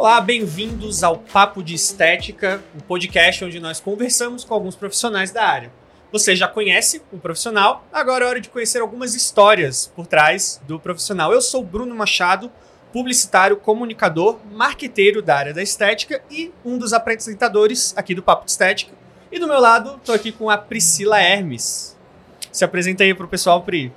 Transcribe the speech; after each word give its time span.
Olá, 0.00 0.18
bem-vindos 0.18 1.04
ao 1.04 1.18
Papo 1.18 1.62
de 1.62 1.74
Estética, 1.74 2.64
um 2.74 2.80
podcast 2.80 3.44
onde 3.44 3.60
nós 3.60 3.80
conversamos 3.80 4.44
com 4.44 4.54
alguns 4.54 4.74
profissionais 4.74 5.30
da 5.30 5.44
área. 5.44 5.70
Você 6.10 6.34
já 6.34 6.48
conhece 6.48 7.02
um 7.12 7.18
profissional, 7.18 7.84
agora 7.92 8.24
é 8.24 8.28
hora 8.28 8.40
de 8.40 8.48
conhecer 8.48 8.80
algumas 8.80 9.14
histórias 9.14 9.92
por 9.94 10.06
trás 10.06 10.58
do 10.66 10.80
profissional. 10.80 11.34
Eu 11.34 11.42
sou 11.42 11.62
Bruno 11.62 11.94
Machado, 11.94 12.50
publicitário, 12.94 13.58
comunicador, 13.58 14.38
marqueteiro 14.50 15.20
da 15.20 15.36
área 15.36 15.52
da 15.52 15.62
estética 15.62 16.22
e 16.30 16.50
um 16.64 16.78
dos 16.78 16.94
apresentadores 16.94 17.92
aqui 17.94 18.14
do 18.14 18.22
Papo 18.22 18.46
de 18.46 18.52
Estética. 18.52 18.94
E 19.30 19.38
do 19.38 19.46
meu 19.46 19.60
lado, 19.60 19.96
estou 19.96 20.14
aqui 20.14 20.32
com 20.32 20.48
a 20.48 20.56
Priscila 20.56 21.20
Hermes. 21.20 21.94
Se 22.50 22.64
apresenta 22.64 23.04
aí 23.04 23.12
para 23.12 23.26
o 23.26 23.28
pessoal, 23.28 23.60
Pri. 23.60 23.92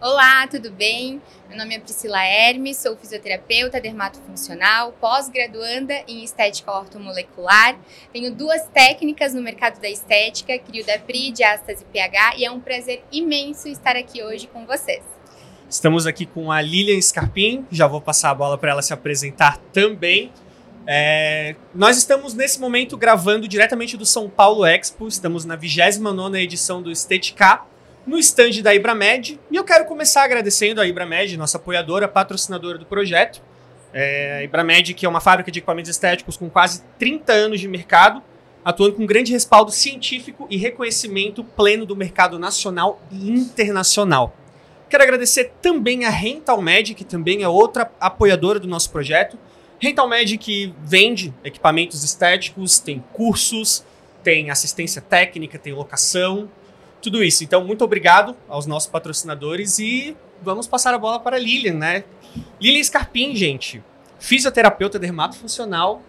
Olá, 0.00 0.46
tudo 0.46 0.70
bem? 0.70 1.20
Meu 1.48 1.58
nome 1.58 1.74
é 1.74 1.80
Priscila 1.80 2.24
Hermes, 2.24 2.76
sou 2.76 2.96
fisioterapeuta 2.96 3.80
dermatofuncional, 3.80 4.92
pós-graduanda 4.92 5.92
em 6.06 6.22
estética 6.22 6.70
ortomolecular. 6.70 7.76
Tenho 8.12 8.32
duas 8.32 8.62
técnicas 8.68 9.34
no 9.34 9.42
mercado 9.42 9.80
da 9.80 9.88
estética, 9.88 10.56
crio 10.56 10.86
da 10.86 11.00
PRI, 11.00 11.32
diástase 11.32 11.82
e 11.82 11.86
pH, 11.86 12.36
e 12.36 12.44
é 12.44 12.50
um 12.50 12.60
prazer 12.60 13.02
imenso 13.10 13.66
estar 13.66 13.96
aqui 13.96 14.22
hoje 14.22 14.46
com 14.46 14.64
vocês. 14.64 15.02
Estamos 15.68 16.06
aqui 16.06 16.26
com 16.26 16.52
a 16.52 16.62
Lilian 16.62 17.00
Scarpim, 17.00 17.66
já 17.68 17.88
vou 17.88 18.00
passar 18.00 18.30
a 18.30 18.34
bola 18.34 18.56
para 18.56 18.70
ela 18.70 18.82
se 18.82 18.92
apresentar 18.92 19.58
também. 19.72 20.30
É, 20.86 21.56
nós 21.74 21.98
estamos 21.98 22.34
nesse 22.34 22.60
momento 22.60 22.96
gravando 22.96 23.48
diretamente 23.48 23.96
do 23.96 24.06
São 24.06 24.30
Paulo 24.30 24.64
Expo, 24.64 25.08
estamos 25.08 25.44
na 25.44 25.56
29 25.56 26.40
edição 26.40 26.80
do 26.80 26.92
Estetica 26.92 27.66
no 28.08 28.18
stand 28.18 28.62
da 28.62 28.74
Ibramed. 28.74 29.38
E 29.50 29.56
eu 29.56 29.64
quero 29.64 29.84
começar 29.84 30.24
agradecendo 30.24 30.80
a 30.80 30.86
Ibramed, 30.86 31.36
nossa 31.36 31.58
apoiadora, 31.58 32.08
patrocinadora 32.08 32.78
do 32.78 32.86
projeto. 32.86 33.42
É, 33.92 34.38
a 34.38 34.44
Ibramed, 34.44 34.94
que 34.94 35.04
é 35.04 35.08
uma 35.08 35.20
fábrica 35.20 35.50
de 35.50 35.58
equipamentos 35.58 35.90
estéticos 35.90 36.36
com 36.36 36.48
quase 36.48 36.82
30 36.98 37.32
anos 37.32 37.60
de 37.60 37.68
mercado, 37.68 38.22
atuando 38.64 38.94
com 38.94 39.06
grande 39.06 39.32
respaldo 39.32 39.70
científico 39.70 40.46
e 40.50 40.56
reconhecimento 40.56 41.44
pleno 41.44 41.84
do 41.84 41.94
mercado 41.94 42.38
nacional 42.38 43.00
e 43.10 43.30
internacional. 43.30 44.34
Quero 44.88 45.02
agradecer 45.02 45.52
também 45.60 46.06
a 46.06 46.10
Rental 46.10 46.62
Med, 46.62 46.94
que 46.94 47.04
também 47.04 47.42
é 47.42 47.48
outra 47.48 47.90
apoiadora 48.00 48.58
do 48.58 48.66
nosso 48.66 48.90
projeto. 48.90 49.38
Rental 49.78 50.08
Med 50.08 50.38
que 50.38 50.74
vende 50.82 51.32
equipamentos 51.44 52.02
estéticos, 52.02 52.78
tem 52.78 53.04
cursos, 53.12 53.84
tem 54.22 54.50
assistência 54.50 55.02
técnica, 55.02 55.58
tem 55.58 55.74
locação, 55.74 56.50
tudo 57.00 57.22
isso. 57.22 57.44
Então, 57.44 57.64
muito 57.64 57.84
obrigado 57.84 58.36
aos 58.48 58.66
nossos 58.66 58.88
patrocinadores 58.88 59.78
e 59.78 60.16
vamos 60.42 60.66
passar 60.66 60.94
a 60.94 60.98
bola 60.98 61.20
para 61.20 61.36
a 61.36 61.38
Lilian, 61.40 61.74
né? 61.74 62.04
Lilian 62.60 62.82
Scarpim, 62.82 63.34
gente, 63.34 63.82
fisioterapeuta 64.18 64.98
dermatofuncional, 64.98 66.02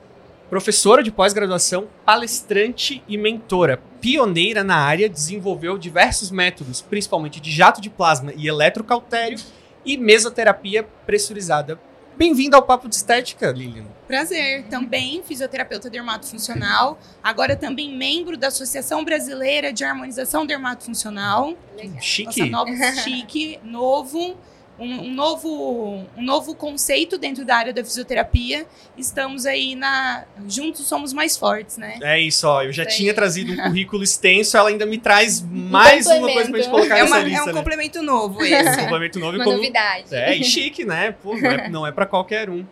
professora 0.50 1.04
de 1.04 1.12
pós-graduação, 1.12 1.88
palestrante 2.04 3.04
e 3.08 3.18
mentora, 3.18 3.82
pioneira 4.02 4.64
na 4.64 4.78
área, 4.78 5.08
desenvolveu 5.08 5.78
diversos 5.78 6.32
métodos, 6.32 6.82
principalmente 6.82 7.40
de 7.40 7.52
jato 7.52 7.80
de 7.80 7.90
plasma 7.90 8.34
e 8.36 8.48
eletrocautério 8.48 9.40
e 9.86 9.98
mesoterapia 9.98 10.84
pressurizada 11.06 11.80
Bem-vindo 12.20 12.54
ao 12.54 12.62
Papo 12.62 12.90
de 12.90 12.96
Estética, 12.98 13.50
Lilian. 13.50 13.86
Prazer. 14.06 14.66
Também 14.66 15.24
fisioterapeuta 15.24 15.90
dermatofuncional. 15.90 17.00
Agora 17.24 17.56
também 17.56 17.96
membro 17.96 18.36
da 18.36 18.50
Associação 18.50 19.06
Brasileira 19.06 19.72
de 19.72 19.86
Harmonização 19.86 20.46
Dermatofuncional. 20.46 21.56
Legal. 21.78 22.02
Chique. 22.02 22.50
Nossa, 22.50 22.72
novo, 22.74 23.00
chique, 23.04 23.60
novo 23.64 24.38
um, 24.80 25.08
um, 25.08 25.14
novo, 25.14 26.06
um 26.18 26.24
novo 26.24 26.56
conceito 26.56 27.18
dentro 27.18 27.46
da 27.46 27.56
área 27.56 27.74
da 27.74 27.84
fisioterapia. 27.84 28.66
Estamos 28.98 29.46
aí 29.46 29.76
na. 29.76 30.26
Juntos 30.48 30.88
somos 30.88 31.14
mais 31.14 31.38
fortes, 31.38 31.78
né? 31.78 32.00
É 32.02 32.20
isso, 32.20 32.48
ó. 32.48 32.64
Eu 32.64 32.72
já 32.72 32.86
tinha 32.86 33.14
trazido 33.14 33.54
um 33.54 33.58
currículo 33.64 34.04
extenso, 34.04 34.58
ela 34.58 34.70
ainda 34.70 34.86
me 34.86 34.98
traz 34.98 35.42
mais 35.42 36.08
um 36.08 36.18
uma 36.18 36.32
coisa 36.32 36.50
pra 36.50 36.60
gente 36.60 36.70
colocar 36.70 36.98
é 36.98 37.02
nessa 37.02 37.16
uma, 37.16 37.24
lista. 37.24 37.40
É 37.40 37.44
um 37.44 37.46
né? 37.48 37.54
complemento 37.54 38.02
novo 38.02 38.44
esse. 38.44 38.70
um 38.70 38.84
complemento 38.84 39.20
novo 39.20 39.36
uma 39.36 39.44
como... 39.44 39.58
novidade. 39.58 40.16
É, 40.16 40.36
e 40.36 40.44
chique, 40.44 40.86
né? 40.86 41.12
Pô, 41.12 41.36
não 41.36 41.50
é, 41.50 41.70
não 41.70 41.88
é 41.88 41.92
pra 41.92 42.06
qualquer 42.06 42.50
um. 42.50 42.66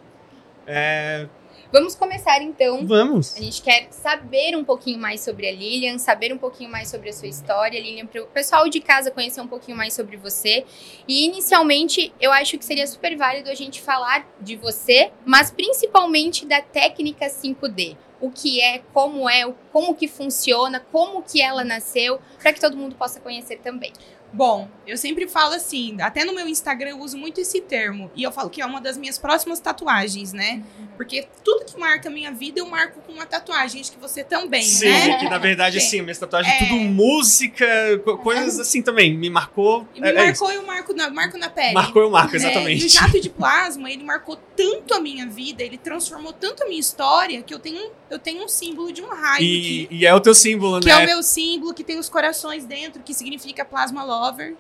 É, 0.66 1.28
Vamos 1.72 1.96
começar 1.96 2.42
então. 2.42 2.86
Vamos. 2.86 3.36
A 3.36 3.42
gente 3.42 3.62
quer 3.62 3.88
saber 3.92 4.56
um 4.56 4.64
pouquinho 4.64 5.00
mais 5.00 5.22
sobre 5.22 5.48
a 5.48 5.52
Lilian, 5.52 5.98
saber 5.98 6.34
um 6.34 6.38
pouquinho 6.38 6.72
mais 6.72 6.90
sobre 6.90 7.10
a 7.10 7.14
sua 7.14 7.28
história, 7.28 7.80
Lilian, 7.80 8.06
para 8.06 8.24
o 8.24 8.28
pessoal 8.28 8.70
de 8.70 8.80
casa 8.80 9.12
conhecer 9.12 9.42
um 9.42 9.48
pouquinho 9.48 9.76
mais 9.76 9.94
sobre 9.94 10.16
você. 10.16 10.66
E 11.08 11.26
inicialmente, 11.26 12.14
eu 12.20 12.32
acho 12.32 12.58
que 12.58 12.66
seria 12.66 12.88
super 12.88 13.16
válido 13.18 13.50
a 13.50 13.56
gente 13.56 13.82
falar 13.82 14.26
de 14.40 14.56
você, 14.56 15.12
mas 15.26 15.52
principalmente 15.52 16.46
da 16.46 16.62
técnica 16.62 17.28
5D. 17.28 17.98
O 18.20 18.32
que 18.32 18.60
é, 18.60 18.82
como 18.94 19.30
é, 19.30 19.54
como 19.72 19.94
que 19.94 20.08
funciona, 20.08 20.80
como 20.92 21.22
que 21.22 21.40
ela 21.40 21.64
nasceu, 21.64 22.20
para 22.42 22.52
que 22.52 22.60
todo 22.60 22.76
mundo 22.76 22.96
possa 22.96 23.20
conhecer 23.20 23.60
também. 23.60 23.94
Bom, 24.34 24.68
eu 24.86 24.98
sempre 24.98 25.28
falo 25.28 25.54
assim, 25.54 25.98
até 26.02 26.26
no 26.26 26.34
meu 26.34 26.48
Instagram 26.48 26.90
eu 26.92 27.00
uso 27.00 27.18
muito 27.18 27.40
esse 27.40 27.62
termo. 27.62 28.12
E 28.16 28.24
eu 28.24 28.32
falo 28.32 28.50
que 28.50 28.62
é 28.62 28.66
uma 28.66 28.82
das 28.82 28.98
minhas 28.98 29.18
próximas 29.18 29.60
tatuagens, 29.60 30.34
né? 30.34 30.62
Porque 30.98 31.28
tudo 31.44 31.66
que 31.66 31.80
marca 31.80 32.10
a 32.10 32.12
minha 32.12 32.32
vida 32.32 32.60
eu 32.60 32.66
marco 32.68 33.00
com 33.02 33.14
uma 33.14 33.26
tatuagem. 33.26 33.80
Acho 33.82 33.92
que 33.92 34.00
você 34.00 34.24
também, 34.24 34.64
Sim, 34.64 34.90
né? 34.90 35.02
Sim, 35.02 35.18
que 35.20 35.30
na 35.30 35.38
verdade, 35.38 35.78
assim, 35.78 36.02
minhas 36.02 36.18
tatuagens 36.20 36.54
É. 36.56 36.66
tudo 36.66 36.76
música, 36.76 37.66
co- 38.04 38.18
coisas 38.18 38.60
assim 38.60 38.82
também. 38.82 39.16
Me 39.18 39.30
marcou. 39.30 39.88
E 39.96 40.02
me 40.02 40.08
é- 40.08 40.12
é 40.12 40.26
marcou, 40.28 40.52
eu 40.52 40.66
marco 40.66 40.94
na, 40.94 41.10
marco 41.10 41.38
na 41.38 41.50
pele. 41.50 41.74
Marcou, 41.74 42.02
eu 42.04 42.10
marco, 42.12 42.32
né? 42.32 42.38
exatamente. 42.38 42.84
E 42.84 42.86
o 42.86 42.90
jato 42.90 43.20
de 43.20 43.30
plasma, 43.30 43.90
ele 43.92 44.04
marcou 44.04 44.38
tanto 44.56 44.94
a 44.94 45.00
minha 45.00 45.26
vida, 45.28 45.64
ele 45.64 45.78
transformou 45.78 46.34
tanto 46.34 46.64
a 46.64 46.68
minha 46.68 46.80
história, 46.80 47.42
que 47.42 47.54
eu 47.54 47.60
tenho, 47.60 47.92
eu 48.10 48.20
tenho 48.20 48.44
um 48.44 48.48
símbolo 48.48 48.92
de 48.92 49.02
um 49.02 49.08
raio 49.08 49.44
E, 49.44 49.86
aqui. 49.86 49.88
e 49.92 50.06
é 50.06 50.14
o 50.14 50.20
teu 50.20 50.34
símbolo, 50.34 50.80
Que 50.80 50.88
né? 50.88 50.94
é 50.94 51.04
o 51.04 51.06
meu 51.06 51.24
símbolo, 51.24 51.74
que 51.74 51.84
tem 51.84 51.98
os 52.00 52.10
corações 52.10 52.66
dentro, 52.66 53.02
que 53.04 53.14
significa 53.14 53.64
Plasma 53.66 54.04
Lover. 54.20 54.56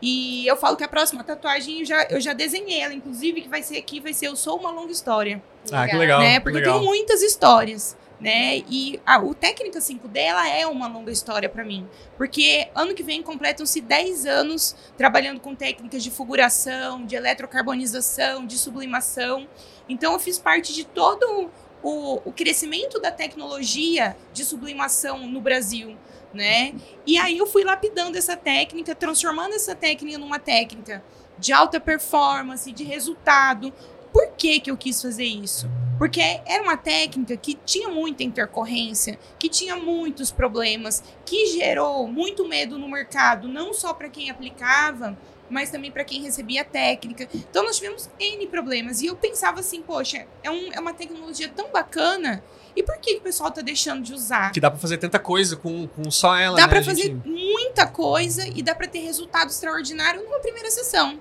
E 0.00 0.46
eu 0.46 0.56
falo 0.56 0.76
que 0.76 0.84
a 0.84 0.88
próxima 0.88 1.24
tatuagem 1.24 1.80
eu 1.80 1.84
já, 1.84 2.04
eu 2.04 2.20
já 2.20 2.32
desenhei 2.32 2.80
ela, 2.80 2.94
inclusive, 2.94 3.42
que 3.42 3.48
vai 3.48 3.62
ser 3.62 3.76
aqui, 3.76 3.98
vai 3.98 4.12
ser 4.12 4.26
Eu 4.26 4.36
Sou 4.36 4.58
Uma 4.58 4.70
Longa 4.70 4.92
História. 4.92 5.42
Ah, 5.72 5.88
que 5.88 5.96
legal. 5.96 6.20
né? 6.20 6.38
Porque 6.38 6.58
legal. 6.58 6.74
eu 6.74 6.80
tenho 6.80 6.90
muitas 6.90 7.22
histórias. 7.22 7.96
Né? 8.20 8.64
E 8.68 9.00
a, 9.06 9.20
o 9.20 9.32
Técnica 9.32 9.78
5D 9.78 10.16
ela 10.16 10.48
é 10.48 10.66
uma 10.66 10.88
longa 10.88 11.12
história 11.12 11.48
para 11.48 11.62
mim. 11.64 11.86
Porque 12.16 12.68
ano 12.74 12.92
que 12.92 13.02
vem 13.04 13.22
completam-se 13.22 13.80
10 13.80 14.26
anos 14.26 14.74
trabalhando 14.96 15.38
com 15.38 15.54
técnicas 15.54 16.02
de 16.02 16.10
fulguração, 16.10 17.06
de 17.06 17.14
eletrocarbonização, 17.14 18.44
de 18.44 18.58
sublimação. 18.58 19.46
Então 19.88 20.14
eu 20.14 20.18
fiz 20.18 20.36
parte 20.36 20.74
de 20.74 20.84
todo 20.84 21.48
o, 21.80 22.20
o 22.24 22.32
crescimento 22.32 23.00
da 23.00 23.12
tecnologia 23.12 24.16
de 24.32 24.44
sublimação 24.44 25.26
no 25.28 25.40
Brasil. 25.40 25.96
Né? 26.32 26.74
E 27.06 27.16
aí 27.16 27.38
eu 27.38 27.46
fui 27.46 27.64
lapidando 27.64 28.18
essa 28.18 28.36
técnica, 28.36 28.94
transformando 28.94 29.54
essa 29.54 29.74
técnica 29.74 30.18
numa 30.18 30.38
técnica 30.38 31.02
de 31.38 31.52
alta 31.52 31.80
performance, 31.80 32.70
de 32.70 32.84
resultado. 32.84 33.72
Por 34.12 34.32
que, 34.36 34.60
que 34.60 34.70
eu 34.70 34.76
quis 34.76 35.00
fazer 35.00 35.24
isso? 35.24 35.68
Porque 35.98 36.20
era 36.20 36.62
uma 36.62 36.76
técnica 36.76 37.36
que 37.36 37.58
tinha 37.64 37.88
muita 37.88 38.22
intercorrência, 38.22 39.18
que 39.38 39.48
tinha 39.48 39.74
muitos 39.74 40.30
problemas, 40.30 41.02
que 41.24 41.46
gerou 41.46 42.06
muito 42.06 42.46
medo 42.46 42.78
no 42.78 42.88
mercado, 42.88 43.48
não 43.48 43.72
só 43.72 43.92
para 43.92 44.08
quem 44.08 44.30
aplicava, 44.30 45.18
mas 45.50 45.70
também 45.70 45.90
para 45.90 46.04
quem 46.04 46.22
recebia 46.22 46.62
a 46.62 46.64
técnica. 46.64 47.28
Então 47.34 47.64
nós 47.64 47.76
tivemos 47.76 48.08
N 48.18 48.46
problemas. 48.46 49.00
E 49.00 49.06
eu 49.06 49.16
pensava 49.16 49.60
assim, 49.60 49.82
poxa, 49.82 50.26
é, 50.42 50.50
um, 50.50 50.72
é 50.72 50.78
uma 50.78 50.94
tecnologia 50.94 51.48
tão 51.48 51.70
bacana. 51.70 52.44
E 52.78 52.82
por 52.84 52.96
que, 52.98 53.14
que 53.14 53.18
o 53.18 53.22
pessoal 53.22 53.50
tá 53.50 53.60
deixando 53.60 54.02
de 54.04 54.12
usar? 54.14 54.52
Que 54.52 54.60
dá 54.60 54.70
pra 54.70 54.78
fazer 54.78 54.98
tanta 54.98 55.18
coisa 55.18 55.56
com, 55.56 55.88
com 55.88 56.08
só 56.12 56.36
ela, 56.36 56.56
Dá 56.56 56.62
né? 56.62 56.68
pra 56.68 56.78
A 56.78 56.82
gente- 56.82 57.08
fazer 57.08 57.28
muita 57.28 57.88
coisa 57.88 58.46
e 58.46 58.62
dá 58.62 58.72
pra 58.72 58.86
ter 58.86 59.00
resultado 59.00 59.48
extraordinário 59.50 60.22
numa 60.22 60.38
primeira 60.38 60.70
sessão. 60.70 61.20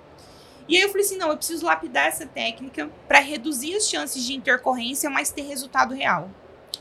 E 0.68 0.76
aí 0.78 0.84
eu 0.84 0.90
falei 0.90 1.04
assim, 1.04 1.18
não, 1.18 1.30
eu 1.30 1.38
preciso 1.38 1.66
lapidar 1.66 2.06
essa 2.08 2.28
técnica 2.28 2.90
pra 3.08 3.20
reduzir 3.20 3.76
as 3.76 3.90
chances 3.90 4.24
de 4.24 4.34
intercorrência, 4.36 5.10
mas 5.10 5.32
ter 5.32 5.42
resultado 5.42 5.96
real. 5.96 6.30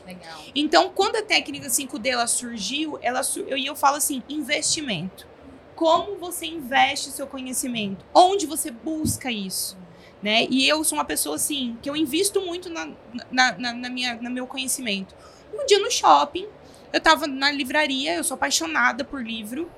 Legal. 0.05 0.39
Então, 0.53 0.91
quando 0.93 1.15
a 1.15 1.21
técnica 1.23 1.67
5D 1.69 2.05
ela 2.07 2.27
surgiu, 2.27 2.99
ela 3.01 3.21
eu, 3.47 3.57
e 3.57 3.65
eu 3.65 3.75
falo 3.75 3.95
assim, 3.97 4.21
investimento. 4.29 5.25
Como 5.75 6.17
você 6.17 6.45
investe 6.45 7.09
o 7.09 7.11
seu 7.11 7.25
conhecimento? 7.25 8.05
Onde 8.13 8.45
você 8.45 8.69
busca 8.71 9.31
isso? 9.31 9.75
Né? 10.27 10.45
E 10.49 10.67
eu 10.67 10.83
sou 10.83 10.97
uma 10.97 11.05
pessoa 11.05 11.37
assim, 11.37 11.77
que 11.81 11.89
eu 11.89 11.95
invisto 11.95 12.41
muito 12.41 12.69
na, 12.69 12.89
na, 13.31 13.57
na, 13.57 13.71
na 13.71 13.89
minha, 13.89 14.15
no 14.15 14.29
meu 14.29 14.45
conhecimento. 14.45 15.15
Um 15.53 15.65
dia 15.65 15.79
no 15.79 15.89
shopping, 15.89 16.45
eu 16.91 16.99
tava 16.99 17.27
na 17.27 17.49
livraria, 17.49 18.15
eu 18.15 18.25
sou 18.25 18.35
apaixonada 18.35 19.05
por 19.05 19.25
livro, 19.25 19.71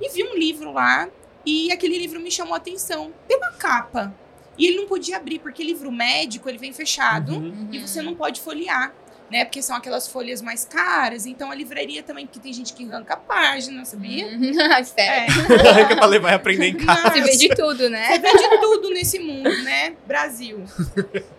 e 0.00 0.08
vi 0.12 0.22
um 0.22 0.36
livro 0.38 0.70
lá, 0.72 1.08
e 1.44 1.72
aquele 1.72 1.98
livro 1.98 2.20
me 2.20 2.30
chamou 2.30 2.54
a 2.54 2.58
atenção 2.58 3.12
pela 3.26 3.50
capa. 3.54 4.14
E 4.56 4.66
ele 4.68 4.76
não 4.76 4.86
podia 4.86 5.16
abrir, 5.16 5.40
porque 5.40 5.64
livro 5.64 5.90
médico, 5.90 6.48
ele 6.48 6.56
vem 6.56 6.72
fechado, 6.72 7.32
Uhum. 7.38 7.68
e 7.72 7.80
você 7.80 8.00
não 8.00 8.14
pode 8.14 8.40
folhear. 8.40 8.94
Né? 9.30 9.44
Porque 9.44 9.62
são 9.62 9.76
aquelas 9.76 10.08
folhas 10.08 10.40
mais 10.40 10.64
caras. 10.64 11.26
Então 11.26 11.50
a 11.50 11.54
livraria 11.54 12.02
também, 12.02 12.26
porque 12.26 12.40
tem 12.40 12.52
gente 12.52 12.72
que 12.72 12.84
arranca 12.84 13.14
a 13.14 13.16
página, 13.16 13.84
sabia? 13.84 14.26
Sério. 14.84 15.34
É. 15.52 15.84
que 15.86 15.92
é 15.92 15.96
pra 15.96 16.06
levar 16.06 16.32
e 16.32 16.34
aprender 16.34 16.68
em 16.68 16.76
casa. 16.76 17.10
Você 17.10 17.20
vê 17.20 17.36
de 17.36 17.48
tudo, 17.50 17.76
Você 17.76 17.88
né? 17.88 18.18
vê 18.18 18.32
de 18.32 18.60
tudo 18.60 18.90
nesse 18.90 19.18
mundo, 19.18 19.50
né? 19.62 19.96
Brasil. 20.06 20.64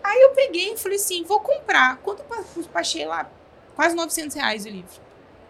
Aí 0.02 0.22
eu 0.22 0.30
peguei 0.30 0.74
e 0.74 0.76
falei 0.76 0.96
assim, 0.96 1.22
vou 1.24 1.40
comprar. 1.40 1.96
Quanto 1.98 2.22
eu 2.56 2.64
achei 2.74 3.04
lá? 3.06 3.30
Quase 3.74 3.94
900 3.94 4.36
reais 4.36 4.64
o 4.66 4.68
livro. 4.68 5.00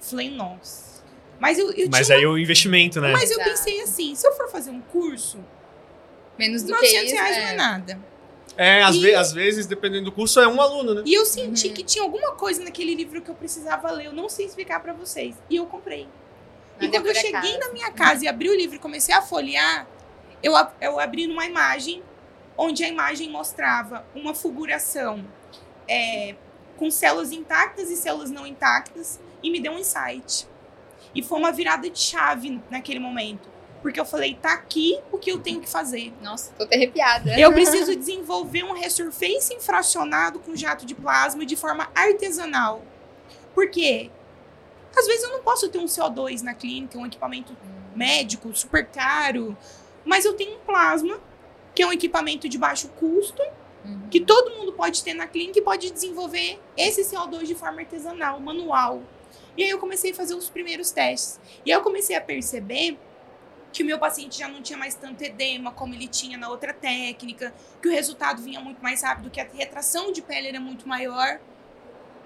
Falei, 0.00 0.30
nossa. 0.30 1.02
Mas 1.40 1.58
eu, 1.58 1.70
eu 1.72 1.88
Mas 1.90 2.06
tinha... 2.06 2.18
aí 2.18 2.26
o 2.26 2.36
investimento, 2.36 3.00
né? 3.00 3.12
Mas 3.12 3.30
eu 3.30 3.40
Exato. 3.40 3.50
pensei 3.50 3.80
assim, 3.80 4.14
se 4.14 4.26
eu 4.26 4.32
for 4.32 4.50
fazer 4.50 4.70
um 4.70 4.80
curso, 4.80 5.38
Menos 6.38 6.62
do 6.62 6.68
que 6.68 6.80
900 6.80 7.04
isso. 7.04 7.14
reais 7.14 7.36
não 7.36 7.44
é. 7.44 7.52
é 7.52 7.56
nada. 7.56 8.00
É, 8.60 8.82
às, 8.82 8.96
E- 8.96 9.00
ve- 9.00 9.14
às 9.14 9.32
vezes, 9.32 9.66
dependendo 9.66 10.06
do 10.06 10.12
curso, 10.12 10.40
é 10.40 10.48
um 10.48 10.60
aluno, 10.60 10.92
né? 10.94 11.02
E 11.06 11.14
eu 11.14 11.24
senti 11.24 11.68
Uhum. 11.68 11.74
que 11.74 11.84
tinha 11.84 12.02
alguma 12.02 12.32
coisa 12.32 12.62
naquele 12.64 12.92
livro 12.94 13.22
que 13.22 13.30
eu 13.30 13.34
precisava 13.36 13.88
ler. 13.92 14.06
Eu 14.06 14.12
não 14.12 14.28
sei 14.28 14.46
explicar 14.46 14.80
pra 14.80 14.92
vocês. 14.92 15.36
E 15.48 15.54
eu 15.56 15.64
comprei. 15.66 16.08
E 16.80 16.86
Nada 16.86 16.98
quando 16.98 17.06
eu 17.06 17.14
cheguei 17.14 17.36
acaso. 17.54 17.58
na 17.60 17.72
minha 17.72 17.90
casa 17.92 18.24
e 18.24 18.28
abri 18.28 18.48
o 18.50 18.54
livro 18.56 18.74
e 18.74 18.78
comecei 18.80 19.14
a 19.14 19.22
folhear, 19.22 19.86
eu, 20.42 20.56
ab- 20.56 20.72
eu 20.80 20.98
abri 20.98 21.26
numa 21.28 21.46
imagem 21.46 22.02
onde 22.56 22.82
a 22.82 22.88
imagem 22.88 23.30
mostrava 23.30 24.04
uma 24.14 24.34
fulguração 24.34 25.24
é, 25.88 26.34
com 26.76 26.90
células 26.90 27.30
intactas 27.32 27.90
e 27.90 27.96
células 27.96 28.30
não 28.30 28.44
intactas 28.46 29.20
e 29.42 29.50
me 29.50 29.60
deu 29.60 29.72
um 29.72 29.78
insight. 29.78 30.46
E 31.14 31.22
foi 31.22 31.38
uma 31.38 31.52
virada 31.52 31.88
de 31.88 31.98
chave 31.98 32.60
naquele 32.68 32.98
momento. 32.98 33.48
Porque 33.82 33.98
eu 34.00 34.04
falei, 34.04 34.34
tá 34.34 34.52
aqui 34.54 34.98
o 35.12 35.18
que 35.18 35.30
eu 35.30 35.38
tenho 35.38 35.60
que 35.60 35.68
fazer. 35.68 36.12
Nossa, 36.20 36.52
tô 36.58 36.64
até 36.64 36.76
arrepiada. 36.76 37.38
Eu 37.38 37.52
preciso 37.52 37.94
desenvolver 37.96 38.64
um 38.64 38.72
resurface 38.72 39.54
infracionado 39.54 40.38
com 40.40 40.54
jato 40.56 40.84
de 40.84 40.94
plasma 40.94 41.46
de 41.46 41.54
forma 41.56 41.88
artesanal. 41.94 42.82
Por 43.54 43.70
quê? 43.70 44.10
Às 44.96 45.06
vezes 45.06 45.22
eu 45.22 45.30
não 45.30 45.42
posso 45.42 45.68
ter 45.68 45.78
um 45.78 45.84
CO2 45.84 46.42
na 46.42 46.54
clínica, 46.54 46.98
um 46.98 47.06
equipamento 47.06 47.56
médico 47.94 48.54
super 48.54 48.86
caro, 48.86 49.56
mas 50.04 50.24
eu 50.24 50.34
tenho 50.34 50.56
um 50.56 50.60
plasma, 50.60 51.20
que 51.74 51.82
é 51.82 51.86
um 51.86 51.92
equipamento 51.92 52.48
de 52.48 52.58
baixo 52.58 52.88
custo, 52.98 53.42
Uhum. 53.84 54.08
que 54.10 54.20
todo 54.20 54.50
mundo 54.56 54.72
pode 54.72 55.04
ter 55.04 55.14
na 55.14 55.26
clínica 55.26 55.60
e 55.60 55.62
pode 55.62 55.90
desenvolver 55.92 56.60
esse 56.76 57.02
CO2 57.02 57.44
de 57.44 57.54
forma 57.54 57.80
artesanal, 57.80 58.40
manual. 58.40 59.02
E 59.56 59.62
aí 59.62 59.70
eu 59.70 59.78
comecei 59.78 60.10
a 60.10 60.14
fazer 60.14 60.34
os 60.34 60.50
primeiros 60.50 60.90
testes. 60.90 61.40
E 61.64 61.72
aí 61.72 61.78
eu 61.78 61.82
comecei 61.82 62.14
a 62.16 62.20
perceber 62.20 62.98
que 63.72 63.82
o 63.82 63.86
meu 63.86 63.98
paciente 63.98 64.38
já 64.38 64.48
não 64.48 64.62
tinha 64.62 64.78
mais 64.78 64.94
tanto 64.94 65.22
edema 65.22 65.70
como 65.70 65.94
ele 65.94 66.08
tinha 66.08 66.38
na 66.38 66.48
outra 66.48 66.72
técnica, 66.72 67.54
que 67.80 67.88
o 67.88 67.90
resultado 67.90 68.42
vinha 68.42 68.60
muito 68.60 68.82
mais 68.82 69.02
rápido, 69.02 69.30
que 69.30 69.40
a 69.40 69.46
retração 69.52 70.12
de 70.12 70.22
pele 70.22 70.48
era 70.48 70.60
muito 70.60 70.88
maior. 70.88 71.40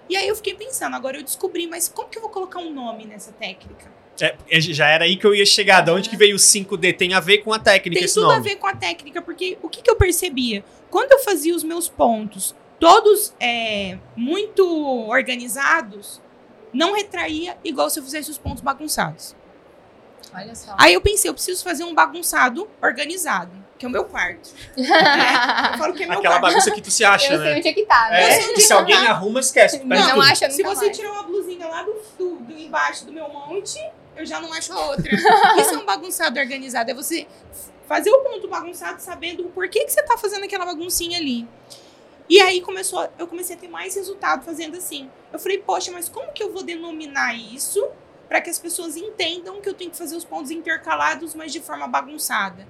E 0.08 0.16
aí 0.16 0.28
eu 0.28 0.36
fiquei 0.36 0.54
pensando, 0.54 0.94
agora 0.94 1.16
eu 1.16 1.22
descobri, 1.22 1.66
mas 1.66 1.88
como 1.88 2.08
que 2.08 2.18
eu 2.18 2.22
vou 2.22 2.30
colocar 2.30 2.60
um 2.60 2.72
nome 2.72 3.04
nessa 3.04 3.32
técnica? 3.32 3.90
É, 4.20 4.36
é, 4.50 4.60
já 4.60 4.88
era 4.88 5.04
aí 5.04 5.16
que 5.16 5.26
eu 5.26 5.34
ia 5.34 5.46
chegar. 5.46 5.80
Da 5.80 5.92
onde 5.92 6.08
que 6.08 6.16
veio 6.16 6.36
o 6.36 6.38
5D? 6.38 6.96
Tem 6.96 7.14
a 7.14 7.20
ver 7.20 7.38
com 7.38 7.52
a 7.52 7.58
técnica 7.58 8.00
Tem 8.00 8.08
tudo 8.08 8.26
nome. 8.26 8.36
a 8.36 8.40
ver 8.40 8.56
com 8.56 8.66
a 8.66 8.76
técnica, 8.76 9.22
porque 9.22 9.58
o 9.62 9.68
que, 9.68 9.82
que 9.82 9.90
eu 9.90 9.96
percebia? 9.96 10.64
Quando 10.90 11.12
eu 11.12 11.18
fazia 11.20 11.54
os 11.54 11.64
meus 11.64 11.88
pontos, 11.88 12.54
todos 12.78 13.34
é, 13.40 13.98
muito 14.14 14.64
organizados, 15.08 16.20
não 16.72 16.94
retraía 16.94 17.56
igual 17.64 17.88
se 17.88 17.98
eu 17.98 18.04
fizesse 18.04 18.30
os 18.30 18.38
pontos 18.38 18.62
bagunçados. 18.62 19.34
Olha 20.34 20.54
só. 20.54 20.74
Aí 20.78 20.94
eu 20.94 21.00
pensei, 21.00 21.28
eu 21.28 21.34
preciso 21.34 21.62
fazer 21.62 21.84
um 21.84 21.94
bagunçado 21.94 22.68
organizado, 22.82 23.50
que 23.78 23.84
é 23.84 23.88
o 23.88 23.92
meu 23.92 24.04
quarto. 24.04 24.50
né? 24.76 24.84
Eu 25.72 25.78
falo 25.78 25.92
que 25.94 26.04
é 26.04 26.06
meu 26.06 26.18
Aquela 26.18 26.38
quarto. 26.38 26.52
bagunça 26.54 26.70
que 26.70 26.80
tu 26.80 26.90
se 26.90 27.04
acha, 27.04 27.32
eu 27.32 27.38
sei 27.38 27.50
né? 27.52 27.56
onde 27.58 27.68
é 27.68 27.72
que 27.72 27.84
tá, 27.84 28.08
né? 28.10 28.22
É, 28.22 28.32
sei 28.34 28.44
onde 28.44 28.54
que 28.54 28.60
se 28.60 28.72
alguém 28.72 28.96
tá. 28.96 29.10
arruma, 29.10 29.40
esquece. 29.40 29.78
Não, 29.78 29.88
perde 29.88 30.04
não 30.04 30.14
tudo. 30.14 30.22
acha 30.22 30.50
Se 30.50 30.62
você 30.62 30.84
mais. 30.86 30.96
tirar 30.96 31.12
uma 31.12 31.22
blusinha 31.24 31.66
lá 31.66 31.82
do, 31.82 31.94
do, 32.18 32.36
do 32.36 32.52
embaixo 32.58 33.04
do 33.04 33.12
meu 33.12 33.28
monte, 33.28 33.78
eu 34.16 34.24
já 34.24 34.40
não 34.40 34.52
acho 34.52 34.72
a 34.72 34.86
outra. 34.86 35.10
Isso 35.60 35.74
é 35.74 35.78
um 35.78 35.84
bagunçado 35.84 36.38
organizado. 36.38 36.90
É 36.90 36.94
você 36.94 37.26
fazer 37.88 38.10
o 38.10 38.20
ponto 38.20 38.46
bagunçado 38.48 39.00
sabendo 39.00 39.46
o 39.46 39.50
porquê 39.50 39.84
que 39.84 39.90
você 39.92 40.02
tá 40.02 40.16
fazendo 40.16 40.44
aquela 40.44 40.64
baguncinha 40.64 41.18
ali. 41.18 41.46
E 42.28 42.40
aí 42.40 42.60
começou, 42.62 43.06
eu 43.18 43.26
comecei 43.26 43.56
a 43.56 43.58
ter 43.58 43.68
mais 43.68 43.94
resultado 43.96 44.44
fazendo 44.44 44.76
assim. 44.76 45.10
Eu 45.32 45.38
falei, 45.38 45.58
poxa, 45.58 45.90
mas 45.92 46.08
como 46.08 46.32
que 46.32 46.42
eu 46.42 46.52
vou 46.52 46.62
denominar 46.62 47.34
isso 47.34 47.86
para 48.32 48.40
que 48.40 48.48
as 48.48 48.58
pessoas 48.58 48.96
entendam 48.96 49.60
que 49.60 49.68
eu 49.68 49.74
tenho 49.74 49.90
que 49.90 49.96
fazer 49.98 50.16
os 50.16 50.24
pontos 50.24 50.50
intercalados, 50.50 51.34
mas 51.34 51.52
de 51.52 51.60
forma 51.60 51.86
bagunçada? 51.86 52.66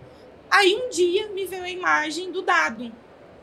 Aí 0.50 0.75
um 0.75 0.91
dia 0.91 1.29
me 1.29 1.47
veio 1.47 1.62
a 1.62 1.70
imagem 1.70 2.32
do 2.32 2.43
dado, 2.43 2.91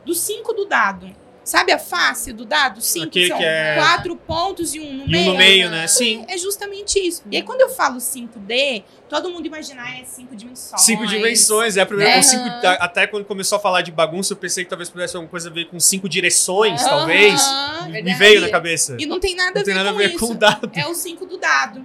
do 0.04 0.14
5 0.14 0.52
do 0.52 0.66
dado. 0.66 1.16
Sabe 1.42 1.72
a 1.72 1.78
face 1.78 2.30
do 2.34 2.44
dado? 2.44 2.82
Cinco 2.82 3.06
Aquele 3.06 3.28
são 3.28 3.38
que 3.38 3.44
é- 3.44 3.74
quatro 3.74 4.14
pontos 4.14 4.74
e 4.74 4.80
um 4.80 4.92
no 4.98 5.04
E 5.06 5.08
meio. 5.08 5.30
um 5.30 5.32
no 5.32 5.38
meio, 5.38 5.70
né? 5.70 5.86
Sim. 5.88 6.22
É 6.28 6.36
justamente 6.36 6.98
isso. 7.00 7.22
E 7.30 7.36
aí, 7.38 7.42
quando 7.42 7.62
eu 7.62 7.70
falo 7.70 7.98
5D, 7.98 8.84
todo 9.08 9.30
mundo 9.30 9.46
imagina, 9.46 9.82
ah, 9.82 9.98
é 9.98 10.04
cinco 10.04 10.36
dimensões. 10.36 10.82
Cinco 10.82 11.06
dimensões, 11.06 11.78
é 11.78 11.80
a 11.80 11.86
primeira 11.86 12.16
Né? 12.16 12.22
cinco. 12.22 12.44
Até 12.78 13.06
quando 13.06 13.24
começou 13.24 13.56
a 13.56 13.60
falar 13.60 13.80
de 13.80 13.90
bagunça, 13.90 14.34
eu 14.34 14.36
pensei 14.36 14.62
que 14.64 14.70
talvez 14.70 14.90
pudesse 14.90 15.16
alguma 15.16 15.30
coisa 15.30 15.48
a 15.48 15.52
ver 15.52 15.64
com 15.64 15.80
cinco 15.80 16.06
direções, 16.06 16.82
Aham. 16.82 16.90
talvez. 16.90 17.42
Me 17.88 18.14
veio 18.14 18.42
na 18.42 18.50
cabeça. 18.50 18.98
E 19.00 19.06
não 19.06 19.18
tem 19.18 19.34
nada 19.34 19.52
Não 19.54 19.62
a 19.62 19.64
tem 19.64 19.72
ver, 19.74 19.78
nada 19.78 19.88
a 19.88 19.92
com, 19.92 19.98
ver 19.98 20.10
isso. 20.10 20.18
com 20.18 20.32
o 20.32 20.34
dado. 20.36 20.70
É 20.74 20.86
o 20.86 20.94
5 20.94 21.24
do 21.26 21.38
dado. 21.38 21.84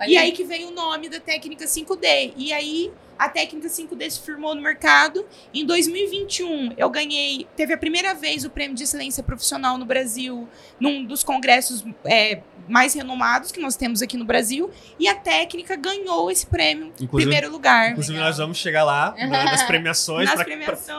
Olha 0.00 0.08
E 0.08 0.16
aí 0.16 0.32
que 0.32 0.44
veio 0.44 0.68
o 0.68 0.70
nome 0.70 1.08
da 1.08 1.20
técnica 1.20 1.66
5D. 1.66 2.32
E 2.36 2.52
aí 2.52 2.92
a 3.18 3.28
técnica 3.28 3.68
5D 3.68 4.10
se 4.10 4.20
firmou 4.20 4.54
no 4.54 4.62
mercado. 4.62 5.24
Em 5.52 5.64
2021, 5.64 6.74
eu 6.76 6.90
ganhei. 6.90 7.46
Teve 7.56 7.72
a 7.74 7.78
primeira 7.78 8.14
vez 8.14 8.44
o 8.44 8.50
prêmio 8.50 8.76
de 8.76 8.84
excelência 8.84 9.22
profissional 9.22 9.78
no 9.78 9.84
Brasil, 9.84 10.48
num 10.78 11.04
dos 11.04 11.22
congressos 11.22 11.84
é, 12.04 12.40
mais 12.68 12.94
renomados 12.94 13.52
que 13.52 13.60
nós 13.60 13.76
temos 13.76 14.02
aqui 14.02 14.16
no 14.16 14.24
Brasil. 14.24 14.70
E 14.98 15.08
a 15.08 15.14
técnica 15.14 15.76
ganhou 15.76 16.30
esse 16.30 16.46
prêmio 16.46 16.92
em 17.00 17.06
primeiro 17.06 17.50
lugar. 17.50 17.92
Inclusive, 17.92 18.14
Legal. 18.14 18.28
nós 18.28 18.38
vamos 18.38 18.58
chegar 18.58 18.84
lá, 18.84 19.14
né, 19.16 19.26
nas 19.26 19.62
premiações. 19.62 20.30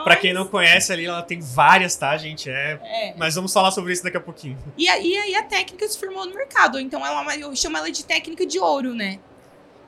Pra 0.04 0.16
quem 0.16 0.32
não 0.32 0.46
conhece 0.46 0.92
ali, 0.92 1.06
ela 1.06 1.22
tem 1.22 1.40
várias, 1.40 1.96
tá, 1.96 2.16
gente? 2.16 2.48
É. 2.48 2.80
É. 2.82 3.14
Mas 3.16 3.34
vamos 3.34 3.52
falar 3.52 3.70
sobre 3.70 3.92
isso 3.92 4.02
daqui 4.02 4.16
a 4.16 4.20
pouquinho. 4.20 4.58
E 4.76 4.88
aí, 4.88 5.34
a 5.34 5.42
técnica 5.42 5.86
se 5.88 5.98
firmou 5.98 6.26
no 6.26 6.34
mercado. 6.34 6.78
Então 6.78 7.04
ela, 7.04 7.32
é 7.32 7.42
eu 7.42 7.54
chamo 7.54 7.76
ela 7.76 7.90
de 7.90 8.04
técnica 8.04 8.46
de 8.46 8.58
ouro, 8.58 8.94
né? 8.94 9.18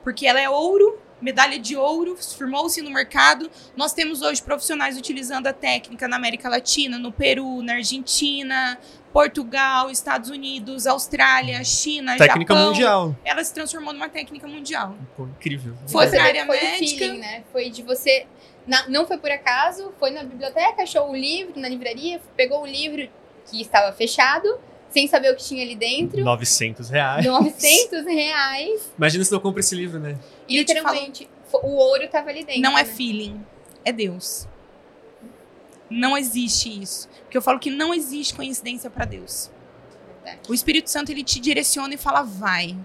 Porque 0.03 0.25
ela 0.25 0.39
é 0.39 0.49
ouro, 0.49 0.99
medalha 1.21 1.59
de 1.59 1.75
ouro, 1.75 2.15
firmou-se 2.17 2.81
no 2.81 2.89
mercado. 2.91 3.49
Nós 3.75 3.93
temos 3.93 4.21
hoje 4.21 4.41
profissionais 4.41 4.97
utilizando 4.97 5.47
a 5.47 5.53
técnica 5.53 6.07
na 6.07 6.15
América 6.15 6.47
Latina, 6.49 6.97
no 6.97 7.11
Peru, 7.11 7.61
na 7.61 7.73
Argentina, 7.73 8.77
Portugal, 9.11 9.89
Estados 9.89 10.29
Unidos, 10.29 10.87
Austrália, 10.87 11.63
China, 11.63 12.15
Técnica 12.15 12.53
Japão. 12.53 12.69
mundial. 12.71 13.15
Ela 13.25 13.43
se 13.43 13.53
transformou 13.53 13.91
numa 13.93 14.07
técnica 14.09 14.47
mundial. 14.47 14.95
Pô, 15.17 15.25
incrível. 15.25 15.75
Foi 15.87 16.05
vê 16.07 16.17
área 16.19 16.45
foi 16.45 16.55
médica. 16.61 17.05
feeling, 17.05 17.17
né? 17.19 17.43
Foi 17.51 17.69
de 17.69 17.81
você. 17.83 18.25
na- 18.67 18.87
não 18.87 19.07
foi 19.07 19.17
por 19.17 19.31
acaso, 19.31 19.91
foi 19.99 20.11
na 20.11 20.23
biblioteca, 20.23 20.83
achou 20.83 21.09
o 21.09 21.15
livro 21.15 21.59
na 21.59 21.67
livraria, 21.67 22.21
pegou 22.37 22.61
o 22.61 22.67
livro 22.67 23.09
que 23.49 23.59
estava 23.61 23.91
fechado, 23.91 24.47
sem 24.89 25.07
saber 25.07 25.31
o 25.31 25.35
que 25.35 25.43
tinha 25.43 25.63
ali 25.63 25.75
dentro. 25.75 26.23
900 26.23 26.89
reais. 26.89 27.25
900 27.25 28.05
reais. 28.05 28.91
Imagina 28.97 29.23
se 29.23 29.31
não 29.31 29.39
compra 29.39 29.59
esse 29.59 29.75
livro, 29.75 29.99
né? 29.99 30.17
E 30.47 30.57
Eu 30.57 30.65
te 30.65 30.73
literalmente, 30.73 31.29
fo- 31.49 31.59
o 31.63 31.75
ouro 31.75 32.07
tava 32.09 32.29
ali 32.29 32.43
dentro. 32.43 32.61
Não 32.61 32.77
é 32.77 32.83
né? 32.83 32.89
feeling, 32.89 33.43
é 33.85 33.91
Deus. 33.91 34.47
Não 35.89 36.17
existe 36.17 36.81
isso. 36.81 37.07
Porque 37.23 37.37
eu 37.37 37.41
falo 37.41 37.59
que 37.59 37.69
não 37.71 37.93
existe 37.93 38.33
coincidência 38.33 38.89
para 38.89 39.05
Deus. 39.05 39.49
Verdade. 40.23 40.39
O 40.49 40.53
Espírito 40.53 40.89
Santo 40.89 41.11
ele 41.11 41.23
te 41.23 41.39
direciona 41.39 41.93
e 41.93 41.97
fala 41.97 42.21
vai. 42.21 42.75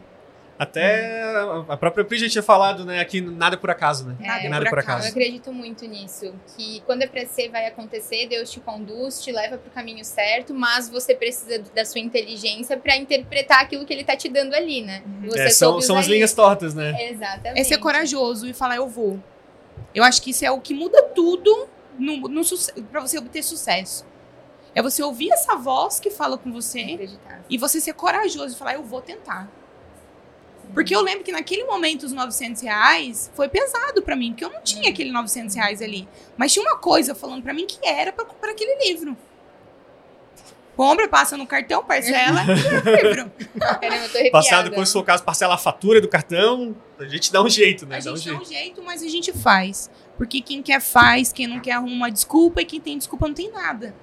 Até 0.59 1.23
a- 1.69 1.77
própria 1.77 2.05
Pri 2.05 2.17
já 2.19 2.29
tinha 2.29 2.43
falado, 2.43 2.85
né? 2.85 3.01
Aqui 3.01 3.21
nada 3.21 3.57
por 3.57 3.71
acaso, 3.71 4.07
né? 4.07 4.17
Nada, 4.21 4.45
É, 4.45 4.49
nada 4.49 4.65
por 4.67 4.71
por 4.71 4.79
acaso. 4.79 4.99
Eu 4.99 5.01
acaso. 5.03 5.11
acredito 5.11 5.53
muito 5.53 5.85
nisso. 5.87 6.33
Que 6.57 6.81
quando 6.87 7.03
é 7.03 7.07
pra 7.09 7.27
ser, 7.27 7.49
vai 7.49 7.67
acontecer, 7.67 8.29
Deus 8.29 8.51
te 8.51 8.61
conduz, 8.61 9.21
te 9.23 9.33
leva 9.33 9.59
pro 9.59 9.71
caminho 9.71 10.05
certo, 10.05 10.55
mas 10.55 10.89
você 10.89 11.15
precisa 11.15 11.59
da 11.75 11.85
sua 11.85 12.01
inteligência 12.01 12.77
pra 12.77 12.97
interpretar 12.97 13.63
aquilo 13.63 13.85
que 13.85 13.93
ele 13.93 14.05
tá 14.05 14.17
te 14.17 14.29
dando 14.29 14.55
ali, 14.55 14.83
né? 14.83 15.03
Você 15.25 15.41
É, 15.41 15.51
são, 15.51 15.81
são 15.81 15.97
as 15.99 16.07
linhas 16.07 16.33
tortas, 16.33 16.73
né? 16.75 17.11
Exatamente. 17.11 17.61
É 17.61 17.65
ser 17.65 17.79
corajoso 17.79 18.47
e 18.49 18.53
falar 18.53 18.77
eu 18.77 18.89
vou. 18.89 19.19
Eu 19.93 20.05
acho 20.05 20.23
que 20.23 20.31
isso 20.31 20.45
é 20.45 20.51
o 20.51 20.61
que 20.61 20.73
muda 20.73 21.03
tudo 21.15 21.69
no, 21.99 22.17
no, 22.29 22.43
para 22.93 23.01
você 23.01 23.19
obter 23.19 23.43
sucesso. 23.43 24.05
É 24.75 24.83
você 24.83 25.03
ouvir 25.03 25.31
essa 25.33 25.57
voz 25.57 26.01
que 26.01 26.11
fala 26.11 26.37
com 26.39 26.53
você 26.53 26.81
Acreditar. 26.81 27.45
e 27.49 27.57
você 27.59 27.81
ser 27.81 27.93
corajoso 27.95 28.55
e 28.55 28.59
falar 28.59 28.75
eu 28.75 28.83
vou 28.83 29.01
tentar. 29.01 29.49
Porque 30.73 30.95
eu 30.95 31.01
lembro 31.03 31.23
que 31.25 31.31
naquele 31.33 31.65
momento 31.65 32.05
os 32.05 32.13
900 32.13 32.63
reais 32.63 33.31
foi 33.35 33.49
pesado 33.49 34.03
pra 34.03 34.17
mim, 34.17 34.33
porque 34.33 34.45
eu 34.45 34.51
não 34.51 34.63
tinha 34.63 34.91
aquele 34.91 35.11
900 35.13 35.55
reais 35.55 35.83
ali. 35.83 36.09
Mas 36.37 36.53
tinha 36.53 36.65
uma 36.65 36.77
coisa 36.79 37.15
falando 37.15 37.43
pra 37.43 37.53
mim 37.55 37.67
que 37.67 37.79
era 37.87 38.13
pra 38.13 38.25
comprar 38.25 38.51
aquele 38.53 38.89
livro. 38.89 39.17
Compra, 40.77 41.09
passa 41.09 41.37
no 41.37 41.47
cartão, 41.47 41.85
parcela 41.85 42.41
e 42.51 42.51
o 42.51 43.09
livro. 43.09 43.33
Caramba, 43.61 43.97
eu 43.97 44.25
tô. 44.25 44.31
Passado, 44.33 44.71
quando 44.73 44.87
for 44.89 44.99
o 44.99 45.05
caso, 45.05 45.23
parcela 45.23 45.55
a 45.55 45.59
fatura 45.59 46.01
do 46.01 46.09
cartão, 46.09 46.75
a 46.99 47.05
gente 47.05 47.33
dá 47.33 47.41
um 47.41 47.49
jeito, 47.49 47.87
né? 47.87 47.99
A 47.99 48.01
Dá 48.01 48.13
um 48.13 48.17
gente 48.17 48.27
dá 48.27 48.31
jeito. 48.33 48.43
um 48.43 48.53
jeito, 48.53 48.83
mas 48.83 49.03
a 49.03 49.09
gente 49.09 49.33
faz. 49.33 49.89
Porque 50.17 50.41
quem 50.41 50.63
quer 50.63 50.81
faz, 50.81 51.33
quem 51.33 51.47
não 51.47 51.61
quer 51.61 51.73
arruma 51.73 51.93
uma 51.95 52.11
desculpa 52.11 52.61
e 52.61 52.65
quem 52.65 52.81
tem 52.81 52.99
desculpa 52.99 53.29
não 53.29 53.35
tem 53.35 53.51
nada. 53.53 53.95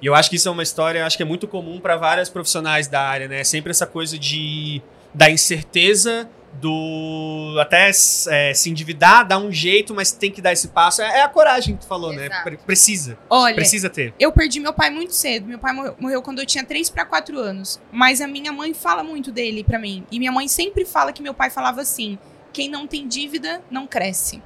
E 0.00 0.06
eu 0.06 0.14
acho 0.14 0.30
que 0.30 0.36
isso 0.36 0.48
é 0.48 0.52
uma 0.52 0.62
história, 0.62 1.04
acho 1.04 1.16
que 1.16 1.22
é 1.22 1.26
muito 1.26 1.48
comum 1.48 1.80
para 1.80 1.96
várias 1.96 2.28
profissionais 2.28 2.86
da 2.86 3.00
área, 3.00 3.26
né? 3.28 3.42
Sempre 3.44 3.70
essa 3.70 3.86
coisa 3.86 4.18
de 4.18 4.80
da 5.14 5.30
incerteza 5.30 6.28
do 6.72 7.56
até 7.60 7.90
é, 7.90 8.54
se 8.54 8.70
endividar, 8.70 9.26
dar 9.26 9.38
um 9.38 9.50
jeito, 9.52 9.94
mas 9.94 10.12
tem 10.12 10.30
que 10.30 10.40
dar 10.40 10.52
esse 10.52 10.68
passo. 10.68 11.02
É, 11.02 11.18
é 11.18 11.22
a 11.22 11.28
coragem 11.28 11.74
que 11.76 11.82
tu 11.82 11.86
falou, 11.88 12.12
né? 12.12 12.26
Exato. 12.26 12.42
Pre- 12.44 12.56
Precisa. 12.58 13.18
Olha, 13.28 13.54
Precisa 13.54 13.88
ter. 13.90 14.14
eu 14.18 14.32
perdi 14.32 14.60
meu 14.60 14.72
pai 14.72 14.90
muito 14.90 15.14
cedo. 15.14 15.46
Meu 15.46 15.58
pai 15.58 15.72
morreu, 15.72 15.96
morreu 15.98 16.22
quando 16.22 16.38
eu 16.40 16.46
tinha 16.46 16.64
3 16.64 16.90
para 16.90 17.04
4 17.04 17.38
anos. 17.38 17.80
Mas 17.92 18.20
a 18.20 18.26
minha 18.26 18.52
mãe 18.52 18.72
fala 18.74 19.02
muito 19.02 19.30
dele 19.32 19.62
pra 19.64 19.78
mim. 19.78 20.04
E 20.10 20.18
minha 20.18 20.32
mãe 20.32 20.48
sempre 20.48 20.84
fala 20.84 21.12
que 21.12 21.22
meu 21.22 21.34
pai 21.34 21.50
falava 21.50 21.80
assim: 21.80 22.18
quem 22.52 22.68
não 22.68 22.86
tem 22.86 23.06
dívida 23.06 23.62
não 23.70 23.86
cresce. 23.86 24.42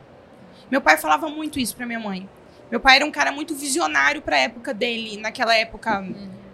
Meu 0.71 0.81
pai 0.81 0.97
falava 0.97 1.29
muito 1.29 1.59
isso 1.59 1.77
pra 1.77 1.87
minha 1.87 2.01
mãe. 2.01 2.29
Meu 2.73 2.81
pai 2.81 2.97
era 2.97 3.05
um 3.05 3.11
cara 3.11 3.31
muito 3.31 3.55
visionário 3.55 4.23
pra 4.23 4.39
época 4.39 4.73
dele, 4.73 5.19
naquela 5.19 5.55
época, 5.55 6.03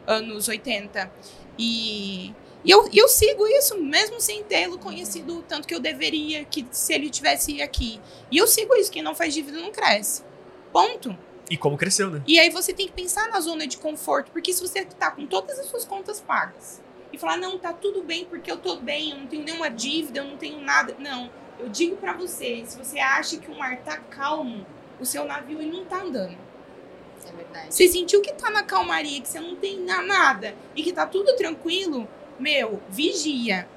anos 0.05 0.49
80. 0.49 1.09
E, 1.57 2.35
e 2.65 2.71
eu, 2.73 2.91
eu 2.93 3.07
sigo 3.07 3.47
isso, 3.47 3.81
mesmo 3.81 4.21
sem 4.21 4.43
tê-lo 4.43 4.81
conhecido 4.81 5.39
o 5.39 5.43
tanto 5.45 5.69
que 5.69 5.73
eu 5.73 5.79
deveria, 5.79 6.45
que 6.45 6.67
se 6.73 6.93
ele 6.93 7.09
tivesse 7.09 7.63
aqui. 7.63 8.01
E 8.33 8.37
eu 8.37 8.49
sigo 8.49 8.75
isso: 8.75 8.91
quem 8.91 9.01
não 9.01 9.15
faz 9.15 9.33
dívida 9.33 9.61
não 9.61 9.71
cresce. 9.71 10.25
Ponto. 10.73 11.17
E 11.49 11.57
como 11.57 11.79
cresceu, 11.79 12.11
né? 12.11 12.21
E 12.27 12.41
aí 12.41 12.51
você 12.51 12.73
tem 12.73 12.89
que 12.89 12.93
pensar 12.93 13.29
na 13.29 13.39
zona 13.39 13.65
de 13.65 13.77
conforto, 13.77 14.33
porque 14.33 14.53
se 14.53 14.61
você 14.61 14.85
tá 14.85 15.13
com 15.13 15.25
todas 15.25 15.57
as 15.57 15.67
suas 15.67 15.85
contas 15.85 16.21
pagas 16.21 16.83
e 17.13 17.17
falar, 17.17 17.37
não, 17.37 17.57
tá 17.59 17.73
tudo 17.73 18.03
bem 18.03 18.25
porque 18.25 18.51
eu 18.51 18.57
tô 18.57 18.75
bem, 18.75 19.13
eu 19.13 19.19
não 19.19 19.27
tenho 19.29 19.45
nenhuma 19.45 19.71
dívida, 19.71 20.19
eu 20.19 20.25
não 20.25 20.37
tenho 20.37 20.61
nada. 20.61 20.97
Não, 20.99 21.31
eu 21.61 21.69
digo 21.69 21.97
pra 21.97 22.13
você, 22.13 22.65
se 22.67 22.77
você 22.77 22.99
acha 22.99 23.39
que 23.39 23.49
o 23.49 23.57
mar 23.57 23.77
tá 23.85 23.99
calmo, 23.99 24.67
o 25.01 25.05
seu 25.07 25.25
navio 25.25 25.61
ele 25.61 25.71
não 25.73 25.85
tá 25.85 25.99
andando. 26.03 26.37
Isso 27.19 27.29
é 27.29 27.33
verdade. 27.33 27.75
Você 27.75 27.89
sentiu 27.89 28.21
que 28.23 28.33
tá 28.33 28.51
na 28.51 28.63
calmaria, 28.63 29.21
que 29.21 29.29
você 29.29 29.41
não 29.41 29.57
tem 29.57 29.81
na- 29.81 30.03
nada 30.03 30.55
e 30.75 30.83
que 30.83 30.93
tá 30.93 31.07
tudo 31.07 31.35
tranquilo, 31.37 32.07
meu, 32.39 32.81
vigia. 32.89 33.69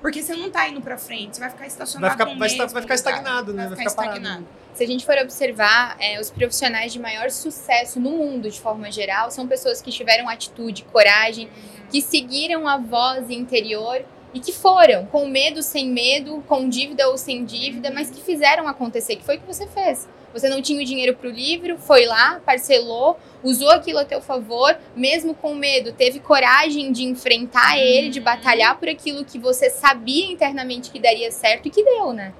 Porque 0.00 0.22
você 0.22 0.34
não 0.34 0.50
tá 0.50 0.66
indo 0.66 0.80
pra 0.80 0.96
frente, 0.96 1.34
você 1.36 1.40
vai 1.40 1.50
ficar 1.50 1.66
estacionado 1.66 2.16
Vai 2.16 2.26
ficar, 2.26 2.38
vai, 2.38 2.46
esta- 2.48 2.62
mesmo 2.62 2.72
vai 2.72 2.82
ficar 2.82 2.94
estagnado, 2.94 3.52
né? 3.52 3.66
Vai 3.66 3.76
Vai 3.76 3.78
ficar 3.78 3.90
ficar 3.90 4.02
parado. 4.02 4.18
estagnado. 4.18 4.46
Se 4.72 4.82
a 4.84 4.86
gente 4.86 5.04
for 5.04 5.16
observar, 5.18 5.96
é, 6.00 6.18
os 6.18 6.30
profissionais 6.30 6.90
de 6.92 6.98
maior 6.98 7.30
sucesso 7.30 8.00
no 8.00 8.10
mundo, 8.10 8.48
de 8.50 8.58
forma 8.58 8.90
geral, 8.90 9.30
são 9.30 9.46
pessoas 9.46 9.82
que 9.82 9.90
tiveram 9.90 10.26
atitude, 10.28 10.84
coragem, 10.84 11.50
que 11.90 12.00
seguiram 12.00 12.66
a 12.66 12.78
voz 12.78 13.28
interior 13.30 14.02
e 14.32 14.40
que 14.40 14.52
foram, 14.52 15.06
com 15.06 15.26
medo, 15.26 15.62
sem 15.62 15.88
medo, 15.88 16.42
com 16.46 16.68
dívida 16.68 17.08
ou 17.08 17.18
sem 17.18 17.44
dívida, 17.44 17.90
mas 17.90 18.10
que 18.10 18.20
fizeram 18.20 18.68
acontecer, 18.68 19.16
que 19.16 19.24
foi 19.24 19.36
o 19.36 19.40
que 19.40 19.46
você 19.46 19.66
fez. 19.66 20.08
Você 20.32 20.48
não 20.48 20.62
tinha 20.62 20.80
o 20.80 20.84
dinheiro 20.84 21.16
para 21.16 21.28
o 21.28 21.32
livro, 21.32 21.76
foi 21.76 22.06
lá, 22.06 22.40
parcelou, 22.46 23.18
usou 23.42 23.70
aquilo 23.70 23.98
a 23.98 24.04
teu 24.04 24.20
favor, 24.20 24.76
mesmo 24.94 25.34
com 25.34 25.54
medo, 25.54 25.92
teve 25.92 26.20
coragem 26.20 26.92
de 26.92 27.02
enfrentar 27.02 27.78
ele, 27.78 28.10
de 28.10 28.20
batalhar 28.20 28.78
por 28.78 28.88
aquilo 28.88 29.24
que 29.24 29.38
você 29.38 29.68
sabia 29.68 30.30
internamente 30.30 30.90
que 30.90 31.00
daria 31.00 31.32
certo 31.32 31.66
e 31.66 31.70
que 31.70 31.82
deu, 31.82 32.12
né? 32.12 32.32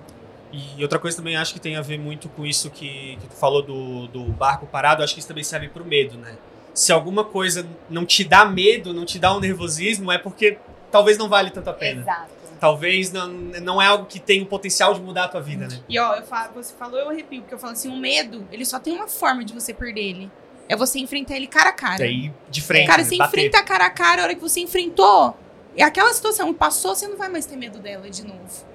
E 0.53 0.83
outra 0.83 0.99
coisa 0.99 1.17
também 1.17 1.37
acho 1.37 1.55
que 1.55 1.61
tem 1.61 1.77
a 1.77 1.81
ver 1.81 1.99
muito 1.99 2.29
com 2.29 2.45
isso 2.45 2.71
que, 2.71 3.17
que 3.21 3.29
tu 3.29 3.35
falou 3.35 3.63
do, 3.63 4.07
do 4.09 4.25
barco 4.25 4.67
parado, 4.67 5.03
acho 5.03 5.15
que 5.15 5.21
isso 5.21 5.29
também 5.29 5.45
serve 5.45 5.69
pro 5.69 5.85
medo, 5.85 6.17
né? 6.17 6.37
Se 6.73 6.93
alguma 6.93 7.25
coisa 7.25 7.67
não 7.89 8.07
te 8.07 8.23
dá 8.23 8.45
medo, 8.45 8.93
não 8.93 9.05
te 9.05 9.19
dá 9.19 9.35
um 9.37 9.41
nervosismo, 9.41 10.11
é 10.11 10.19
porque 10.19 10.59
talvez 10.91 11.17
não 11.19 11.29
vale 11.29 11.51
tanto 11.51 11.71
a 11.71 11.73
pena. 11.73 12.03
Exato. 12.03 12.41
Talvez 12.59 13.11
não, 13.11 13.29
não 13.29 13.81
é 13.81 13.87
algo 13.87 14.05
que 14.05 14.21
tem 14.21 14.43
o 14.43 14.47
potencial 14.47 14.93
de 14.93 15.01
mudar 15.01 15.25
a 15.25 15.29
tua 15.29 15.41
vida, 15.41 15.67
né? 15.67 15.81
E 15.89 15.99
ó, 15.99 16.15
eu 16.17 16.23
falo, 16.23 16.53
você 16.55 16.75
falou, 16.75 16.99
eu 16.99 17.09
arrepio, 17.09 17.41
porque 17.41 17.55
eu 17.55 17.59
falo 17.59 17.73
assim, 17.73 17.89
o 17.89 17.97
medo, 17.97 18.47
ele 18.53 18.67
só 18.67 18.79
tem 18.79 18.93
uma 18.95 19.09
forma 19.09 19.43
de 19.45 19.55
você 19.55 19.73
perder 19.73 20.03
ele. 20.03 20.31
É 20.69 20.77
você 20.77 20.99
enfrentar 20.99 21.37
ele 21.37 21.47
cara 21.47 21.71
a 21.71 21.73
cara. 21.73 21.99
Daí 21.99 22.33
de 22.51 22.61
frente, 22.61 22.87
Cara, 22.87 23.03
você 23.03 23.17
Bater. 23.17 23.41
enfrenta 23.41 23.65
cara 23.65 23.87
a 23.87 23.91
cara, 23.91 24.23
a 24.23 24.25
hora 24.27 24.35
que 24.35 24.41
você 24.41 24.61
enfrentou, 24.61 25.37
é 25.75 25.83
aquela 25.83 26.13
situação, 26.13 26.53
passou, 26.53 26.95
você 26.95 27.09
não 27.09 27.17
vai 27.17 27.29
mais 27.29 27.47
ter 27.47 27.57
medo 27.57 27.79
dela 27.79 28.09
de 28.11 28.25
novo. 28.27 28.67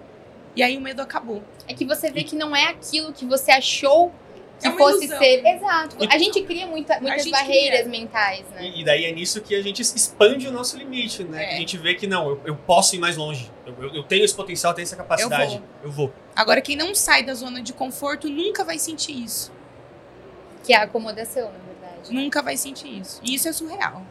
E 0.55 0.63
aí 0.63 0.77
o 0.77 0.81
medo 0.81 1.01
acabou. 1.01 1.43
É 1.67 1.73
que 1.73 1.85
você 1.85 2.09
vê 2.11 2.23
que 2.23 2.35
não 2.35 2.55
é 2.55 2.65
aquilo 2.65 3.13
que 3.13 3.25
você 3.25 3.51
achou 3.51 4.11
que 4.71 4.75
É 4.75 4.77
fosse 4.77 5.05
ilusão. 5.05 5.19
ser. 5.19 5.45
Exato. 5.45 5.97
E- 6.03 6.07
A 6.13 6.17
gente 6.17 6.41
cria 6.43 6.65
muita- 6.67 6.99
muitas 6.99 7.23
gente 7.23 7.31
barreiras 7.31 7.79
cria. 7.81 7.91
mentais, 7.91 8.45
né? 8.49 8.63
E, 8.65 8.81
e 8.81 8.83
daí 8.85 9.05
é 9.05 9.11
nisso 9.11 9.41
que 9.41 9.55
a 9.55 9.61
gente 9.61 9.81
expande 9.81 10.47
o 10.47 10.51
nosso 10.51 10.77
limite, 10.77 11.23
né? 11.23 11.43
É. 11.43 11.55
A 11.55 11.57
gente 11.59 11.77
vê 11.77 11.95
que 11.95 12.07
não, 12.07 12.29
eu, 12.29 12.41
eu 12.45 12.55
posso 12.55 12.95
ir 12.95 12.99
mais 12.99 13.17
longe. 13.17 13.51
Eu, 13.65 13.73
eu- 13.81 13.95
eu 13.95 14.03
tenho 14.03 14.23
esse 14.25 14.35
potencial, 14.35 14.71
eu 14.71 14.75
tenho 14.75 14.83
essa 14.85 14.95
capacidade. 14.95 15.61
Eu 15.83 15.91
vou. 15.91 16.11
Agora, 16.35 16.61
quem 16.61 16.75
não 16.75 16.93
sai 16.95 17.23
da 17.23 17.33
zona 17.33 17.61
de 17.61 17.73
conforto 17.73 18.29
nunca 18.29 18.63
vai 18.63 18.77
sentir 18.79 19.13
isso. 19.23 19.51
Que 20.63 20.73
é 20.73 20.77
a 20.77 20.83
acomodação, 20.83 21.51
na 21.51 21.59
verdade. 21.59 22.13
Nunca 22.13 22.41
vai 22.41 22.57
sentir 22.57 22.99
isso. 22.99 23.21
E 23.23 23.35
isso 23.35 23.47
é 23.47 23.53
surreal. 23.53 24.01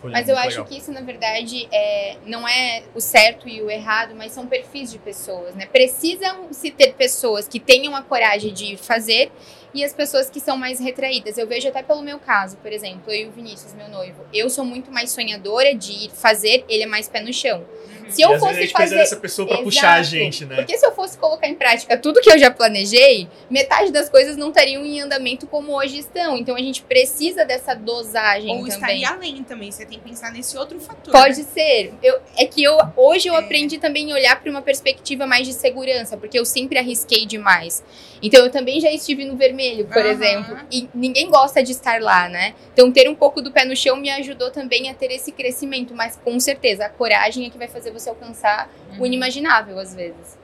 Foi 0.00 0.10
Mas 0.12 0.28
eu 0.28 0.34
muito 0.34 0.46
acho 0.48 0.56
legal. 0.58 0.66
que 0.66 0.78
isso, 0.78 0.92
na 0.92 1.00
verdade, 1.00 1.66
é, 1.72 2.18
não 2.26 2.46
é 2.46 2.82
o 2.94 3.00
certo 3.00 3.48
e 3.48 3.62
o 3.62 3.70
errado, 3.70 4.14
mas 4.14 4.32
são 4.32 4.46
perfis 4.46 4.90
de 4.92 4.98
pessoas, 4.98 5.54
né? 5.54 5.64
Precisam 5.64 6.52
se 6.52 6.70
ter 6.70 6.92
pessoas 6.92 7.48
que 7.48 7.58
tenham 7.58 7.96
a 7.96 8.02
coragem 8.02 8.52
de 8.52 8.76
fazer 8.76 9.32
e 9.74 9.84
as 9.84 9.92
pessoas 9.92 10.30
que 10.30 10.40
são 10.40 10.56
mais 10.56 10.78
retraídas. 10.78 11.36
Eu 11.36 11.46
vejo 11.46 11.68
até 11.68 11.82
pelo 11.82 12.00
meu 12.00 12.18
caso, 12.18 12.56
por 12.58 12.72
exemplo, 12.72 13.12
eu 13.12 13.26
e 13.26 13.28
o 13.28 13.32
Vinícius, 13.32 13.74
meu 13.74 13.88
noivo. 13.88 14.24
Eu 14.32 14.48
sou 14.48 14.64
muito 14.64 14.90
mais 14.90 15.10
sonhadora 15.10 15.74
de 15.74 16.06
ir 16.06 16.10
fazer, 16.10 16.64
ele 16.68 16.84
é 16.84 16.86
mais 16.86 17.08
pé 17.08 17.20
no 17.20 17.32
chão. 17.32 17.64
Se 18.08 18.20
E 18.20 18.24
eu 18.24 18.34
a 18.34 18.38
fosse 18.38 18.60
gente 18.60 18.72
fazer. 18.72 18.96
dessa 18.96 19.16
pessoa 19.16 19.48
pra 19.48 19.58
puxar 19.58 19.94
a 19.94 20.02
gente, 20.02 20.44
né? 20.44 20.56
Porque 20.56 20.76
se 20.76 20.84
eu 20.86 20.92
fosse 20.92 21.16
colocar 21.18 21.48
em 21.48 21.54
prática 21.54 21.96
tudo 21.96 22.20
que 22.20 22.30
eu 22.30 22.38
já 22.38 22.50
planejei, 22.50 23.28
metade 23.50 23.90
das 23.90 24.08
coisas 24.08 24.36
não 24.36 24.48
estariam 24.48 24.84
em 24.84 25.00
andamento 25.00 25.46
como 25.46 25.72
hoje 25.76 25.98
estão. 25.98 26.36
Então 26.36 26.54
a 26.54 26.60
gente 26.60 26.82
precisa 26.82 27.44
dessa 27.44 27.74
dosagem 27.74 28.50
Ou 28.50 28.56
também. 28.58 28.68
estaria 28.74 29.08
além 29.08 29.42
também. 29.42 29.70
Você 29.72 29.84
tem 29.86 29.98
que 29.98 30.04
pensar 30.08 30.32
nesse 30.32 30.56
outro 30.56 30.78
fator. 30.80 31.12
Pode 31.12 31.42
ser. 31.44 31.92
Eu, 32.02 32.18
é 32.36 32.44
que 32.46 32.62
eu 32.62 32.76
hoje 32.96 33.28
eu 33.28 33.34
É. 33.34 33.38
aprendi 33.38 33.78
também 33.78 34.10
a 34.12 34.14
olhar 34.14 34.40
para 34.40 34.50
uma 34.50 34.62
perspectiva 34.62 35.26
mais 35.26 35.46
de 35.46 35.52
segurança, 35.52 36.16
porque 36.16 36.38
eu 36.38 36.44
sempre 36.44 36.78
arrisquei 36.78 37.26
demais. 37.26 37.82
Então 38.22 38.44
eu 38.44 38.50
também 38.50 38.80
já 38.80 38.90
estive 38.90 39.24
no 39.24 39.36
vermelho, 39.36 39.86
por 39.86 39.98
Aham. 39.98 40.08
exemplo, 40.10 40.56
e 40.70 40.88
ninguém 40.94 41.28
gosta 41.28 41.62
de 41.62 41.72
estar 41.72 42.00
lá, 42.00 42.28
né? 42.28 42.54
Então 42.72 42.90
ter 42.90 43.08
um 43.08 43.14
pouco 43.14 43.40
do 43.42 43.50
pé 43.52 43.64
no 43.64 43.76
chão 43.76 43.96
me 43.96 44.10
ajudou 44.10 44.50
também 44.50 44.88
a 44.88 44.94
ter 44.94 45.10
esse 45.10 45.30
crescimento, 45.30 45.94
mas 45.94 46.16
com 46.24 46.38
certeza 46.40 46.86
a 46.86 46.88
coragem 46.88 47.46
é 47.46 47.50
que 47.50 47.58
vai 47.58 47.68
fazer 47.68 47.93
você 47.94 48.10
alcançar 48.10 48.68
o 48.98 49.06
inimaginável 49.06 49.78
às 49.78 49.94
vezes. 49.94 50.36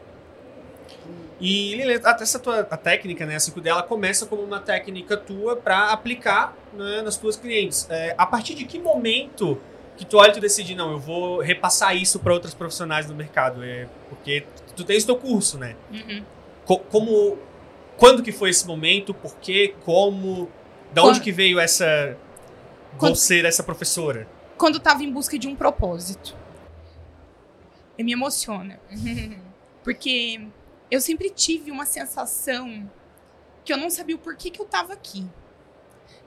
E 1.40 1.74
Lilian, 1.74 2.00
até 2.04 2.22
essa 2.22 2.38
tua 2.38 2.60
a 2.60 2.76
técnica, 2.76 3.24
né, 3.24 3.34
a 3.34 3.38
5D, 3.38 3.66
ela 3.68 3.82
começa 3.82 4.26
como 4.26 4.42
uma 4.42 4.60
técnica 4.60 5.16
tua 5.16 5.56
pra 5.56 5.90
aplicar 5.90 6.54
né, 6.72 7.00
nas 7.02 7.16
tuas 7.16 7.36
clientes. 7.36 7.86
É, 7.90 8.14
a 8.18 8.26
partir 8.26 8.54
de 8.54 8.64
que 8.66 8.78
momento 8.78 9.58
que 9.96 10.04
tu 10.04 10.18
olha 10.18 10.30
e 10.30 10.32
tu 10.34 10.40
decide, 10.40 10.74
não, 10.74 10.92
eu 10.92 10.98
vou 10.98 11.40
repassar 11.40 11.96
isso 11.96 12.18
pra 12.18 12.32
outras 12.34 12.52
profissionais 12.52 13.06
do 13.06 13.14
mercado? 13.14 13.64
É, 13.64 13.86
porque 14.10 14.44
tu 14.76 14.84
tens 14.84 15.04
teu 15.04 15.16
curso, 15.16 15.56
né? 15.58 15.76
Uhum. 15.90 16.22
Co- 16.66 16.78
como, 16.80 17.38
quando 17.96 18.22
que 18.22 18.32
foi 18.32 18.50
esse 18.50 18.66
momento? 18.66 19.14
Por 19.14 19.34
quê? 19.36 19.74
Como? 19.84 20.46
Da 20.92 21.02
onde 21.02 21.20
que 21.20 21.32
veio 21.32 21.58
essa 21.58 22.16
vou 22.92 22.98
Quando- 22.98 23.16
ser 23.16 23.44
essa 23.46 23.62
professora? 23.62 24.26
Quando 24.58 24.74
eu 24.74 24.80
tava 24.80 25.02
em 25.02 25.10
busca 25.10 25.38
de 25.38 25.48
um 25.48 25.56
propósito. 25.56 26.36
E 28.00 28.02
me 28.02 28.12
emociona. 28.12 28.80
Porque 29.84 30.40
eu 30.90 31.02
sempre 31.02 31.28
tive 31.28 31.70
uma 31.70 31.84
sensação 31.84 32.90
que 33.62 33.70
eu 33.70 33.76
não 33.76 33.90
sabia 33.90 34.16
o 34.16 34.18
porquê 34.18 34.48
que 34.48 34.58
eu 34.58 34.64
tava 34.64 34.94
aqui. 34.94 35.28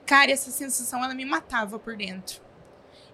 Cara, 0.05 0.29
essa 0.29 0.51
sensação 0.51 1.03
ela 1.03 1.15
me 1.15 1.25
matava 1.25 1.79
por 1.79 1.97
dentro. 1.97 2.43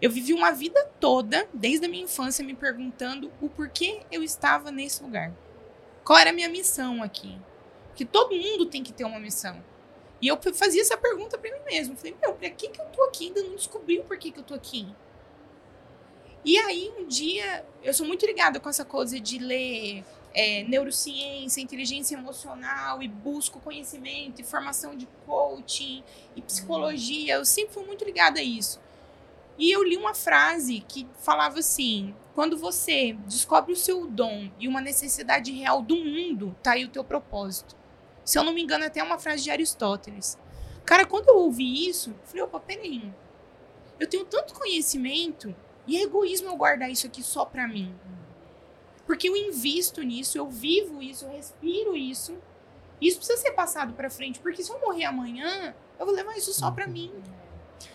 Eu 0.01 0.11
vivi 0.11 0.33
uma 0.33 0.51
vida 0.51 0.91
toda, 0.99 1.47
desde 1.53 1.85
a 1.85 1.89
minha 1.89 2.03
infância, 2.03 2.43
me 2.43 2.53
perguntando 2.53 3.31
o 3.39 3.47
porquê 3.47 4.01
eu 4.11 4.21
estava 4.21 4.71
nesse 4.71 5.01
lugar. 5.01 5.33
Qual 6.03 6.19
era 6.19 6.31
a 6.31 6.33
minha 6.33 6.49
missão 6.49 7.01
aqui? 7.01 7.39
Porque 7.87 8.03
todo 8.03 8.35
mundo 8.35 8.65
tem 8.65 8.83
que 8.83 8.91
ter 8.91 9.05
uma 9.05 9.21
missão. 9.21 9.63
E 10.21 10.27
eu 10.27 10.37
fazia 10.53 10.81
essa 10.81 10.97
pergunta 10.97 11.37
pra 11.37 11.49
mim 11.49 11.63
mesmo. 11.63 11.95
Falei, 11.95 12.13
meu, 12.21 12.33
pra 12.33 12.49
que, 12.49 12.67
que 12.67 12.81
eu 12.81 12.87
tô 12.87 13.03
aqui? 13.03 13.27
Ainda 13.27 13.41
não 13.41 13.55
descobri 13.55 13.99
o 13.99 14.03
porquê 14.03 14.31
que 14.31 14.39
eu 14.39 14.43
tô 14.43 14.53
aqui. 14.53 14.85
E 16.43 16.57
aí, 16.57 16.91
um 16.97 17.05
dia, 17.05 17.65
eu 17.83 17.93
sou 17.93 18.05
muito 18.05 18.25
ligada 18.25 18.59
com 18.59 18.69
essa 18.69 18.85
coisa 18.85 19.19
de 19.19 19.37
ler 19.37 20.05
é, 20.33 20.63
neurociência, 20.63 21.59
inteligência 21.61 22.15
emocional 22.15 23.01
e 23.01 23.07
busco 23.07 23.59
conhecimento 23.59 24.39
e 24.39 24.43
formação 24.43 24.95
de 24.95 25.07
coaching 25.25 26.03
e 26.35 26.41
psicologia. 26.41 27.35
Eu 27.35 27.45
sempre 27.45 27.73
fui 27.73 27.85
muito 27.85 28.05
ligada 28.05 28.39
a 28.39 28.43
isso. 28.43 28.79
E 29.57 29.69
eu 29.69 29.83
li 29.83 29.97
uma 29.97 30.15
frase 30.15 30.79
que 30.87 31.05
falava 31.19 31.59
assim: 31.59 32.15
quando 32.33 32.57
você 32.57 33.13
descobre 33.25 33.73
o 33.73 33.75
seu 33.75 34.07
dom 34.07 34.49
e 34.57 34.67
uma 34.67 34.79
necessidade 34.79 35.51
real 35.51 35.81
do 35.81 35.97
mundo, 35.97 36.55
tá 36.63 36.71
aí 36.71 36.85
o 36.85 36.89
teu 36.89 37.03
propósito. 37.03 37.75
Se 38.23 38.39
eu 38.39 38.43
não 38.43 38.53
me 38.53 38.61
engano, 38.61 38.85
até 38.85 39.03
uma 39.03 39.19
frase 39.19 39.43
de 39.43 39.51
Aristóteles. 39.51 40.37
Cara, 40.85 41.05
quando 41.05 41.27
eu 41.27 41.37
ouvi 41.37 41.89
isso, 41.89 42.11
eu 42.11 42.27
falei: 42.27 42.43
opa, 42.43 42.59
peraí. 42.61 43.13
Eu 43.99 44.07
tenho 44.07 44.23
tanto 44.23 44.53
conhecimento 44.53 45.53
e 45.89 45.97
é 45.97 46.03
egoísmo 46.03 46.49
eu 46.49 46.55
guardar 46.55 46.91
isso 46.91 47.07
aqui 47.07 47.23
só 47.23 47.43
pra 47.43 47.67
mim. 47.67 47.91
Porque 49.07 49.27
eu 49.27 49.35
invisto 49.35 50.03
nisso, 50.03 50.37
eu 50.37 50.47
vivo 50.47 51.01
isso, 51.01 51.25
eu 51.25 51.31
respiro 51.31 51.97
isso. 51.97 52.37
Isso 53.01 53.17
precisa 53.17 53.39
ser 53.39 53.51
passado 53.53 53.93
pra 53.93 54.07
frente, 54.07 54.39
porque 54.39 54.61
se 54.61 54.71
eu 54.71 54.79
morrer 54.79 55.05
amanhã, 55.05 55.73
eu 55.99 56.05
vou 56.05 56.13
levar 56.13 56.37
isso 56.37 56.53
só 56.53 56.69
pra 56.69 56.85
mim. 56.85 57.11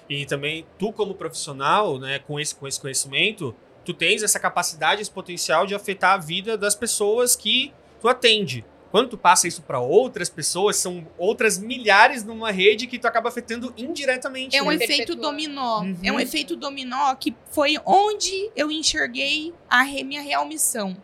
E 0.08 0.26
também 0.26 0.66
tu 0.76 0.92
como 0.92 1.14
profissional, 1.14 2.00
né, 2.00 2.18
com 2.18 2.40
esse, 2.40 2.52
com 2.56 2.66
esse 2.66 2.80
conhecimento, 2.80 3.54
tu 3.84 3.94
tens 3.94 4.24
essa 4.24 4.40
capacidade, 4.40 5.00
esse 5.00 5.10
potencial 5.10 5.64
de 5.64 5.74
afetar 5.76 6.14
a 6.14 6.18
vida 6.18 6.58
das 6.58 6.74
pessoas 6.74 7.36
que 7.36 7.72
tu 8.00 8.08
atende. 8.08 8.64
Quando 8.94 9.08
tu 9.08 9.18
passa 9.18 9.48
isso 9.48 9.60
para 9.60 9.80
outras 9.80 10.28
pessoas, 10.28 10.76
são 10.76 11.04
outras 11.18 11.58
milhares 11.58 12.22
numa 12.22 12.52
rede 12.52 12.86
que 12.86 12.96
tu 12.96 13.08
acaba 13.08 13.28
afetando 13.28 13.74
indiretamente. 13.76 14.56
É 14.56 14.62
um 14.62 14.66
né? 14.66 14.76
efeito 14.76 15.16
dominó. 15.16 15.80
Uhum. 15.80 15.98
É 16.00 16.12
um 16.12 16.20
efeito 16.20 16.54
dominó 16.54 17.12
que 17.16 17.34
foi 17.50 17.74
onde 17.84 18.52
eu 18.54 18.70
enxerguei 18.70 19.52
a 19.68 19.82
re- 19.82 20.04
minha 20.04 20.22
real 20.22 20.46
missão. 20.46 20.96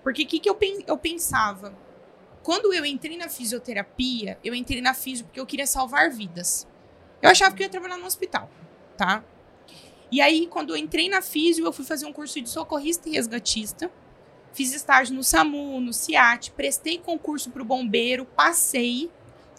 Porque 0.00 0.22
o 0.22 0.26
que, 0.28 0.38
que 0.38 0.48
eu, 0.48 0.56
eu 0.86 0.96
pensava? 0.96 1.76
Quando 2.40 2.72
eu 2.72 2.86
entrei 2.86 3.16
na 3.16 3.28
fisioterapia, 3.28 4.38
eu 4.44 4.54
entrei 4.54 4.80
na 4.80 4.94
fisio 4.94 5.24
porque 5.24 5.40
eu 5.40 5.46
queria 5.46 5.66
salvar 5.66 6.12
vidas. 6.12 6.68
Eu 7.20 7.28
achava 7.28 7.52
que 7.52 7.64
eu 7.64 7.66
ia 7.66 7.68
trabalhar 7.68 7.96
no 7.96 8.06
hospital, 8.06 8.48
tá? 8.96 9.24
E 10.08 10.20
aí, 10.20 10.46
quando 10.46 10.70
eu 10.70 10.76
entrei 10.76 11.08
na 11.08 11.20
fisio, 11.20 11.64
eu 11.64 11.72
fui 11.72 11.84
fazer 11.84 12.06
um 12.06 12.12
curso 12.12 12.40
de 12.40 12.48
socorrista 12.48 13.08
e 13.08 13.12
resgatista. 13.14 13.90
Fiz 14.54 14.72
estágio 14.72 15.14
no 15.14 15.22
SAMU, 15.24 15.80
no 15.80 15.92
CIAT, 15.92 16.52
prestei 16.52 16.96
concurso 16.98 17.50
para 17.50 17.60
o 17.60 17.64
bombeiro, 17.64 18.24
passei, 18.24 19.10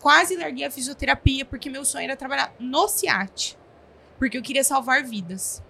quase 0.01 0.35
larguei 0.37 0.65
a 0.65 0.71
fisioterapia 0.71 1.43
porque 1.45 1.69
meu 1.69 1.83
sonho 1.85 2.05
era 2.05 2.15
trabalhar 2.15 2.55
no 2.59 2.87
CIAT, 2.87 3.57
porque 4.17 4.37
eu 4.37 4.41
queria 4.41 4.63
salvar 4.63 5.03
vidas. 5.03 5.61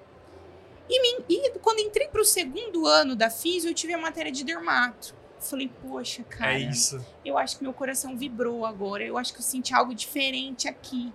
E, 0.88 1.02
me- 1.02 1.26
e 1.28 1.50
quando 1.60 1.80
entrei 1.80 2.08
para 2.08 2.22
o 2.22 2.26
segundo 2.26 2.86
ano 2.86 3.16
da 3.16 3.30
fisio, 3.32 3.72
eu 3.72 3.74
tive 3.74 3.94
a 3.94 3.98
matéria 3.98 4.32
de 4.32 4.44
dermato. 4.44 5.16
Falei, 5.40 5.68
poxa, 5.82 6.24
cara, 6.24 6.54
É 6.54 6.60
isso. 6.60 7.04
eu 7.26 7.38
acho 7.38 7.58
que 7.58 7.64
meu 7.64 7.74
coração 7.74 8.16
vibrou 8.16 8.64
agora. 8.66 9.04
Eu 9.04 9.18
acho 9.18 9.34
que 9.34 9.40
eu 9.40 9.44
senti 9.44 9.74
algo 9.74 9.94
diferente 9.96 10.68
aqui. 10.68 11.12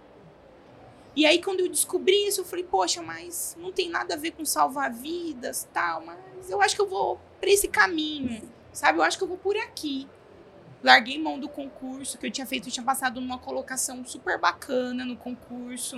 E 1.14 1.25
aí, 1.26 1.40
quando 1.43 1.61
eu 1.61 1.69
descobri 1.69 2.26
isso, 2.26 2.40
eu 2.40 2.45
falei, 2.45 2.64
poxa, 2.64 3.02
mas 3.02 3.57
não 3.61 3.73
tem 3.73 3.88
nada 3.88 4.14
a 4.14 4.17
ver 4.17 4.33
com 4.33 4.45
salvar 4.45 4.93
vidas 4.93 5.69
tal, 5.73 6.05
mas 6.05 6.50
eu 6.50 6.61
acho 6.61 6.75
que 6.75 6.81
eu 6.83 6.88
vou 6.88 7.21
pra 7.41 7.51
esse 7.51 7.69
caminho, 7.69 8.43
sabe? 8.73 8.99
Eu 8.99 9.03
acho 9.03 9.17
que 9.19 9.25
eu 9.25 9.29
vou 9.29 9.39
por 9.39 9.57
aqui. 9.57 10.09
Larguei 10.83 11.19
mão 11.19 11.39
do 11.39 11.49
concurso 11.49 12.17
que 12.19 12.27
eu 12.27 12.31
tinha 12.31 12.47
feito, 12.47 12.69
eu 12.69 12.73
tinha 12.73 12.85
passado 12.85 13.21
numa 13.21 13.39
colocação 13.39 14.05
super 14.05 14.39
bacana 14.39 15.05
no 15.05 15.17
concurso. 15.17 15.97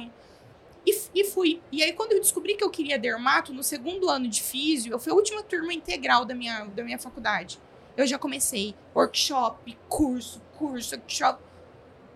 E, 0.85 0.93
e 1.15 1.25
fui. 1.25 1.63
E 1.71 1.83
aí, 1.83 1.93
quando 1.93 2.13
eu 2.13 2.21
descobri 2.21 2.57
que 2.57 2.65
eu 2.65 2.71
queria 2.71 2.99
dermato, 2.99 3.53
no 3.53 3.63
segundo 3.63 4.09
ano 4.11 4.27
de 4.27 4.43
físio, 4.43 4.93
eu 4.93 4.99
fui 4.99 5.13
a 5.13 5.15
última 5.15 5.43
turma 5.43 5.73
integral 5.73 6.25
da 6.25 6.35
minha, 6.35 6.65
da 6.65 6.83
minha 6.83 6.99
faculdade. 6.99 7.61
Eu 7.97 8.07
já 8.07 8.19
comecei 8.19 8.75
workshop, 8.95 9.79
curso, 9.89 10.41
curso, 10.59 10.97
workshop. 10.97 11.41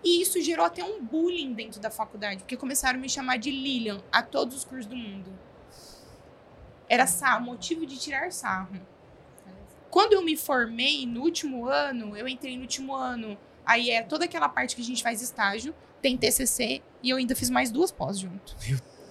E 0.03 0.21
isso 0.23 0.41
gerou 0.41 0.65
até 0.67 0.83
um 0.83 1.01
bullying 1.05 1.53
dentro 1.53 1.81
da 1.81 1.91
faculdade, 1.91 2.39
porque 2.39 2.57
começaram 2.57 2.99
a 2.99 3.01
me 3.03 3.09
chamar 3.09 3.39
de 3.39 3.51
Lilian 3.51 4.01
a 4.11 4.23
todos 4.23 4.57
os 4.57 4.65
cursos 4.65 4.87
do 4.87 4.97
mundo. 4.97 5.31
Era 6.89 7.07
sa- 7.07 7.39
motivo 7.41 7.85
de 7.87 7.97
tirar 7.99 8.33
sarro. 8.33 8.81
Quando 9.97 10.13
eu 10.13 10.21
me 10.21 10.37
formei 10.37 11.07
no 11.07 11.23
último 11.23 11.65
ano, 11.65 12.15
eu 12.15 12.29
entrei 12.29 12.55
no 12.55 12.61
último 12.61 12.95
ano. 12.95 13.35
Aí 13.65 13.91
é 13.91 14.03
toda 14.03 14.27
aquela 14.27 14.47
parte 14.47 14.77
que 14.77 14.83
a 14.83 14.85
gente 14.85 15.03
faz 15.03 15.23
estágio, 15.23 15.75
tem 16.03 16.19
TCC 16.19 16.83
e 17.03 17.09
eu 17.09 17.17
ainda 17.17 17.35
fiz 17.35 17.49
mais 17.49 17.71
duas 17.71 17.91
pós 17.91 18.19
junto. 18.19 18.55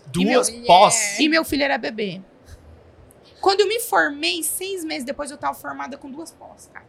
Duas 0.05 0.47
meu- 0.51 0.63
pós. 0.67 1.17
E 1.19 1.27
meu 1.27 1.43
filho 1.43 1.63
era 1.63 1.79
bebê. 1.79 2.21
Quando 3.41 3.61
eu 3.61 3.67
me 3.67 3.79
formei, 3.79 4.43
seis 4.43 4.83
meses 4.83 5.03
depois 5.03 5.31
eu 5.31 5.37
tava 5.39 5.55
formada 5.55 5.97
com 5.97 6.07
duas 6.11 6.29
pós, 6.29 6.69
cara. 6.71 6.85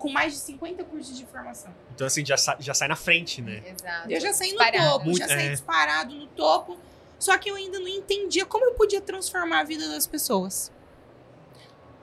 Com 0.00 0.10
mais 0.10 0.32
de 0.32 0.40
50 0.40 0.82
cursos 0.82 1.16
de 1.16 1.24
formação. 1.24 1.72
Então, 1.94 2.04
assim, 2.08 2.26
já, 2.26 2.36
sa- 2.36 2.56
já 2.58 2.74
sai 2.74 2.88
na 2.88 2.96
frente, 2.96 3.40
né? 3.40 3.62
Exato. 3.64 4.10
Eu 4.10 4.20
já 4.20 4.32
saí 4.32 4.52
no 4.52 4.58
Disparado. 4.58 4.90
topo, 4.90 5.04
Muito- 5.04 5.18
já 5.20 5.28
saí 5.28 5.46
é. 5.46 5.50
disparado 5.50 6.12
no 6.16 6.26
topo. 6.26 6.76
Só 7.20 7.38
que 7.38 7.48
eu 7.48 7.54
ainda 7.54 7.78
não 7.78 7.86
entendia 7.86 8.44
como 8.44 8.64
eu 8.64 8.74
podia 8.74 9.00
transformar 9.00 9.60
a 9.60 9.64
vida 9.64 9.88
das 9.90 10.08
pessoas. 10.08 10.72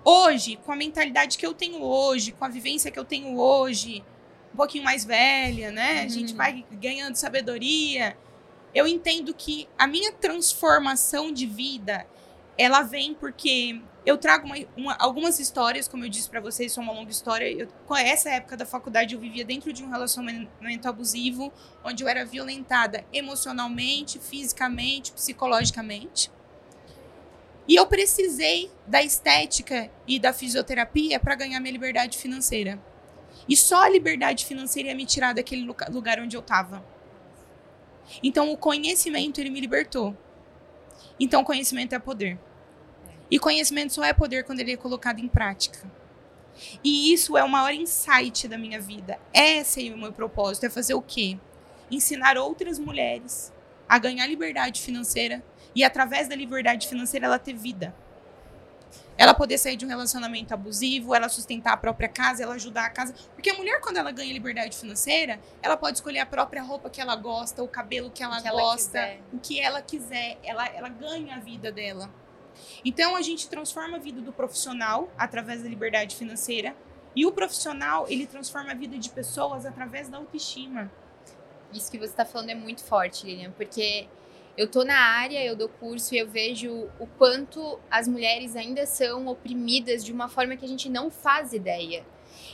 Hoje, 0.04 0.56
com 0.66 0.72
a 0.72 0.76
mentalidade 0.76 1.38
que 1.38 1.46
eu 1.46 1.54
tenho 1.54 1.82
hoje, 1.82 2.32
com 2.32 2.46
a 2.46 2.50
vivência 2.50 2.90
que 2.90 2.98
eu 3.00 3.06
tenho 3.06 3.38
hoje, 3.38 4.04
um 4.54 4.58
pouquinho 4.58 4.84
mais 4.84 5.04
velha, 5.06 5.72
né? 5.72 6.02
A 6.04 6.08
gente 6.08 6.32
Uhum. 6.32 6.38
vai 6.38 6.66
ganhando 6.72 7.16
sabedoria. 7.16 8.18
Eu 8.74 8.88
entendo 8.88 9.34
que 9.34 9.68
a 9.78 9.86
minha 9.88 10.12
transformação 10.14 11.32
de 11.32 11.46
vida, 11.46 12.06
ela 12.58 12.82
vem 12.82 13.14
porque 13.14 13.82
eu 14.06 14.18
trago 14.18 14.46
uma- 14.46 14.56
uma- 14.78 14.96
algumas 15.00 15.40
histórias, 15.40 15.88
como 15.88 16.06
eu 16.06 16.10
disse 16.10 16.30
pra 16.30 16.40
vocês, 16.40 16.72
são 16.72 16.84
uma 16.84 16.94
longa 16.94 17.12
história. 17.12 17.46
Eu, 17.52 17.68
com 17.86 17.96
essa 17.96 18.30
época 18.30 18.56
da 18.56 18.66
faculdade, 18.66 19.14
eu 19.14 19.20
vivia 19.20 19.44
dentro 19.44 19.72
de 19.74 19.84
um 19.84 19.90
relacionamento 19.90 20.88
abusivo, 20.88 21.52
onde 21.84 22.04
eu 22.04 22.08
era 22.08 22.26
violentada 22.26 23.04
emocionalmente, 23.12 24.18
fisicamente, 24.18 25.12
psicologicamente. 25.12 26.32
E 27.70 27.76
eu 27.76 27.86
precisei 27.86 28.72
da 28.88 29.04
estética 29.04 29.92
e 30.08 30.20
da 30.20 30.34
fisioterapia 30.34 31.20
para 31.20 31.36
ganhar 31.36 31.60
minha 31.60 31.72
liberdade 31.72 32.18
financeira. 32.18 32.82
E 33.48 33.56
só 33.56 33.84
a 33.84 33.90
liberdade 33.90 34.44
financeira 34.44 34.90
ia 34.90 34.96
me 34.96 35.06
tirar 35.06 35.36
daquele 35.36 35.72
lugar 35.92 36.20
onde 36.20 36.36
eu 36.36 36.42
estava. 36.42 36.84
Então 38.24 38.52
o 38.52 38.58
conhecimento 38.58 39.40
ele 39.40 39.52
me 39.52 39.62
libertou. 39.62 40.18
Então 41.20 41.44
conhecimento 41.44 41.94
é 41.94 42.00
poder. 42.00 42.40
E 43.30 43.38
conhecimento 43.38 43.94
só 43.94 44.04
é 44.04 44.14
poder 44.14 44.46
quando 44.46 44.62
ele 44.62 44.74
é 44.74 44.78
colocado 44.78 45.20
em 45.20 45.28
prática. 45.28 45.80
E 46.84 47.14
isso 47.14 47.38
é 47.38 47.44
o 47.44 47.50
maior 47.50 47.72
insight 47.72 48.48
da 48.48 48.58
minha 48.58 48.82
vida. 48.82 49.20
Esse 49.32 49.88
é 49.88 49.94
o 49.94 49.98
meu 49.98 50.12
propósito, 50.12 50.66
é 50.66 50.72
fazer 50.72 50.96
o 50.96 51.04
quê? 51.04 51.38
Ensinar 51.92 52.36
outras 52.36 52.80
mulheres 52.80 53.54
a 53.88 54.00
ganhar 54.00 54.26
liberdade 54.26 54.82
financeira 54.82 55.44
e 55.76 55.84
através 55.84 56.28
da 56.28 56.36
liberdade 56.36 56.88
financeira 56.88 57.26
ela 57.26 57.40
ter 57.40 57.54
vida. 57.54 57.94
Ela 59.18 59.34
poder 59.34 59.58
sair 59.58 59.76
de 59.76 59.86
um 59.86 59.90
relacionamento 59.90 60.54
abusivo, 60.54 61.14
ela 61.14 61.28
sustentar 61.28 61.74
a 61.74 61.78
própria 61.78 62.08
casa, 62.08 62.42
ela 62.42 62.56
ajudar 62.56 62.86
a 62.86 62.90
casa. 62.90 63.14
Porque 63.34 63.50
a 63.50 63.54
mulher, 63.54 63.82
quando 63.82 63.98
ela 63.98 64.12
ganha 64.12 64.32
liberdade 64.32 64.78
financeira, 64.78 65.42
ela 65.62 65.76
pode 65.76 65.98
escolher 65.98 66.20
a 66.20 66.26
própria 66.26 66.64
roupa 66.64 66.90
que 66.90 67.02
ela 67.02 67.18
gosta, 67.18 67.62
o 67.62 67.68
cabelo 67.68 68.10
que 68.10 68.24
ela 68.24 68.42
que 68.42 68.48
ela 68.48 68.62
gosta, 68.62 69.00
quiser. 69.00 69.22
o 69.34 69.40
que 69.40 69.60
ela 69.60 69.82
quiser. 69.82 70.38
Ela, 70.42 70.68
ela 70.68 70.88
ganha 70.88 71.36
a 71.36 71.40
vida 71.40 71.70
dela. 71.70 72.10
Então 72.84 73.16
a 73.16 73.22
gente 73.22 73.50
transforma 73.50 73.98
a 73.98 74.00
vida 74.00 74.22
do 74.22 74.32
profissional 74.32 75.10
através 75.18 75.64
da 75.64 75.68
liberdade 75.68 76.16
financeira. 76.16 76.74
E 77.14 77.26
o 77.26 77.32
profissional, 77.34 78.06
ele 78.08 78.26
transforma 78.26 78.72
a 78.72 78.76
vida 78.76 78.98
de 78.98 79.10
pessoas 79.10 79.66
através 79.66 80.08
da 80.08 80.18
autoestima. 80.18 80.90
Isso 81.74 81.92
que 81.92 81.98
você 81.98 82.06
está 82.12 82.24
falando 82.24 82.52
é 82.52 82.56
muito 82.56 82.84
forte, 82.84 83.26
Lilian, 83.26 83.52
porque 83.52 84.08
eu 84.60 84.68
tô 84.68 84.84
na 84.84 84.98
área, 84.98 85.42
eu 85.42 85.56
dou 85.56 85.70
curso 85.70 86.14
e 86.14 86.18
eu 86.18 86.28
vejo 86.28 86.90
o 87.00 87.08
quanto 87.18 87.80
as 87.90 88.10
mulheres 88.10 88.58
ainda 88.58 88.86
são 88.86 89.26
oprimidas 89.28 90.04
de 90.04 90.12
uma 90.12 90.28
forma 90.28 90.58
que 90.58 90.66
a 90.66 90.68
gente 90.68 90.90
não 90.90 91.10
faz 91.10 91.54
ideia. 91.54 92.06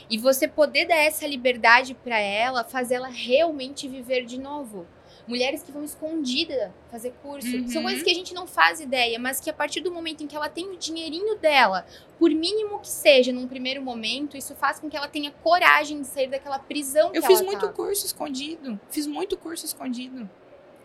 E 0.08 0.16
você 0.16 0.46
poder 0.46 0.86
dar 0.86 0.98
essa 0.98 1.26
liberdade 1.26 1.94
para 1.94 2.16
ela, 2.16 2.62
faz 2.62 2.92
ela 2.92 3.08
realmente 3.08 3.88
viver 3.88 4.24
de 4.24 4.38
novo. 4.38 4.86
Mulheres 5.26 5.64
que 5.64 5.72
vão 5.72 5.82
escondida 5.82 6.72
fazer 6.92 7.12
curso. 7.20 7.48
Uhum. 7.48 7.68
São 7.68 7.82
coisas 7.82 8.04
que 8.04 8.10
a 8.10 8.14
gente 8.14 8.32
não 8.32 8.46
faz 8.46 8.78
ideia, 8.78 9.18
mas 9.18 9.40
que 9.40 9.50
a 9.50 9.52
partir 9.52 9.80
do 9.80 9.90
momento 9.90 10.22
em 10.22 10.28
que 10.28 10.36
ela 10.36 10.48
tem 10.48 10.68
o 10.68 10.76
dinheirinho 10.76 11.36
dela, 11.38 11.84
por 12.20 12.30
mínimo 12.30 12.78
que 12.78 12.88
seja 12.88 13.32
num 13.32 13.48
primeiro 13.48 13.82
momento, 13.82 14.36
isso 14.36 14.54
faz 14.54 14.78
com 14.78 14.88
que 14.88 14.96
ela 14.96 15.08
tenha 15.08 15.32
coragem 15.42 16.02
de 16.02 16.06
sair 16.06 16.28
daquela 16.28 16.60
prisão 16.60 17.10
que 17.10 17.18
Eu 17.18 17.24
fiz 17.24 17.40
muito 17.42 17.62
tava. 17.62 17.72
curso 17.72 18.06
escondido. 18.06 18.78
Fiz 18.88 19.08
muito 19.08 19.36
curso 19.36 19.66
escondido. 19.66 20.30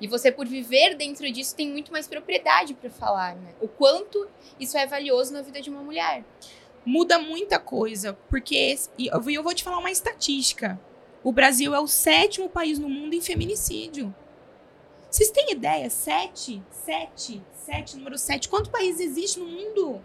E 0.02 0.08
você, 0.08 0.32
por 0.32 0.48
viver 0.48 0.96
dentro 0.96 1.32
disso, 1.32 1.56
tem 1.56 1.70
muito 1.70 1.92
mais 1.92 2.08
propriedade 2.08 2.74
para 2.74 2.90
falar, 2.90 3.36
né? 3.36 3.54
O 3.62 3.68
quanto 3.68 4.28
isso 4.60 4.76
é 4.76 4.88
valioso 4.88 5.32
na 5.32 5.44
vida 5.44 5.62
de 5.62 5.70
uma 5.70 5.84
mulher. 5.84 6.26
Muda 6.84 7.20
muita 7.20 7.60
coisa, 7.60 8.18
porque 8.28 8.76
e 8.98 9.08
eu 9.08 9.44
vou 9.44 9.54
te 9.54 9.64
falar 9.64 9.78
uma 9.78 9.92
estatística. 9.92 10.82
O 11.24 11.32
Brasil 11.32 11.76
é 11.76 11.80
o 11.80 11.86
sétimo 11.86 12.50
país 12.50 12.80
no 12.80 12.90
mundo 12.90 13.14
em 13.14 13.22
feminicídio. 13.22 14.14
Vocês 15.08 15.30
têm 15.30 15.52
ideia? 15.52 15.88
Sete? 15.88 16.64
Sete? 16.72 17.44
Sete, 17.54 17.96
número 17.96 18.18
sete. 18.18 18.50
Quantos 18.50 18.72
países 18.72 19.02
existe 19.02 19.40
no 19.40 19.46
mundo? 19.46 20.02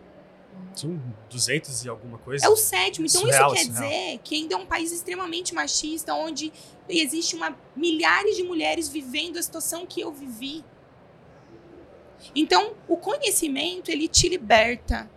São 0.75 1.01
200 1.31 1.85
e 1.85 1.89
alguma 1.89 2.19
coisa. 2.19 2.45
É 2.45 2.49
o 2.49 2.57
sétimo. 2.57 3.07
Então 3.07 3.23
Surreal, 3.23 3.55
isso 3.55 3.65
quer 3.65 3.73
surreal. 3.73 3.91
dizer 3.91 4.21
que 4.23 4.35
ainda 4.35 4.55
é 4.55 4.57
um 4.59 4.67
país 4.67 4.93
extremamente 4.93 5.55
machista, 5.55 6.15
onde 6.15 6.53
existe 6.89 7.35
uma 7.35 7.57
milhares 7.75 8.37
de 8.37 8.43
mulheres 8.43 8.89
vivendo 8.89 9.39
a 9.39 9.43
situação 9.43 9.87
que 9.87 10.01
eu 10.01 10.13
vivi. 10.13 10.65
Então, 12.35 12.75
o 12.89 12.97
conhecimento, 12.97 13.91
ele 13.91 14.09
te 14.09 14.29
liberta. 14.29 15.11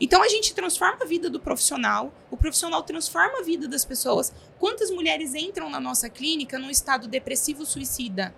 Então, 0.00 0.22
a 0.22 0.28
gente 0.28 0.54
transforma 0.54 0.98
a 1.02 1.06
vida 1.06 1.28
do 1.28 1.38
profissional, 1.38 2.12
o 2.30 2.36
profissional 2.36 2.82
transforma 2.82 3.40
a 3.40 3.42
vida 3.42 3.68
das 3.68 3.84
pessoas. 3.84 4.32
Quantas 4.58 4.90
mulheres 4.90 5.34
entram 5.34 5.68
na 5.68 5.80
nossa 5.80 6.08
clínica 6.08 6.58
num 6.58 6.70
estado 6.70 7.06
depressivo 7.06 7.66
suicida? 7.66 8.34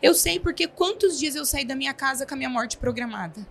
Eu 0.00 0.14
sei 0.14 0.38
porque 0.38 0.68
quantos 0.68 1.18
dias 1.18 1.34
eu 1.34 1.44
saí 1.44 1.64
da 1.64 1.74
minha 1.74 1.94
casa 1.94 2.26
com 2.26 2.34
a 2.34 2.36
minha 2.36 2.50
morte 2.50 2.76
programada. 2.76 3.46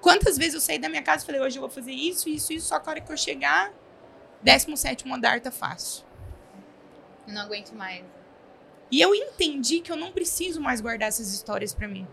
Quantas 0.00 0.36
vezes 0.38 0.54
eu 0.54 0.60
saí 0.60 0.78
da 0.78 0.88
minha 0.88 1.02
casa 1.02 1.22
e 1.22 1.26
falei, 1.26 1.40
hoje 1.40 1.56
eu 1.56 1.60
vou 1.60 1.70
fazer 1.70 1.92
isso, 1.92 2.28
isso, 2.28 2.52
isso, 2.52 2.66
só 2.68 2.78
que 2.78 2.88
a 2.88 2.92
hora 2.92 3.00
que 3.00 3.10
eu 3.12 3.16
chegar, 3.16 3.72
17 4.42 5.10
andar 5.10 5.40
tá 5.40 5.50
fácil. 5.50 6.04
Eu 7.26 7.34
não 7.34 7.42
aguento 7.42 7.72
mais. 7.72 8.04
E 8.90 9.00
eu 9.00 9.14
entendi 9.14 9.80
que 9.80 9.90
eu 9.90 9.96
não 9.96 10.12
preciso 10.12 10.60
mais 10.60 10.80
guardar 10.80 11.08
essas 11.08 11.32
histórias 11.32 11.74
para 11.74 11.88
mim. 11.88 12.06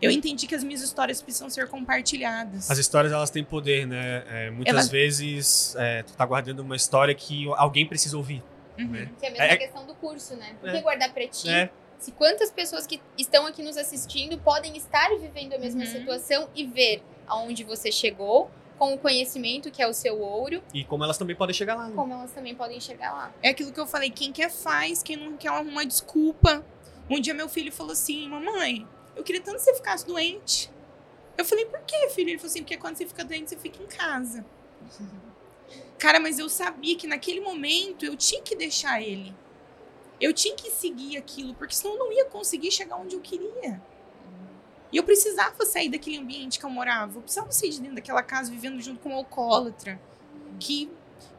Eu 0.00 0.10
entendi 0.10 0.46
que 0.48 0.54
as 0.54 0.64
minhas 0.64 0.80
histórias 0.82 1.22
precisam 1.22 1.48
ser 1.48 1.68
compartilhadas. 1.68 2.68
As 2.70 2.78
histórias 2.78 3.12
elas 3.12 3.30
têm 3.30 3.44
poder, 3.44 3.86
né? 3.86 4.24
É, 4.28 4.50
muitas 4.50 4.72
Elas- 4.74 4.88
vezes 4.88 5.76
é, 5.78 6.02
tu 6.02 6.12
tá 6.14 6.26
guardando 6.26 6.60
uma 6.60 6.74
história 6.74 7.14
que 7.14 7.46
alguém 7.56 7.86
precisa 7.86 8.16
ouvir. 8.16 8.42
Uhum. 8.78 8.86
né? 8.88 9.10
Que 9.20 9.26
é 9.26 9.28
a 9.28 9.32
mesma 9.32 9.44
É- 9.46 9.56
questão 9.58 9.86
do 9.86 9.94
curso, 9.94 10.34
né? 10.34 10.56
Por 10.58 10.68
É. 10.70 10.72
que 10.72 10.80
guardar 10.80 11.12
pra 11.12 11.28
ti? 11.28 11.46
Se 12.02 12.10
quantas 12.10 12.50
pessoas 12.50 12.84
que 12.84 13.00
estão 13.16 13.46
aqui 13.46 13.62
nos 13.62 13.76
assistindo 13.76 14.36
podem 14.36 14.76
estar 14.76 15.08
vivendo 15.20 15.52
a 15.54 15.58
mesma 15.58 15.82
Uhum. 15.82 15.86
situação 15.86 16.48
e 16.52 16.66
ver 16.66 17.00
aonde 17.28 17.62
você 17.62 17.92
chegou, 17.92 18.50
com 18.76 18.92
o 18.94 18.98
conhecimento 18.98 19.70
que 19.70 19.80
é 19.80 19.86
o 19.86 19.92
seu 19.92 20.18
ouro, 20.20 20.60
e 20.74 20.82
como 20.84 21.04
elas 21.04 21.16
também 21.16 21.36
podem 21.36 21.54
chegar 21.54 21.76
lá. 21.76 21.86
né? 21.86 21.94
como 21.94 22.12
elas 22.12 22.32
também 22.32 22.56
podem 22.56 22.80
chegar 22.80 23.12
lá. 23.12 23.32
É 23.40 23.50
aquilo 23.50 23.72
que 23.72 23.78
eu 23.78 23.86
falei, 23.86 24.10
quem 24.10 24.32
quer 24.32 24.50
faz, 24.50 25.00
quem 25.00 25.16
não 25.16 25.36
quer 25.36 25.50
arruma 25.50 25.86
desculpa. 25.86 26.66
Um 27.08 27.20
dia 27.20 27.34
meu 27.34 27.48
filho 27.48 27.70
falou 27.70 27.92
assim, 27.92 28.28
mamãe, 28.28 28.84
eu 29.14 29.22
queria 29.22 29.40
tanto 29.40 29.58
que 29.58 29.62
você 29.62 29.74
ficasse 29.74 30.04
doente. 30.04 30.68
Eu 31.38 31.44
falei, 31.44 31.66
por 31.66 31.80
quê, 31.82 32.08
filho? 32.08 32.30
Ele 32.30 32.38
falou 32.38 32.50
assim, 32.50 32.62
porque 32.64 32.76
quando 32.76 32.96
você 32.96 33.06
fica 33.06 33.24
doente, 33.24 33.50
você 33.50 33.56
fica 33.56 33.80
em 33.80 33.86
casa. 33.86 34.44
Cara, 35.98 36.18
mas 36.18 36.40
eu 36.40 36.48
sabia 36.48 36.96
que 36.96 37.06
naquele 37.06 37.40
momento 37.40 38.04
eu 38.04 38.16
tinha 38.16 38.42
que 38.42 38.56
deixar 38.56 39.00
ele. 39.00 39.32
Eu 40.22 40.32
tinha 40.32 40.54
que 40.54 40.70
seguir 40.70 41.16
aquilo, 41.16 41.52
porque 41.52 41.74
senão 41.74 41.94
eu 41.94 41.98
não 41.98 42.12
ia 42.12 42.24
conseguir 42.26 42.70
chegar 42.70 42.94
onde 42.94 43.16
eu 43.16 43.20
queria. 43.20 43.82
E 44.92 44.96
eu 44.96 45.02
precisava 45.02 45.66
sair 45.66 45.88
daquele 45.88 46.18
ambiente 46.18 46.60
que 46.60 46.64
eu 46.64 46.70
morava. 46.70 47.18
Eu 47.18 47.22
precisava 47.22 47.50
sair 47.50 47.70
de 47.70 47.80
dentro 47.80 47.96
daquela 47.96 48.22
casa 48.22 48.48
vivendo 48.48 48.80
junto 48.80 49.00
com 49.00 49.08
um 49.08 49.16
alcoólatra. 49.16 50.00
Que, 50.60 50.88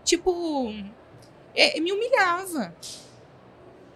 tipo, 0.03 0.69
é, 1.55 1.79
me 1.79 1.93
humilhava. 1.93 2.75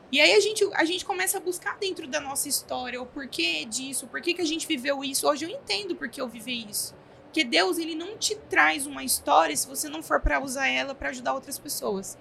E 0.10 0.22
aí 0.22 0.34
a 0.34 0.40
gente, 0.40 0.64
a 0.74 0.86
gente 0.86 1.04
começa 1.04 1.38
a 1.38 1.42
buscar 1.42 1.78
dentro 1.78 2.08
da 2.08 2.22
nossa 2.22 2.48
história 2.48 3.02
o 3.02 3.06
porquê 3.06 3.66
disso, 3.66 4.06
o 4.06 4.08
porquê 4.08 4.34
que 4.34 4.42
a 4.42 4.46
gente 4.46 4.66
viveu 4.66 5.04
isso. 5.04 5.28
Hoje 5.28 5.44
eu 5.44 5.50
entendo 5.50 5.98
por 5.98 6.08
que 6.08 6.22
eu 6.22 6.30
vivi 6.30 6.66
isso. 6.70 6.96
Porque 7.26 7.44
Deus, 7.44 7.78
ele 7.78 7.94
não 7.94 8.18
te 8.18 8.36
traz 8.36 8.88
uma 8.88 9.04
história 9.04 9.56
se 9.56 9.68
você 9.68 9.90
não 9.90 10.02
for 10.02 10.22
para 10.22 10.42
usar 10.42 10.68
ela 10.68 10.96
para 10.96 11.10
ajudar 11.10 11.34
outras 11.34 11.60
pessoas. 11.60 12.18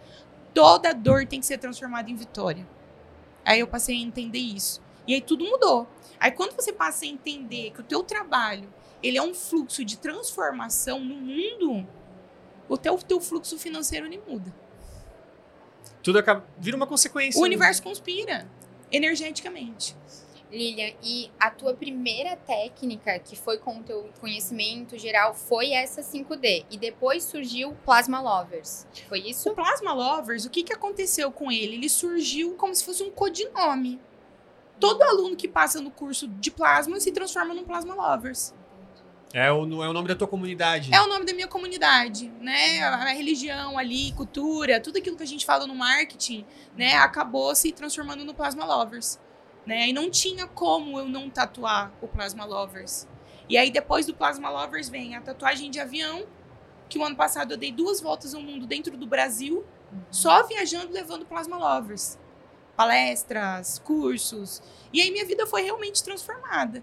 Toda 0.57 0.95
dor 0.95 1.27
tem 1.27 1.39
que 1.39 1.45
ser 1.45 1.59
transformada 1.59 2.11
em 2.11 2.17
vitória. 2.17 2.67
Aí 3.45 3.61
eu 3.61 3.67
passei 3.67 3.95
a 3.95 4.01
entender 4.01 4.39
isso. 4.39 4.83
E 5.07 5.13
aí 5.13 5.21
tudo 5.21 5.45
mudou. 5.45 5.87
Aí 6.19 6.31
quando 6.31 6.57
você 6.57 6.73
passa 6.73 7.05
a 7.05 7.09
entender 7.09 7.73
que 7.73 7.81
o 7.81 7.85
teu 7.85 8.03
trabalho, 8.03 8.73
ele 9.03 9.19
é 9.19 9.23
um 9.23 9.35
fluxo 9.35 9.85
de 9.85 9.99
transformação 9.99 10.99
no 10.99 11.15
mundo, 11.15 11.87
o 12.71 12.79
teu, 12.79 12.97
teu 12.97 13.21
fluxo 13.21 13.59
financeiro 13.59 14.07
ele 14.07 14.19
muda. 14.27 14.51
Tudo 16.03 16.19
acaba. 16.19 16.43
Vira 16.59 16.75
uma 16.75 16.87
consequência. 16.87 17.39
O 17.39 17.43
né? 17.43 17.49
universo 17.49 17.83
conspira 17.83 18.49
energeticamente. 18.91 19.95
Lilian, 20.51 20.93
e 21.03 21.31
a 21.41 21.51
tua 21.51 21.75
primeira 21.75 22.37
técnica, 22.37 23.19
que 23.19 23.35
foi 23.35 23.59
com 23.59 23.79
o 23.79 23.83
teu 23.83 24.09
conhecimento 24.21 24.97
geral, 24.97 25.35
foi 25.35 25.73
essa 25.73 26.03
5D. 26.03 26.67
E 26.71 26.79
depois 26.79 27.25
surgiu 27.25 27.71
o 27.71 27.75
Plasma 27.75 28.21
Lovers. 28.21 28.87
Foi 29.09 29.21
O 29.21 29.27
isso? 29.27 29.53
Plasma 29.55 29.93
Lovers, 29.93 30.45
o 30.45 30.51
que, 30.51 30.63
que 30.63 30.73
aconteceu 30.73 31.33
com 31.33 31.51
ele? 31.51 31.75
Ele 31.75 31.89
surgiu 31.89 32.55
como 32.55 32.75
se 32.75 32.85
fosse 32.85 33.03
um 33.03 33.11
codinome. 33.11 34.01
Todo 34.79 35.03
aluno 35.03 35.35
que 35.37 35.49
passa 35.49 35.81
no 35.81 35.91
curso 35.91 36.29
de 36.29 36.51
plasma 36.51 37.01
se 37.01 37.11
transforma 37.11 37.55
num 37.55 37.65
Plasma 37.65 37.95
Lovers. 37.95 38.55
É 39.33 39.51
o, 39.51 39.65
é 39.83 39.89
o 39.89 39.93
nome 39.93 40.09
da 40.09 40.15
tua 40.15 40.29
comunidade. 40.29 40.95
É 40.95 41.01
o 41.01 41.09
nome 41.09 41.25
da 41.27 41.35
minha 41.35 41.49
comunidade, 41.49 42.29
né? 42.41 42.81
A, 42.83 42.95
a 42.95 43.09
religião 43.13 43.77
ali, 43.77 44.13
cultura, 44.13 44.81
tudo 44.81 44.99
aquilo 44.99 45.17
que 45.17 45.23
a 45.23 45.27
gente 45.27 45.45
fala 45.45 45.67
no 45.67 45.75
marketing, 45.75 46.45
né? 46.77 46.95
Acabou 46.95 47.55
se 47.55 47.73
transformando 47.73 48.25
no 48.25 48.33
Plasma 48.33 48.65
Lovers, 48.65 49.19
né? 49.67 49.89
E 49.89 49.93
não 49.93 50.11
tinha 50.11 50.47
como 50.47 50.99
eu 50.99 51.09
não 51.09 51.29
tatuar 51.29 51.93
o 52.01 52.07
Plasma 52.07 52.45
Lovers. 52.45 53.09
E 53.49 53.59
aí 53.59 53.71
depois 53.71 54.07
do 54.07 54.15
Plasma 54.15 54.49
Lovers 54.49 54.89
vem 54.89 55.17
a 55.17 55.21
tatuagem 55.21 55.71
de 55.71 55.81
avião, 55.81 56.27
que 56.89 56.99
o 56.99 57.05
ano 57.05 57.17
passado 57.17 57.53
eu 57.53 57.57
dei 57.57 57.73
duas 57.73 58.01
voltas 58.01 58.35
ao 58.35 58.41
mundo 58.41 58.67
dentro 58.67 58.97
do 58.97 59.07
Brasil, 59.07 59.65
só 60.11 60.47
viajando 60.47 60.93
levando 60.93 61.27
Plasma 61.27 61.57
Lovers. 61.59 62.19
Palestras, 62.77 63.79
cursos. 63.79 64.63
E 64.93 65.01
aí 65.01 65.11
minha 65.11 65.25
vida 65.25 65.47
foi 65.47 65.63
realmente 65.63 66.05
transformada. 66.05 66.83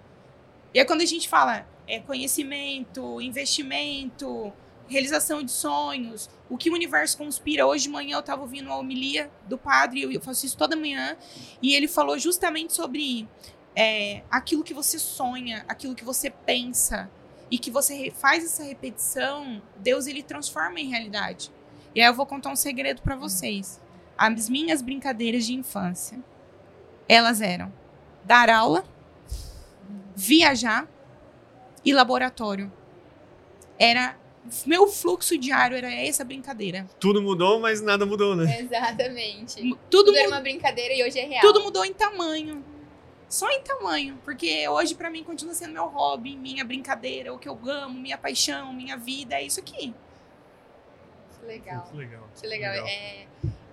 E 0.73 0.79
aí 0.79 0.85
quando 0.85 1.01
a 1.01 1.05
gente 1.05 1.29
fala 1.29 1.67
é, 1.87 1.99
conhecimento, 1.99 3.21
investimento, 3.21 4.51
realização 4.87 5.41
de 5.43 5.51
sonhos, 5.51 6.29
o 6.49 6.57
que 6.57 6.69
o 6.69 6.73
universo 6.73 7.17
conspira. 7.17 7.65
Hoje 7.65 7.83
de 7.83 7.89
manhã 7.89 8.17
eu 8.17 8.19
estava 8.19 8.41
ouvindo 8.41 8.67
uma 8.67 8.77
homilia 8.77 9.31
do 9.47 9.57
padre, 9.57 10.03
eu 10.03 10.21
faço 10.21 10.45
isso 10.45 10.57
toda 10.57 10.75
manhã, 10.75 11.17
e 11.61 11.73
ele 11.73 11.87
falou 11.87 12.17
justamente 12.17 12.73
sobre 12.73 13.27
é, 13.75 14.23
aquilo 14.29 14.63
que 14.63 14.73
você 14.73 14.99
sonha, 14.99 15.65
aquilo 15.67 15.95
que 15.95 16.03
você 16.03 16.29
pensa, 16.29 17.09
e 17.53 17.57
que 17.59 17.69
você 17.69 18.11
faz 18.11 18.43
essa 18.43 18.63
repetição, 18.63 19.61
Deus 19.77 20.07
ele 20.07 20.23
transforma 20.23 20.79
em 20.79 20.89
realidade. 20.89 21.51
E 21.93 22.01
aí 22.01 22.07
eu 22.07 22.13
vou 22.13 22.25
contar 22.25 22.49
um 22.49 22.55
segredo 22.55 23.03
para 23.03 23.15
vocês. 23.15 23.79
As 24.17 24.49
minhas 24.49 24.81
brincadeiras 24.81 25.45
de 25.45 25.53
infância, 25.53 26.19
elas 27.07 27.41
eram 27.41 27.71
dar 28.23 28.49
aula, 28.49 28.83
viajar 30.15 30.87
e 31.85 31.93
laboratório. 31.93 32.71
Era 33.77 34.17
meu 34.65 34.87
fluxo 34.87 35.37
diário 35.37 35.77
era 35.77 35.91
essa 35.93 36.23
brincadeira. 36.23 36.87
Tudo 36.99 37.21
mudou, 37.21 37.59
mas 37.59 37.81
nada 37.81 38.05
mudou, 38.05 38.35
né? 38.35 38.59
Exatamente. 38.59 39.61
Tudo, 39.89 40.05
Tudo 40.05 40.15
era 40.15 40.27
uma 40.27 40.41
brincadeira 40.41 40.93
e 40.93 41.03
hoje 41.03 41.19
é 41.19 41.25
real. 41.25 41.41
tudo 41.41 41.63
mudou 41.63 41.85
em 41.85 41.93
tamanho. 41.93 42.63
Só 43.29 43.49
em 43.49 43.61
tamanho, 43.61 44.19
porque 44.23 44.67
hoje 44.69 44.93
pra 44.93 45.09
mim 45.09 45.23
continua 45.23 45.55
sendo 45.55 45.73
meu 45.73 45.87
hobby, 45.87 46.35
minha 46.37 46.63
brincadeira, 46.63 47.33
o 47.33 47.39
que 47.39 47.49
eu 47.49 47.57
amo, 47.67 47.99
minha 47.99 48.17
paixão, 48.17 48.71
minha 48.73 48.95
vida, 48.95 49.35
é 49.35 49.43
isso 49.43 49.59
aqui. 49.59 49.91
Que 51.39 51.45
legal. 51.47 51.87
Que 51.89 51.97
legal. 51.97 52.29
Que 52.39 52.47
legal. 52.47 52.73
É, 52.87 53.25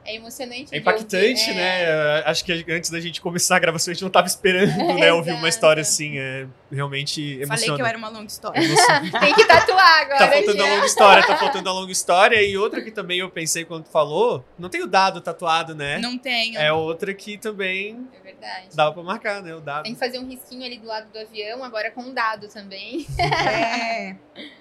é 0.05 0.15
emocionante. 0.17 0.75
É 0.75 0.79
impactante, 0.79 1.41
ouvir. 1.43 1.55
né? 1.55 1.83
É, 1.83 2.23
Acho 2.27 2.45
que 2.45 2.53
antes 2.71 2.91
da 2.91 3.01
gente 3.01 3.21
começar 3.21 3.57
a 3.57 3.59
gravação, 3.59 3.91
a 3.91 3.95
gente 3.95 4.03
não 4.03 4.11
tava 4.11 4.27
esperando, 4.27 4.77
né? 4.99 5.13
Ouvir 5.13 5.33
uma 5.33 5.49
história 5.49 5.81
assim. 5.81 6.19
É 6.19 6.47
realmente 6.73 7.21
emociona. 7.35 7.57
Falei 7.59 7.75
que 7.77 7.83
eu 7.83 7.87
era 7.87 7.99
uma 7.99 8.09
longa 8.09 8.27
história. 8.27 8.61
Emociona. 8.63 9.11
Tem 9.21 9.35
que 9.35 9.45
tatuar 9.45 10.01
agora. 10.03 10.19
Tá 10.19 10.29
faltando 10.29 10.63
a 10.63 10.67
longa 10.69 10.87
história, 10.87 11.27
tá 11.27 11.37
faltando 11.37 11.69
a 11.69 11.73
longa 11.73 11.93
história. 11.93 12.43
E 12.43 12.57
outra 12.57 12.81
que 12.83 12.91
também 12.91 13.19
eu 13.19 13.31
pensei 13.31 13.65
quando 13.65 13.85
tu 13.85 13.91
falou, 13.91 14.45
não 14.59 14.69
tem 14.69 14.83
o 14.83 14.87
dado 14.87 15.21
tatuado, 15.21 15.75
né? 15.75 15.99
Não 15.99 16.17
tenho. 16.17 16.59
É 16.59 16.73
outra 16.73 17.13
que 17.13 17.37
também 17.39 18.07
É 18.21 18.23
verdade. 18.25 18.69
dava 18.75 18.93
pra 18.93 19.03
marcar, 19.03 19.43
né? 19.43 19.55
O 19.55 19.61
dado. 19.61 19.83
Tem 19.85 19.95
que 19.95 19.99
fazer 19.99 20.19
um 20.19 20.29
risquinho 20.29 20.65
ali 20.65 20.79
do 20.79 20.87
lado 20.87 21.11
do 21.13 21.19
avião, 21.19 21.65
agora 21.65 21.91
com 21.91 22.03
um 22.03 22.15
dado 22.15 22.49
também. 22.49 23.07
É. 23.19 24.15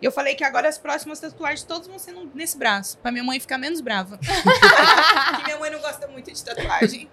Eu 0.00 0.12
falei 0.12 0.34
que 0.34 0.44
agora 0.44 0.68
as 0.68 0.76
próximas 0.76 1.18
tatuagens 1.18 1.62
todas 1.62 1.86
vão 1.86 1.98
ser 1.98 2.12
no- 2.12 2.30
nesse 2.34 2.56
braço, 2.58 2.98
pra 2.98 3.10
minha 3.10 3.24
mãe 3.24 3.40
ficar 3.40 3.56
menos 3.58 3.80
brava. 3.80 4.18
Porque 4.20 5.44
minha 5.44 5.58
mãe 5.58 5.70
não 5.70 5.80
gosta 5.80 6.06
muito 6.06 6.30
de 6.32 6.44
tatuagem. 6.44 7.08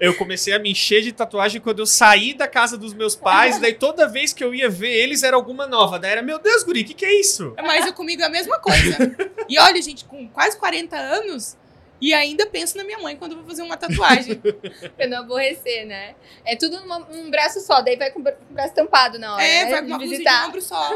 Eu 0.00 0.14
comecei 0.16 0.52
a 0.52 0.58
me 0.58 0.70
encher 0.72 1.02
de 1.02 1.12
tatuagem 1.12 1.60
quando 1.60 1.78
eu 1.78 1.86
saí 1.86 2.34
da 2.34 2.48
casa 2.48 2.76
dos 2.76 2.92
meus 2.92 3.14
pais, 3.14 3.58
daí 3.60 3.74
toda 3.74 4.08
vez 4.08 4.32
que 4.32 4.42
eu 4.42 4.54
ia 4.54 4.68
ver 4.68 4.90
eles 4.92 5.22
era 5.22 5.36
alguma 5.36 5.66
nova. 5.66 5.98
Daí 5.98 6.10
era, 6.12 6.22
meu 6.22 6.38
Deus, 6.38 6.62
guri, 6.64 6.82
o 6.82 6.84
que, 6.84 6.94
que 6.94 7.04
é 7.04 7.20
isso? 7.20 7.54
Mas 7.62 7.86
eu 7.86 7.92
comigo 7.92 8.22
é 8.22 8.26
a 8.26 8.30
mesma 8.30 8.58
coisa. 8.58 9.16
E 9.48 9.58
olha, 9.58 9.80
gente, 9.80 10.04
com 10.04 10.28
quase 10.28 10.56
40 10.58 10.96
anos, 10.96 11.56
e 12.00 12.14
ainda 12.14 12.46
penso 12.46 12.76
na 12.76 12.84
minha 12.84 12.98
mãe 12.98 13.16
quando 13.16 13.32
eu 13.32 13.38
vou 13.38 13.46
fazer 13.46 13.62
uma 13.62 13.76
tatuagem. 13.76 14.36
pra 14.96 15.06
não 15.06 15.18
aborrecer, 15.20 15.86
né? 15.86 16.14
É 16.44 16.56
tudo 16.56 16.80
numa- 16.80 17.00
num 17.00 17.30
braço 17.30 17.60
só, 17.60 17.80
daí 17.82 17.96
vai 17.96 18.10
com 18.10 18.20
o 18.20 18.24
braço 18.50 18.74
tampado 18.74 19.18
na 19.18 19.34
hora. 19.34 19.42
É, 19.44 19.64
né? 19.64 19.70
vai 19.70 19.80
com 19.82 19.86
uma 19.88 19.98
blusa 19.98 20.10
de 20.12 20.18
visitar. 20.18 20.46
ombro 20.48 20.62
só. 20.62 20.90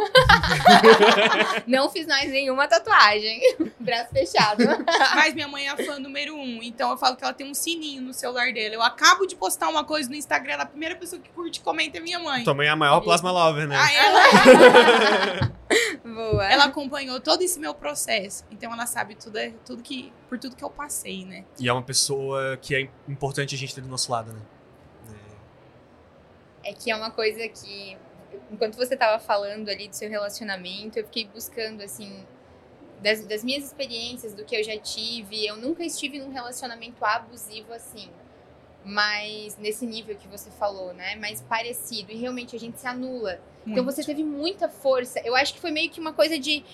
Não 1.67 1.91
fiz 1.91 2.07
mais 2.07 2.31
nenhuma 2.31 2.67
tatuagem. 2.69 3.41
braço 3.79 4.11
fechado. 4.13 4.65
Mas 5.15 5.35
minha 5.35 5.49
mãe 5.49 5.67
é 5.67 5.71
a 5.71 5.77
fã 5.77 5.99
número 5.99 6.35
um, 6.35 6.61
então 6.63 6.91
eu 6.91 6.97
falo 6.97 7.17
que 7.17 7.25
ela 7.25 7.33
tem 7.33 7.49
um 7.51 7.55
sininho 7.55 8.03
no 8.03 8.13
celular 8.15 8.53
dela. 8.53 8.75
Eu 8.75 8.83
acabo 8.83 9.27
de 9.27 9.37
postar 9.37 9.69
uma 9.69 9.85
coisa 9.85 10.09
no 10.09 10.15
Instagram, 10.15 10.55
ela- 10.55 10.63
a 10.65 10.67
primeira 10.67 10.95
pessoa 10.97 11.21
que 11.21 11.29
curte 11.31 11.61
e 11.61 11.63
comenta 11.63 11.99
é 11.99 12.01
minha 12.01 12.19
mãe. 12.19 12.45
Tua 12.45 12.55
mãe 12.55 12.67
é 12.67 12.71
a 12.71 12.77
maior 12.77 13.01
plasma 13.01 13.31
lover, 13.31 13.67
né? 13.69 13.77
Aí 13.77 13.95
ela, 13.97 15.51
Boa. 16.05 16.45
ela 16.51 16.65
acompanhou 16.65 17.21
todo 17.21 17.43
esse 17.43 17.59
meu 17.59 17.75
processo. 17.75 18.45
Então 18.51 18.73
ela 18.73 18.87
sabe 18.87 19.15
tudo, 19.15 19.37
é- 19.39 19.53
tudo 19.65 19.83
que, 19.83 20.13
por 20.29 20.39
tudo 20.39 20.57
que 20.57 20.65
eu 20.65 20.71
passei, 20.71 20.94
né? 21.25 21.45
E 21.59 21.69
é 21.69 21.73
uma 21.73 21.83
pessoa 21.83 22.57
que 22.57 22.75
é 22.75 22.89
importante 23.09 23.55
a 23.55 23.59
gente 23.59 23.75
ter 23.75 23.81
do 23.81 23.89
nosso 23.89 24.11
lado, 24.11 24.33
né? 24.33 24.41
É 26.65 26.73
que 26.73 26.91
é 26.91 26.97
uma 26.97 27.11
coisa 27.11 27.47
que, 27.49 27.97
enquanto 28.51 28.77
você 28.77 28.97
tava 28.97 29.23
falando 29.23 29.69
ali 29.69 29.87
do 29.87 29.95
seu 29.95 30.09
relacionamento, 30.09 30.99
eu 30.99 31.05
fiquei 31.05 31.27
buscando, 31.27 31.83
assim, 31.83 32.25
das, 33.03 33.25
das 33.27 33.45
minhas 33.45 33.65
experiências, 33.65 34.33
do 34.35 34.45
que 34.45 34.57
eu 34.57 34.65
já 34.65 34.79
tive. 34.79 35.47
Eu 35.47 35.57
nunca 35.57 35.85
estive 35.85 36.19
num 36.19 36.33
relacionamento 36.33 37.05
abusivo 37.05 37.73
assim. 37.73 38.09
Mas 38.83 39.57
nesse 39.59 39.87
nível 39.87 40.17
que 40.17 40.27
você 40.27 40.51
falou, 40.51 40.95
né? 40.95 41.15
Mais 41.17 41.43
parecido. 41.43 42.13
E 42.13 42.17
realmente 42.17 42.57
a 42.57 42.59
gente 42.59 42.81
se 42.81 42.87
anula. 42.87 43.41
Então 43.67 43.85
Muito. 43.85 43.95
você 43.95 44.03
teve 44.03 44.25
muita 44.25 44.69
força. 44.69 45.21
Eu 45.21 45.37
acho 45.37 45.53
que 45.55 45.61
foi 45.61 45.71
meio 45.71 45.91
que 45.91 46.01
uma 46.01 46.13
coisa 46.15 46.39
de. 46.39 46.65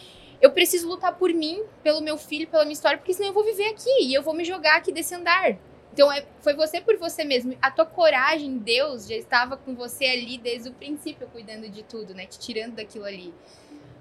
Eu 0.40 0.50
preciso 0.52 0.88
lutar 0.88 1.16
por 1.16 1.32
mim, 1.32 1.62
pelo 1.82 2.00
meu 2.00 2.16
filho, 2.16 2.46
pela 2.46 2.64
minha 2.64 2.72
história, 2.72 2.96
porque 2.98 3.12
senão 3.12 3.28
eu 3.28 3.34
vou 3.34 3.44
viver 3.44 3.68
aqui 3.68 3.90
e 4.02 4.14
eu 4.14 4.22
vou 4.22 4.34
me 4.34 4.44
jogar 4.44 4.76
aqui 4.76 4.90
desse 4.90 5.14
andar. 5.14 5.56
Então 5.92 6.10
é, 6.10 6.24
foi 6.40 6.54
você 6.54 6.80
por 6.80 6.96
você 6.96 7.24
mesmo. 7.24 7.56
A 7.60 7.70
tua 7.70 7.84
coragem, 7.84 8.58
Deus 8.58 9.06
já 9.06 9.16
estava 9.16 9.56
com 9.56 9.74
você 9.74 10.06
ali 10.06 10.38
desde 10.38 10.70
o 10.70 10.72
princípio, 10.72 11.28
cuidando 11.28 11.68
de 11.68 11.82
tudo, 11.82 12.14
né? 12.14 12.26
Te 12.26 12.38
tirando 12.38 12.76
daquilo 12.76 13.04
ali. 13.04 13.34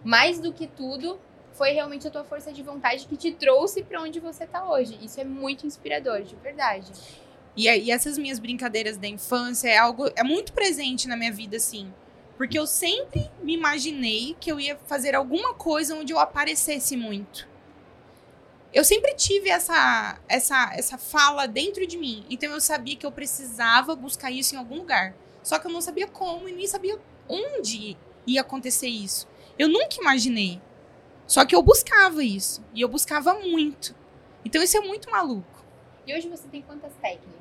Mais 0.03 0.39
do 0.39 0.53
que 0.53 0.67
tudo, 0.67 1.19
foi 1.51 1.71
realmente 1.71 2.07
a 2.07 2.11
tua 2.11 2.23
força 2.23 2.53
de 2.53 2.63
vontade 2.63 3.05
que 3.05 3.17
te 3.17 3.33
trouxe 3.33 3.83
para 3.83 4.01
onde 4.01 4.19
você 4.19 4.47
tá 4.47 4.69
hoje. 4.69 4.97
Isso 5.01 5.19
é 5.19 5.25
muito 5.25 5.67
inspirador, 5.67 6.21
de 6.21 6.35
verdade. 6.37 6.89
E, 7.55 7.67
e 7.67 7.91
essas 7.91 8.17
minhas 8.17 8.39
brincadeiras 8.39 8.97
da 8.97 9.07
infância 9.07 9.67
é 9.67 9.77
algo 9.77 10.09
é 10.15 10.23
muito 10.23 10.53
presente 10.53 11.07
na 11.07 11.17
minha 11.17 11.33
vida, 11.33 11.57
assim. 11.57 11.91
Porque 12.39 12.57
eu 12.57 12.65
sempre 12.65 13.29
me 13.43 13.53
imaginei 13.53 14.33
que 14.39 14.49
eu 14.49 14.61
ia 14.61 14.77
fazer 14.87 15.13
alguma 15.13 15.53
coisa 15.55 15.93
onde 15.93 16.13
eu 16.13 16.19
aparecesse 16.19 16.95
muito. 16.95 17.45
Eu 18.73 18.85
sempre 18.85 19.13
tive 19.13 19.49
essa, 19.49 20.17
essa, 20.25 20.71
essa 20.73 20.97
fala 20.97 21.45
dentro 21.45 21.85
de 21.85 21.97
mim. 21.97 22.25
Então 22.29 22.49
eu 22.49 22.61
sabia 22.61 22.95
que 22.95 23.05
eu 23.05 23.11
precisava 23.11 23.93
buscar 23.93 24.31
isso 24.31 24.55
em 24.55 24.57
algum 24.57 24.77
lugar. 24.77 25.13
Só 25.43 25.59
que 25.59 25.67
eu 25.67 25.71
não 25.71 25.81
sabia 25.81 26.07
como 26.07 26.47
e 26.47 26.53
nem 26.53 26.65
sabia 26.65 26.97
onde 27.27 27.97
ia 28.25 28.39
acontecer 28.39 28.87
isso. 28.87 29.27
Eu 29.57 29.67
nunca 29.67 29.99
imaginei. 29.99 30.61
Só 31.27 31.43
que 31.43 31.53
eu 31.53 31.61
buscava 31.61 32.23
isso. 32.23 32.63
E 32.73 32.79
eu 32.79 32.87
buscava 32.87 33.33
muito. 33.33 33.93
Então 34.45 34.63
isso 34.63 34.77
é 34.77 34.79
muito 34.79 35.11
maluco. 35.11 35.65
E 36.07 36.15
hoje 36.15 36.29
você 36.29 36.47
tem 36.47 36.61
quantas 36.61 36.93
técnicas? 37.01 37.38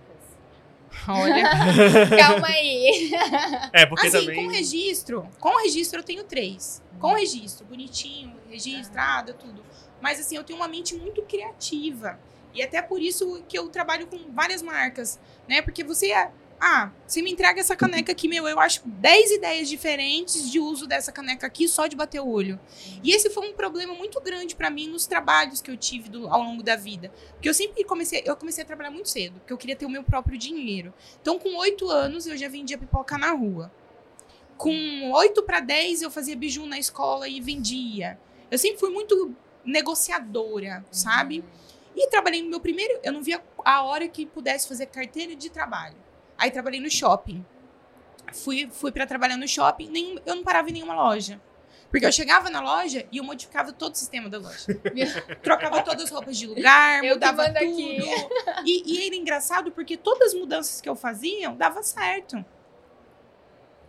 Olha. 1.06 1.42
Calma 2.16 2.48
aí. 2.48 3.10
É, 3.72 3.86
porque 3.86 4.06
assim, 4.06 4.20
também. 4.20 4.44
com 4.44 4.50
registro, 4.50 5.28
com 5.38 5.62
registro 5.62 6.00
eu 6.00 6.04
tenho 6.04 6.24
três. 6.24 6.82
Com 6.98 7.14
registro, 7.14 7.64
bonitinho, 7.66 8.34
registrado, 8.48 9.34
tudo. 9.34 9.62
Mas 10.00 10.20
assim, 10.20 10.36
eu 10.36 10.44
tenho 10.44 10.58
uma 10.58 10.68
mente 10.68 10.96
muito 10.96 11.22
criativa. 11.22 12.18
E 12.54 12.62
até 12.62 12.80
por 12.82 13.00
isso 13.00 13.42
que 13.48 13.58
eu 13.58 13.68
trabalho 13.68 14.06
com 14.06 14.18
várias 14.32 14.62
marcas, 14.62 15.20
né? 15.48 15.62
Porque 15.62 15.84
você 15.84 16.12
é. 16.12 16.30
Ah, 16.60 16.90
você 17.06 17.22
me 17.22 17.30
entrega 17.30 17.60
essa 17.60 17.76
caneca 17.76 18.10
aqui, 18.10 18.26
meu, 18.26 18.48
eu 18.48 18.58
acho 18.58 18.82
10 18.84 19.30
ideias 19.30 19.68
diferentes 19.68 20.50
de 20.50 20.58
uso 20.58 20.88
dessa 20.88 21.12
caneca 21.12 21.46
aqui 21.46 21.68
só 21.68 21.86
de 21.86 21.94
bater 21.94 22.20
o 22.20 22.28
olho. 22.28 22.58
E 23.02 23.12
esse 23.12 23.30
foi 23.30 23.48
um 23.48 23.52
problema 23.52 23.94
muito 23.94 24.20
grande 24.20 24.56
para 24.56 24.68
mim 24.68 24.88
nos 24.88 25.06
trabalhos 25.06 25.62
que 25.62 25.70
eu 25.70 25.76
tive 25.76 26.08
do, 26.08 26.28
ao 26.28 26.42
longo 26.42 26.62
da 26.62 26.74
vida. 26.74 27.12
Porque 27.34 27.48
eu 27.48 27.54
sempre 27.54 27.84
comecei, 27.84 28.24
eu 28.26 28.36
comecei 28.36 28.64
a 28.64 28.66
trabalhar 28.66 28.90
muito 28.90 29.08
cedo, 29.08 29.38
porque 29.38 29.52
eu 29.52 29.58
queria 29.58 29.76
ter 29.76 29.86
o 29.86 29.90
meu 29.90 30.02
próprio 30.02 30.36
dinheiro. 30.36 30.92
Então, 31.22 31.38
com 31.38 31.56
8 31.56 31.88
anos, 31.90 32.26
eu 32.26 32.36
já 32.36 32.48
vendia 32.48 32.76
pipoca 32.76 33.16
na 33.16 33.30
rua. 33.30 33.70
Com 34.56 35.12
8 35.12 35.44
para 35.44 35.60
10, 35.60 36.02
eu 36.02 36.10
fazia 36.10 36.34
biju 36.34 36.66
na 36.66 36.78
escola 36.78 37.28
e 37.28 37.40
vendia. 37.40 38.18
Eu 38.50 38.58
sempre 38.58 38.80
fui 38.80 38.90
muito 38.90 39.32
negociadora, 39.64 40.84
sabe? 40.90 41.44
E 41.94 42.08
trabalhei 42.08 42.42
no 42.42 42.50
meu 42.50 42.58
primeiro, 42.58 42.98
eu 43.04 43.12
não 43.12 43.22
via 43.22 43.40
a 43.64 43.82
hora 43.82 44.08
que 44.08 44.26
pudesse 44.26 44.66
fazer 44.66 44.86
carteira 44.86 45.36
de 45.36 45.50
trabalho. 45.50 46.07
Aí 46.38 46.50
trabalhei 46.50 46.80
no 46.80 46.90
shopping. 46.90 47.44
Fui, 48.32 48.68
fui 48.70 48.92
para 48.92 49.06
trabalhar 49.06 49.36
no 49.36 49.48
shopping, 49.48 49.88
nem, 49.88 50.20
eu 50.24 50.36
não 50.36 50.42
parava 50.42 50.68
em 50.70 50.72
nenhuma 50.72 50.94
loja. 50.94 51.40
Porque 51.90 52.04
eu 52.04 52.12
chegava 52.12 52.50
na 52.50 52.60
loja 52.60 53.06
e 53.10 53.16
eu 53.16 53.24
modificava 53.24 53.72
todo 53.72 53.94
o 53.94 53.96
sistema 53.96 54.28
da 54.28 54.38
loja. 54.38 54.66
Trocava 55.42 55.82
todas 55.82 56.04
as 56.04 56.10
roupas 56.10 56.36
de 56.36 56.46
lugar, 56.46 57.02
Eu 57.02 57.14
mudava 57.14 57.50
tudo. 57.52 58.04
E, 58.64 58.82
e 58.86 59.06
era 59.06 59.16
engraçado 59.16 59.72
porque 59.72 59.96
todas 59.96 60.28
as 60.28 60.34
mudanças 60.34 60.80
que 60.80 60.88
eu 60.88 60.94
fazia 60.94 61.50
dava 61.50 61.82
certo. 61.82 62.44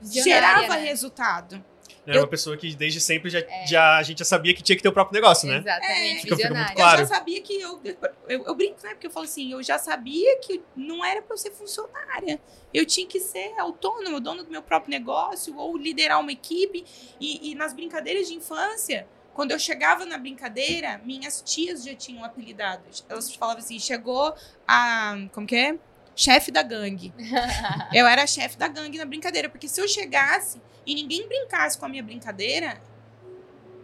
Gerava 0.02 0.76
né? 0.76 0.86
resultado. 0.86 1.64
É 2.06 2.15
Eu- 2.15 2.21
uma 2.21 2.28
pessoa 2.28 2.56
que 2.58 2.73
desde 2.75 2.99
sempre 3.02 3.30
já, 3.30 3.39
já, 3.67 3.97
a 3.97 4.04
gente 4.04 4.19
já 4.19 4.25
sabia 4.25 4.54
que 4.54 4.62
tinha 4.63 4.75
que 4.75 4.82
ter 4.82 4.89
o 4.89 4.93
próprio 4.93 5.19
negócio, 5.19 5.47
né? 5.47 5.58
Exatamente, 5.58 6.21
Fica- 6.21 6.36
fica 6.36 6.54
muito. 6.54 6.73
Claro. 6.73 7.02
Eu 7.02 7.08
já 7.08 7.15
sabia 7.15 7.41
que 7.41 7.60
eu, 7.62 7.82
eu. 8.28 8.45
Eu 8.45 8.56
brinco, 8.56 8.78
né? 8.84 8.89
Porque 8.91 9.08
eu 9.08 9.12
falo 9.12 9.25
assim, 9.25 9.52
eu 9.52 9.62
já 9.63 9.78
sabia 9.78 10.38
que 10.39 10.62
não 10.75 11.04
era 11.04 11.21
pra 11.21 11.34
eu 11.34 11.38
ser 11.38 11.52
funcionária. 11.52 12.39
Eu 12.73 12.86
tinha 12.86 13.06
que 13.08 13.19
ser 13.19 13.54
autônomo, 13.60 14.19
dono 14.19 14.43
do 14.43 14.52
meu 14.52 14.62
próprio 14.62 14.91
negócio, 14.91 15.56
ou 15.58 15.78
liderar 15.78 16.19
uma 16.19 16.32
equipe. 16.32 16.86
E, 17.19 17.52
e 17.52 17.56
nas 17.56 17.73
brincadeiras 17.73 18.28
de 18.28 18.36
infância, 18.36 19.08
quando 19.34 19.52
eu 19.52 19.60
chegava 19.60 20.06
na 20.06 20.17
brincadeira, 20.17 20.99
minhas 21.04 21.41
tias 21.41 21.84
já 21.84 21.95
tinham 21.95 22.23
apelidado. 22.23 22.84
Elas 23.08 23.34
falavam 23.36 23.60
assim: 23.63 23.80
chegou 23.80 24.34
a. 24.67 25.15
Como 25.34 25.47
que 25.47 25.56
é? 25.56 25.75
Chefe 26.19 26.51
da 26.51 26.62
gangue. 26.62 27.13
Eu 27.95 28.05
era 28.05 28.27
chefe 28.27 28.58
da 28.58 28.67
gangue 28.67 28.97
na 28.97 29.05
brincadeira, 29.05 29.47
porque 29.47 29.69
se 29.69 29.79
eu 29.79 29.88
chegasse 29.88 30.62
e 30.86 30.93
ninguém 30.93 31.25
brincasse 31.25 31.77
com 31.77 31.86
a 31.86 31.89
minha 31.89 32.03
brincadeira, 32.03 32.77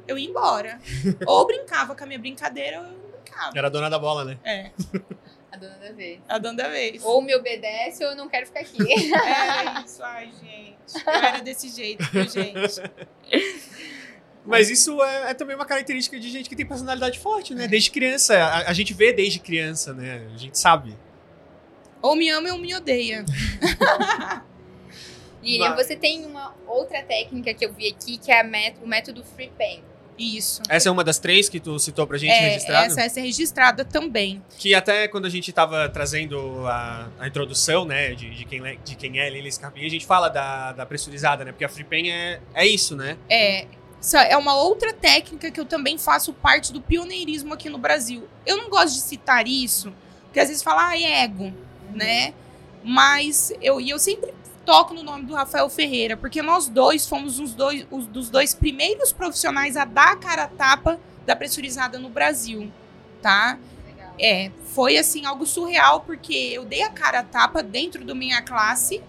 eu 0.05 0.17
ia 0.17 0.29
embora. 0.29 0.77
ou 1.25 1.47
brincava 1.47 1.95
com 1.95 2.03
a 2.03 2.07
minha 2.07 2.19
brincadeira, 2.19 2.81
ou 2.81 2.87
eu 2.87 2.91
não 2.91 3.09
brincava. 3.09 3.57
Era 3.57 3.67
a 3.67 3.69
dona 3.69 3.89
da 3.89 3.97
bola, 3.97 4.25
né? 4.25 4.37
É, 4.43 4.69
A 5.49 5.55
dona 5.55 5.77
da 5.77 5.91
vez. 5.93 6.19
a 6.27 6.37
dona 6.37 6.57
da 6.63 6.67
vez. 6.67 7.01
Ou 7.05 7.21
me 7.21 7.33
obedece 7.33 8.03
ou 8.03 8.11
eu 8.11 8.17
não 8.17 8.27
quero 8.27 8.45
ficar 8.47 8.59
aqui. 8.59 8.83
Era 9.13 9.81
isso, 9.85 10.03
ai, 10.03 10.29
gente. 10.33 11.07
Eu 11.07 11.13
era 11.13 11.39
desse 11.39 11.69
jeito, 11.69 12.03
gente. 12.03 12.81
Mas 14.45 14.69
isso 14.69 15.01
é, 15.01 15.31
é 15.31 15.33
também 15.33 15.55
uma 15.55 15.65
característica 15.65 16.19
de 16.19 16.29
gente 16.29 16.49
que 16.49 16.55
tem 16.57 16.65
personalidade 16.65 17.17
forte, 17.17 17.55
né? 17.55 17.65
Desde 17.65 17.89
criança. 17.91 18.37
A, 18.37 18.69
a 18.69 18.73
gente 18.73 18.93
vê 18.93 19.13
desde 19.13 19.39
criança, 19.39 19.93
né? 19.93 20.27
A 20.35 20.37
gente 20.37 20.59
sabe. 20.59 21.04
Ou 22.05 22.15
me 22.15 22.29
ama 22.29 22.51
ou 22.51 22.59
me 22.59 22.73
odeia. 22.75 23.25
Lilian, 25.41 25.75
você 25.75 25.95
tem 25.95 26.25
uma 26.25 26.53
outra 26.67 27.01
técnica 27.03 27.53
que 27.53 27.65
eu 27.65 27.73
vi 27.73 27.87
aqui, 27.87 28.17
que 28.17 28.31
é 28.31 28.41
a 28.41 28.43
mét- 28.43 28.77
o 28.83 28.87
método 28.87 29.23
Free 29.23 29.51
Pen. 29.57 29.83
Isso. 30.17 30.61
Essa 30.69 30.87
é 30.87 30.91
uma 30.91 31.03
das 31.03 31.19
três 31.19 31.49
que 31.49 31.59
tu 31.59 31.77
citou 31.77 32.07
pra 32.07 32.17
gente 32.17 32.31
É, 32.31 32.49
registrada? 32.49 32.85
essa, 32.87 33.01
essa 33.01 33.19
é 33.19 33.23
registrada 33.23 33.83
também. 33.83 34.41
Que 34.57 34.73
até 34.73 35.07
quando 35.07 35.25
a 35.25 35.29
gente 35.29 35.51
tava 35.51 35.89
trazendo 35.89 36.65
a, 36.67 37.09
a 37.19 37.27
introdução, 37.27 37.83
né, 37.85 38.13
de, 38.13 38.29
de, 38.29 38.45
quem, 38.45 38.61
de 38.83 38.95
quem 38.95 39.19
é 39.19 39.29
Lili 39.29 39.51
Scarpinha, 39.51 39.85
a 39.85 39.89
gente 39.89 40.05
fala 40.05 40.29
da, 40.29 40.71
da 40.73 40.85
pressurizada, 40.85 41.43
né? 41.43 41.51
Porque 41.51 41.65
a 41.65 41.69
Free 41.69 41.83
Pen 41.83 42.11
é, 42.11 42.39
é 42.53 42.65
isso, 42.65 42.95
né? 42.95 43.17
É, 43.29 43.65
é 44.29 44.37
uma 44.37 44.55
outra 44.55 44.93
técnica 44.93 45.51
que 45.51 45.59
eu 45.59 45.65
também 45.65 45.97
faço 45.97 46.31
parte 46.33 46.71
do 46.71 46.79
pioneirismo 46.81 47.53
aqui 47.53 47.67
no 47.69 47.77
Brasil. 47.77 48.27
Eu 48.45 48.57
não 48.57 48.69
gosto 48.69 48.93
de 48.95 49.01
citar 49.01 49.45
isso, 49.47 49.91
porque 50.25 50.39
às 50.39 50.47
vezes 50.47 50.63
fala, 50.63 50.87
ah, 50.89 50.97
é 50.97 51.23
ego, 51.23 51.51
né? 51.95 52.33
Mas 52.83 53.51
eu, 53.61 53.81
e 53.81 53.89
eu 53.89 53.97
sempre 53.97 54.33
toco 54.65 54.93
no 54.93 55.03
nome 55.03 55.25
do 55.25 55.33
Rafael 55.33 55.69
Ferreira, 55.69 56.17
porque 56.17 56.41
nós 56.41 56.67
dois 56.67 57.07
fomos 57.07 57.39
os 57.39 57.53
dois, 57.53 57.85
os 57.91 58.07
dos 58.07 58.29
dois 58.29 58.53
primeiros 58.53 59.13
profissionais 59.13 59.77
a 59.77 59.85
dar 59.85 60.13
a 60.13 60.15
cara 60.15 60.43
a 60.43 60.47
tapa 60.47 60.99
da 61.25 61.35
pressurizada 61.35 61.99
no 61.99 62.09
Brasil, 62.09 62.71
tá? 63.21 63.57
Legal. 63.87 64.13
É, 64.19 64.51
foi 64.65 64.97
assim 64.97 65.25
algo 65.25 65.45
surreal, 65.45 66.01
porque 66.01 66.33
eu 66.33 66.65
dei 66.65 66.81
a 66.81 66.89
cara 66.89 67.19
a 67.19 67.23
tapa 67.23 67.63
dentro 67.63 68.03
da 68.03 68.13
minha 68.13 68.41
classe 68.41 69.01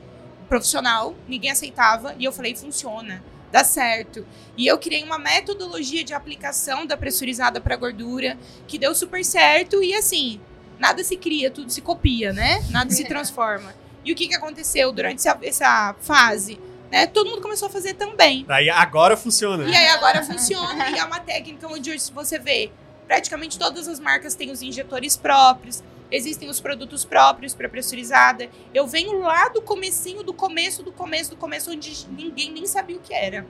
profissional, 0.49 1.15
ninguém 1.27 1.51
aceitava, 1.51 2.15
e 2.19 2.25
eu 2.25 2.33
falei, 2.33 2.55
funciona, 2.55 3.23
dá 3.51 3.65
certo. 3.65 4.27
E 4.57 4.67
eu 4.67 4.79
criei 4.79 5.03
uma 5.03 5.19
metodologia 5.19 6.05
de 6.05 6.15
aplicação 6.15 6.87
da 6.87 6.97
pressurizada 6.97 7.61
para 7.61 7.77
gordura, 7.77 8.39
que 8.67 8.79
deu 8.79 8.95
super 8.95 9.25
certo, 9.25 9.83
e 9.83 9.95
assim, 9.95 10.41
nada 10.79 11.03
se 11.03 11.17
cria, 11.17 11.51
tudo 11.51 11.71
se 11.71 11.81
copia, 11.81 12.33
né? 12.33 12.65
Nada 12.71 12.91
se 12.91 13.05
transforma. 13.05 13.75
E 14.05 14.13
o 14.13 14.15
que, 14.15 14.29
que 14.29 14.35
aconteceu 14.35 14.93
durante 14.93 15.19
essa, 15.19 15.39
essa 15.43 15.95
fase? 16.01 16.59
Né? 16.91 17.07
Todo 17.07 17.29
mundo 17.29 17.43
começou 17.43 17.67
a 17.69 17.71
fazer 17.71 17.95
também. 17.95 18.45
Daí 18.47 18.71
agora 18.71 19.17
funciona. 19.17 19.65
E 19.65 19.75
aí 19.75 19.89
agora 19.89 20.23
funciona 20.23 20.91
e 20.91 20.99
é 20.99 21.05
uma 21.05 21.19
técnica 21.21 21.67
onde 21.67 21.91
hoje 21.91 22.11
você 22.13 22.39
vê 22.39 22.71
praticamente 23.07 23.59
todas 23.59 23.89
as 23.89 24.01
marcas 24.01 24.35
têm 24.35 24.51
os 24.51 24.63
injetores 24.63 25.17
próprios, 25.17 25.83
existem 26.11 26.49
os 26.49 26.61
produtos 26.61 27.05
próprios 27.05 27.55
para 27.55 27.69
pressurizada. 27.69 28.49
Eu 28.75 28.87
venho 28.87 29.21
lá 29.21 29.49
do 29.49 29.63
comecinho, 29.63 30.23
do 30.23 30.33
começo, 30.33 30.83
do 30.83 30.93
começo, 30.93 31.31
do 31.31 31.37
começo, 31.37 31.71
onde 31.71 32.07
ninguém 32.11 32.53
nem 32.53 32.67
sabia 32.67 32.97
o 32.97 33.01
que 33.01 33.15
era. 33.15 33.47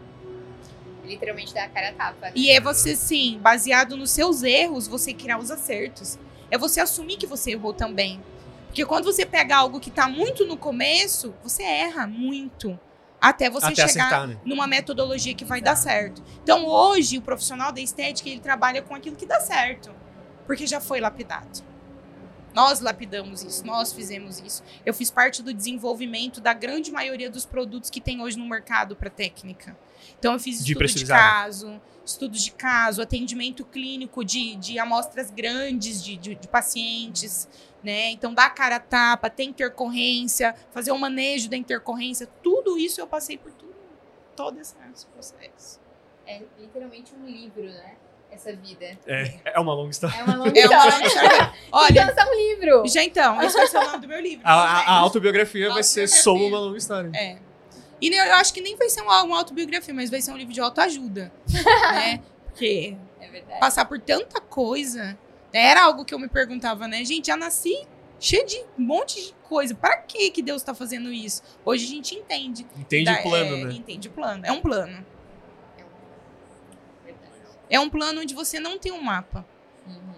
Literalmente 1.04 1.54
dá 1.54 1.64
a 1.64 1.68
cara 1.68 1.90
a 1.90 1.92
tapa. 1.92 2.26
né? 2.26 2.32
E 2.34 2.50
é 2.50 2.60
você, 2.60 2.96
sim, 2.96 3.38
baseado 3.40 3.96
nos 3.96 4.10
seus 4.10 4.42
erros, 4.42 4.88
você 4.88 5.12
criar 5.12 5.38
os 5.38 5.50
acertos. 5.50 6.18
É 6.50 6.58
você 6.58 6.80
assumir 6.80 7.16
que 7.16 7.26
você 7.26 7.52
errou 7.52 7.72
também. 7.72 8.20
Porque 8.66 8.84
quando 8.84 9.04
você 9.04 9.24
pega 9.24 9.56
algo 9.56 9.80
que 9.80 9.90
tá 9.90 10.08
muito 10.08 10.46
no 10.46 10.56
começo, 10.56 11.34
você 11.42 11.62
erra 11.62 12.06
muito. 12.06 12.78
Até 13.20 13.48
você 13.48 13.66
Até 13.66 13.88
chegar 13.88 14.04
acertar, 14.06 14.26
né? 14.28 14.36
numa 14.44 14.66
metodologia 14.66 15.34
que 15.34 15.44
vai 15.44 15.60
dar 15.60 15.74
certo. 15.76 16.22
Então, 16.42 16.66
hoje, 16.66 17.16
o 17.18 17.22
profissional 17.22 17.72
da 17.72 17.80
estética, 17.80 18.28
ele 18.28 18.40
trabalha 18.40 18.82
com 18.82 18.94
aquilo 18.94 19.16
que 19.16 19.24
dá 19.24 19.40
certo. 19.40 19.90
Porque 20.46 20.66
já 20.66 20.80
foi 20.80 21.00
lapidado. 21.00 21.64
Nós 22.54 22.80
lapidamos 22.80 23.42
isso, 23.42 23.66
nós 23.66 23.92
fizemos 23.92 24.38
isso. 24.40 24.62
Eu 24.84 24.94
fiz 24.94 25.10
parte 25.10 25.42
do 25.42 25.52
desenvolvimento 25.52 26.40
da 26.40 26.54
grande 26.54 26.90
maioria 26.90 27.30
dos 27.30 27.44
produtos 27.44 27.90
que 27.90 28.00
tem 28.00 28.22
hoje 28.22 28.38
no 28.38 28.46
mercado 28.48 28.94
para 28.96 29.10
técnica. 29.10 29.76
Então, 30.18 30.34
eu 30.34 30.38
fiz 30.38 30.56
De 30.56 30.60
estudo 30.60 30.68
de 30.68 30.78
pressurizada. 30.78 31.20
caso, 31.20 31.80
estudos 32.06 32.42
de 32.42 32.52
caso, 32.52 33.02
atendimento 33.02 33.64
clínico 33.64 34.24
de, 34.24 34.54
de 34.56 34.78
amostras 34.78 35.30
grandes 35.30 36.02
de, 36.02 36.16
de, 36.16 36.34
de 36.36 36.48
pacientes, 36.48 37.48
né? 37.82 38.10
Então, 38.10 38.32
dar 38.32 38.48
cara 38.50 38.76
a 38.76 38.80
tapa, 38.80 39.28
ter 39.28 39.44
intercorrência, 39.44 40.54
fazer 40.70 40.92
o 40.92 40.98
manejo 40.98 41.50
da 41.50 41.56
intercorrência, 41.56 42.26
tudo 42.42 42.78
isso 42.78 43.00
eu 43.00 43.06
passei 43.06 43.36
por 43.36 43.52
tudo, 43.52 43.74
todo 44.34 44.58
esse 44.60 44.74
processo. 45.12 45.80
É 46.26 46.40
literalmente 46.58 47.12
um 47.14 47.26
livro, 47.26 47.64
né? 47.64 47.94
essa 48.28 48.54
vida? 48.54 48.98
É, 49.06 49.40
é 49.54 49.60
uma 49.60 49.72
longa 49.72 49.90
história. 49.90 50.14
É 50.18 50.22
uma 50.24 50.34
longa 50.36 50.58
É 50.60 50.66
uma 50.66 50.76
história. 50.88 51.06
história. 51.06 51.52
Olha, 51.72 52.02
Então, 52.12 52.24
é 52.24 52.28
um 52.28 52.34
livro. 52.34 52.86
já 52.88 53.02
então, 53.02 53.40
esse 53.42 53.56
vai 53.56 53.66
ser 53.66 53.78
o 53.78 53.82
nome 53.82 53.98
do 54.00 54.08
meu 54.08 54.20
livro. 54.20 54.46
A, 54.46 54.52
a- 54.52 54.82
a 54.82 54.92
autobiografia 54.98 55.70
A 55.70 55.74
vai 55.74 55.82
ser 55.82 56.00
autobiografia. 56.02 56.22
Sou 56.22 56.36
uma 56.48 56.58
longa 56.58 56.76
história. 56.76 57.10
É. 57.14 57.38
E 58.00 58.08
eu 58.14 58.34
acho 58.34 58.52
que 58.52 58.60
nem 58.60 58.76
vai 58.76 58.88
ser 58.90 59.00
uma, 59.02 59.22
uma 59.22 59.38
autobiografia, 59.38 59.94
mas 59.94 60.10
vai 60.10 60.20
ser 60.20 60.30
um 60.32 60.36
livro 60.36 60.52
de 60.52 60.60
autoajuda. 60.60 61.32
né? 61.94 62.22
Porque 62.46 62.96
É 63.20 63.28
verdade. 63.28 63.60
passar 63.60 63.84
por 63.86 63.98
tanta 64.00 64.40
coisa. 64.40 65.04
né, 65.52 65.70
Era 65.70 65.84
algo 65.84 66.04
que 66.04 66.12
eu 66.14 66.18
me 66.18 66.28
perguntava, 66.28 66.86
né? 66.86 67.04
Gente, 67.04 67.26
já 67.28 67.36
nasci 67.36 67.86
cheio 68.20 68.46
de 68.46 68.56
um 68.78 68.82
monte 68.82 69.26
de 69.26 69.34
coisa. 69.48 69.74
Para 69.74 69.96
que 69.98 70.30
que 70.30 70.42
Deus 70.42 70.62
tá 70.62 70.74
fazendo 70.74 71.12
isso? 71.12 71.42
Hoje 71.64 71.84
a 71.84 71.88
gente 71.88 72.14
entende. 72.14 72.66
Entende 72.76 73.04
Da- 73.04 73.20
o 73.20 73.22
plano, 73.22 73.56
é, 73.56 73.64
né? 73.64 73.72
Entende 73.74 74.08
o 74.08 74.10
plano. 74.10 74.44
É 74.44 74.52
um 74.52 74.60
plano. 74.60 75.04
Verdade. 77.04 77.32
É 77.70 77.80
um 77.80 77.88
plano 77.90 78.20
onde 78.20 78.34
você 78.34 78.60
não 78.60 78.78
tem 78.78 78.92
um 78.92 79.00
mapa. 79.02 79.46
Uhum. 79.86 80.14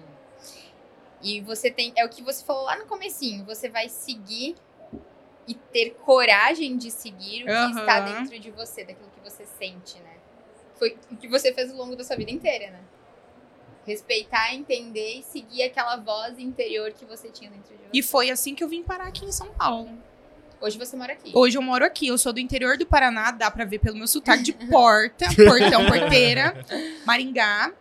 E 1.22 1.40
você 1.40 1.70
tem. 1.70 1.92
É 1.96 2.04
o 2.04 2.08
que 2.08 2.22
você 2.22 2.44
falou 2.44 2.64
lá 2.64 2.76
no 2.76 2.86
comecinho. 2.86 3.44
Você 3.44 3.68
vai 3.68 3.88
seguir 3.88 4.54
e 5.48 5.54
ter 5.54 5.94
coragem 6.04 6.76
de 6.76 6.90
seguir 6.90 7.44
o 7.44 7.46
que 7.46 7.50
Aham. 7.50 7.80
está 7.80 8.00
dentro 8.00 8.38
de 8.38 8.50
você, 8.50 8.84
daquilo 8.84 9.10
que 9.10 9.28
você 9.28 9.46
sente, 9.58 9.98
né? 10.00 10.12
Foi 10.78 10.96
o 11.10 11.16
que 11.16 11.26
você 11.26 11.52
fez 11.54 11.70
ao 11.70 11.76
longo 11.76 11.96
da 11.96 12.04
sua 12.04 12.16
vida 12.16 12.30
inteira, 12.30 12.70
né? 12.70 12.80
Respeitar, 13.86 14.54
entender 14.54 15.20
e 15.20 15.22
seguir 15.22 15.62
aquela 15.62 15.96
voz 15.96 16.38
interior 16.38 16.92
que 16.92 17.06
você 17.06 17.30
tinha 17.30 17.50
dentro 17.50 17.74
de 17.74 17.82
você. 17.82 17.90
E 17.94 18.02
foi 18.02 18.30
assim 18.30 18.54
que 18.54 18.62
eu 18.62 18.68
vim 18.68 18.82
parar 18.82 19.08
aqui 19.08 19.24
em 19.24 19.32
São 19.32 19.48
Paulo. 19.54 19.90
Hoje 20.60 20.76
você 20.76 20.94
mora 20.94 21.14
aqui. 21.14 21.32
Hoje 21.34 21.56
eu 21.56 21.62
moro 21.62 21.84
aqui, 21.84 22.08
eu 22.08 22.18
sou 22.18 22.32
do 22.32 22.40
interior 22.40 22.76
do 22.76 22.84
Paraná, 22.84 23.30
dá 23.30 23.50
pra 23.50 23.64
ver 23.64 23.78
pelo 23.78 23.96
meu 23.96 24.06
sotaque 24.06 24.42
de 24.42 24.52
porta, 24.52 25.26
portão, 25.34 25.86
porteira, 25.86 26.62
Maringá. 27.06 27.72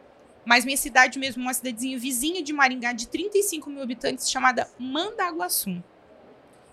Mas 0.45 0.63
minha 0.63 0.77
cidade 0.77 1.19
mesmo, 1.19 1.41
uma 1.41 1.53
cidadezinha 1.53 1.99
vizinha 1.99 2.41
de 2.41 2.53
Maringá, 2.53 2.93
de 2.93 3.08
35 3.10 3.69
mil 3.69 3.84
habitantes, 3.84 4.32
chamada 4.32 4.69
Mandaguaçu. 4.80 5.84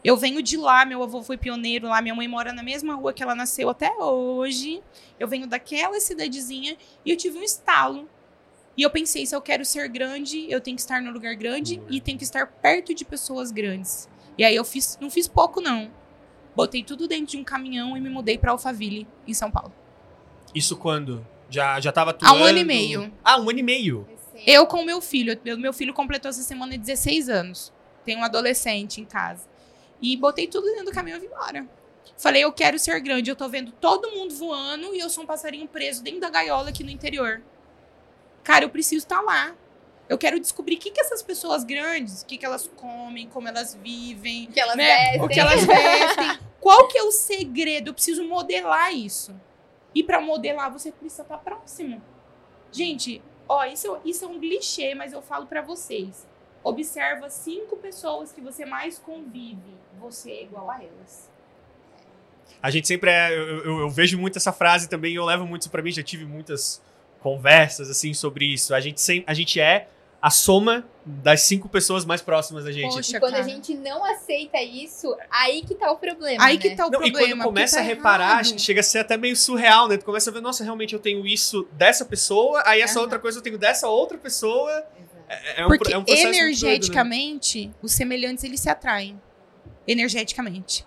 Eu 0.05 0.19
venho 0.19 0.43
de 0.43 0.59
lá, 0.59 0.85
meu 0.85 1.03
avô 1.03 1.23
foi 1.23 1.39
pioneiro 1.39 1.89
lá, 1.89 2.03
minha 2.03 2.15
mãe 2.15 2.29
mora 2.29 2.53
na 2.53 2.63
mesma 2.63 2.95
rua 2.95 3.15
que 3.15 3.23
ela 3.23 3.35
nasceu 3.35 3.71
até 3.71 3.91
hoje. 3.91 4.83
Eu 5.19 5.27
venho 5.27 5.47
daquela 5.47 5.99
cidadezinha 5.99 6.77
e 7.07 7.11
eu 7.11 7.17
tive 7.17 7.39
um 7.39 7.43
estalo. 7.43 8.07
E 8.77 8.83
eu 8.83 8.91
pensei, 8.91 9.25
se 9.25 9.35
eu 9.35 9.41
quero 9.41 9.65
ser 9.65 9.89
grande, 9.89 10.47
eu 10.51 10.61
tenho 10.61 10.77
que 10.77 10.83
estar 10.83 11.01
no 11.01 11.11
lugar 11.11 11.35
grande 11.37 11.81
e 11.89 12.03
tenho 12.03 12.19
que 12.19 12.25
estar 12.25 12.47
perto 12.47 12.93
de 12.95 13.03
pessoas 13.03 13.51
grandes. 13.51 14.07
E 14.37 14.45
aí 14.45 14.55
eu 14.55 14.65
fiz, 14.65 14.99
não 15.01 15.09
fiz 15.09 15.27
pouco 15.27 15.61
não. 15.63 15.91
Botei 16.55 16.85
tudo 16.85 17.09
dentro 17.09 17.27
de 17.27 17.37
um 17.39 17.45
caminhão 17.45 17.97
e 17.97 18.01
me 18.01 18.11
mudei 18.11 18.37
pra 18.37 18.51
Alphaville, 18.51 19.07
em 19.27 19.33
São 19.33 19.51
Paulo. 19.51 19.73
Isso 20.55 20.77
quando? 20.77 21.27
Já, 21.49 21.81
já 21.81 21.91
tava 21.91 22.11
Há 22.11 22.15
atuando? 22.15 22.41
um 22.41 22.45
ano 22.45 22.59
e 22.59 22.65
meio. 22.65 23.13
Ah, 23.25 23.41
um 23.41 23.49
ano 23.49 23.59
e 23.59 23.63
meio. 23.63 24.07
Eu 24.47 24.67
com 24.67 24.85
meu 24.85 25.01
filho. 25.01 25.39
Meu, 25.43 25.57
meu 25.57 25.73
filho 25.73 25.95
completou 25.95 26.29
essa 26.29 26.43
semana 26.43 26.77
16 26.77 27.29
anos. 27.29 27.73
Tem 28.05 28.17
um 28.17 28.25
adolescente 28.25 29.01
em 29.01 29.05
casa. 29.05 29.54
E 30.05 30.19
botei 30.19 30.47
tudo 30.47 30.67
dentro 30.67 30.85
do 30.85 30.93
caminhão 30.93 31.17
e 31.17 31.21
vim 31.23 31.29
embora. 31.29 31.67
Falei, 32.19 32.45
eu 32.45 32.53
quero 32.53 32.79
ser 32.79 33.01
grande. 33.01 33.31
Eu 33.31 33.37
tô 33.37 33.49
vendo 33.49 33.73
todo 33.73 34.11
mundo 34.11 34.35
voando 34.35 34.95
e 34.95 34.99
eu 34.99 35.09
sou 35.09 35.25
um 35.25 35.27
passarinho 35.27 35.67
preso 35.67 36.03
dentro 36.03 36.21
da 36.21 36.29
gaiola 36.29 36.69
aqui 36.69 36.85
no 36.85 36.91
interior. 36.91 37.43
Cara, 38.43 38.67
eu 38.67 38.69
preciso 38.69 39.07
estar 39.07 39.23
lá. 39.23 39.57
Eu 40.07 40.19
quero 40.19 40.39
descobrir 40.39 40.77
o 40.77 40.79
que, 40.79 40.91
que 40.91 41.01
essas 41.01 41.23
pessoas 41.23 41.65
grandes, 41.65 42.21
o 42.21 42.27
que, 42.27 42.37
que 42.37 42.45
elas 42.45 42.71
comem, 42.77 43.27
como 43.31 43.49
elas 43.49 43.75
vivem, 43.75 44.45
O 44.45 44.53
que 44.53 44.61
elas 44.61 44.77
né? 44.77 45.17
O 45.23 45.27
que 45.27 45.41
elas 45.41 45.65
vestem. 45.65 46.39
Qual 46.61 46.87
que 46.89 46.99
é 46.99 47.03
o 47.03 47.11
segredo? 47.11 47.89
Eu 47.89 47.95
preciso 47.95 48.25
modelar 48.25 48.95
isso. 48.95 49.35
E 49.95 50.03
para 50.03 50.21
modelar, 50.21 50.71
você 50.71 50.93
precisa 50.93 51.23
estar 51.23 51.39
próximo. 51.39 52.03
Gente, 52.71 53.23
ó, 53.49 53.65
isso, 53.65 53.97
isso 54.05 54.27
é 54.27 54.29
um 54.29 54.39
clichê, 54.39 54.95
mas 54.95 55.15
eu 55.15 55.23
falo 55.23 55.47
para 55.47 55.63
vocês. 55.63 56.27
Observa 56.63 57.31
cinco 57.31 57.79
pessoas 57.79 58.33
que 58.33 58.43
você 58.43 58.67
mais 58.67 58.99
convive. 58.99 59.84
Você 60.01 60.31
é 60.31 60.43
igual 60.43 60.71
a 60.71 60.77
elas. 60.83 61.31
A 62.63 62.71
gente 62.71 62.87
sempre 62.89 63.11
é. 63.11 63.31
Eu, 63.33 63.65
eu- 63.65 63.79
eu 63.81 63.91
vejo 63.91 64.19
muito 64.19 64.37
essa 64.39 64.53
frase 64.53 64.89
também 64.89 65.13
e 65.13 65.17
eu 65.17 65.25
levo 65.25 65.47
muito 65.47 65.63
isso 65.63 65.71
pra 65.71 65.83
mim. 65.83 65.91
Já 65.91 66.03
tive 66.03 66.25
muitas 66.25 66.81
conversas 67.21 67.91
assim 67.91 68.13
sobre 68.15 68.45
isso. 68.47 68.75
A 68.75 68.81
gente, 68.81 69.01
sem, 69.01 69.23
a 69.27 69.35
gente 69.35 69.61
é 69.61 69.89
a 70.21 70.31
soma 70.31 70.83
das 71.05 71.43
cinco 71.43 71.69
pessoas 71.69 72.05
mais 72.07 72.23
próximas 72.23 72.65
da 72.65 72.73
gente. 72.73 72.95
Poxa, 72.95 73.17
E 73.17 73.21
quando 73.21 73.33
cara. 73.33 73.45
a 73.45 73.49
gente 73.49 73.75
não 73.75 74.03
aceita 74.05 74.61
isso, 74.63 75.15
aí 75.31 75.63
que 75.63 75.75
tá 75.75 75.91
o 75.93 75.99
problema. 75.99 76.43
Aí 76.43 76.57
né? 76.57 76.63
que 76.63 76.75
tá 76.75 76.87
o 76.87 76.91
Não, 76.91 77.03
e 77.05 77.13
problema. 77.13 77.37
quando 77.45 77.45
começa 77.45 77.77
a 77.77 77.83
tá 77.83 77.87
reparar, 77.87 78.43
errado. 78.45 78.59
chega 78.59 78.81
a 78.81 78.83
ser 78.83 79.01
até 79.01 79.19
meio 79.19 79.37
surreal, 79.37 79.87
né? 79.87 79.99
Tu 79.99 80.05
começa 80.05 80.31
a 80.31 80.33
ver, 80.33 80.41
nossa, 80.41 80.65
realmente 80.65 80.95
eu 80.95 80.99
tenho 81.01 81.27
isso 81.27 81.69
dessa 81.73 82.07
pessoa, 82.07 82.63
aí 82.65 82.81
essa 82.81 82.95
Aham. 82.95 83.03
outra 83.03 83.19
coisa 83.19 83.39
eu 83.39 83.43
tenho 83.43 83.59
dessa 83.59 83.87
outra 83.89 84.17
pessoa. 84.17 84.71
Exato. 84.71 85.25
É, 85.29 85.61
é 85.61 85.65
um, 85.67 85.69
Porque 85.69 85.93
é 85.93 85.99
um 85.99 86.05
processo 86.05 86.27
muito 86.27 86.33
doido, 86.39 86.41
né? 86.41 86.49
energeticamente, 86.49 87.71
os 87.83 87.93
semelhantes 87.93 88.45
eles 88.45 88.61
se 88.61 88.71
atraem. 88.71 89.21
Energeticamente. 89.87 90.87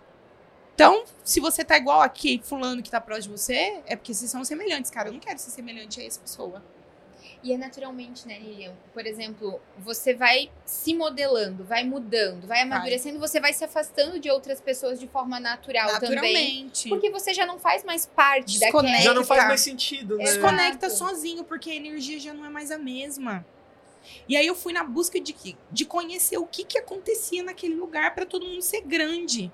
Então, 0.73 1.05
se 1.23 1.39
você 1.39 1.63
tá 1.63 1.75
igual 1.75 2.01
aqui, 2.01 2.39
fulano 2.43 2.83
que 2.83 2.91
tá 2.91 3.01
próximo 3.01 3.33
de 3.33 3.41
você, 3.41 3.81
é 3.87 3.95
porque 3.95 4.13
vocês 4.13 4.29
são 4.29 4.45
semelhantes, 4.45 4.91
cara. 4.91 5.09
Eu 5.09 5.13
não 5.13 5.19
quero 5.19 5.39
ser 5.39 5.49
semelhante 5.49 5.99
a 5.99 6.05
essa 6.05 6.19
pessoa. 6.19 6.63
E 7.43 7.53
é 7.53 7.57
naturalmente, 7.57 8.27
né, 8.27 8.37
Lilian? 8.39 8.73
Por 8.93 9.05
exemplo, 9.05 9.59
você 9.77 10.13
vai 10.13 10.51
se 10.65 10.93
modelando, 10.93 11.63
vai 11.63 11.83
mudando, 11.83 12.47
vai 12.47 12.61
amadurecendo, 12.61 13.19
você 13.19 13.39
vai 13.39 13.53
se 13.53 13.63
afastando 13.63 14.19
de 14.19 14.29
outras 14.29 14.59
pessoas 14.59 14.99
de 14.99 15.07
forma 15.07 15.39
natural 15.39 15.99
também. 15.99 16.09
Naturalmente. 16.09 16.89
Porque 16.89 17.09
você 17.09 17.33
já 17.33 17.45
não 17.45 17.57
faz 17.59 17.83
mais 17.83 18.05
parte 18.05 18.59
Desconecta. 18.59 18.97
daquela. 18.97 19.01
Já 19.01 19.13
não 19.13 19.23
faz 19.23 19.43
mais 19.45 19.61
sentido, 19.61 20.17
né? 20.17 20.23
Exato. 20.23 20.39
Desconecta 20.39 20.89
sozinho, 20.89 21.43
porque 21.43 21.69
a 21.69 21.75
energia 21.75 22.19
já 22.19 22.33
não 22.33 22.45
é 22.45 22.49
mais 22.49 22.71
a 22.71 22.77
mesma. 22.77 23.45
E 24.27 24.35
aí 24.37 24.45
eu 24.47 24.55
fui 24.55 24.73
na 24.73 24.83
busca 24.83 25.19
de, 25.19 25.33
que- 25.33 25.57
de 25.71 25.85
conhecer 25.85 26.37
o 26.37 26.45
que, 26.45 26.63
que 26.63 26.77
acontecia 26.77 27.43
naquele 27.43 27.75
lugar 27.75 28.13
para 28.15 28.25
todo 28.25 28.45
mundo 28.45 28.61
ser 28.61 28.81
grande. 28.81 29.51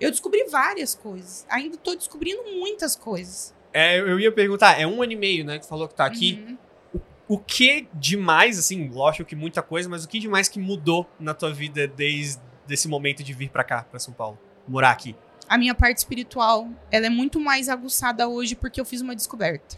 Eu 0.00 0.10
descobri 0.10 0.44
várias 0.44 0.94
coisas. 0.94 1.46
Ainda 1.48 1.76
tô 1.76 1.94
descobrindo 1.94 2.42
muitas 2.58 2.96
coisas. 2.96 3.54
É, 3.72 3.98
eu 4.00 4.18
ia 4.20 4.32
perguntar, 4.32 4.78
é 4.80 4.86
um 4.86 5.02
ano 5.02 5.12
e 5.12 5.16
meio, 5.16 5.44
né? 5.44 5.58
Que 5.58 5.66
falou 5.66 5.88
que 5.88 5.94
tá 5.94 6.04
aqui. 6.04 6.44
Uhum. 6.46 6.58
O 7.28 7.38
que 7.38 7.88
demais, 7.94 8.58
assim, 8.58 8.88
lógico 8.88 9.24
que 9.28 9.36
muita 9.36 9.62
coisa, 9.62 9.88
mas 9.88 10.04
o 10.04 10.08
que 10.08 10.18
demais 10.18 10.48
que 10.48 10.58
mudou 10.58 11.06
na 11.18 11.32
tua 11.32 11.52
vida 11.52 11.86
desde 11.86 12.40
esse 12.68 12.88
momento 12.88 13.22
de 13.22 13.32
vir 13.32 13.48
pra 13.48 13.64
cá, 13.64 13.84
pra 13.84 13.98
São 13.98 14.12
Paulo? 14.12 14.38
Morar 14.68 14.90
aqui? 14.90 15.14
a 15.48 15.58
minha 15.58 15.74
parte 15.74 15.98
espiritual, 15.98 16.66
ela 16.90 17.06
é 17.06 17.10
muito 17.10 17.38
mais 17.38 17.68
aguçada 17.68 18.26
hoje 18.26 18.54
porque 18.54 18.80
eu 18.80 18.86
fiz 18.86 19.02
uma 19.02 19.14
descoberta. 19.14 19.76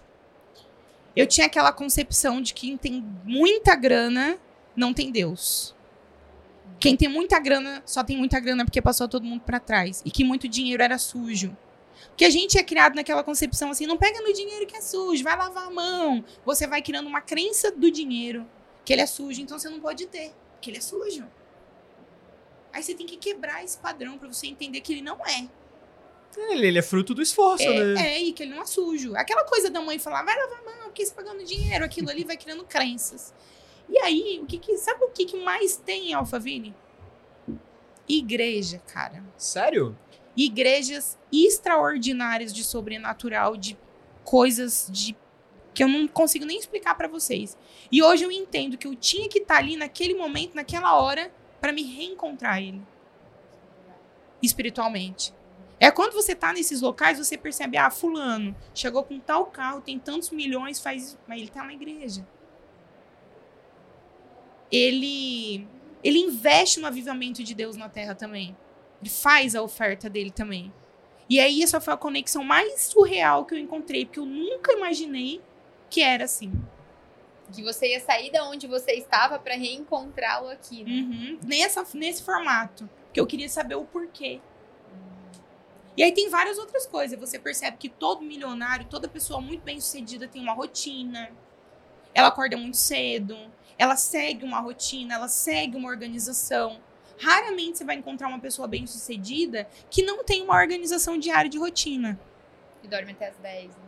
Eu 1.17 1.27
tinha 1.27 1.47
aquela 1.47 1.73
concepção 1.73 2.41
de 2.41 2.53
que 2.53 2.67
quem 2.69 2.77
tem 2.77 3.05
muita 3.25 3.77
grana 3.77 4.39
não 4.75 4.93
tem 4.93 5.13
Deus. 5.13 5.75
Quem 6.81 6.97
tem 6.97 7.09
muita 7.09 7.39
grana 7.39 7.83
só 7.87 8.03
tem 8.03 8.17
muita 8.17 8.41
grana 8.41 8.65
porque 8.65 8.83
passou 8.83 9.09
todo 9.09 9.25
mundo 9.25 9.43
pra 9.43 9.61
trás 9.61 10.03
e 10.05 10.11
que 10.11 10.25
muito 10.25 10.49
dinheiro 10.49 10.83
era 10.83 10.99
sujo. 10.99 11.57
Porque 12.09 12.25
a 12.25 12.31
gente 12.31 12.59
é 12.59 12.63
criado 12.63 12.95
naquela 12.95 13.23
concepção 13.23 13.71
assim, 13.71 13.87
não 13.87 13.97
pega 13.97 14.21
no 14.21 14.33
dinheiro 14.33 14.67
que 14.67 14.77
é 14.77 14.81
sujo, 14.81 15.23
vai 15.23 15.37
lavar 15.37 15.69
a 15.69 15.71
mão. 15.71 16.25
Você 16.45 16.67
vai 16.67 16.83
criando 16.83 17.07
uma 17.07 17.21
crença 17.21 17.71
do 17.71 17.91
dinheiro 17.91 18.47
que 18.85 18.93
ele 18.93 19.03
é 19.03 19.07
sujo, 19.07 19.41
então 19.41 19.59
você 19.59 19.69
não 19.69 19.81
pode 19.81 20.07
ter, 20.07 20.33
porque 20.53 20.71
ele 20.71 20.79
é 20.79 20.81
sujo. 20.81 21.27
Aí 22.73 22.83
você 22.83 22.95
tem 22.95 23.07
que 23.07 23.17
quebrar 23.17 23.65
esse 23.65 23.79
padrão 23.79 24.19
pra 24.19 24.29
você 24.29 24.49
entender 24.49 24.81
que 24.81 24.93
ele 24.93 25.03
não 25.03 25.17
é. 25.25 25.49
Ele, 26.37 26.67
ele 26.67 26.79
é 26.79 26.83
fruto 26.83 27.15
do 27.15 27.23
esforço, 27.23 27.65
É, 27.65 27.95
né? 27.95 28.15
é, 28.15 28.23
e 28.23 28.33
que 28.33 28.43
ele 28.43 28.55
não 28.55 28.63
é 28.63 28.67
sujo. 28.67 29.15
Aquela 29.17 29.45
coisa 29.45 29.71
da 29.71 29.81
mãe 29.81 29.99
falar, 29.99 30.23
vai 30.25 30.37
lavar 30.37 30.61
a 30.61 30.65
mão, 30.65 30.85
porque 30.85 31.05
você 31.05 31.13
tá 31.15 31.23
pagando 31.23 31.45
dinheiro, 31.45 31.85
aquilo 31.85 32.11
ali 32.11 32.25
vai 32.25 32.37
criando 32.37 32.65
crenças. 32.65 33.33
E 33.89 33.99
aí, 33.99 34.41
o 34.43 34.47
que 34.47 34.59
que, 34.59 34.77
sabe 34.79 35.05
o 35.05 35.11
que, 35.11 35.25
que 35.27 35.37
mais 35.37 35.77
tem 35.77 36.11
em 36.11 36.15
Alphaville? 36.15 36.75
Igreja, 38.09 38.79
cara. 38.87 39.23
Sério? 39.37 39.97
Igrejas 40.37 41.19
extraordinárias 41.33 42.53
de 42.53 42.65
sobrenatural, 42.65 43.57
de 43.57 43.79
coisas 44.25 44.89
de 44.91 45.17
que 45.73 45.83
eu 45.83 45.89
não 45.89 46.07
consigo 46.07 46.45
nem 46.45 46.59
explicar 46.59 46.95
pra 46.95 47.09
vocês. 47.09 47.57
E 47.91 48.03
hoje 48.03 48.25
eu 48.25 48.31
entendo 48.31 48.79
que 48.79 48.87
eu 48.87 48.95
tinha 48.95 49.29
que 49.29 49.39
estar 49.41 49.57
ali 49.57 49.77
naquele 49.77 50.15
momento, 50.15 50.55
naquela 50.55 50.97
hora, 50.97 51.33
pra 51.61 51.73
me 51.73 51.83
reencontrar 51.83 52.63
ele 52.63 52.81
espiritualmente. 54.43 55.33
É 55.81 55.91
quando 55.91 56.13
você 56.13 56.35
tá 56.35 56.53
nesses 56.53 56.81
locais, 56.81 57.19
você 57.19 57.37
percebe, 57.37 57.77
ah, 57.77 57.91
fulano 57.91 58.55
chegou 58.75 59.03
com 59.03 59.19
tal 59.19 59.47
carro, 59.47 59.81
tem 59.81 59.99
tantos 59.99 60.31
milhões, 60.31 60.81
faz, 60.81 61.19
mas 61.27 61.41
ele 61.41 61.51
tá 61.51 61.65
na 61.65 61.73
igreja. 61.73 62.27
Ele 64.71 65.67
ele 66.03 66.19
investe 66.19 66.81
no 66.81 66.87
avivamento 66.87 67.43
de 67.43 67.55
Deus 67.55 67.77
na 67.77 67.89
terra 67.89 68.15
também. 68.15 68.57
Ele 69.01 69.11
faz 69.11 69.55
a 69.55 69.63
oferta 69.63 70.09
dele 70.09 70.31
também. 70.31 70.73
E 71.29 71.41
aí 71.41 71.63
essa 71.63 71.81
foi 71.81 71.95
a 71.95 71.97
conexão 71.97 72.45
mais 72.45 72.83
surreal 72.83 73.47
que 73.47 73.55
eu 73.55 73.59
encontrei, 73.59 74.05
porque 74.05 74.21
eu 74.21 74.27
nunca 74.27 74.73
imaginei 74.73 75.41
que 75.89 76.03
era 76.03 76.25
assim. 76.25 76.53
Que 77.53 77.63
você 77.63 77.93
ia 77.93 78.01
sair 78.01 78.31
da 78.31 78.47
onde 78.49 78.67
você 78.67 78.93
estava 78.93 79.39
pra 79.39 79.55
reencontrá-lo 79.55 80.49
aqui. 80.49 80.85
Né? 80.85 80.91
Uhum. 80.91 81.39
Nessa, 81.47 81.85
nesse 81.95 82.23
formato. 82.23 82.89
Porque 83.07 83.21
eu 83.21 83.27
queria 83.27 83.49
saber 83.49 83.77
o 83.77 83.85
porquê. 83.85 84.41
E 85.97 86.03
aí 86.03 86.13
tem 86.13 86.29
várias 86.29 86.59
outras 86.59 86.87
coisas. 86.87 87.19
Você 87.19 87.39
percebe 87.39 87.77
que 87.77 87.89
todo 87.89 88.23
milionário, 88.23 88.87
toda 88.87 89.09
pessoa 89.09 89.41
muito 89.41 89.63
bem 89.63 89.81
sucedida 89.81 90.27
tem 90.27 90.43
uma 90.43 90.53
rotina. 90.53 91.31
ela 92.13 92.29
acorda 92.29 92.57
muito 92.57 92.77
cedo, 92.77 93.37
ela 93.79 93.97
segue 93.97 94.45
uma 94.45 94.61
rotina, 94.61 95.15
ela 95.15 95.29
segue 95.29 95.77
uma 95.77 95.89
organização. 95.89 96.81
Raramente 97.21 97.79
você 97.79 97.85
vai 97.85 97.97
encontrar 97.97 98.29
uma 98.29 98.39
pessoa 98.41 98.67
bem-sucedida 98.69 99.69
que 99.91 100.03
não 100.03 100.25
tem 100.25 100.43
uma 100.43 100.55
organização 100.57 101.17
diária 101.19 101.49
de 101.51 101.59
rotina. 101.59 102.19
E 102.83 102.89
dorme 102.89 103.13
até 103.13 103.29
as 103.29 103.37
10, 103.37 103.71
né? 103.71 103.85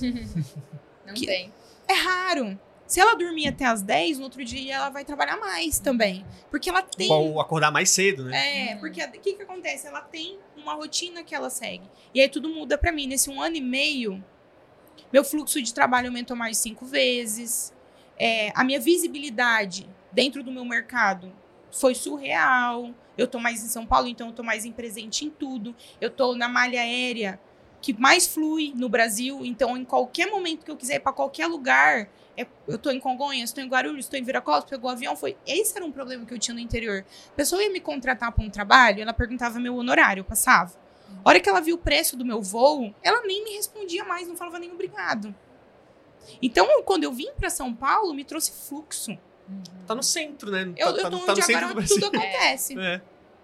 não 1.06 1.14
Que- 1.14 1.26
tem. 1.26 1.52
É 1.88 1.94
raro. 1.94 2.58
Se 2.92 3.00
ela 3.00 3.14
dormir 3.14 3.48
até 3.48 3.64
as 3.64 3.80
10, 3.80 4.18
no 4.18 4.24
outro 4.24 4.44
dia 4.44 4.74
ela 4.74 4.90
vai 4.90 5.02
trabalhar 5.02 5.38
mais 5.38 5.78
também. 5.78 6.26
Porque 6.50 6.68
ela 6.68 6.82
tem. 6.82 7.10
Ou 7.10 7.40
acordar 7.40 7.70
mais 7.70 7.88
cedo, 7.88 8.24
né? 8.24 8.72
É, 8.72 8.76
porque 8.76 9.02
o 9.02 9.10
que, 9.12 9.32
que 9.32 9.42
acontece? 9.42 9.86
Ela 9.86 10.02
tem 10.02 10.38
uma 10.54 10.74
rotina 10.74 11.24
que 11.24 11.34
ela 11.34 11.48
segue. 11.48 11.88
E 12.14 12.20
aí 12.20 12.28
tudo 12.28 12.50
muda 12.50 12.76
pra 12.76 12.92
mim. 12.92 13.06
Nesse 13.06 13.30
um 13.30 13.40
ano 13.40 13.56
e 13.56 13.62
meio, 13.62 14.22
meu 15.10 15.24
fluxo 15.24 15.62
de 15.62 15.72
trabalho 15.72 16.08
aumentou 16.08 16.36
mais 16.36 16.58
cinco 16.58 16.84
vezes. 16.84 17.72
É, 18.18 18.52
a 18.54 18.62
minha 18.62 18.78
visibilidade 18.78 19.88
dentro 20.12 20.42
do 20.42 20.52
meu 20.52 20.66
mercado 20.66 21.32
foi 21.70 21.94
surreal. 21.94 22.90
Eu 23.16 23.26
tô 23.26 23.38
mais 23.38 23.64
em 23.64 23.68
São 23.68 23.86
Paulo, 23.86 24.06
então 24.06 24.26
eu 24.26 24.34
tô 24.34 24.42
mais 24.42 24.66
em 24.66 24.70
presente 24.70 25.24
em 25.24 25.30
tudo. 25.30 25.74
Eu 25.98 26.10
tô 26.10 26.36
na 26.36 26.46
malha 26.46 26.82
aérea 26.82 27.40
que 27.80 27.98
mais 27.98 28.26
flui 28.26 28.74
no 28.76 28.90
Brasil. 28.90 29.40
Então, 29.46 29.78
em 29.78 29.84
qualquer 29.84 30.30
momento 30.30 30.62
que 30.62 30.70
eu 30.70 30.76
quiser 30.76 30.96
ir 30.96 31.00
pra 31.00 31.12
qualquer 31.12 31.46
lugar, 31.46 32.10
eu 32.66 32.78
tô 32.78 32.90
em 32.90 32.98
Congonhas, 32.98 33.50
estou 33.50 33.62
em 33.62 33.68
Guarulhos, 33.68 34.06
estou 34.06 34.18
em 34.18 34.22
Viracopos, 34.22 34.68
pegou 34.68 34.88
o 34.90 34.92
avião, 34.92 35.16
foi. 35.16 35.36
Esse 35.46 35.76
era 35.76 35.84
um 35.84 35.92
problema 35.92 36.24
que 36.24 36.32
eu 36.32 36.38
tinha 36.38 36.54
no 36.54 36.60
interior. 36.60 37.04
A 37.28 37.36
pessoa 37.36 37.62
ia 37.62 37.70
me 37.70 37.80
contratar 37.80 38.32
para 38.32 38.44
um 38.44 38.50
trabalho, 38.50 39.02
ela 39.02 39.12
perguntava 39.12 39.58
meu 39.60 39.76
honorário, 39.76 40.20
eu 40.20 40.24
passava. 40.24 40.72
A 41.24 41.28
hora 41.28 41.40
que 41.40 41.48
ela 41.48 41.60
viu 41.60 41.76
o 41.76 41.78
preço 41.78 42.16
do 42.16 42.24
meu 42.24 42.40
voo, 42.40 42.94
ela 43.02 43.22
nem 43.22 43.44
me 43.44 43.50
respondia 43.52 44.04
mais, 44.04 44.26
não 44.26 44.36
falava 44.36 44.58
nem 44.58 44.72
obrigado. 44.72 45.34
Então, 46.40 46.66
quando 46.84 47.04
eu 47.04 47.12
vim 47.12 47.32
para 47.36 47.50
São 47.50 47.74
Paulo, 47.74 48.14
me 48.14 48.24
trouxe 48.24 48.52
fluxo. 48.52 49.16
Tá 49.86 49.94
no 49.94 50.02
centro, 50.02 50.50
né? 50.50 50.72
Eu, 50.76 50.92
tá, 50.92 50.98
eu 50.98 51.02
tá 51.02 51.10
tô 51.10 51.18
tá 51.18 51.32
onde 51.32 51.40
do 51.40 51.56
agora 51.56 51.86
tudo 51.86 52.06
acontece. 52.06 52.78
É. 52.78 53.00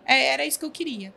É, 0.07 0.27
era 0.29 0.47
isso 0.47 0.59
que 0.59 0.65
eu 0.65 0.71
queria. 0.71 1.13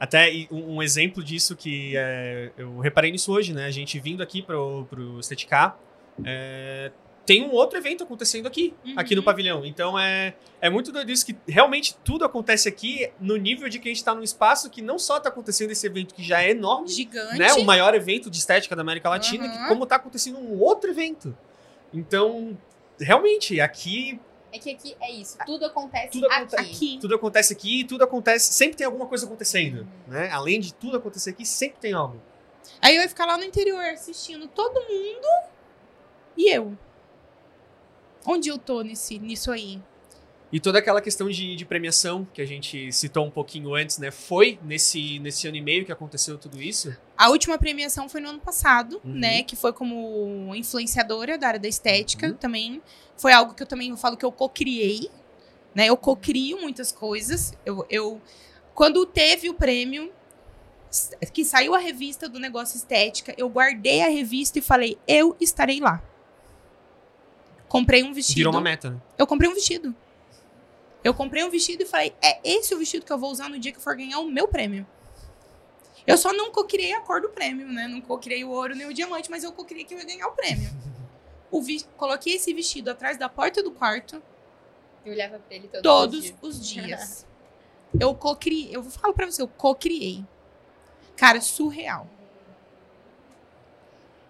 Até 0.00 0.32
e 0.32 0.48
um, 0.50 0.76
um 0.76 0.82
exemplo 0.82 1.22
disso 1.22 1.54
que 1.54 1.94
é, 1.96 2.50
eu 2.56 2.78
reparei 2.78 3.12
nisso 3.12 3.30
hoje, 3.32 3.52
né? 3.52 3.66
A 3.66 3.70
gente 3.70 3.98
vindo 4.00 4.22
aqui 4.22 4.42
pro, 4.42 4.86
pro 4.86 5.20
Esteticá, 5.20 5.76
é, 6.24 6.90
tem 7.26 7.42
um 7.42 7.50
outro 7.52 7.78
evento 7.78 8.04
acontecendo 8.04 8.46
aqui, 8.46 8.74
Uhum. 8.84 8.94
aqui 8.96 9.14
no 9.16 9.22
pavilhão. 9.22 9.64
Então 9.64 9.98
é, 9.98 10.34
é 10.60 10.68
muito 10.68 10.92
doido 10.92 11.10
isso 11.10 11.24
que 11.24 11.34
realmente 11.48 11.96
tudo 12.04 12.24
acontece 12.24 12.68
aqui 12.68 13.10
no 13.18 13.36
nível 13.36 13.68
de 13.68 13.78
que 13.78 13.88
a 13.88 13.92
gente 13.92 14.04
tá 14.04 14.14
num 14.14 14.22
espaço 14.22 14.68
que 14.68 14.82
não 14.82 14.98
só 14.98 15.18
tá 15.18 15.30
acontecendo 15.30 15.70
esse 15.70 15.86
evento 15.86 16.14
que 16.14 16.22
já 16.22 16.42
é 16.42 16.50
enorme, 16.50 16.88
Gigante. 16.88 17.38
né? 17.38 17.52
O 17.54 17.64
maior 17.64 17.94
evento 17.94 18.28
de 18.30 18.36
estética 18.38 18.76
da 18.76 18.82
América 18.82 19.08
Latina, 19.08 19.44
Uhum. 19.46 19.50
que 19.52 19.68
como 19.68 19.86
tá 19.86 19.96
acontecendo 19.96 20.38
um 20.38 20.60
outro 20.60 20.90
evento. 20.90 21.34
Então, 21.92 22.56
realmente, 23.00 23.60
aqui 23.60 24.20
É 24.52 24.58
que 24.58 24.70
aqui 24.70 24.94
é 25.00 25.10
isso. 25.10 25.36
Tudo 25.46 25.64
acontece 25.64 26.10
Tudo 26.12 26.26
aqui. 26.26 26.34
acontece 26.36 26.62
Aqui. 26.70 26.98
tudo 27.00 27.14
acontece 27.16 27.52
aqui, 27.52 27.84
tudo 27.84 28.04
acontece, 28.04 28.52
sempre 28.52 28.76
tem 28.76 28.86
alguma 28.86 29.06
coisa 29.06 29.26
acontecendo, 29.26 29.86
né? 30.06 30.28
Além 30.30 30.60
de 30.60 30.72
tudo 30.74 30.96
acontecer 30.96 31.30
aqui, 31.30 31.44
sempre 31.46 31.78
tem 31.80 31.92
algo. 31.92 32.20
Aí 32.80 32.94
eu 32.96 33.02
ia 33.02 33.08
ficar 33.08 33.26
lá 33.26 33.36
no 33.38 33.44
interior 33.44 33.82
assistindo 33.86 34.46
todo 34.46 34.74
mundo 34.74 35.26
e 36.36 36.50
eu. 36.54 36.76
Onde 38.26 38.48
eu 38.48 38.58
tô 38.58 38.82
nesse, 38.82 39.18
nisso 39.18 39.50
aí? 39.50 39.80
E 40.52 40.60
toda 40.60 40.78
aquela 40.78 41.00
questão 41.00 41.28
de, 41.28 41.56
de 41.56 41.64
premiação 41.64 42.26
que 42.32 42.40
a 42.40 42.46
gente 42.46 42.92
citou 42.92 43.26
um 43.26 43.30
pouquinho 43.30 43.74
antes, 43.74 43.98
né? 43.98 44.10
Foi 44.12 44.58
nesse, 44.62 45.18
nesse 45.18 45.48
ano 45.48 45.56
e 45.56 45.60
meio 45.60 45.84
que 45.84 45.90
aconteceu 45.90 46.38
tudo 46.38 46.62
isso? 46.62 46.96
A 47.18 47.28
última 47.28 47.58
premiação 47.58 48.08
foi 48.08 48.20
no 48.20 48.28
ano 48.28 48.38
passado, 48.40 49.00
Uhum. 49.04 49.12
né? 49.14 49.42
Que 49.42 49.56
foi 49.56 49.72
como 49.72 50.54
influenciadora 50.54 51.36
da 51.36 51.48
área 51.48 51.60
da 51.60 51.66
estética 51.68 52.28
Uhum. 52.28 52.34
também. 52.34 52.80
Foi 53.16 53.32
algo 53.32 53.52
que 53.52 53.62
eu 53.62 53.66
também 53.66 53.90
eu 53.90 53.96
falo 53.96 54.16
que 54.16 54.24
eu 54.24 54.30
co-criei, 54.30 55.10
né? 55.74 55.86
Eu 55.86 55.96
co-crio 55.96 56.60
muitas 56.60 56.92
coisas. 56.92 57.52
Eu, 57.66 57.84
eu 57.90 58.22
quando 58.74 59.04
teve 59.06 59.50
o 59.50 59.54
prêmio 59.54 60.12
que 61.32 61.44
saiu 61.44 61.74
a 61.74 61.78
revista 61.78 62.28
do 62.28 62.38
negócio 62.38 62.76
estética, 62.76 63.34
eu 63.36 63.48
guardei 63.48 64.02
a 64.02 64.08
revista 64.08 64.60
e 64.60 64.62
falei, 64.62 64.96
eu 65.08 65.36
estarei 65.40 65.80
lá. 65.80 66.00
Comprei 67.74 68.04
um 68.04 68.12
vestido. 68.14 68.36
Virou 68.36 68.52
uma 68.52 68.60
meta, 68.60 68.90
né? 68.90 69.00
Eu 69.18 69.26
comprei 69.26 69.50
um 69.50 69.54
vestido. 69.54 69.92
Eu 71.02 71.12
comprei 71.12 71.42
um 71.42 71.50
vestido 71.50 71.82
e 71.82 71.86
falei, 71.86 72.14
é 72.22 72.38
esse 72.44 72.72
o 72.72 72.78
vestido 72.78 73.04
que 73.04 73.12
eu 73.12 73.18
vou 73.18 73.32
usar 73.32 73.48
no 73.50 73.58
dia 73.58 73.72
que 73.72 73.78
eu 73.78 73.82
for 73.82 73.96
ganhar 73.96 74.20
o 74.20 74.30
meu 74.30 74.46
prêmio. 74.46 74.86
Eu 76.06 76.16
só 76.16 76.32
não 76.32 76.52
cocriei 76.52 76.92
a 76.94 77.00
cor 77.00 77.20
do 77.20 77.30
prêmio, 77.30 77.66
né? 77.66 77.88
Não 77.88 78.00
cocriei 78.00 78.44
o 78.44 78.50
ouro 78.50 78.76
nem 78.76 78.86
o 78.86 78.94
diamante, 78.94 79.28
mas 79.28 79.42
eu 79.42 79.50
cocriei 79.50 79.84
que 79.84 79.92
eu 79.92 79.98
ia 79.98 80.04
ganhar 80.04 80.28
o 80.28 80.32
prêmio. 80.32 80.70
O 81.50 81.60
vi- 81.60 81.84
Coloquei 81.96 82.34
esse 82.34 82.54
vestido 82.54 82.90
atrás 82.92 83.18
da 83.18 83.28
porta 83.28 83.60
do 83.60 83.72
quarto 83.72 84.22
Eu 85.04 85.12
olhava 85.12 85.40
pra 85.40 85.56
ele 85.56 85.66
todos, 85.66 85.82
todos 85.82 86.16
os 86.18 86.24
dias. 86.24 86.36
os 86.42 86.68
dias. 86.68 87.26
Eu 88.00 88.14
cocriei, 88.14 88.74
eu 88.74 88.82
falo 88.84 89.14
pra 89.14 89.24
você, 89.26 89.40
eu 89.42 89.46
cocriei. 89.48 90.24
Cara, 91.16 91.40
surreal. 91.40 92.08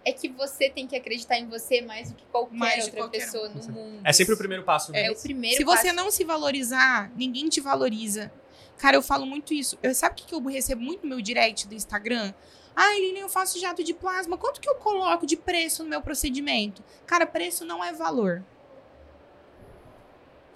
É 0.04 0.12
que 0.12 0.28
você 0.28 0.68
tem 0.68 0.86
que 0.86 0.94
acreditar 0.94 1.38
em 1.38 1.48
você 1.48 1.80
mais 1.80 2.10
do 2.10 2.16
que 2.16 2.24
qualquer 2.26 2.56
Mais 2.56 2.84
outra 2.84 3.00
qualquer 3.00 3.18
um. 3.18 3.20
pessoa 3.20 3.48
no 3.48 3.72
mundo. 3.72 4.00
É 4.04 4.12
sempre 4.12 4.34
o 4.34 4.36
primeiro 4.36 4.62
passo, 4.62 4.92
né? 4.92 5.06
É 5.06 5.10
o 5.10 5.16
primeiro 5.16 5.56
Se 5.56 5.64
você 5.64 5.84
passo. 5.84 5.96
não 5.96 6.10
se 6.10 6.24
valorizar, 6.24 7.10
ninguém 7.16 7.48
te 7.48 7.60
valoriza. 7.60 8.30
Cara, 8.76 8.96
eu 8.96 9.02
falo 9.02 9.24
muito 9.24 9.54
isso. 9.54 9.78
Eu, 9.82 9.94
sabe 9.94 10.12
o 10.12 10.16
que 10.16 10.26
que 10.26 10.34
eu 10.34 10.42
recebo 10.42 10.82
muito 10.82 11.02
no 11.04 11.08
meu 11.10 11.20
direct 11.20 11.66
do 11.66 11.74
Instagram? 11.74 12.34
Ai, 12.76 12.98
Lilian, 13.00 13.22
eu 13.22 13.28
faço 13.28 13.58
jato 13.58 13.84
de 13.84 13.94
plasma. 13.94 14.36
Quanto 14.36 14.60
que 14.60 14.68
eu 14.68 14.74
coloco 14.74 15.24
de 15.26 15.36
preço 15.36 15.84
no 15.84 15.88
meu 15.88 16.02
procedimento? 16.02 16.82
Cara, 17.06 17.24
preço 17.24 17.64
não 17.64 17.82
é 17.84 17.92
valor. 17.92 18.44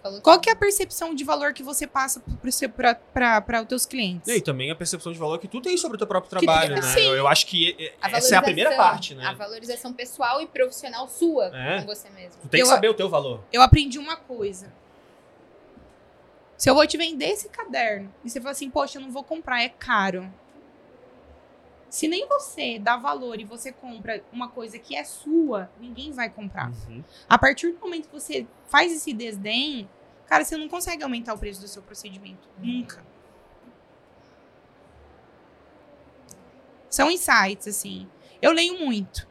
Falou 0.09 0.22
Qual 0.22 0.40
que 0.40 0.48
é 0.48 0.52
a 0.52 0.56
percepção 0.56 1.14
de 1.14 1.22
valor 1.22 1.52
que 1.52 1.62
você 1.62 1.86
passa 1.86 2.22
para 3.12 3.61
os 3.62 3.66
teus 3.68 3.84
clientes? 3.84 4.26
E 4.28 4.40
também 4.40 4.70
a 4.70 4.74
percepção 4.74 5.12
de 5.12 5.18
valor 5.18 5.38
que 5.38 5.46
tu 5.46 5.61
tem 5.61 5.76
sobre 5.76 5.96
o 5.96 5.98
teu 5.98 6.06
próprio 6.06 6.30
Que 6.38 6.46
trabalho, 6.46 6.74
tem- 6.74 6.82
né? 6.82 6.88
sim. 6.94 7.00
Eu, 7.00 7.14
eu 7.16 7.28
acho 7.28 7.46
que 7.46 7.76
é- 7.78 7.94
A 8.00 8.11
essa 8.16 8.34
é 8.34 8.38
a 8.38 8.42
primeira 8.42 8.74
parte, 8.76 9.14
né? 9.14 9.24
A 9.26 9.34
valorização 9.34 9.92
pessoal 9.92 10.40
e 10.40 10.46
profissional 10.46 11.06
sua 11.09 11.54
É. 11.54 11.80
com 11.80 11.86
você 11.86 12.09
mesmo. 12.11 12.40
Tu 12.42 12.48
tem 12.48 12.61
que 12.61 12.62
Eu- 12.62 12.66
saber 12.66 12.88
o 12.88 12.94
teu 12.94 13.09
valor. 13.09 13.44
Eu 13.52 13.61
aprendi 13.61 13.98
uma 13.98 14.16
coisa. 14.16 14.72
Se 16.56 16.68
eu 16.68 16.74
vou 16.74 16.86
te 16.86 16.96
vender 16.96 17.26
esse 17.26 17.48
caderno 17.48 18.12
e 18.24 18.30
você 18.30 18.40
fala 18.40 18.52
assim, 18.52 18.68
poxa, 18.70 18.98
eu 18.98 19.02
não 19.02 19.12
vou 19.12 19.22
comprar, 19.22 19.62
é 19.62 19.68
caro. 19.68 20.28
Se 21.88 22.06
nem 22.09 22.26
você 22.28 22.78
dá 22.78 22.96
valor 22.96 23.40
e 23.40 23.44
você 23.44 23.72
compra 23.72 24.22
uma 24.32 24.48
coisa 24.48 24.78
que 24.78 24.94
é 24.94 25.04
sua, 25.04 25.70
ninguém 25.80 26.12
vai 26.12 26.28
comprar. 26.28 26.70
Uhum. 26.88 27.02
A 27.28 27.38
partir 27.38 27.72
do 27.72 27.78
momento 27.80 28.09
que 28.09 28.12
você 28.12 28.46
faz 28.66 28.92
esse 28.92 29.12
desdém, 29.14 29.88
cara, 30.29 30.45
você 30.45 30.57
não 30.57 30.68
consegue 30.68 31.03
aumentar 31.03 31.35
o 31.35 31.39
preço 31.39 31.61
do 31.61 31.68
seu 31.68 31.83
procedimento. 31.83 32.49
Nunca. 32.59 33.03
São 36.91 37.11
insights, 37.11 37.68
assim. 37.68 38.09
Eu 38.41 38.53
leio 38.53 38.79
muito. 38.79 39.26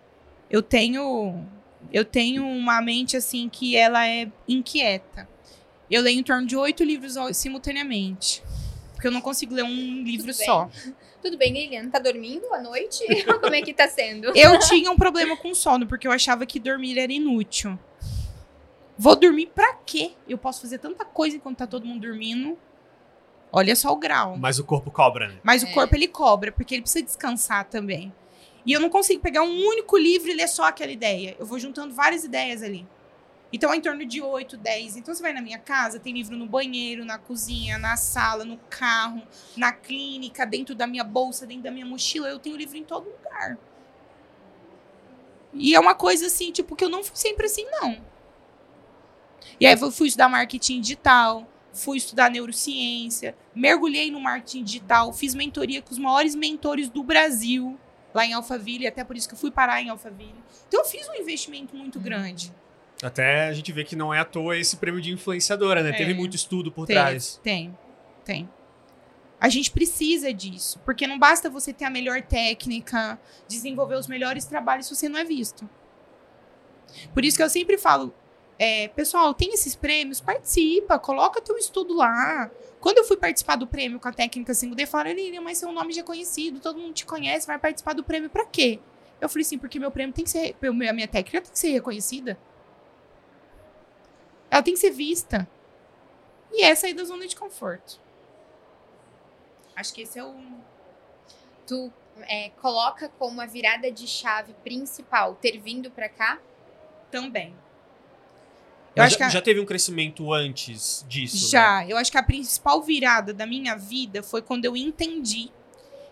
Eu 0.49 0.61
tenho. 0.61 1.45
Eu 1.91 2.03
tenho 2.03 2.45
uma 2.45 2.81
mente, 2.81 3.15
assim, 3.15 3.47
que 3.47 3.75
ela 3.75 4.07
é 4.07 4.31
inquieta. 4.47 5.27
Eu 5.89 6.01
leio 6.01 6.19
em 6.19 6.23
torno 6.23 6.45
de 6.45 6.55
oito 6.55 6.83
livros 6.83 7.15
simultaneamente. 7.33 8.43
Porque 8.93 9.07
eu 9.07 9.11
não 9.11 9.21
consigo 9.21 9.53
ler 9.53 9.63
um 9.63 10.03
livro 10.03 10.31
Tudo 10.31 10.45
só. 10.45 10.69
Tudo 11.21 11.37
bem, 11.37 11.53
Lilian? 11.53 11.89
Tá 11.89 11.99
dormindo 11.99 12.51
à 12.53 12.59
noite? 12.59 13.05
Como 13.41 13.53
é 13.53 13.61
que 13.61 13.73
tá 13.73 13.87
sendo? 13.87 14.35
Eu 14.35 14.59
tinha 14.59 14.91
um 14.91 14.95
problema 14.95 15.37
com 15.37 15.53
sono, 15.53 15.87
porque 15.87 16.07
eu 16.07 16.11
achava 16.11 16.45
que 16.45 16.59
dormir 16.59 16.97
era 16.97 17.11
inútil. 17.11 17.77
Vou 18.97 19.15
dormir 19.15 19.47
pra 19.53 19.73
quê? 19.85 20.13
Eu 20.27 20.37
posso 20.37 20.61
fazer 20.61 20.79
tanta 20.79 21.05
coisa 21.05 21.35
enquanto 21.35 21.57
tá 21.57 21.67
todo 21.67 21.85
mundo 21.85 22.01
dormindo. 22.01 22.57
Olha 23.51 23.75
só 23.75 23.91
o 23.91 23.95
grau. 23.95 24.35
Mas 24.37 24.59
o 24.59 24.63
corpo 24.63 24.89
cobra, 24.91 25.27
né? 25.29 25.39
Mas 25.43 25.63
o 25.63 25.67
É. 25.67 25.73
corpo 25.73 25.95
ele 25.95 26.07
cobra, 26.07 26.51
porque 26.51 26.75
ele 26.75 26.81
precisa 26.81 27.05
descansar 27.05 27.65
também. 27.65 28.11
E 28.65 28.73
eu 28.73 28.79
não 28.81 28.89
consigo 28.89 29.21
pegar 29.21 29.43
um 29.43 29.65
único 29.67 29.97
livro 29.97 30.29
e 30.29 30.33
ler 30.33 30.47
só 30.49 30.63
aquela 30.65 30.91
ideia. 30.91 31.35
Eu 31.39 31.45
vou 31.45 31.57
juntando 31.57 31.93
várias 31.93 32.23
ideias 32.25 32.61
ali. 32.61 32.85
Então 33.53 33.71
é 33.71 33.77
em 33.77 33.81
torno 33.81 34.05
de 34.05 34.21
8, 34.21 34.57
10. 34.57 34.97
Então 34.97 35.15
você 35.15 35.21
vai 35.21 35.31
na 35.31 35.41
minha 35.41 35.57
casa, 35.57 35.99
tem 35.99 36.13
livro 36.13 36.35
no 36.35 36.45
banheiro, 36.45 37.05
na 37.05 37.17
cozinha, 37.17 37.77
na 37.77 37.95
sala, 37.95 38.43
no 38.43 38.57
carro, 38.69 39.21
na 39.55 39.71
clínica, 39.71 40.45
dentro 40.45 40.75
da 40.75 40.85
minha 40.85 41.03
bolsa, 41.03 41.45
dentro 41.47 41.63
da 41.63 41.71
minha 41.71 41.85
mochila. 41.85 42.27
Eu 42.27 42.39
tenho 42.39 42.57
livro 42.57 42.75
em 42.77 42.83
todo 42.83 43.05
lugar. 43.09 43.57
E 45.53 45.73
é 45.73 45.79
uma 45.79 45.95
coisa 45.95 46.25
assim, 46.27 46.51
tipo, 46.51 46.75
que 46.75 46.83
eu 46.83 46.89
não 46.89 47.03
fui 47.03 47.15
sempre 47.15 47.45
assim, 47.45 47.65
não. 47.71 47.97
E 49.59 49.65
aí 49.65 49.77
eu 49.79 49.91
fui 49.91 50.07
estudar 50.07 50.29
marketing 50.29 50.81
digital, 50.81 51.47
fui 51.73 51.97
estudar 51.97 52.29
neurociência, 52.29 53.35
mergulhei 53.55 54.11
no 54.11 54.19
marketing 54.19 54.63
digital, 54.63 55.13
fiz 55.13 55.33
mentoria 55.33 55.81
com 55.81 55.91
os 55.91 55.99
maiores 55.99 56.35
mentores 56.35 56.89
do 56.89 57.03
Brasil, 57.03 57.79
lá 58.13 58.25
em 58.25 58.33
Alphaville, 58.33 58.87
até 58.87 59.03
por 59.03 59.15
isso 59.15 59.27
que 59.27 59.35
eu 59.35 59.39
fui 59.39 59.51
parar 59.51 59.81
em 59.81 59.89
Alphaville. 59.89 60.35
Então 60.67 60.81
eu 60.81 60.85
fiz 60.85 61.07
um 61.09 61.15
investimento 61.15 61.75
muito 61.75 61.99
grande. 61.99 62.53
Até 63.01 63.47
a 63.47 63.53
gente 63.53 63.71
vê 63.71 63.83
que 63.83 63.95
não 63.95 64.11
é 64.11 64.19
à 64.19 64.25
toa 64.25 64.57
esse 64.57 64.77
prêmio 64.77 64.99
de 64.99 65.11
influenciadora, 65.11 65.83
né? 65.83 65.89
É. 65.89 65.93
Teve 65.93 66.13
muito 66.13 66.35
estudo 66.35 66.71
por 66.71 66.87
Tem, 66.87 66.95
trás. 66.95 67.39
tem, 67.43 67.77
tem. 68.25 68.49
A 69.39 69.49
gente 69.49 69.69
precisa 69.69 70.33
disso, 70.33 70.79
porque 70.83 71.05
não 71.05 71.19
basta 71.19 71.47
você 71.47 71.71
ter 71.71 71.85
a 71.85 71.91
melhor 71.91 72.23
técnica, 72.23 73.19
desenvolver 73.47 73.95
os 73.95 74.07
melhores 74.07 74.45
trabalhos 74.45 74.87
se 74.87 74.95
você 74.95 75.07
não 75.07 75.19
é 75.19 75.23
visto. 75.23 75.69
Por 77.13 77.23
isso 77.23 77.37
que 77.37 77.43
eu 77.43 77.49
sempre 77.49 77.77
falo, 77.77 78.15
é, 78.59 78.87
pessoal, 78.89 79.33
tem 79.33 79.53
esses 79.53 79.75
prêmios, 79.75 80.19
participa, 80.19 80.97
coloca 80.97 81.41
teu 81.41 81.57
estudo 81.57 81.95
lá. 81.95 82.49
Quando 82.79 82.97
eu 82.97 83.03
fui 83.03 83.17
participar 83.17 83.55
do 83.55 83.67
prêmio 83.67 83.99
com 83.99 84.07
a 84.07 84.13
técnica 84.13 84.53
5D, 84.53 84.87
falaram, 84.87 85.11
Lilian, 85.11 85.41
mas 85.41 85.59
seu 85.59 85.71
nome 85.71 85.93
já 85.93 86.01
é 86.01 86.03
conhecido, 86.03 86.59
todo 86.59 86.79
mundo 86.79 86.93
te 86.93 87.05
conhece, 87.05 87.45
vai 87.45 87.59
participar 87.59 87.93
do 87.93 88.03
prêmio 88.03 88.29
pra 88.29 88.45
quê? 88.45 88.79
Eu 89.21 89.29
falei 89.29 89.43
assim, 89.43 89.57
porque 89.57 89.79
meu 89.79 89.91
prêmio 89.91 90.13
tem 90.13 90.23
que 90.23 90.31
ser, 90.31 90.55
a 90.61 90.93
minha 90.93 91.07
técnica 91.07 91.41
tem 91.41 91.51
que 91.51 91.59
ser 91.59 91.69
reconhecida. 91.69 92.37
Ela 94.49 94.63
tem 94.63 94.73
que 94.73 94.79
ser 94.79 94.91
vista. 94.91 95.47
E 96.51 96.63
é 96.63 96.73
sair 96.73 96.93
da 96.93 97.03
zona 97.03 97.27
de 97.27 97.35
conforto. 97.35 97.99
Acho 99.75 99.93
que 99.93 100.01
esse 100.01 100.17
é 100.17 100.23
o. 100.23 100.33
Tu 101.67 101.91
é, 102.21 102.49
coloca 102.61 103.09
como 103.19 103.41
a 103.41 103.45
virada 103.45 103.91
de 103.91 104.07
chave 104.07 104.53
principal 104.63 105.35
ter 105.35 105.59
vindo 105.59 105.91
para 105.91 106.09
cá? 106.09 106.39
Também. 107.11 107.53
Eu 108.97 109.03
acho 109.03 109.13
já, 109.13 109.17
que 109.17 109.23
a... 109.23 109.29
já 109.29 109.41
teve 109.41 109.59
um 109.59 109.65
crescimento 109.65 110.33
antes 110.33 111.05
disso? 111.07 111.45
Né? 111.45 111.51
Já. 111.51 111.79
Né? 111.79 111.87
Eu 111.89 111.97
acho 111.97 112.11
que 112.11 112.17
a 112.17 112.23
principal 112.23 112.81
virada 112.81 113.33
da 113.33 113.45
minha 113.45 113.75
vida 113.75 114.23
foi 114.23 114.41
quando 114.41 114.65
eu 114.65 114.75
entendi 114.75 115.51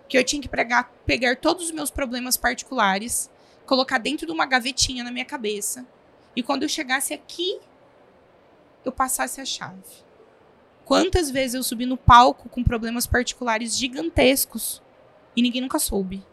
que 0.08 0.18
eu 0.18 0.24
tinha 0.24 0.42
que 0.42 0.48
pregar, 0.48 0.92
pegar 1.06 1.38
todos 1.38 1.66
os 1.66 1.72
meus 1.72 1.90
problemas 1.90 2.38
particulares, 2.38 3.30
colocar 3.66 3.98
dentro 3.98 4.26
de 4.26 4.32
uma 4.32 4.46
gavetinha 4.46 5.04
na 5.04 5.12
minha 5.12 5.26
cabeça. 5.26 5.86
E 6.36 6.44
quando 6.44 6.64
eu 6.64 6.70
chegasse 6.70 7.14
aqui, 7.14 7.60
eu 8.84 8.92
passasse 8.92 9.42
a 9.42 9.46
chave. 9.46 10.06
Quantas 10.84 11.32
vezes 11.32 11.56
eu 11.56 11.64
subi 11.64 11.86
no 11.88 11.98
palco 11.98 12.48
com 12.48 12.64
problemas 12.64 13.08
particulares 13.08 13.76
gigantescos 13.76 14.82
e 15.36 15.42
ninguém 15.42 15.62
nunca 15.62 15.80
soube? 15.80 16.24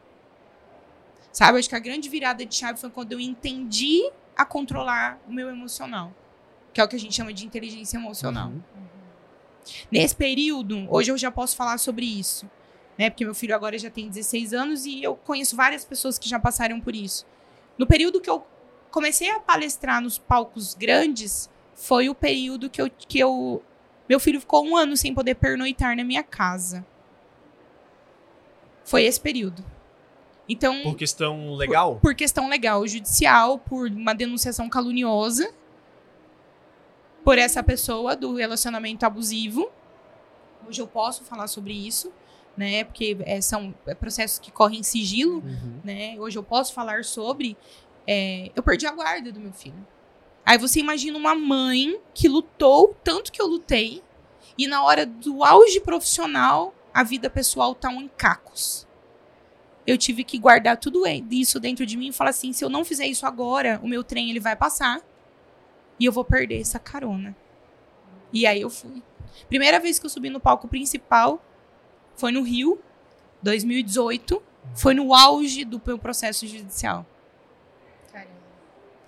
Sabe, 1.33 1.59
acho 1.59 1.69
que 1.69 1.75
a 1.75 1.79
grande 1.79 2.11
virada 2.11 2.45
de 2.45 2.55
chave 2.55 2.79
foi 2.79 2.91
quando 2.91 3.13
eu 3.13 3.21
entendi 3.21 4.03
a 4.37 4.45
controlar 4.45 5.19
o 5.27 5.33
meu 5.33 5.49
emocional, 5.49 6.13
que 6.73 6.81
é 6.81 6.85
o 6.85 6.89
que 6.89 6.97
a 6.97 6.99
gente 6.99 7.15
chama 7.15 7.33
de 7.33 7.45
inteligência 7.45 7.97
emocional. 7.97 8.49
Uhum. 8.49 8.63
Nesse 9.91 10.15
período, 10.17 10.87
hoje 10.91 11.11
eu 11.11 11.19
já 11.19 11.31
posso 11.31 11.57
falar 11.57 11.79
sobre 11.79 12.05
isso, 12.05 12.51
né? 12.99 13.11
Porque 13.11 13.25
meu 13.25 13.35
filho 13.35 13.55
agora 13.55 13.79
já 13.79 13.91
tem 13.91 14.09
16 14.09 14.53
anos 14.53 14.87
e 14.87 15.03
eu 15.03 15.15
conheço 15.15 15.55
várias 15.55 15.85
pessoas 15.85 16.19
que 16.19 16.29
já 16.29 16.39
passaram 16.39 16.81
por 16.81 16.95
isso. 16.95 17.27
No 17.79 17.87
período 17.87 18.21
que 18.21 18.29
eu 18.29 18.45
comecei 18.91 19.31
a 19.31 19.39
palestrar 19.39 20.01
nos 20.01 20.19
palcos 20.19 20.75
grandes, 20.75 21.49
foi 21.75 22.09
o 22.09 22.15
período 22.15 22.69
que 22.69 22.81
eu, 22.81 22.91
que 22.91 23.19
eu 23.19 23.63
meu 24.09 24.19
filho 24.19 24.41
ficou 24.41 24.65
um 24.67 24.77
ano 24.77 24.97
sem 24.97 25.15
poder 25.15 25.37
pernoitar 25.37 25.97
na 25.97 26.05
minha 26.05 26.23
casa. 26.23 26.85
Foi 28.85 29.05
esse 29.05 29.21
período. 29.21 29.65
Então. 30.49 30.83
Por 30.83 30.97
questão 30.97 31.55
legal? 31.55 31.95
Por, 31.95 32.01
por 32.01 32.15
questão 32.15 32.49
legal, 32.49 32.87
judicial, 32.87 33.59
por 33.59 33.89
uma 33.89 34.13
denunciação 34.13 34.69
caluniosa 34.69 35.55
por 37.25 37.39
essa 37.39 37.63
pessoa 37.63 38.17
do 38.17 38.35
relacionamento 38.35 39.05
abusivo. 39.07 39.71
Hoje 40.67 40.81
eu 40.81 40.87
posso 40.87 41.25
falar 41.25 41.47
sobre 41.47 41.73
isso, 41.73 42.13
né? 42.57 42.85
Porque 42.85 43.17
é, 43.23 43.41
são 43.41 43.75
processos 43.99 44.39
que 44.39 44.51
correm 44.51 44.81
em 44.81 44.83
sigilo, 44.83 45.37
uhum. 45.37 45.81
né? 45.85 46.17
Hoje 46.19 46.39
eu 46.39 46.43
posso 46.43 46.73
falar 46.73 47.05
sobre. 47.05 47.57
É, 48.07 48.51
eu 48.55 48.63
perdi 48.63 48.87
a 48.87 48.93
guarda 48.93 49.31
do 49.33 49.41
meu 49.41 49.53
filho. 49.53 49.87
Aí 50.45 50.59
você 50.59 50.81
imagina 50.81 51.17
uma 51.17 51.35
mãe 51.35 52.01
que 52.13 52.29
lutou 52.29 52.97
tanto 53.05 53.31
que 53.31 53.41
eu 53.41 53.47
lutei, 53.47 54.03
e 54.59 54.67
na 54.67 54.83
hora 54.83 55.07
do 55.07 55.45
auge 55.45 55.81
profissional, 55.81 56.75
a 56.93 57.05
vida 57.05 57.31
pessoal 57.31 57.75
tá 57.75 57.89
um 57.89 58.09
cacos. 58.09 58.87
Eu 59.87 59.97
tive 59.97 60.23
que 60.25 60.39
guardar 60.39 60.77
tudo 60.77 61.05
isso 61.31 61.59
dentro 61.59 61.87
de 61.87 61.97
mim 61.97 62.09
e 62.09 62.13
falar 62.13 62.31
assim: 62.31 62.53
se 62.53 62.65
eu 62.65 62.69
não 62.69 62.85
fizer 62.85 63.07
isso 63.07 63.27
agora, 63.27 63.81
o 63.83 63.89
meu 63.89 64.03
trem 64.03 64.31
ele 64.31 64.41
vai 64.41 64.57
passar 64.57 65.01
e 66.03 66.05
eu 66.05 66.11
vou 66.11 66.25
perder 66.25 66.61
essa 66.61 66.81
carona. 66.81 67.37
E 68.33 68.45
aí 68.45 68.61
eu 68.61 68.69
fui. 68.69 69.01
Primeira 69.49 69.79
vez 69.79 70.01
que 70.01 70.07
eu 70.07 70.11
subi 70.11 70.31
no 70.31 70.41
palco 70.41 70.67
principal 70.67 71.41
foi 72.17 72.33
no 72.33 72.43
Rio, 72.43 72.83
2018. 73.41 74.43
Foi 74.75 74.95
no 74.95 75.15
auge 75.15 75.65
do 75.65 75.81
meu 75.87 75.97
processo 76.01 76.45
judicial. 76.45 77.07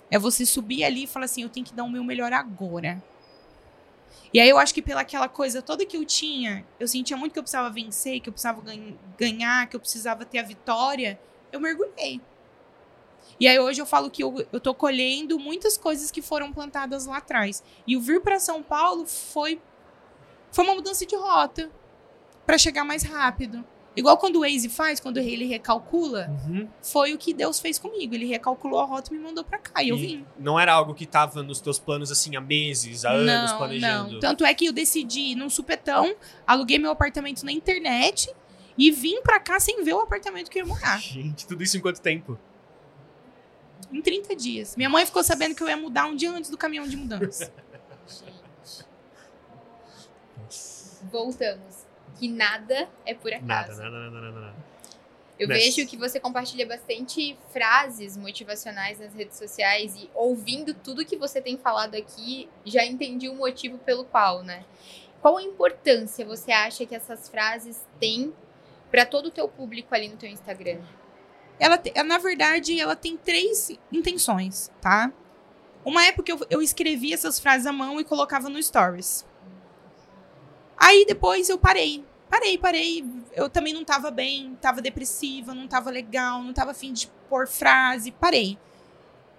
É 0.09 0.19
você 0.21 0.47
subir 0.47 0.85
ali 0.85 1.03
e 1.03 1.07
falar 1.09 1.25
assim: 1.25 1.43
eu 1.43 1.49
tenho 1.49 1.67
que 1.67 1.75
dar 1.75 1.83
o 1.83 1.91
meu 1.91 2.05
melhor 2.05 2.33
agora. 2.33 3.03
E 4.33 4.39
aí 4.39 4.49
eu 4.49 4.57
acho 4.57 4.73
que 4.73 4.81
pela 4.81 5.01
aquela 5.01 5.29
coisa 5.29 5.61
toda 5.61 5.85
que 5.85 5.97
eu 5.97 6.05
tinha, 6.05 6.65
eu 6.79 6.87
sentia 6.87 7.17
muito 7.17 7.33
que 7.33 7.41
eu 7.41 7.43
precisava 7.43 7.71
vencer, 7.71 8.21
que 8.21 8.29
eu 8.29 8.33
precisava 8.33 8.63
ganhar, 9.19 9.69
que 9.69 9.75
eu 9.75 9.81
precisava 9.81 10.25
ter 10.25 10.39
a 10.39 10.43
vitória, 10.45 11.19
eu 11.51 11.59
mergulhei. 11.59 12.21
E 13.39 13.49
aí 13.49 13.59
hoje 13.59 13.81
eu 13.81 13.87
falo 13.87 14.11
que 14.11 14.23
eu, 14.23 14.47
eu 14.53 14.61
tô 14.61 14.75
colhendo 14.75 15.39
muitas 15.39 15.77
coisas 15.77 16.11
que 16.11 16.23
foram 16.23 16.53
plantadas 16.53 17.07
lá 17.07 17.19
atrás. 17.19 17.63
E 17.87 17.97
o 17.97 18.01
vir 18.01 18.21
para 18.21 18.39
São 18.39 18.63
Paulo 18.63 19.07
foi 19.07 19.61
foi 20.51 20.65
uma 20.65 20.75
mudança 20.77 21.05
de 21.05 21.17
rota 21.17 21.69
para 22.47 22.57
chegar 22.57 22.85
mais 22.85 23.03
rápido. 23.03 23.65
Igual 23.97 24.19
quando 24.19 24.37
o 24.37 24.41
Waze 24.41 24.69
faz, 24.69 24.99
quando 24.99 25.19
ele 25.19 25.45
recalcula, 25.47 26.29
uhum. 26.29 26.69
foi 26.83 27.15
o 27.15 27.19
que 27.19 27.33
Deus 27.33 27.61
fez 27.61 27.79
comigo. 27.79 28.15
Ele 28.15 28.27
recalculou 28.27 28.81
a 28.81 28.85
rota 28.85 29.13
e 29.13 29.17
me 29.17 29.23
mandou 29.23 29.45
pra 29.45 29.59
cá. 29.59 29.83
E, 29.83 29.87
e 29.87 29.89
eu 29.91 29.97
vim. 29.97 30.25
Não 30.39 30.59
era 30.59 30.73
algo 30.73 30.95
que 30.95 31.07
tava 31.07 31.43
nos 31.43 31.61
teus 31.61 31.79
planos 31.79 32.11
assim 32.11 32.35
há 32.35 32.41
meses, 32.41 33.05
há 33.05 33.13
anos 33.13 33.51
não, 33.53 33.59
planejando? 33.59 34.13
Não, 34.15 34.21
Tanto 34.21 34.45
é 34.45 34.53
que 34.53 34.67
eu 34.67 34.73
decidi 34.73 35.35
num 35.37 35.49
supetão, 35.49 36.15
aluguei 36.47 36.79
meu 36.79 36.91
apartamento 36.91 37.45
na 37.45 37.53
internet 37.53 38.33
e 38.77 38.91
vim 38.91 39.23
pra 39.23 39.39
cá 39.39 39.61
sem 39.61 39.85
ver 39.85 39.95
o 39.95 40.01
apartamento 40.01 40.51
que 40.51 40.59
eu 40.59 40.65
ia 40.65 40.69
morar. 40.69 41.01
Gente, 41.01 41.47
tudo 41.47 41.63
isso 41.63 41.77
em 41.77 41.81
quanto 41.81 42.01
tempo? 42.01 42.39
Em 43.93 44.03
30 44.03 44.37
dias. 44.37 44.77
Minha 44.77 44.89
mãe 44.89 45.05
ficou 45.07 45.23
sabendo 45.23 45.55
que 45.55 45.63
eu 45.63 45.69
ia 45.69 45.77
mudar 45.77 46.07
um 46.07 46.17
dia 46.17 46.31
antes 46.31 46.51
do 46.51 46.59
caminhão 46.59 46.87
de 46.87 46.97
mudança. 46.97 47.53
Gente. 48.07 48.85
Voltamos 51.11 51.85
que 52.19 52.29
nada 52.29 52.89
é 53.05 53.15
por 53.15 53.33
acaso. 53.33 53.81
Nada, 53.81 53.91
nada, 53.91 54.11
nada, 54.11 54.21
nada. 54.21 54.41
nada. 54.41 54.65
Eu 55.39 55.49
vejo 55.49 55.85
que 55.87 55.97
você 55.97 56.21
compartilha 56.21 56.65
bastante 56.65 57.37
frases 57.53 58.17
motivacionais 58.17 59.01
nas 59.01 59.13
redes 59.13 59.37
sociais 59.37 59.97
e 59.97 60.09
ouvindo 60.15 60.73
tudo 60.73 61.05
que 61.05 61.17
você 61.17 61.41
tem 61.41 61.59
falado 61.59 61.97
aqui, 61.97 62.49
já 62.65 62.85
entendi 62.85 63.29
o 63.29 63.35
motivo 63.35 63.77
pelo 63.79 64.05
qual, 64.05 64.45
né? 64.45 64.65
Qual 65.21 65.37
a 65.37 65.43
importância 65.43 66.25
você 66.25 66.53
acha 66.53 66.87
que 66.87 66.95
essas 66.95 67.29
frases 67.29 67.85
têm 67.99 68.33
para 68.93 69.05
todo 69.05 69.27
o 69.27 69.31
teu 69.31 69.49
público 69.49 69.93
ali 69.93 70.09
no 70.09 70.17
teu 70.17 70.29
Instagram? 70.29 70.79
Ela, 71.59 71.81
na 72.05 72.19
verdade, 72.19 72.81
ela 72.81 72.97
tem 72.97 73.17
três 73.17 73.71
intenções, 73.93 74.71
tá? 74.81 75.13
Uma 75.85 76.05
época 76.05 76.33
eu, 76.33 76.41
eu 76.51 76.63
escrevia 76.63 77.15
essas 77.15 77.39
frases 77.39 77.67
à 77.67 77.73
mão 77.73 78.01
e 78.01 78.05
colocava 78.05 78.49
no 78.49 78.63
Stories. 78.63 79.25
Aí 80.77 81.05
depois 81.07 81.49
eu 81.49 81.59
parei. 81.59 82.05
Parei, 82.29 82.59
parei. 82.59 83.05
Eu 83.33 83.49
também 83.49 83.73
não 83.73 83.85
tava 83.85 84.11
bem, 84.11 84.57
tava 84.61 84.83
depressiva, 84.83 85.55
não 85.55 85.69
tava 85.69 85.91
legal, 85.91 86.43
não 86.43 86.53
tava 86.53 86.73
afim 86.73 86.93
de 86.93 87.07
pôr 87.29 87.47
frase. 87.47 88.11
Parei. 88.11 88.59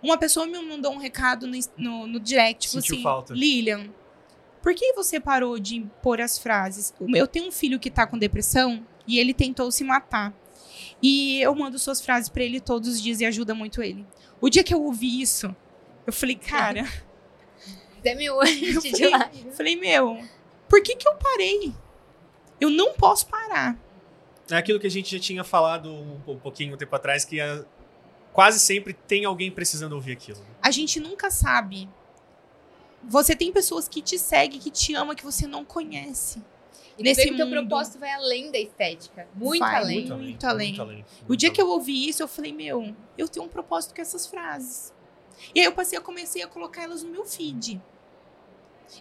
Uma 0.02 0.18
pessoa 0.18 0.46
me 0.46 0.58
mandou 0.62 0.94
um 0.94 0.98
recado 0.98 1.48
no, 1.48 1.58
no, 1.78 2.08
no 2.08 2.20
direct, 2.20 2.68
tipo 2.68 2.78
assim, 2.78 3.02
falta. 3.02 3.34
Lilian, 3.34 3.90
por 4.62 4.74
que 4.74 4.94
você 4.94 5.20
parou 5.20 5.60
de 5.60 5.86
pôr 6.02 6.22
as 6.22 6.38
frases? 6.38 6.94
Eu 7.14 7.28
tenho 7.28 7.48
um 7.48 7.52
filho 7.52 7.80
que 7.80 7.90
tá 7.90 8.06
com 8.06 8.18
depressão 8.18 8.86
e 9.08 9.20
ele 9.20 9.34
tentou 9.34 9.72
se 9.72 9.84
matar. 9.84 10.34
E 11.08 11.40
eu 11.40 11.54
mando 11.54 11.78
suas 11.78 12.02
frases 12.02 12.30
para 12.30 12.42
ele 12.42 12.60
todos 12.60 12.90
os 12.90 13.00
dias 13.00 13.22
e 13.22 13.26
ajuda 13.26 13.54
muito 13.54 13.84
ele. 13.84 14.04
O 14.42 14.50
dia 14.50 14.64
que 14.64 14.74
eu 14.74 14.82
ouvi 14.82 15.22
isso, 15.22 15.56
eu 16.08 16.12
falei, 16.12 16.36
cara. 16.36 16.92
Dê-me 18.02 18.28
hoje 18.32 18.74
de 18.82 19.12
falei, 19.12 19.52
falei, 19.52 19.76
meu, 19.76 20.18
por 20.68 20.82
que, 20.82 20.96
que 20.96 21.08
eu 21.08 21.14
parei? 21.14 21.72
Eu 22.60 22.72
não 22.72 22.94
posso 22.94 23.28
parar. 23.28 23.78
É 24.50 24.56
aquilo 24.56 24.80
que 24.80 24.88
a 24.88 24.90
gente 24.90 25.16
já 25.16 25.22
tinha 25.22 25.44
falado 25.44 25.94
um, 25.94 26.20
um 26.28 26.40
pouquinho 26.40 26.74
um 26.74 26.78
tempo 26.78 26.96
atrás, 26.96 27.24
que 27.24 27.40
a, 27.40 27.64
quase 28.34 28.60
sempre 28.60 28.92
tem 28.92 29.26
alguém 29.26 29.52
precisando 29.52 29.94
ouvir 29.94 30.14
aquilo. 30.14 30.44
A 30.60 30.72
gente 30.72 31.00
nunca 31.00 31.30
sabe. 31.30 31.88
Você 33.04 33.36
tem 33.36 33.52
pessoas 33.52 33.88
que 33.88 34.02
te 34.02 34.18
seguem, 34.18 34.60
que 34.60 34.72
te 34.72 34.96
amam, 34.96 35.16
que 35.16 35.24
você 35.24 35.46
não 35.46 35.64
conhece. 35.64 36.42
E 36.98 37.04
nesse 37.04 37.30
mundo, 37.30 37.34
o 37.34 37.38
teu 37.38 37.50
propósito 37.50 38.00
vai 38.00 38.12
além 38.12 38.52
da 38.52 38.58
estética. 38.58 39.28
Muito 39.36 39.60
vai, 39.60 39.76
além. 39.76 39.96
Muito, 39.98 40.14
além. 40.14 40.28
Muito 40.28 40.46
além. 40.48 40.68
Muito 40.68 40.82
além. 40.82 41.06
o 41.28 41.36
dia 41.36 41.50
além. 41.50 41.56
que 41.56 41.62
eu 41.62 41.70
ouvi 41.70 42.08
isso, 42.08 42.24
eu 42.24 42.28
falei, 42.28 42.54
meu, 42.54 42.96
eu 43.18 43.28
tenho 43.28 43.46
um 43.46 43.50
propósito 43.50 43.94
com 43.94 44.02
essas 44.02 44.26
frases. 44.26 44.94
E 45.54 45.60
aí 45.60 45.66
eu 45.66 45.72
passei, 45.72 45.98
eu 45.98 46.02
comecei 46.02 46.42
a 46.42 46.48
colocar 46.48 46.84
elas 46.84 47.04
no 47.04 47.12
meu 47.12 47.26
feed. 47.26 47.82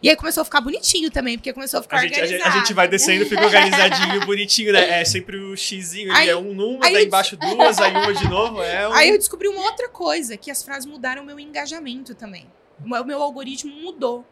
E 0.02 0.08
aí 0.08 0.16
começou 0.16 0.40
a 0.40 0.44
ficar 0.44 0.60
bonitinho 0.60 1.10
também, 1.10 1.36
porque 1.36 1.52
começou 1.52 1.80
a 1.80 1.82
ficar 1.82 1.98
a 1.98 2.00
gente, 2.00 2.14
organizado. 2.14 2.48
A 2.48 2.58
gente, 2.58 2.74
vai 2.74 2.88
descendo, 2.88 3.26
fica 3.26 3.44
organizadinho, 3.44 4.20
bonitinho, 4.26 4.72
né? 4.72 5.00
É 5.00 5.04
sempre 5.04 5.36
o 5.36 5.56
xizinho, 5.56 6.12
aí, 6.12 6.28
é 6.28 6.36
um 6.36 6.54
numa, 6.54 6.80
daí 6.80 7.04
embaixo 7.04 7.36
duas, 7.36 7.78
aí 7.78 7.92
uma 7.92 8.12
de 8.12 8.28
novo. 8.28 8.62
É 8.62 8.88
um... 8.88 8.92
Aí 8.92 9.10
eu 9.10 9.18
descobri 9.18 9.46
uma 9.46 9.62
outra 9.62 9.88
coisa, 9.88 10.36
que 10.36 10.50
as 10.50 10.62
frases 10.62 10.86
mudaram 10.86 11.22
o 11.22 11.26
meu 11.26 11.38
engajamento 11.38 12.14
também. 12.14 12.50
O 12.82 13.04
meu 13.04 13.22
algoritmo 13.22 13.72
mudou. 13.74 14.26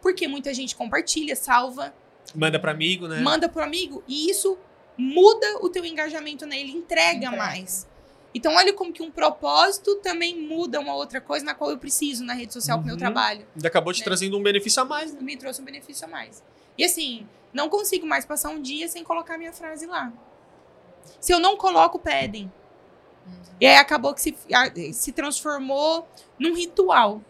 Porque 0.00 0.26
muita 0.26 0.52
gente 0.52 0.74
compartilha, 0.74 1.36
salva. 1.36 1.94
Manda 2.36 2.58
para 2.58 2.70
amigo, 2.72 3.08
né? 3.08 3.20
Manda 3.20 3.48
pro 3.48 3.62
amigo. 3.62 4.04
E 4.06 4.30
isso 4.30 4.56
muda 4.96 5.58
o 5.60 5.68
teu 5.68 5.84
engajamento 5.84 6.46
nele, 6.46 6.70
entrega, 6.72 7.26
entrega. 7.26 7.36
mais. 7.36 7.86
Então, 8.34 8.54
olha 8.54 8.72
como 8.74 8.92
que 8.92 9.02
um 9.02 9.10
propósito 9.10 9.96
também 9.96 10.38
muda 10.38 10.78
uma 10.78 10.94
outra 10.94 11.20
coisa 11.20 11.44
na 11.44 11.54
qual 11.54 11.70
eu 11.70 11.78
preciso 11.78 12.22
na 12.22 12.34
rede 12.34 12.52
social 12.52 12.76
pro 12.78 12.86
meu 12.86 12.94
Uhum. 12.94 12.98
trabalho. 13.00 13.46
Ainda 13.56 13.68
acabou 13.68 13.92
te 13.94 14.00
Né? 14.00 14.04
trazendo 14.04 14.36
um 14.36 14.42
benefício 14.42 14.82
a 14.82 14.84
mais, 14.84 15.12
né? 15.14 15.20
Me 15.22 15.36
trouxe 15.38 15.62
um 15.62 15.64
benefício 15.64 16.04
a 16.06 16.08
mais. 16.08 16.42
E 16.76 16.84
assim, 16.84 17.26
não 17.52 17.70
consigo 17.70 18.06
mais 18.06 18.26
passar 18.26 18.50
um 18.50 18.60
dia 18.60 18.86
sem 18.88 19.02
colocar 19.02 19.38
minha 19.38 19.52
frase 19.54 19.86
lá. 19.86 20.12
Se 21.18 21.32
eu 21.32 21.40
não 21.40 21.56
coloco, 21.56 21.98
pedem. 21.98 22.52
E 23.58 23.64
aí 23.66 23.76
acabou 23.76 24.12
que 24.12 24.20
se, 24.20 24.36
se 24.92 25.12
transformou 25.12 26.06
num 26.38 26.54
ritual. 26.54 27.22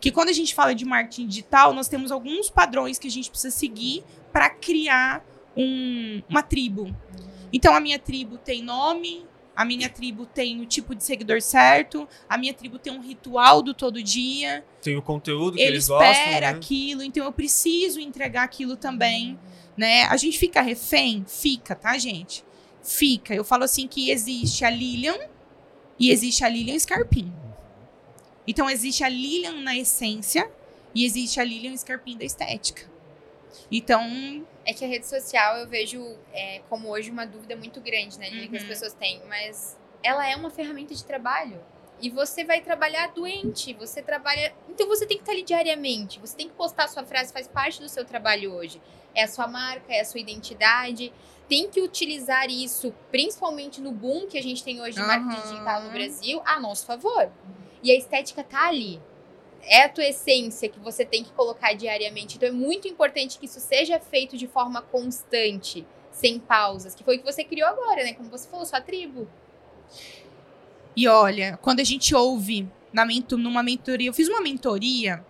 Que 0.00 0.10
quando 0.10 0.28
a 0.28 0.32
gente 0.32 0.54
fala 0.54 0.74
de 0.74 0.84
marketing 0.84 1.26
digital, 1.26 1.72
nós 1.72 1.88
temos 1.88 2.10
alguns 2.12 2.50
padrões 2.50 2.98
que 2.98 3.06
a 3.08 3.10
gente 3.10 3.30
precisa 3.30 3.54
seguir 3.54 4.04
para 4.32 4.50
criar 4.50 5.24
um- 5.56 6.22
uma 6.28 6.42
tribo. 6.42 6.94
Então 7.52 7.74
a 7.74 7.80
minha 7.80 7.98
tribo 7.98 8.36
tem 8.36 8.62
nome, 8.62 9.24
a 9.54 9.64
minha 9.64 9.88
tribo 9.88 10.26
tem 10.26 10.60
o 10.60 10.66
tipo 10.66 10.94
de 10.94 11.02
seguidor 11.02 11.40
certo, 11.40 12.06
a 12.28 12.36
minha 12.36 12.52
tribo 12.52 12.78
tem 12.78 12.92
um 12.92 13.00
ritual 13.00 13.62
do 13.62 13.72
todo 13.72 14.02
dia 14.02 14.62
Tem 14.82 14.96
o 14.96 15.02
conteúdo 15.02 15.56
que 15.56 15.62
ele 15.62 15.72
eles 15.76 15.84
espera 15.84 16.04
gostam, 16.08 16.40
né? 16.40 16.46
aquilo, 16.48 17.02
então 17.02 17.24
eu 17.24 17.32
preciso 17.32 17.98
entregar 17.98 18.42
aquilo 18.42 18.76
também, 18.76 19.38
né? 19.76 20.02
A 20.04 20.16
gente 20.18 20.38
fica 20.38 20.60
refém? 20.60 21.24
Fica, 21.26 21.74
tá, 21.74 21.96
gente? 21.96 22.44
Fica. 22.82 23.34
Eu 23.34 23.44
falo 23.44 23.64
assim 23.64 23.88
que 23.88 24.10
existe 24.10 24.62
a 24.64 24.68
Lilian 24.70 25.16
e 25.98 26.10
existe 26.10 26.44
a 26.44 26.48
Lilian 26.50 26.78
Scarpin. 26.78 27.32
Então 28.46 28.68
existe 28.70 29.02
a 29.04 29.08
Lilian 29.08 29.60
na 29.62 29.76
essência 29.76 30.50
e 30.94 31.04
existe 31.04 31.40
a 31.40 31.44
Lilian 31.44 31.76
Scarpin 31.76 32.16
da 32.16 32.24
estética. 32.24 32.88
Então, 33.70 34.46
É 34.64 34.72
que 34.72 34.84
a 34.84 34.88
rede 34.88 35.06
social 35.06 35.56
eu 35.58 35.68
vejo 35.68 36.02
é, 36.32 36.60
como 36.68 36.88
hoje 36.88 37.10
uma 37.10 37.24
dúvida 37.26 37.56
muito 37.56 37.80
grande, 37.80 38.18
né, 38.18 38.28
Lili, 38.30 38.48
que 38.48 38.56
as 38.56 38.62
Uhum. 38.62 38.68
pessoas 38.68 38.92
têm. 38.94 39.22
Mas 39.28 39.76
ela 40.02 40.28
é 40.28 40.36
uma 40.36 40.50
ferramenta 40.50 40.94
de 40.94 41.04
trabalho. 41.04 41.60
E 42.00 42.10
você 42.10 42.44
vai 42.44 42.60
trabalhar 42.60 43.08
doente, 43.14 43.72
você 43.72 44.02
trabalha. 44.02 44.52
Então 44.68 44.86
você 44.86 45.06
tem 45.06 45.16
que 45.16 45.22
estar 45.22 45.32
ali 45.32 45.42
diariamente. 45.42 46.20
Você 46.20 46.36
tem 46.36 46.46
que 46.48 46.54
postar 46.54 46.84
a 46.84 46.88
sua 46.88 47.04
frase, 47.04 47.32
faz 47.32 47.48
parte 47.48 47.80
do 47.80 47.88
seu 47.88 48.04
trabalho 48.04 48.52
hoje. 48.52 48.80
É 49.14 49.22
a 49.22 49.28
sua 49.28 49.46
marca, 49.48 49.92
é 49.92 50.00
a 50.00 50.04
sua 50.04 50.20
identidade. 50.20 51.10
Tem 51.48 51.70
que 51.70 51.80
utilizar 51.80 52.50
isso, 52.50 52.92
principalmente 53.10 53.80
no 53.80 53.92
boom 53.92 54.26
que 54.26 54.36
a 54.36 54.42
gente 54.42 54.64
tem 54.64 54.80
hoje 54.80 54.96
de 54.96 55.02
marketing 55.02 55.36
Aham. 55.36 55.52
digital 55.52 55.82
no 55.84 55.90
Brasil, 55.90 56.42
a 56.44 56.58
nosso 56.58 56.86
favor. 56.86 57.30
E 57.82 57.90
a 57.92 57.96
estética 57.96 58.42
tá 58.42 58.68
ali. 58.68 59.00
É 59.62 59.84
a 59.84 59.88
tua 59.88 60.04
essência 60.04 60.68
que 60.68 60.78
você 60.78 61.04
tem 61.04 61.24
que 61.24 61.32
colocar 61.32 61.72
diariamente. 61.72 62.36
Então 62.36 62.48
é 62.48 62.52
muito 62.52 62.88
importante 62.88 63.38
que 63.38 63.46
isso 63.46 63.60
seja 63.60 63.98
feito 64.00 64.36
de 64.36 64.46
forma 64.46 64.82
constante, 64.82 65.86
sem 66.10 66.38
pausas, 66.38 66.94
que 66.94 67.04
foi 67.04 67.16
o 67.16 67.18
que 67.20 67.24
você 67.24 67.44
criou 67.44 67.68
agora, 67.68 68.02
né? 68.02 68.14
Como 68.14 68.28
você 68.30 68.48
falou, 68.48 68.64
sua 68.64 68.80
tribo. 68.80 69.28
E 70.96 71.06
olha, 71.06 71.58
quando 71.60 71.80
a 71.80 71.84
gente 71.84 72.14
ouve 72.14 72.68
na 72.92 73.04
mento, 73.04 73.36
numa 73.36 73.62
mentoria, 73.62 74.08
eu 74.08 74.14
fiz 74.14 74.28
uma 74.28 74.40
mentoria 74.40 75.24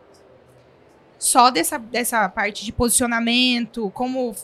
só 1.19 1.51
dessa, 1.51 1.79
dessa 1.79 2.29
parte 2.29 2.65
de 2.65 2.73
posicionamento, 2.73 3.91
como 3.91 4.35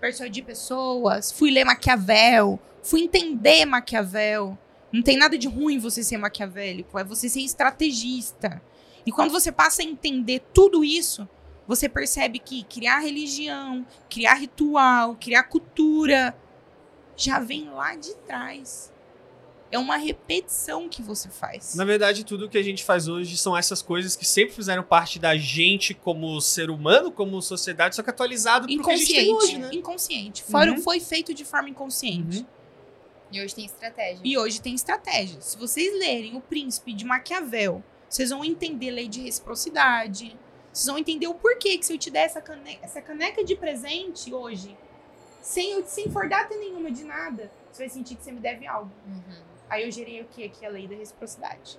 persuadir 0.00 0.44
pessoas, 0.44 1.32
fui 1.32 1.50
ler 1.50 1.64
Maquiavel, 1.64 2.58
fui 2.82 3.02
entender 3.02 3.64
Maquiavel. 3.64 4.56
Não 4.92 5.02
tem 5.02 5.18
nada 5.18 5.36
de 5.36 5.46
ruim 5.46 5.78
você 5.78 6.02
ser 6.02 6.16
maquiavélico, 6.16 6.98
é 6.98 7.04
você 7.04 7.28
ser 7.28 7.40
estrategista. 7.40 8.62
E 9.04 9.12
quando 9.12 9.30
você 9.30 9.52
passa 9.52 9.82
a 9.82 9.84
entender 9.84 10.40
tudo 10.54 10.82
isso, 10.82 11.28
você 11.66 11.88
percebe 11.88 12.38
que 12.38 12.62
criar 12.64 13.00
religião, 13.00 13.86
criar 14.08 14.34
ritual, 14.34 15.14
criar 15.20 15.42
cultura, 15.44 16.34
já 17.14 17.38
vem 17.38 17.68
lá 17.68 17.94
de 17.94 18.14
trás. 18.16 18.90
É 19.70 19.78
uma 19.78 19.96
repetição 19.98 20.88
que 20.88 21.02
você 21.02 21.28
faz. 21.28 21.74
Na 21.74 21.84
verdade, 21.84 22.24
tudo 22.24 22.48
que 22.48 22.56
a 22.56 22.62
gente 22.62 22.82
faz 22.82 23.06
hoje 23.06 23.36
são 23.36 23.54
essas 23.56 23.82
coisas 23.82 24.16
que 24.16 24.24
sempre 24.24 24.54
fizeram 24.54 24.82
parte 24.82 25.18
da 25.18 25.36
gente 25.36 25.92
como 25.92 26.40
ser 26.40 26.70
humano, 26.70 27.12
como 27.12 27.40
sociedade, 27.42 27.94
só 27.94 28.02
que 28.02 28.08
atualizado 28.08 28.66
pro 28.66 28.82
que 28.84 28.90
a 28.90 28.96
gente 28.96 29.12
tem 29.14 29.28
Inconsciente. 29.28 29.44
hoje, 29.56 29.58
né? 29.58 29.70
Inconsciente. 29.72 30.42
Foram- 30.44 30.74
Uhum. 30.76 30.82
Foi 30.82 31.00
feito 31.00 31.34
de 31.34 31.44
forma 31.44 31.68
inconsciente. 31.68 32.38
Uhum. 32.38 32.46
E 33.30 33.42
hoje 33.42 33.54
tem 33.54 33.66
estratégia. 33.66 34.20
E 34.24 34.38
hoje 34.38 34.58
tem 34.62 34.74
estratégia. 34.74 35.38
Se 35.42 35.58
vocês 35.58 35.98
lerem 35.98 36.34
O 36.34 36.40
Príncipe 36.40 36.94
de 36.94 37.04
Maquiavel, 37.04 37.84
vocês 38.08 38.30
vão 38.30 38.42
entender 38.42 38.90
lei 38.90 39.06
de 39.06 39.20
reciprocidade. 39.20 40.34
Vocês 40.72 40.86
vão 40.86 40.96
entender 40.96 41.26
o 41.26 41.34
porquê 41.34 41.76
que 41.76 41.84
se 41.84 41.92
eu 41.92 41.98
te 41.98 42.10
der 42.10 42.24
essa 42.24 42.40
caneca, 42.40 42.86
essa 42.86 43.02
caneca 43.02 43.44
de 43.44 43.54
presente 43.54 44.32
hoje, 44.32 44.74
sem, 45.42 45.72
eu, 45.72 45.84
sem 45.86 46.08
for 46.10 46.26
data 46.26 46.54
nenhuma 46.56 46.90
de 46.90 47.04
nada, 47.04 47.50
você 47.78 47.84
vai 47.84 47.88
sentir 47.88 48.16
que 48.16 48.24
você 48.24 48.32
me 48.32 48.40
deve 48.40 48.66
algo. 48.66 48.90
Uhum. 49.06 49.42
Aí 49.70 49.84
eu 49.84 49.90
gerei 49.90 50.20
o 50.20 50.24
quê? 50.24 50.44
Aqui 50.44 50.66
a 50.66 50.68
lei 50.68 50.88
da 50.88 50.96
reciprocidade. 50.96 51.78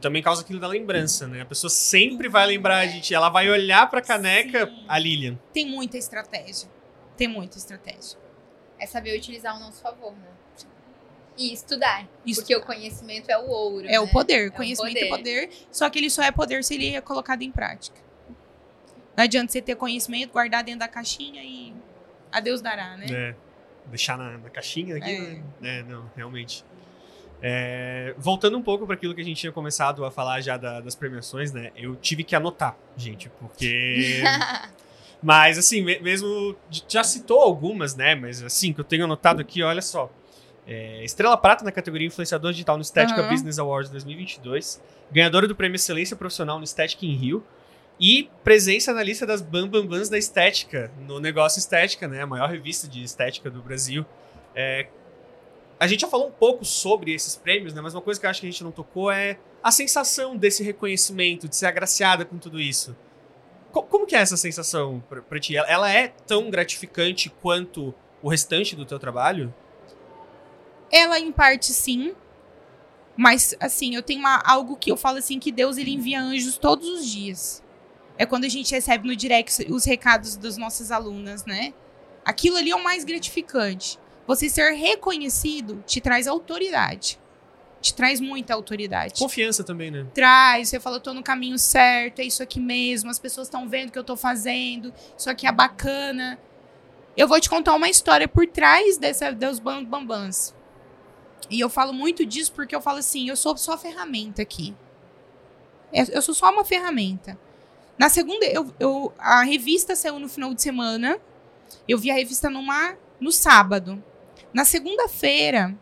Também 0.00 0.22
causa 0.22 0.42
aquilo 0.42 0.58
da 0.58 0.66
lembrança, 0.66 1.26
né? 1.28 1.42
A 1.42 1.46
pessoa 1.46 1.70
sempre 1.70 2.28
vai 2.28 2.46
lembrar 2.46 2.78
a 2.78 2.86
gente, 2.86 3.14
ela 3.14 3.28
vai 3.28 3.48
olhar 3.48 3.88
pra 3.88 4.00
caneca, 4.00 4.66
Sim. 4.66 4.84
a 4.88 4.98
Lilian. 4.98 5.38
Tem 5.52 5.66
muita 5.66 5.98
estratégia. 5.98 6.68
Tem 7.16 7.28
muita 7.28 7.58
estratégia. 7.58 8.18
É 8.78 8.86
saber 8.86 9.16
utilizar 9.16 9.54
ao 9.54 9.60
nosso 9.60 9.82
favor, 9.82 10.12
né? 10.12 10.28
E 11.36 11.52
estudar. 11.52 12.08
Isso 12.24 12.40
Porque 12.40 12.56
o 12.56 12.62
conhecimento 12.62 13.28
é 13.28 13.36
o 13.36 13.46
ouro. 13.46 13.86
É 13.86 14.00
o 14.00 14.06
né? 14.06 14.12
poder. 14.12 14.48
o 14.48 14.52
Conhecimento 14.52 14.96
é 14.96 15.08
poder. 15.08 15.48
poder. 15.48 15.66
Só 15.70 15.88
que 15.90 15.98
ele 15.98 16.08
só 16.08 16.22
é 16.22 16.32
poder 16.32 16.64
se 16.64 16.74
ele 16.74 16.94
é 16.94 17.00
colocado 17.02 17.42
em 17.42 17.52
prática. 17.52 18.00
Não 19.14 19.24
adianta 19.24 19.52
você 19.52 19.60
ter 19.60 19.76
conhecimento, 19.76 20.32
guardar 20.32 20.64
dentro 20.64 20.80
da 20.80 20.88
caixinha 20.88 21.42
e 21.42 21.74
a 22.32 22.40
Deus 22.40 22.62
dará, 22.62 22.96
né? 22.96 23.06
né? 23.06 23.36
Deixar 23.88 24.16
na, 24.18 24.38
na 24.38 24.50
caixinha 24.50 24.96
aqui, 24.96 25.10
É. 25.10 25.20
né? 25.20 25.42
É, 25.62 25.82
não, 25.84 26.10
realmente. 26.16 26.64
É, 27.42 28.14
voltando 28.16 28.56
um 28.56 28.62
pouco 28.62 28.86
para 28.86 28.94
aquilo 28.94 29.14
que 29.14 29.20
a 29.20 29.24
gente 29.24 29.38
tinha 29.38 29.52
começado 29.52 30.04
a 30.04 30.10
falar 30.10 30.40
já 30.40 30.56
da- 30.56 30.80
das 30.80 30.94
premiações, 30.94 31.52
né? 31.52 31.70
Eu 31.76 31.94
tive 31.94 32.24
que 32.24 32.34
anotar, 32.34 32.76
gente, 32.96 33.28
porque. 33.40 34.22
Mas, 35.22 35.58
assim, 35.58 35.82
me- 35.82 35.98
mesmo. 36.00 36.56
Já 36.88 37.02
citou 37.04 37.40
algumas, 37.40 37.94
né? 37.94 38.14
Mas, 38.14 38.42
assim, 38.42 38.72
que 38.72 38.80
eu 38.80 38.84
tenho 38.84 39.04
anotado 39.04 39.40
aqui, 39.40 39.62
olha 39.62 39.82
só. 39.82 40.10
É, 40.66 41.04
Estrela 41.04 41.36
Prata 41.36 41.64
na 41.64 41.70
categoria 41.70 42.06
Influenciador 42.06 42.50
Digital 42.52 42.76
no 42.76 42.82
Estética 42.82 43.20
Aham. 43.20 43.30
Business 43.30 43.58
Awards 43.58 43.90
2022. 43.90 44.82
Ganhadora 45.12 45.46
do 45.46 45.54
Prêmio 45.54 45.76
Excelência 45.76 46.16
Profissional 46.16 46.58
no 46.58 46.64
Estética 46.64 47.06
em 47.06 47.14
Rio. 47.14 47.44
E 47.98 48.28
presença 48.44 48.92
na 48.92 49.02
lista 49.02 49.24
das 49.26 49.40
Bambambans 49.40 50.08
da 50.10 50.18
Estética, 50.18 50.90
no 51.06 51.18
Negócio 51.18 51.58
Estética, 51.58 52.06
né? 52.06 52.22
A 52.22 52.26
maior 52.26 52.48
revista 52.50 52.86
de 52.86 53.02
estética 53.02 53.50
do 53.50 53.62
Brasil. 53.62 54.04
É, 54.54 54.86
a 55.80 55.86
gente 55.86 56.00
já 56.00 56.08
falou 56.08 56.28
um 56.28 56.32
pouco 56.32 56.64
sobre 56.64 57.14
esses 57.14 57.36
prêmios, 57.36 57.72
né? 57.72 57.80
Mas 57.80 57.94
uma 57.94 58.02
coisa 58.02 58.20
que 58.20 58.26
eu 58.26 58.30
acho 58.30 58.40
que 58.40 58.46
a 58.46 58.50
gente 58.50 58.62
não 58.62 58.70
tocou 58.70 59.10
é 59.10 59.38
a 59.62 59.70
sensação 59.70 60.36
desse 60.36 60.62
reconhecimento, 60.62 61.48
de 61.48 61.56
ser 61.56 61.66
agraciada 61.66 62.24
com 62.24 62.36
tudo 62.36 62.60
isso. 62.60 62.94
Co- 63.72 63.82
como 63.82 64.06
que 64.06 64.14
é 64.14 64.18
essa 64.18 64.36
sensação 64.36 65.02
pra 65.08 65.40
ti? 65.40 65.56
Ela- 65.56 65.68
Ela 65.68 65.90
é 65.92 66.08
tão 66.08 66.50
gratificante 66.50 67.30
quanto 67.30 67.94
o 68.22 68.28
restante 68.28 68.76
do 68.76 68.84
teu 68.84 68.98
trabalho? 68.98 69.52
Ela, 70.92 71.18
em 71.18 71.32
parte, 71.32 71.72
sim. 71.72 72.14
Mas, 73.16 73.56
assim, 73.58 73.94
eu 73.94 74.02
tenho 74.02 74.20
uma- 74.20 74.42
algo 74.44 74.76
que 74.76 74.90
eu 74.92 74.96
falo 74.98 75.16
assim, 75.18 75.38
que 75.38 75.50
Deus, 75.50 75.78
ele 75.78 75.92
envia 75.92 76.20
anjos 76.20 76.58
todos 76.58 76.86
os 76.88 77.06
dias. 77.06 77.64
É 78.18 78.24
quando 78.26 78.44
a 78.44 78.48
gente 78.48 78.74
recebe 78.74 79.06
no 79.06 79.14
direct 79.14 79.70
os 79.70 79.84
recados 79.84 80.36
das 80.36 80.56
nossas 80.56 80.90
alunas, 80.90 81.44
né? 81.44 81.74
Aquilo 82.24 82.56
ali 82.56 82.70
é 82.70 82.76
o 82.76 82.82
mais 82.82 83.04
gratificante. 83.04 83.98
Você 84.26 84.48
ser 84.48 84.72
reconhecido 84.72 85.82
te 85.86 86.00
traz 86.00 86.26
autoridade. 86.26 87.18
Te 87.80 87.94
traz 87.94 88.20
muita 88.20 88.54
autoridade. 88.54 89.20
Confiança 89.20 89.62
também, 89.62 89.90
né? 89.90 90.06
traz, 90.12 90.68
você 90.70 90.80
fala, 90.80 90.96
eu 90.96 91.00
tô 91.00 91.12
no 91.14 91.22
caminho 91.22 91.58
certo, 91.58 92.18
é 92.20 92.24
isso 92.24 92.42
aqui 92.42 92.58
mesmo, 92.58 93.10
as 93.10 93.18
pessoas 93.18 93.46
estão 93.46 93.68
vendo 93.68 93.90
o 93.90 93.92
que 93.92 93.98
eu 93.98 94.02
tô 94.02 94.16
fazendo, 94.16 94.92
isso 95.16 95.30
aqui 95.30 95.46
é 95.46 95.52
bacana. 95.52 96.38
Eu 97.16 97.28
vou 97.28 97.38
te 97.40 97.48
contar 97.48 97.74
uma 97.74 97.88
história 97.88 98.26
por 98.26 98.46
trás 98.46 98.98
dessa, 98.98 99.30
dos 99.30 99.58
bam- 99.60 99.84
bambans. 99.84 100.54
E 101.48 101.60
eu 101.60 101.68
falo 101.68 101.92
muito 101.92 102.26
disso 102.26 102.52
porque 102.52 102.74
eu 102.74 102.80
falo 102.80 102.98
assim, 102.98 103.28
eu 103.28 103.36
sou 103.36 103.56
só 103.56 103.78
ferramenta 103.78 104.42
aqui. 104.42 104.74
É- 105.92 106.16
Eu 106.16 106.22
sou 106.22 106.34
só 106.34 106.50
uma 106.50 106.64
ferramenta. 106.64 107.38
Na 107.98 108.08
segunda, 108.08 108.44
eu, 108.46 108.72
eu- 108.78 109.12
a 109.18 109.42
revista 109.42 109.96
saiu 109.96 110.18
no 110.18 110.28
final 110.28 110.52
de 110.54 110.62
semana. 110.62 111.18
Eu 111.88 111.98
vi 111.98 112.10
a 112.10 112.14
revista 112.14 112.50
numa, 112.50 112.96
no 113.20 113.32
sábado. 113.32 114.02
Na 114.52 114.64
segunda-feira, 114.64 115.76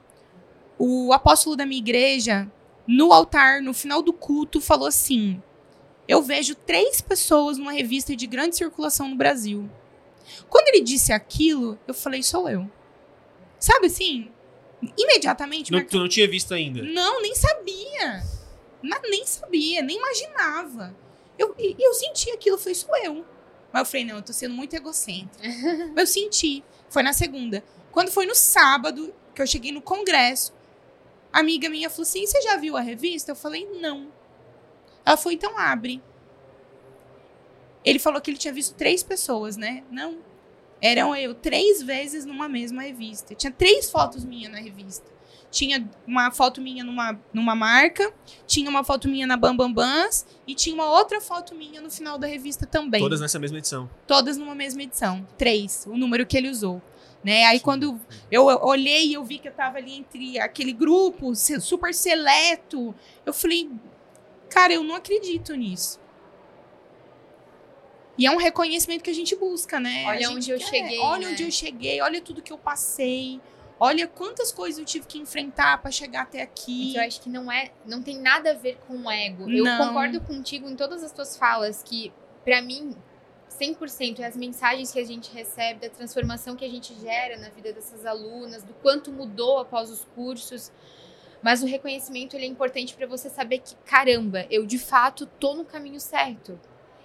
o 0.79 1.13
apóstolo 1.13 1.57
da 1.57 1.67
minha 1.67 1.81
igreja 1.81 2.51
no 2.87 3.13
altar, 3.13 3.63
no 3.63 3.73
final 3.75 4.03
do 4.03 4.13
culto, 4.13 4.61
falou 4.61 4.87
assim: 4.87 5.43
Eu 6.07 6.23
vejo 6.23 6.55
três 6.55 7.01
pessoas 7.01 7.59
numa 7.59 7.73
revista 7.73 8.15
de 8.15 8.27
grande 8.27 8.57
circulação 8.57 9.09
no 9.09 9.17
Brasil. 9.17 9.69
Quando 10.49 10.69
ele 10.69 10.83
disse 10.83 11.13
aquilo, 11.13 11.79
eu 11.87 11.95
falei: 11.95 12.23
Sou 12.23 12.49
eu. 12.49 12.71
Sabe 13.59 13.87
assim? 13.87 14.31
Imediatamente. 14.99 15.71
Não, 15.73 15.79
marca- 15.79 15.91
tu 15.91 15.99
não 15.99 16.09
tinha 16.09 16.29
visto 16.29 16.53
ainda. 16.53 16.83
Não, 16.83 17.23
nem 17.23 17.35
sabia. 17.35 18.23
Nem 19.09 19.25
sabia, 19.25 19.81
nem 19.83 19.97
imaginava. 19.97 20.95
Eu, 21.39 21.55
e 21.59 21.77
eu 21.79 21.95
senti 21.95 22.31
aquilo, 22.31 22.57
eu 22.57 22.61
falei: 22.61 22.75
Sou 22.75 22.97
eu. 22.97 23.25
Mas 23.73 23.81
eu 23.81 23.87
falei: 23.87 24.05
Não, 24.05 24.17
eu 24.17 24.23
tô 24.23 24.33
sendo 24.33 24.55
muito 24.55 24.75
egocêntrica. 24.75 25.49
Mas 25.95 25.99
eu 25.99 26.07
senti. 26.07 26.65
Foi 26.89 27.03
na 27.03 27.13
segunda. 27.13 27.65
Quando 27.91 28.11
foi 28.11 28.27
no 28.27 28.35
sábado, 28.35 29.15
que 29.35 29.43
eu 29.43 29.47
cheguei 29.47 29.73
no 29.73 29.83
congresso, 29.83 30.53
A 31.33 31.41
amiga 31.41 31.69
minha 31.69 31.91
falou 31.91 32.03
assim: 32.03 32.25
você 32.27 32.41
já 32.43 32.57
viu 32.57 32.77
a 32.77 32.81
revista? 32.81 33.33
Eu 33.33 33.37
falei, 33.37 33.67
não. 33.81 34.13
Ela 35.05 35.17
falou, 35.17 35.33
então 35.33 35.59
abre. 35.59 36.01
Ele 37.85 37.99
falou 37.99 38.21
que 38.21 38.31
ele 38.31 38.39
tinha 38.39 38.53
visto 38.55 38.75
três 38.75 39.03
pessoas, 39.03 39.57
né? 39.57 39.83
Não. 39.91 40.19
Eram 40.81 41.15
eu 41.17 41.35
três 41.35 41.83
vezes 41.83 42.25
numa 42.25 42.49
mesma 42.49 42.83
revista. 42.83 43.35
Tinha 43.35 43.53
três 43.53 43.91
fotos 43.91 44.25
minhas 44.25 44.53
na 44.53 44.59
revista. 44.59 45.11
Tinha 45.55 45.89
uma 46.05 46.33
foto 46.33 46.61
minha 46.61 46.83
numa, 46.83 47.17
numa 47.33 47.55
marca, 47.55 48.13
tinha 48.45 48.69
uma 48.69 48.83
foto 48.83 49.07
minha 49.07 49.25
na 49.25 49.37
Bambambans 49.37 50.27
e 50.49 50.53
tinha 50.53 50.75
uma 50.75 50.91
outra 50.91 51.21
foto 51.21 51.55
minha 51.55 51.81
no 51.81 51.89
final 51.89 52.19
da 52.19 52.27
revista 52.27 52.67
também. 52.67 53.01
Todas 53.01 53.21
nessa 53.21 53.39
mesma 53.39 53.59
edição. 53.59 53.89
Todas 54.05 54.37
numa 54.37 54.53
mesma 54.53 54.83
edição. 54.83 55.25
Três, 55.39 55.87
o 55.87 55.97
número 55.97 56.27
que 56.27 56.37
ele 56.37 56.51
usou. 56.51 56.83
Né? 57.23 57.45
Aí 57.45 57.61
quando 57.61 58.01
eu 58.33 58.47
olhei 58.47 59.07
e 59.07 59.15
eu 59.15 59.23
vi 59.23 59.39
que 59.39 59.47
eu 59.47 59.53
tava 59.53 59.79
ali 59.79 59.99
entre 59.99 60.41
aquele 60.41 60.73
grupo 60.73 61.33
super 61.37 61.95
seleto, 61.95 62.93
eu 63.25 63.33
falei, 63.33 63.71
cara, 64.51 64.73
eu 64.73 64.83
não 64.83 64.97
acredito 64.97 65.55
nisso. 65.55 66.01
E 68.19 68.27
é 68.27 68.31
um 68.33 68.39
reconhecimento 68.39 69.05
que 69.05 69.11
a 69.11 69.15
gente 69.15 69.37
busca, 69.37 69.79
né? 69.79 70.05
Olha 70.09 70.31
onde 70.31 70.51
eu 70.51 70.59
cheguei. 70.59 70.99
Olha 70.99 71.29
né? 71.29 71.33
onde 71.33 71.45
eu 71.45 71.51
cheguei, 71.53 72.01
olha 72.01 72.21
tudo 72.21 72.43
que 72.43 72.53
eu 72.53 72.59
passei. 72.59 73.41
Olha 73.87 74.09
quantas 74.09 74.51
coisas 74.51 74.79
eu 74.79 74.85
tive 74.87 75.07
que 75.07 75.19
enfrentar 75.19 75.77
para 75.83 75.91
chegar 75.91 76.23
até 76.23 76.41
aqui. 76.41 76.97
Eu 76.97 77.03
acho 77.03 77.21
que 77.21 77.29
não 77.29 77.53
é, 77.53 77.71
não 77.85 78.03
tem 78.03 78.19
nada 78.19 78.53
a 78.53 78.55
ver 78.55 78.79
com 78.89 78.97
o 78.97 79.11
ego. 79.11 79.51
Eu 79.51 79.63
Não. 79.63 79.77
concordo 79.77 80.23
contigo 80.23 80.67
em 80.71 80.75
todas 80.75 81.05
as 81.05 81.13
tuas 81.13 81.37
falas 81.37 81.83
que 81.83 82.11
pra 82.43 82.63
mim 82.63 82.97
100% 83.51 84.21
é 84.21 84.25
as 84.25 84.39
mensagens 84.39 84.91
que 84.91 84.99
a 84.99 85.05
gente 85.05 85.31
recebe, 85.31 85.81
da 85.81 85.91
transformação 85.91 86.57
que 86.57 86.65
a 86.65 86.69
gente 86.71 86.99
gera 86.99 87.37
na 87.37 87.51
vida 87.51 87.75
dessas 87.75 88.07
alunas, 88.07 88.63
do 88.63 88.73
quanto 88.73 89.13
mudou 89.13 89.59
após 89.59 89.91
os 89.91 90.03
cursos. 90.15 90.73
Mas 91.43 91.63
o 91.63 91.67
reconhecimento 91.67 92.35
ele 92.35 92.47
é 92.47 92.49
importante 92.49 92.95
pra 92.95 93.07
você 93.07 93.29
saber 93.29 93.59
que, 93.59 93.75
caramba, 93.85 94.47
eu 94.49 94.65
de 94.65 94.79
fato 94.79 95.27
tô 95.27 95.53
no 95.53 95.65
caminho 95.67 96.01
certo. 96.01 96.59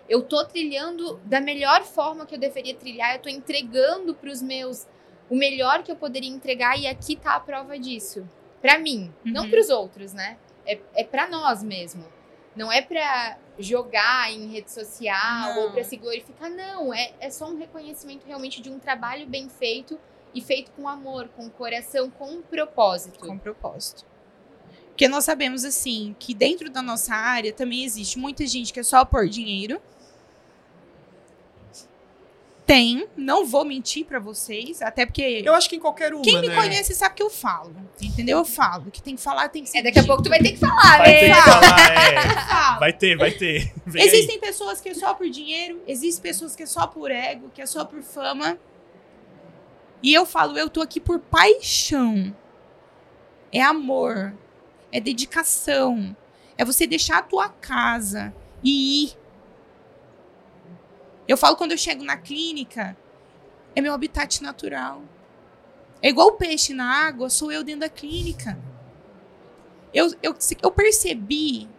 Eu 0.07 0.21
tô 0.21 0.45
trilhando 0.45 1.19
da 1.25 1.41
melhor 1.41 1.84
forma 1.84 2.25
que 2.25 2.36
eu 2.36 2.39
deveria 2.39 2.73
trilhar, 2.73 3.15
eu 3.15 3.21
tô 3.21 3.27
entregando 3.27 4.15
pros 4.15 4.41
meus 4.41 4.88
o 5.30 5.36
melhor 5.36 5.84
que 5.84 5.91
eu 5.91 5.95
poderia 5.95 6.30
entregar 6.30 6.77
e 6.80 6.88
aqui 6.88 7.15
tá 7.15 7.36
a 7.36 7.39
prova 7.39 7.77
disso. 7.77 8.27
Pra 8.61 8.77
mim, 8.77 9.13
não 9.23 9.43
Uhum. 9.43 9.49
pros 9.49 9.69
outros, 9.69 10.13
né? 10.13 10.38
É, 10.65 10.80
é 10.95 11.03
para 11.03 11.27
nós 11.30 11.63
mesmo. 11.63 12.03
Não 12.55 12.71
é 12.71 12.82
pra 12.82 13.38
jogar 13.57 14.32
em 14.34 14.47
rede 14.47 14.71
social 14.71 15.53
Não. 15.55 15.61
ou 15.63 15.71
pra 15.71 15.84
se 15.84 15.95
glorificar, 15.97 16.49
não. 16.49 16.93
É, 16.93 17.11
é 17.19 17.30
só 17.30 17.47
um 17.49 17.57
reconhecimento 17.57 18.25
realmente 18.25 18.61
de 18.61 18.69
um 18.69 18.80
trabalho 18.80 19.25
bem 19.27 19.47
feito 19.49 19.99
e 20.34 20.41
feito 20.41 20.71
com 20.71 20.88
amor, 20.88 21.30
com 21.36 21.49
coração, 21.49 22.09
com 22.09 22.30
um 22.30 22.41
propósito. 22.41 23.19
com 23.19 23.38
propósito. 23.38 24.05
Porque 24.89 25.07
nós 25.07 25.23
sabemos, 25.23 25.63
assim, 25.63 26.13
que 26.19 26.34
dentro 26.34 26.69
da 26.69 26.82
nossa 26.82 27.15
área 27.15 27.53
também 27.53 27.86
existe 27.86 28.19
muita 28.19 28.45
gente 28.45 28.73
que 28.73 28.80
é 28.82 28.84
só 28.84 29.05
por 29.05 29.27
dinheiro. 29.30 29.82
Tem, 32.70 33.07
não 33.17 33.47
vou 33.47 33.65
mentir 33.65 34.05
pra 34.05 34.20
vocês, 34.20 34.80
até 34.84 35.03
porque 35.03 35.41
Eu 35.43 35.55
acho 35.55 35.67
que 35.67 35.78
em 35.78 35.80
qualquer 35.80 36.13
uma, 36.13 36.22
quem 36.22 36.39
me 36.39 36.49
né? 36.49 36.55
conhece 36.55 36.93
sabe 36.93 37.15
que 37.15 37.24
eu 37.24 37.30
falo, 37.32 37.76
entendeu? 37.99 38.38
Eu 38.38 38.45
falo, 38.45 38.91
que 38.91 39.01
tem 39.01 39.15
que 39.15 39.22
falar, 39.24 39.49
tem 39.49 39.63
que 39.63 39.70
ser 39.72 39.80
É, 39.80 39.82
daqui 39.82 39.97
a 39.97 40.03
pouco 40.03 40.22
tu 40.22 40.30
vai 40.30 40.38
ter 40.38 40.51
que 40.51 40.57
falar, 40.57 40.99
Vai 40.99 41.11
né? 41.11 41.20
ter 41.20 41.34
que 41.34 41.41
falar, 41.41 42.76
é. 42.76 42.80
Vai 42.80 42.93
ter, 42.93 43.17
vai 43.17 43.32
ter. 43.32 43.74
Vem 43.88 44.03
aí. 44.03 44.07
Existem 44.07 44.39
pessoas 44.39 44.80
que 44.80 44.89
é 44.89 44.93
só 44.93 45.15
por 45.15 45.28
dinheiro, 45.32 45.82
existem 45.88 46.22
pessoas 46.22 46.55
que 46.55 46.61
é 46.61 46.67
só 46.67 46.86
por 46.86 47.09
ego, 47.09 47.49
que 47.51 47.59
é 47.59 47.65
só 47.65 47.84
por 47.84 48.03
fama. 48.03 48.59
E 50.03 50.13
eu 50.13 50.24
falo, 50.24 50.55
eu 50.55 50.70
tô 50.70 50.80
aqui 50.80 50.99
por 50.99 51.20
paixão. 51.20 52.36
É 53.51 53.63
amor, 53.63 54.32
é 54.91 54.99
dedicação, 54.99 56.15
é 56.55 56.63
você 56.63 56.86
deixar 56.86 57.17
a 57.17 57.24
tua 57.24 57.49
casa 57.49 58.32
e 58.63 59.05
ir. 59.05 59.18
Eu 61.30 61.38
falo 61.38 61.55
quando 61.55 61.73
eu 61.73 61.77
chego 61.77 62.03
na 62.03 62.17
clínica, 62.17 62.97
é 63.75 63.82
meu 63.82 63.93
habitat 63.93 64.41
natural. 64.41 65.03
É 66.01 66.09
igual 66.09 66.30
o 66.30 66.38
peixe 66.38 66.73
na 66.73 67.05
água, 67.05 67.30
sou 67.30 67.51
eu 67.51 67.63
dentro 67.63 67.82
da 67.82 67.89
clínica. 67.89 68.57
Eu, 69.93 70.11
eu, 70.23 70.36
eu 70.59 70.71
percebi 70.71 71.69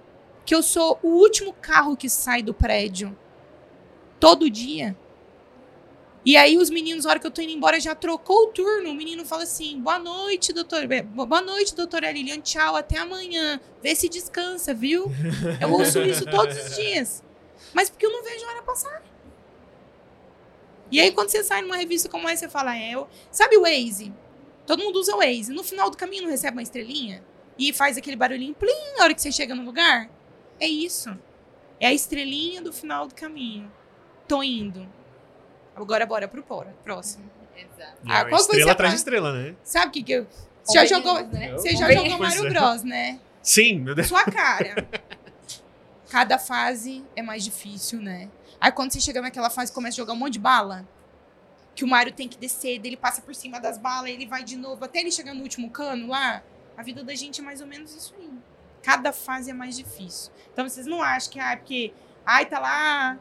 que 0.47 0.55
eu 0.55 0.63
sou 0.63 1.01
o 1.03 1.09
último 1.09 1.53
carro 1.53 1.97
que 1.97 2.09
sai 2.09 2.45
do 2.45 2.55
prédio. 2.55 3.19
Todo 4.21 4.49
dia. 4.49 4.97
E 6.25 6.37
aí 6.37 6.57
os 6.57 6.71
meninos, 6.71 7.05
na 7.05 7.11
hora 7.11 7.19
que 7.19 7.27
eu 7.27 7.31
tô 7.33 7.43
indo 7.43 7.51
embora, 7.51 7.81
já 7.81 7.93
trocou 7.93 8.45
o 8.45 8.53
turno. 8.53 8.91
O 8.91 8.95
menino 8.95 9.25
fala 9.25 9.43
assim: 9.43 9.81
boa 9.81 9.99
noite, 9.99 10.53
doutor. 10.53 10.83
Boa 10.87 11.41
noite, 11.41 11.75
doutora 11.75 12.13
Lilian. 12.13 12.41
Tchau, 12.41 12.77
até 12.77 12.99
amanhã. 12.99 13.59
Vê 13.83 13.97
se 13.97 14.09
descansa, 14.09 14.73
viu? 14.73 15.11
Eu 15.61 15.73
ouço 15.73 16.01
isso 16.03 16.25
todos 16.27 16.57
os 16.57 16.77
dias. 16.77 17.25
Mas 17.75 17.91
porque 17.91 18.07
eu 18.07 18.13
não 18.13 18.23
vejo 18.23 18.45
a 18.45 18.49
hora 18.51 18.63
passar. 18.63 19.11
E 20.91 21.01
aí, 21.01 21.13
quando 21.13 21.31
você 21.31 21.45
sai 21.45 21.63
numa 21.63 21.77
revista 21.77 22.09
como 22.09 22.29
essa, 22.29 22.47
você 22.47 22.49
fala, 22.49 22.77
é, 22.77 22.93
eu... 22.93 23.09
sabe 23.31 23.57
o 23.57 23.63
Waze? 23.63 24.13
Todo 24.67 24.83
mundo 24.83 24.99
usa 24.99 25.15
o 25.15 25.19
Waze. 25.19 25.53
No 25.53 25.63
final 25.63 25.91
do 25.91 25.97
caminho 25.97 26.25
não 26.25 26.31
recebe 26.31 26.57
uma 26.57 26.63
estrelinha? 26.63 27.23
E 27.59 27.73
faz 27.73 27.97
aquele 27.97 28.17
barulhinho 28.17 28.55
plim 28.55 28.97
na 28.97 29.05
hora 29.05 29.15
que 29.15 29.21
você 29.21 29.31
chega 29.31 29.55
no 29.55 29.63
lugar? 29.65 30.09
É 30.59 30.67
isso. 30.67 31.17
É 31.79 31.87
a 31.87 31.93
estrelinha 31.93 32.61
do 32.61 32.73
final 32.73 33.07
do 33.07 33.15
caminho. 33.15 33.71
Tô 34.27 34.43
indo. 34.43 34.87
Agora 35.75 36.05
bora 36.07 36.29
pro 36.29 36.43
pora- 36.43 36.75
próximo. 36.85 37.31
Exato. 37.57 37.97
Ah, 38.07 38.25
qual 38.25 38.41
estrela 38.41 38.73
atrás 38.73 38.93
de 38.93 38.99
estrela, 38.99 39.33
né? 39.33 39.55
Sabe 39.63 39.89
o 39.89 39.91
que 39.91 40.03
que 40.03 40.13
eu... 40.13 40.27
Você 40.63 40.75
já 40.75 40.87
jogou, 40.87 41.27
né? 41.27 41.53
você 41.53 41.77
já 41.77 41.91
jogou 41.91 42.19
Mario 42.19 42.47
é. 42.47 42.51
Bros, 42.51 42.83
né? 42.83 43.21
Sim, 43.43 43.81
meu 43.81 43.95
Deus. 43.95 44.09
Sua 44.09 44.25
cara. 44.25 44.87
Cada 46.11 46.39
fase 46.39 47.05
é 47.17 47.23
mais 47.23 47.43
difícil, 47.45 48.01
né? 48.01 48.29
Aí 48.61 48.71
quando 48.71 48.93
você 48.93 49.01
chega 49.01 49.23
naquela 49.23 49.49
fase 49.49 49.73
começa 49.73 49.95
a 49.95 50.03
jogar 50.03 50.13
um 50.13 50.17
monte 50.17 50.35
de 50.35 50.39
bala, 50.39 50.87
que 51.75 51.85
o 51.85 51.89
Mario 51.89 52.13
tem 52.13 52.29
que 52.29 52.37
descer, 52.37 52.81
ele 52.85 52.97
passa 52.97 53.23
por 53.23 53.35
cima 53.35 53.59
das 53.59 53.79
balas, 53.79 54.11
ele 54.11 54.27
vai 54.27 54.45
de 54.45 54.57
novo, 54.57 54.85
até 54.85 55.01
ele 55.01 55.11
chegar 55.11 55.33
no 55.33 55.43
último 55.43 55.71
cano 55.71 56.09
lá, 56.09 56.43
a 56.77 56.83
vida 56.83 57.03
da 57.03 57.15
gente 57.15 57.41
é 57.41 57.45
mais 57.45 57.61
ou 57.61 57.67
menos 57.67 57.95
isso 57.95 58.15
aí. 58.19 58.31
Cada 58.83 59.13
fase 59.13 59.51
é 59.51 59.55
mais 59.55 59.77
difícil. 59.77 60.33
Então 60.53 60.69
vocês 60.69 60.87
não 60.87 61.03
acham 61.03 61.33
que, 61.33 61.41
ah, 61.41 61.53
é 61.53 61.57
porque, 61.57 61.93
ai, 62.25 62.47
tá 62.47 62.59
lá. 62.59 63.19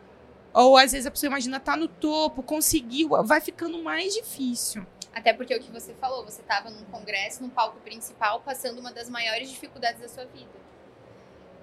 Ou 0.54 0.78
às 0.78 0.92
vezes 0.92 1.06
a 1.06 1.12
pessoa 1.12 1.28
imagina, 1.28 1.60
tá 1.60 1.76
no 1.76 1.88
topo, 1.88 2.42
conseguiu, 2.42 3.10
vai 3.24 3.40
ficando 3.40 3.82
mais 3.84 4.14
difícil. 4.14 4.86
Até 5.14 5.34
porque 5.34 5.54
é 5.54 5.58
o 5.58 5.60
que 5.60 5.72
você 5.72 5.94
falou, 5.96 6.24
você 6.24 6.42
estava 6.42 6.70
num 6.70 6.86
congresso, 6.86 7.42
num 7.42 7.50
palco 7.50 7.78
principal, 7.80 8.42
passando 8.42 8.80
uma 8.80 8.92
das 8.92 9.10
maiores 9.10 9.50
dificuldades 9.50 10.02
da 10.02 10.08
sua 10.08 10.26
vida. 10.26 10.60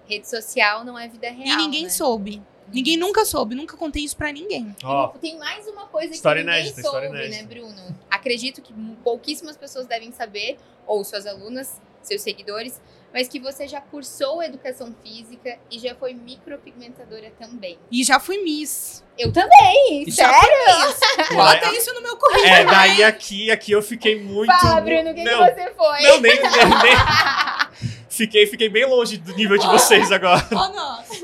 Rede 0.06 0.28
social 0.28 0.84
não 0.84 0.98
é 0.98 1.08
vida 1.08 1.30
real. 1.30 1.48
e 1.48 1.56
ninguém 1.56 1.84
né? 1.84 1.90
soube. 1.90 2.42
Ninguém 2.72 2.96
nunca 2.96 3.24
soube, 3.24 3.54
nunca 3.54 3.76
contei 3.76 4.02
isso 4.04 4.16
pra 4.16 4.32
ninguém. 4.32 4.74
E 4.82 5.18
tem 5.18 5.38
mais 5.38 5.66
uma 5.68 5.86
coisa 5.86 6.12
História 6.12 6.42
que 6.42 6.46
ninguém 6.48 6.62
inédita, 6.62 6.82
soube, 6.82 6.96
história 7.06 7.08
inédita. 7.26 7.42
né, 7.42 7.48
Bruno? 7.48 7.98
Acredito 8.10 8.60
que 8.62 8.72
pouquíssimas 9.04 9.56
pessoas 9.56 9.86
devem 9.86 10.12
saber, 10.12 10.56
ou 10.86 11.02
suas 11.04 11.26
alunas, 11.26 11.80
seus 12.02 12.22
seguidores, 12.22 12.80
mas 13.12 13.28
que 13.28 13.40
você 13.40 13.66
já 13.66 13.80
cursou 13.80 14.42
educação 14.42 14.94
física 15.02 15.58
e 15.70 15.78
já 15.78 15.94
foi 15.94 16.12
micropigmentadora 16.12 17.32
também. 17.38 17.78
E 17.90 18.04
já 18.04 18.20
fui 18.20 18.42
Miss. 18.42 19.02
Eu 19.18 19.32
também, 19.32 20.10
sério? 20.10 21.34
Bota 21.34 21.72
isso 21.74 21.92
no 21.94 22.02
meu 22.02 22.16
currículo. 22.16 22.46
é, 22.46 22.64
daí 22.64 23.02
aqui, 23.04 23.50
aqui 23.50 23.72
eu 23.72 23.80
fiquei 23.82 24.20
muito. 24.22 24.52
Fala, 24.52 24.80
Bruno, 24.82 25.10
o 25.10 25.14
que, 25.14 25.22
que 25.24 25.34
você 25.36 25.72
foi? 25.76 26.02
não, 26.02 26.20
nem, 26.20 26.40
nem, 26.40 26.50
nem- 26.82 27.76
Fiquei, 28.08 28.46
fiquei 28.46 28.68
bem 28.70 28.86
longe 28.86 29.18
do 29.18 29.34
nível 29.34 29.58
de 29.58 29.66
vocês 29.68 30.10
agora. 30.12 30.46
Oh, 30.52 30.68
nossa. 30.68 31.14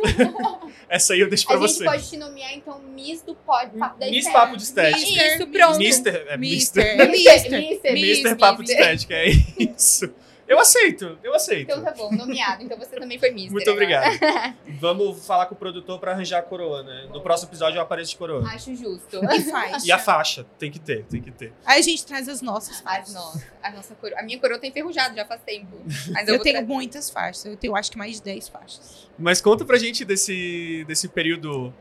Essa 0.95 1.14
aí 1.14 1.20
eu 1.20 1.28
deixo 1.28 1.47
pra 1.47 1.57
A 1.57 1.59
gente 1.61 1.72
você. 1.72 1.84
pode 1.84 2.11
te 2.11 2.16
nomear, 2.18 2.53
então, 2.53 2.78
Miss 2.95 3.22
do 3.22 3.34
pod, 3.34 3.70
papo 3.78 3.99
da 3.99 4.11
Miss. 4.11 4.28
Papo 4.28 4.57
de 4.59 4.62
Estética. 4.62 4.99
Isso, 5.01 5.47
pronto. 5.47 5.78
Mister, 5.78 6.26
é 6.28 6.36
Mister. 6.36 6.97
Mister. 6.99 7.11
Mister, 7.11 7.51
Mister. 7.51 7.61
Mister, 7.61 7.93
Mister 7.95 8.36
Papo 8.36 8.62
de 8.62 8.72
Estética, 8.72 9.14
é 9.14 9.28
isso. 9.59 10.12
Eu 10.47 10.59
aceito, 10.59 11.18
eu 11.22 11.34
aceito. 11.34 11.70
Então 11.70 11.82
tá 11.82 11.93
bom, 11.93 12.11
nomeado. 12.12 12.62
Então 12.62 12.76
você 12.76 12.97
também 12.97 13.18
foi 13.18 13.30
Mister. 13.30 13.53
Muito 13.53 13.70
obrigado. 13.70 14.18
Vamos 14.80 15.24
falar 15.26 15.47
com 15.47 15.55
o 15.55 15.59
produtor 15.59 15.99
pra 15.99 16.12
arranjar 16.12 16.38
a 16.40 16.43
coroa, 16.43 16.82
né? 16.82 17.09
No 17.12 17.22
próximo 17.22 17.49
episódio 17.51 17.78
eu 17.78 17.82
apareço 17.82 18.11
de 18.11 18.16
coroa. 18.16 18.47
Acho 18.49 18.74
justo. 18.74 19.20
E 19.32 19.40
faz. 19.51 19.84
E 19.84 19.93
a 19.93 19.99
faixa, 19.99 20.45
tem 20.59 20.70
que 20.70 20.78
ter, 20.78 21.05
tem 21.05 21.22
que 21.22 21.30
ter. 21.30 21.53
Aí 21.64 21.78
a 21.78 21.82
gente 21.82 22.05
traz 22.05 22.28
as 22.28 22.43
nossas 22.43 22.76
As 22.76 22.80
faixas. 22.82 23.14
nossas. 23.14 23.43
A 23.62 23.70
nossa 23.70 23.95
coroa. 23.95 24.18
A 24.18 24.22
minha 24.22 24.38
coroa 24.38 24.59
tá 24.59 24.66
enferrujada 24.66 25.14
já 25.14 25.24
faz 25.24 25.40
tempo. 25.43 25.76
Mas 26.12 26.28
eu, 26.28 26.34
Eu 26.34 26.40
tenho 26.43 26.57
trazer. 26.57 26.66
muitas 26.72 27.09
faixas. 27.09 27.45
Eu 27.47 27.57
tenho, 27.57 27.74
acho 27.76 27.90
que 27.90 27.97
mais 27.99 28.16
de 28.16 28.22
10 28.22 28.49
faixas. 28.49 29.09
Mas 29.18 29.40
conta 29.40 29.64
pra 29.64 29.78
gente 29.78 30.05
desse, 30.05 30.84
desse 30.86 31.09
período. 31.09 31.72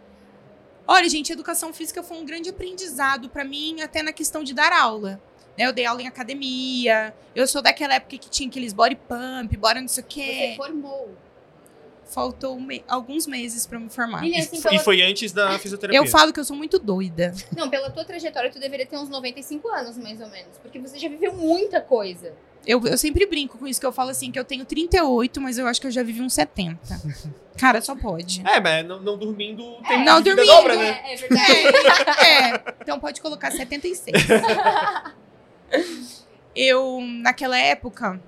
Olha, 0.88 1.08
gente, 1.10 1.32
educação 1.32 1.74
física 1.74 2.04
foi 2.04 2.18
um 2.18 2.26
grande 2.26 2.50
aprendizado 2.50 3.30
pra 3.30 3.44
mim, 3.44 3.82
até 3.82 4.02
na 4.04 4.12
questão 4.14 4.44
de 4.44 4.54
dar 4.54 4.72
aula. 4.74 5.22
Né, 5.62 5.68
Eu 5.68 5.74
dei 5.74 5.86
aula 5.86 6.02
em 6.02 6.08
academia. 6.08 7.14
Eu 7.36 7.48
sou 7.48 7.62
daquela 7.62 7.94
época 7.96 8.18
que 8.18 8.30
tinha 8.30 8.50
aqueles 8.50 8.74
body 8.74 8.96
pump, 8.96 9.56
bora 9.58 9.80
não 9.80 9.88
sei 9.88 10.04
o 10.04 10.08
Você 10.08 10.14
quê. 10.14 10.54
formou. 10.58 11.16
Faltou 12.06 12.60
me- 12.60 12.84
alguns 12.90 13.26
meses 13.26 13.66
pra 13.66 13.80
me 13.80 13.90
formar. 13.90 14.26
E, 14.26 14.36
assim, 14.36 14.62
pela... 14.62 14.76
e 14.76 14.80
foi 14.80 15.02
antes 15.02 15.32
da 15.32 15.58
fisioterapia. 15.58 15.98
Eu 15.98 16.06
falo 16.08 16.34
que 16.34 16.40
eu 16.42 16.44
sou 16.44 16.58
muito 16.58 16.78
doida. 16.78 17.34
Não, 17.56 17.70
pela 17.70 17.90
tua 17.90 18.04
trajetória, 18.04 18.50
tu 18.52 18.60
deveria 18.60 18.86
ter 18.86 18.98
uns 18.98 19.08
95 19.08 19.70
anos, 19.70 19.98
mais 19.98 20.20
ou 20.20 20.28
menos. 20.28 20.58
Porque 20.62 20.78
você 20.78 21.00
já 21.00 21.08
viveu 21.08 21.32
muita 21.34 21.80
coisa. 21.80 22.34
Eu, 22.68 22.86
eu 22.86 22.98
sempre 22.98 23.26
brinco 23.26 23.58
com 23.58 23.66
isso, 23.66 23.80
que 23.80 23.86
eu 23.86 23.94
falo 23.94 24.10
assim, 24.10 24.30
que 24.30 24.38
eu 24.38 24.44
tenho 24.44 24.66
38, 24.66 25.40
mas 25.40 25.58
eu 25.58 25.66
acho 25.68 25.80
que 25.80 25.88
eu 25.88 25.92
já 25.92 26.04
vivi 26.04 26.22
uns 26.22 26.34
70. 26.34 26.78
Cara, 27.58 27.82
só 27.82 27.96
pode. 27.96 28.42
É, 28.46 28.60
mas 28.60 28.86
não, 28.86 29.00
não 29.02 29.18
dormindo 29.18 29.64
tem 29.88 30.04
não 30.04 30.18
vida 30.18 30.36
dormindo, 30.36 30.54
dobra, 30.54 30.76
né? 30.76 31.02
É, 31.06 31.14
é 31.14 31.16
verdade. 31.16 31.52
É, 32.68 32.74
então 32.82 33.00
pode 33.00 33.22
colocar 33.22 33.52
76. 33.52 34.18
Eu, 36.56 37.00
naquela 37.02 37.58
época, 37.58 38.22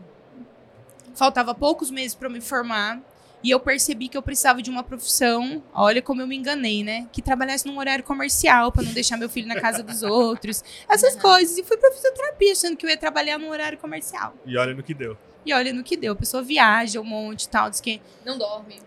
faltava 1.16 1.54
poucos 1.54 1.92
meses 1.92 2.16
para 2.16 2.30
me 2.30 2.42
formar. 2.42 3.02
E 3.44 3.52
eu 3.52 3.60
percebi 3.60 4.08
que 4.08 4.16
eu 4.16 4.22
precisava 4.22 4.62
de 4.62 4.70
uma 4.70 4.84
profissão, 4.84 5.62
olha 5.74 6.02
como 6.02 6.22
eu 6.22 6.28
me 6.28 6.34
enganei, 6.34 6.82
né? 6.82 7.10
Que 7.12 7.22
trabalhasse 7.22 7.68
num 7.68 7.78
horário 7.78 8.02
comercial 8.02 8.72
para 8.72 8.84
não 8.84 8.94
deixar 8.94 9.18
meu 9.18 9.28
filho 9.28 9.50
na 9.50 9.60
casa 9.60 9.84
dos 9.84 10.02
outros, 10.02 10.64
essas 10.88 11.18
coisas. 11.18 11.58
E 11.58 11.64
fui 11.64 11.76
pra 11.76 11.92
fisioterapia, 11.92 12.54
achando 12.54 12.78
que 12.78 12.86
eu 12.86 12.90
ia 12.90 12.96
trabalhar 12.96 13.38
num 13.38 13.50
horário 13.50 13.78
comercial. 13.78 14.34
E 14.46 14.58
olha 14.58 14.74
no 14.74 14.82
que 14.82 14.94
deu. 14.94 15.18
E 15.46 15.54
olha 15.54 15.74
no 15.74 15.84
que 15.84 15.98
deu. 15.98 16.14
A 16.14 16.16
pessoa 16.16 16.42
viaja 16.42 17.02
um 17.02 17.04
monte 17.04 17.44
e 17.44 17.50
tal, 17.50 17.70
diz 17.70 17.82
que 17.82 18.02
Não 18.26 18.38
dorme. 18.38 18.82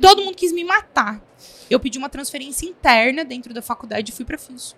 todo 0.00 0.24
mundo 0.24 0.34
quis 0.34 0.50
me 0.52 0.64
matar. 0.64 1.22
Eu 1.70 1.78
pedi 1.78 1.96
uma 1.96 2.08
transferência 2.08 2.66
interna 2.66 3.24
dentro 3.24 3.54
da 3.54 3.62
faculdade 3.62 4.10
e 4.10 4.12
fui 4.14 4.24
pra 4.24 4.36
FIS. 4.36 4.74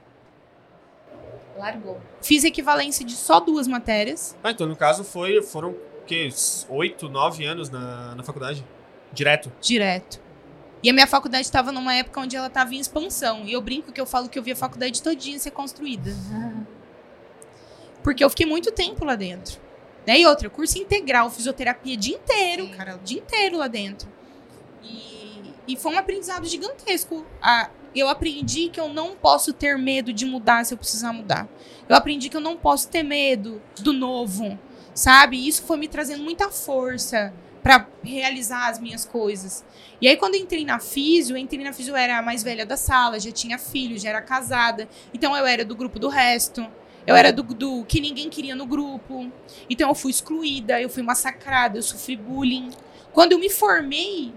Largou. 1.57 2.00
Fiz 2.20 2.44
equivalência 2.44 3.05
de 3.05 3.12
só 3.14 3.40
duas 3.40 3.66
matérias. 3.68 4.36
Ah, 4.42 4.50
então 4.50 4.66
no 4.66 4.76
caso 4.76 5.05
foi, 5.05 5.40
foram 5.42 5.70
o 5.70 5.76
quê? 6.07 6.28
Oito, 6.68 7.09
nove 7.09 7.44
anos 7.44 7.70
na, 7.70 8.14
na 8.16 8.22
faculdade? 8.22 8.64
Direto. 9.12 9.52
direto. 9.61 10.20
E 10.82 10.90
a 10.90 10.92
minha 10.92 11.07
faculdade 11.07 11.46
estava 11.46 11.72
numa 11.72 11.94
época 11.94 12.20
onde 12.20 12.36
ela 12.36 12.48
estava 12.48 12.74
em 12.74 12.78
expansão. 12.78 13.44
E 13.46 13.52
eu 13.52 13.61
brinco 13.62 13.90
que 13.92 14.00
eu 14.00 14.05
falo 14.05 14.28
que 14.28 14.38
eu 14.38 14.42
vi 14.42 14.52
a 14.52 14.57
faculdade 14.57 15.00
todinha 15.02 15.38
ser 15.38 15.50
construída. 15.52 16.11
Porque 18.02 18.22
eu 18.22 18.28
fiquei 18.28 18.44
muito 18.44 18.70
tempo 18.70 19.05
lá 19.05 19.14
dentro. 19.14 19.59
Né? 20.07 20.20
E 20.20 20.26
outra, 20.26 20.50
curso 20.50 20.76
integral, 20.78 21.30
fisioterapia 21.30 21.96
dia 21.96 22.16
inteiro, 22.16 22.64
Sim. 22.66 22.72
cara, 22.72 22.96
o 22.96 22.98
dia 22.98 23.18
inteiro 23.18 23.57
lá 23.57 23.66
dentro. 23.68 24.07
E, 24.82 25.55
e 25.68 25.76
foi 25.76 25.94
um 25.94 25.98
aprendizado 25.98 26.44
gigantesco. 26.46 27.24
A- 27.40 27.70
eu 28.01 28.09
aprendi 28.09 28.68
que 28.68 28.80
eu 28.80 28.88
não 28.88 29.14
posso 29.14 29.53
ter 29.53 29.78
medo 29.78 30.12
de 30.12 30.26
mudar 30.26 30.64
se 30.64 30.74
eu 30.74 30.78
precisar 30.78 31.12
mudar. 31.12 31.49
Eu 31.88 31.97
aprendi 31.97 32.28
que 32.28 32.36
eu 32.36 32.40
não 32.40 32.57
posso 32.57 32.88
ter 32.88 33.03
medo 33.03 33.61
do 33.80 33.92
novo, 33.92 34.59
sabe? 34.95 35.36
E 35.36 35.49
isso 35.49 35.62
foi 35.62 35.76
me 35.76 35.88
trazendo 35.88 36.22
muita 36.22 36.51
força 36.51 37.32
para 37.64 37.88
realizar 38.03 38.68
as 38.68 38.78
minhas 38.78 39.07
coisas. 39.07 39.64
E 39.99 40.07
aí, 40.07 40.18
quando 40.18 40.34
eu 40.34 40.40
entrei 40.42 40.66
na 40.66 40.78
físio, 40.78 41.34
eu 41.34 41.38
entrei 41.38 41.64
na 41.64 41.72
físio, 41.72 41.92
eu 41.92 41.97
era 41.97 42.18
a 42.18 42.22
mais 42.22 42.42
velha 42.42 42.66
da 42.66 42.76
sala, 42.76 43.18
já 43.18 43.32
tinha 43.32 43.59
filho, 43.59 43.99
já 43.99 44.11
era 44.11 44.20
casada. 44.20 44.86
Então, 45.14 45.34
eu 45.34 45.47
era 45.47 45.64
do 45.64 45.74
grupo 45.74 45.99
do 45.99 46.09
resto. 46.09 46.66
Eu 47.07 47.16
era 47.16 47.32
do, 47.32 47.42
do 47.42 47.84
que 47.86 48.01
ninguém 48.01 48.28
queria 48.28 48.55
no 48.55 48.66
grupo. 48.66 49.32
Então, 49.68 49.88
eu 49.88 49.95
fui 49.95 50.11
excluída, 50.11 50.78
eu 50.78 50.90
fui 50.90 51.03
massacrada, 51.03 51.78
eu 51.78 51.82
sofri 51.82 52.16
bullying. 52.16 52.68
Quando 53.14 53.32
eu 53.32 53.38
me 53.38 53.49
formei, 53.49 54.34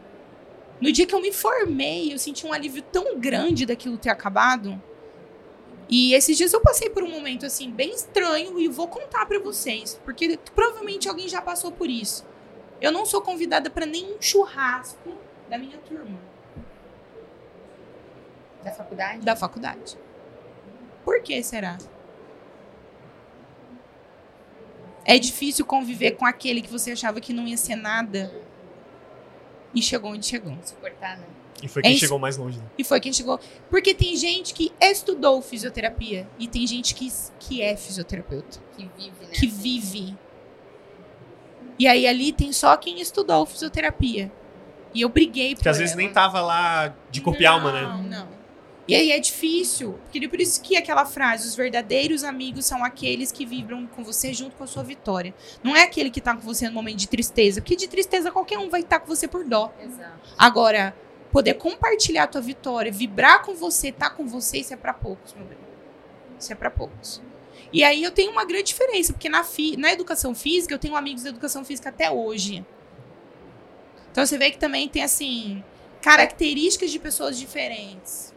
no 0.80 0.92
dia 0.92 1.06
que 1.06 1.14
eu 1.16 1.22
me 1.22 1.32
formei, 1.32 2.14
eu 2.14 2.20
senti 2.20 2.46
um 2.46 2.54
alívio 2.54 2.82
tão 2.84 3.20
grande 3.20 3.66
daquilo 3.66 3.98
ter 3.98 4.10
acabado. 4.10 4.82
E 5.90 6.14
esses 6.14 6.36
dias 6.38 6.52
eu 6.54 6.60
passei 6.62 6.90
por 6.90 7.02
um 7.04 7.10
momento 7.10 7.46
assim 7.46 7.72
bem 7.72 7.92
estranho 7.94 8.60
e 8.60 8.68
vou 8.68 8.88
contar 8.88 9.26
pra 9.26 9.40
vocês, 9.40 10.00
porque 10.04 10.38
provavelmente 10.54 11.08
alguém 11.08 11.28
já 11.30 11.42
passou 11.42 11.72
por 11.72 11.90
isso. 11.90 12.26
Eu 12.82 12.92
não 12.92 13.06
sou 13.06 13.22
convidada 13.22 13.70
pra 13.70 13.86
nenhum 13.86 14.18
churrasco 14.22 15.18
da 15.50 15.58
minha 15.58 15.78
turma, 15.78 16.20
Da 18.64 18.72
faculdade? 18.72 19.22
da 19.22 19.36
faculdade. 19.36 19.98
Por 21.06 21.22
que 21.22 21.42
será? 21.42 21.78
É 25.06 25.18
difícil 25.18 25.66
conviver 25.66 26.12
com 26.12 26.26
aquele 26.26 26.62
que 26.62 26.70
você 26.70 26.92
achava 26.92 27.22
que 27.22 27.32
não 27.32 27.48
ia 27.48 27.56
ser 27.56 27.76
nada 27.78 28.30
e 29.74 29.82
chegou 29.82 30.12
onde 30.12 30.26
chegou. 30.26 30.58
Suportar, 30.64 31.18
né? 31.18 31.26
E 31.62 31.68
foi 31.68 31.82
quem 31.82 31.96
É 31.96 31.98
chegou 31.98 32.20
mais 32.20 32.38
longe. 32.38 32.60
Né? 32.60 32.66
E 32.78 32.84
foi 32.84 33.00
quem 33.00 33.12
chegou. 33.12 33.40
Porque 33.70 33.94
tem 33.94 34.16
gente 34.16 34.54
que 34.54 34.72
estudou 34.80 35.42
fisioterapia 35.42 36.28
e 36.38 36.48
tem 36.48 36.68
gente 36.68 36.94
que, 36.94 37.12
que 37.40 37.62
é 37.62 37.76
fisioterapeuta, 37.76 38.60
Que 38.76 38.90
vive, 38.96 39.26
né? 39.26 39.32
que 39.32 39.48
vive. 39.48 40.18
E 41.80 41.88
aí 41.88 42.08
ali 42.08 42.32
tem 42.32 42.52
só 42.52 42.76
quem 42.78 43.00
estudou 43.00 43.46
fisioterapia. 43.46 44.32
E 44.94 45.02
eu 45.02 45.10
briguei 45.10 45.50
por 45.50 45.58
Porque 45.58 45.70
às 45.70 45.78
vezes 45.78 45.96
nem 45.96 46.12
tava 46.12 46.42
lá 46.42 46.96
de 47.10 47.22
corpo 47.22 47.42
e 47.42 47.46
alma, 47.46 47.72
né? 47.72 47.82
Não, 47.82 48.04
não. 48.04 48.37
E 48.88 48.96
aí 48.96 49.12
é 49.12 49.20
difícil. 49.20 50.00
Porque 50.04 50.28
por 50.30 50.40
isso 50.40 50.62
que 50.62 50.78
aquela 50.78 51.06
frase, 51.06 51.48
os 51.48 51.56
verdadeiros 51.56 52.24
amigos 52.24 52.66
são 52.66 52.84
aqueles 52.84 53.32
que 53.32 53.46
vibram 53.46 53.86
com 53.88 54.04
você 54.04 54.34
junto 54.34 54.56
com 54.56 54.64
a 54.64 54.68
sua 54.68 54.84
vitória. 54.84 55.34
Não 55.64 55.76
é 55.76 55.84
aquele 55.84 56.10
que 56.10 56.22
tá 56.22 56.34
com 56.34 56.42
você 56.42 56.68
no 56.68 56.74
momento 56.74 56.98
de 56.98 57.08
tristeza. 57.10 57.62
Porque 57.62 57.76
de 57.76 57.88
tristeza 57.88 58.32
qualquer 58.32 58.58
um 58.60 58.70
vai 58.70 58.82
estar 58.82 59.00
com 59.00 59.08
você 59.08 59.28
por 59.28 59.44
dó. 59.44 59.74
Exato. 59.84 60.20
Agora, 60.38 60.96
poder 61.32 61.56
compartilhar 61.56 62.24
a 62.24 62.28
tua 62.28 62.40
vitória, 62.42 62.92
vibrar 62.92 63.44
com 63.44 63.54
você, 63.54 63.90
estar 63.90 64.12
com 64.12 64.26
você, 64.26 64.60
isso 64.60 64.74
é 64.74 64.78
pra 64.78 64.94
poucos, 64.94 65.34
meu 65.34 65.46
bem. 65.46 65.58
Isso 66.40 66.54
é 66.54 66.56
pra 66.56 66.72
poucos. 66.72 67.22
E 67.74 67.84
aí 67.84 68.02
eu 68.02 68.12
tenho 68.12 68.32
uma 68.32 68.46
grande 68.46 68.64
diferença, 68.68 69.12
porque 69.12 69.28
na, 69.28 69.44
fi- 69.44 69.76
na 69.76 69.92
educação 69.92 70.34
física, 70.34 70.74
eu 70.74 70.80
tenho 70.80 70.96
amigos 70.96 71.24
da 71.24 71.30
educação 71.30 71.66
física 71.66 71.90
até 71.90 72.10
hoje. 72.10 72.66
Então 74.12 74.26
você 74.26 74.38
vê 74.38 74.50
que 74.50 74.58
também 74.58 74.88
tem, 74.88 75.04
assim, 75.04 75.62
características 76.02 76.90
de 76.92 77.00
pessoas 77.00 77.38
diferentes. 77.38 78.34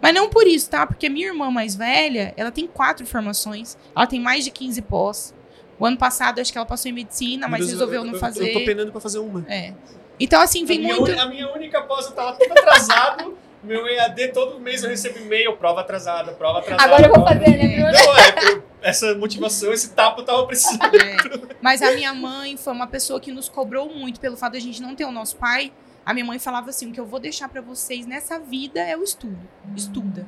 Mas 0.00 0.14
não 0.14 0.28
por 0.28 0.46
isso, 0.46 0.68
tá? 0.70 0.86
Porque 0.86 1.08
minha 1.08 1.28
irmã 1.28 1.50
mais 1.50 1.74
velha, 1.74 2.32
ela 2.36 2.50
tem 2.50 2.66
quatro 2.66 3.06
formações, 3.06 3.76
ela 3.94 4.06
tem 4.06 4.20
mais 4.20 4.44
de 4.44 4.50
15 4.50 4.82
pós. 4.82 5.34
O 5.78 5.84
ano 5.86 5.96
passado, 5.96 6.40
acho 6.40 6.52
que 6.52 6.58
ela 6.58 6.66
passou 6.66 6.90
em 6.90 6.94
medicina, 6.94 7.48
mas 7.48 7.60
Deus, 7.60 7.72
resolveu 7.72 8.00
eu- 8.02 8.04
não 8.06 8.12
eu- 8.14 8.18
fazer. 8.20 8.48
Eu 8.48 8.52
tô 8.60 8.64
penando 8.64 8.92
pra 8.92 9.00
fazer 9.00 9.18
uma. 9.18 9.44
É. 9.48 9.74
Então, 10.20 10.40
assim, 10.40 10.64
vem 10.64 10.90
a, 10.90 10.96
muito. 10.96 11.10
a 11.18 11.26
minha 11.26 11.50
única 11.52 11.82
pós, 11.82 12.06
eu 12.06 12.12
tava 12.12 12.36
todo 12.38 12.52
atrasado. 12.52 13.36
meu 13.64 13.86
EAD, 13.88 14.28
todo 14.28 14.60
mês 14.60 14.84
eu 14.84 14.90
recebo 14.90 15.18
e-mail, 15.18 15.56
prova 15.56 15.80
atrasada, 15.80 16.32
prova 16.32 16.58
atrasada. 16.60 16.84
Agora 16.84 17.06
eu 17.08 17.14
vou 17.14 17.24
fazer, 17.26 17.56
né, 17.56 17.68
Bruno? 17.76 17.92
Não, 17.92 18.16
é, 18.18 18.62
essa 18.82 19.14
motivação, 19.14 19.72
esse 19.72 19.90
tapa 19.94 20.20
eu 20.20 20.24
tava 20.24 20.46
precisando. 20.46 20.94
É. 20.94 21.16
Mas 21.60 21.80
a 21.82 21.90
minha 21.92 22.12
mãe 22.14 22.56
foi 22.56 22.72
uma 22.72 22.86
pessoa 22.86 23.18
que 23.18 23.32
nos 23.32 23.48
cobrou 23.48 23.88
muito 23.88 24.20
pelo 24.20 24.36
fato 24.36 24.52
de 24.52 24.58
a 24.58 24.60
gente 24.60 24.80
não 24.82 24.94
ter 24.94 25.06
o 25.06 25.10
nosso 25.10 25.36
pai. 25.36 25.72
A 26.04 26.12
minha 26.12 26.24
mãe 26.24 26.38
falava 26.38 26.70
assim: 26.70 26.90
o 26.90 26.92
que 26.92 27.00
eu 27.00 27.06
vou 27.06 27.20
deixar 27.20 27.48
pra 27.48 27.60
vocês 27.60 28.06
nessa 28.06 28.38
vida 28.38 28.80
é 28.80 28.96
o 28.96 29.02
estudo. 29.02 29.38
Estuda. 29.76 30.26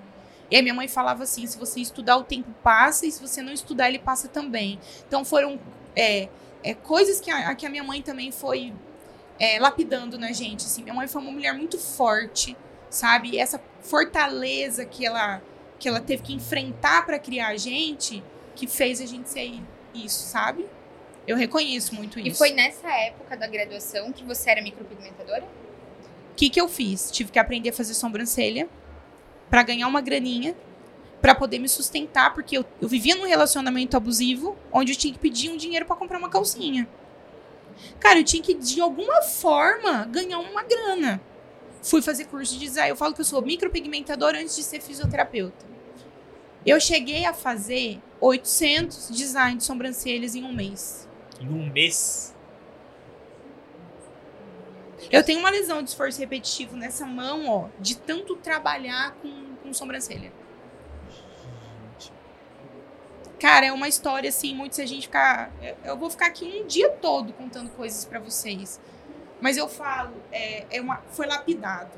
E 0.51 0.57
a 0.57 0.63
minha 0.63 0.75
mãe 0.75 0.89
falava 0.89 1.25
assim: 1.25 1.47
se 1.47 1.59
você 1.59 1.81
estudar, 1.81 2.17
o 2.17 2.25
tempo 2.25 2.51
passa, 2.63 3.07
e 3.07 3.13
se 3.13 3.21
você 3.21 3.43
não 3.43 3.53
estudar, 3.53 3.89
ele 3.89 3.99
passa 3.99 4.29
também. 4.29 4.79
Então 5.07 5.25
foram 5.25 5.59
é, 5.95 6.29
é, 6.63 6.75
coisas 6.75 7.21
que 7.21 7.31
a, 7.31 7.55
que 7.55 7.67
a 7.67 7.71
minha 7.71 7.85
mãe 7.85 8.01
também 8.03 8.31
foi 8.31 8.73
é, 9.39 9.59
lapidando 9.59 10.19
na 10.19 10.33
gente. 10.33 10.65
Assim. 10.65 10.83
Minha 10.83 10.95
mãe 10.95 11.09
foi 11.09 11.21
uma 11.21 11.33
mulher 11.33 11.53
muito 11.55 11.79
forte, 11.79 12.57
sabe? 12.89 13.31
E 13.31 13.39
essa 13.39 13.61
fortaleza 13.81 14.85
que 14.85 15.05
ela, 15.05 15.43
que 15.79 15.89
ela 15.89 16.01
teve 16.01 16.23
que 16.23 16.33
enfrentar 16.33 17.05
pra 17.05 17.19
criar 17.19 17.49
a 17.49 17.57
gente, 17.57 18.23
que 18.55 18.67
fez 18.67 19.01
a 19.01 19.07
gente 19.07 19.29
ser 19.29 19.61
isso, 19.95 20.25
sabe? 20.25 20.67
Eu 21.27 21.37
reconheço 21.37 21.95
muito 21.95 22.21
isso. 22.21 22.29
E 22.29 22.35
foi 22.35 22.53
nessa 22.53 22.89
época 22.89 23.37
da 23.37 23.49
graduação 23.49 24.13
que 24.13 24.23
você 24.23 24.51
era 24.51 24.63
micropigmentadora? 24.63 25.45
O 26.37 26.39
que, 26.39 26.51
que 26.51 26.61
eu 26.61 26.69
fiz? 26.69 27.11
Tive 27.11 27.33
que 27.33 27.39
aprender 27.39 27.71
a 27.71 27.73
fazer 27.73 27.95
sobrancelha 27.95 28.69
pra 29.49 29.63
ganhar 29.63 29.89
uma 29.89 30.03
graninha, 30.03 30.55
pra 31.19 31.35
poder 31.35 31.59
me 31.59 31.67
sustentar, 31.67 32.35
porque 32.35 32.59
eu, 32.59 32.65
eu 32.79 32.87
vivia 32.87 33.15
num 33.15 33.27
relacionamento 33.27 33.97
abusivo, 33.97 34.55
onde 34.71 34.93
eu 34.93 34.97
tinha 34.99 35.15
que 35.15 35.19
pedir 35.19 35.49
um 35.49 35.57
dinheiro 35.57 35.87
pra 35.87 35.97
comprar 35.97 36.19
uma 36.19 36.29
calcinha. 36.29 36.87
Cara, 37.99 38.19
eu 38.19 38.25
tinha 38.25 38.43
que, 38.43 38.53
de 38.53 38.83
alguma 38.83 39.23
forma, 39.23 40.05
ganhar 40.05 40.39
uma 40.41 40.63
grana. 40.63 41.23
Fui 41.83 42.03
fazer 42.03 42.27
curso 42.27 42.53
de 42.53 42.61
design. 42.67 42.91
Eu 42.91 42.97
falo 42.97 43.15
que 43.15 43.23
eu 43.23 43.25
sou 43.25 43.41
micropigmentadora 43.41 44.39
antes 44.39 44.57
de 44.57 44.63
ser 44.63 44.83
fisioterapeuta. 44.83 45.65
Eu 46.67 46.79
cheguei 46.79 47.25
a 47.25 47.33
fazer 47.33 47.99
800 48.21 49.09
designs 49.09 49.57
de 49.61 49.65
sobrancelhas 49.65 50.35
em 50.35 50.45
um 50.45 50.53
mês. 50.53 51.09
Em 51.41 51.49
um 51.49 51.73
mês. 51.73 52.36
Eu 55.11 55.23
tenho 55.25 55.39
uma 55.41 55.51
lesão 55.51 55.83
de 55.83 55.91
esforço 55.91 56.19
repetitivo 56.19 56.77
nessa 56.77 57.07
mão, 57.07 57.49
ó, 57.49 57.69
de 57.81 57.97
tanto 57.97 58.37
trabalhar 58.37 59.13
com, 59.23 59.55
com 59.63 59.73
sobrancelha. 59.75 60.33
Cara, 63.39 63.67
é 63.67 63.73
uma 63.73 63.87
história 63.89 64.29
assim, 64.29 64.55
muito 64.55 64.75
se 64.77 64.83
a 64.83 64.87
gente 64.87 65.03
ficar. 65.07 65.51
eu- 65.63 65.77
Eu 65.85 65.97
vou 65.97 66.09
ficar 66.11 66.27
aqui 66.27 66.63
um 66.63 66.67
dia 66.67 66.89
todo 66.91 67.33
contando 67.35 67.71
coisas 67.71 68.05
pra 68.05 68.19
vocês. 68.19 68.81
Mas 69.41 69.57
eu 69.59 69.69
falo, 69.69 70.15
é, 70.33 70.65
é 70.71 70.81
uma, 70.81 71.03
foi 71.11 71.27
lapidado. 71.27 71.91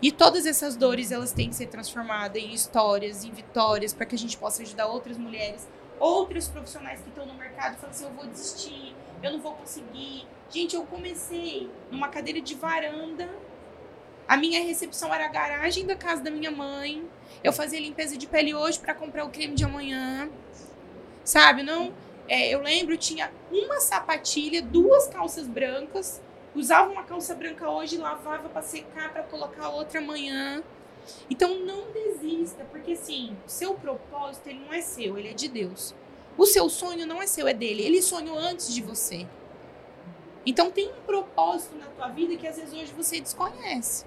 E 0.00 0.10
todas 0.12 0.46
essas 0.46 0.76
dores, 0.76 1.10
elas 1.10 1.32
têm 1.32 1.48
que 1.48 1.56
ser 1.56 1.66
transformadas 1.66 2.40
em 2.40 2.52
histórias, 2.52 3.24
em 3.24 3.30
vitórias, 3.32 3.92
para 3.92 4.06
que 4.06 4.14
a 4.14 4.18
gente 4.18 4.36
possa 4.36 4.62
ajudar 4.62 4.86
outras 4.86 5.16
mulheres, 5.18 5.68
outros 5.98 6.48
profissionais 6.48 7.00
que 7.00 7.08
estão 7.08 7.26
no 7.26 7.34
mercado 7.34 7.76
falam 7.76 7.90
assim: 7.90 8.04
eu 8.04 8.12
vou 8.12 8.26
desistir, 8.26 8.94
eu 9.22 9.32
não 9.32 9.40
vou 9.40 9.54
conseguir. 9.54 10.26
Gente, 10.52 10.76
eu 10.76 10.84
comecei 10.84 11.70
numa 11.90 12.08
cadeira 12.08 12.38
de 12.38 12.54
varanda. 12.54 13.26
A 14.28 14.36
minha 14.36 14.62
recepção 14.62 15.12
era 15.12 15.24
a 15.24 15.28
garagem 15.28 15.86
da 15.86 15.96
casa 15.96 16.22
da 16.22 16.30
minha 16.30 16.50
mãe. 16.50 17.02
Eu 17.42 17.54
fazia 17.54 17.80
limpeza 17.80 18.18
de 18.18 18.26
pele 18.26 18.54
hoje 18.54 18.78
para 18.78 18.94
comprar 18.94 19.24
o 19.24 19.30
creme 19.30 19.54
de 19.54 19.64
amanhã. 19.64 20.30
Sabe? 21.24 21.62
Não. 21.62 21.94
É, 22.28 22.50
eu 22.50 22.60
lembro, 22.60 22.98
tinha 22.98 23.32
uma 23.50 23.80
sapatilha, 23.80 24.60
duas 24.60 25.08
calças 25.08 25.48
brancas. 25.48 26.20
Usava 26.54 26.92
uma 26.92 27.04
calça 27.04 27.34
branca 27.34 27.70
hoje, 27.70 27.96
lavava 27.96 28.50
para 28.50 28.60
secar, 28.60 29.10
para 29.10 29.22
colocar 29.22 29.70
outra 29.70 30.00
amanhã. 30.00 30.62
Então 31.30 31.60
não 31.60 31.90
desista, 31.92 32.62
porque 32.70 32.92
assim, 32.92 33.34
seu 33.46 33.72
propósito 33.72 34.48
ele 34.48 34.58
não 34.58 34.74
é 34.74 34.82
seu, 34.82 35.16
ele 35.16 35.28
é 35.28 35.32
de 35.32 35.48
Deus. 35.48 35.94
O 36.36 36.44
seu 36.44 36.68
sonho 36.68 37.06
não 37.06 37.22
é 37.22 37.26
seu, 37.26 37.48
é 37.48 37.54
dele. 37.54 37.82
Ele 37.82 38.02
sonhou 38.02 38.36
antes 38.36 38.74
de 38.74 38.82
você. 38.82 39.26
Então 40.44 40.70
tem 40.70 40.88
um 40.88 41.00
propósito 41.06 41.76
na 41.76 41.86
tua 41.86 42.08
vida 42.08 42.36
que 42.36 42.46
às 42.46 42.56
vezes 42.56 42.72
hoje 42.72 42.92
você 42.96 43.20
desconhece. 43.20 44.04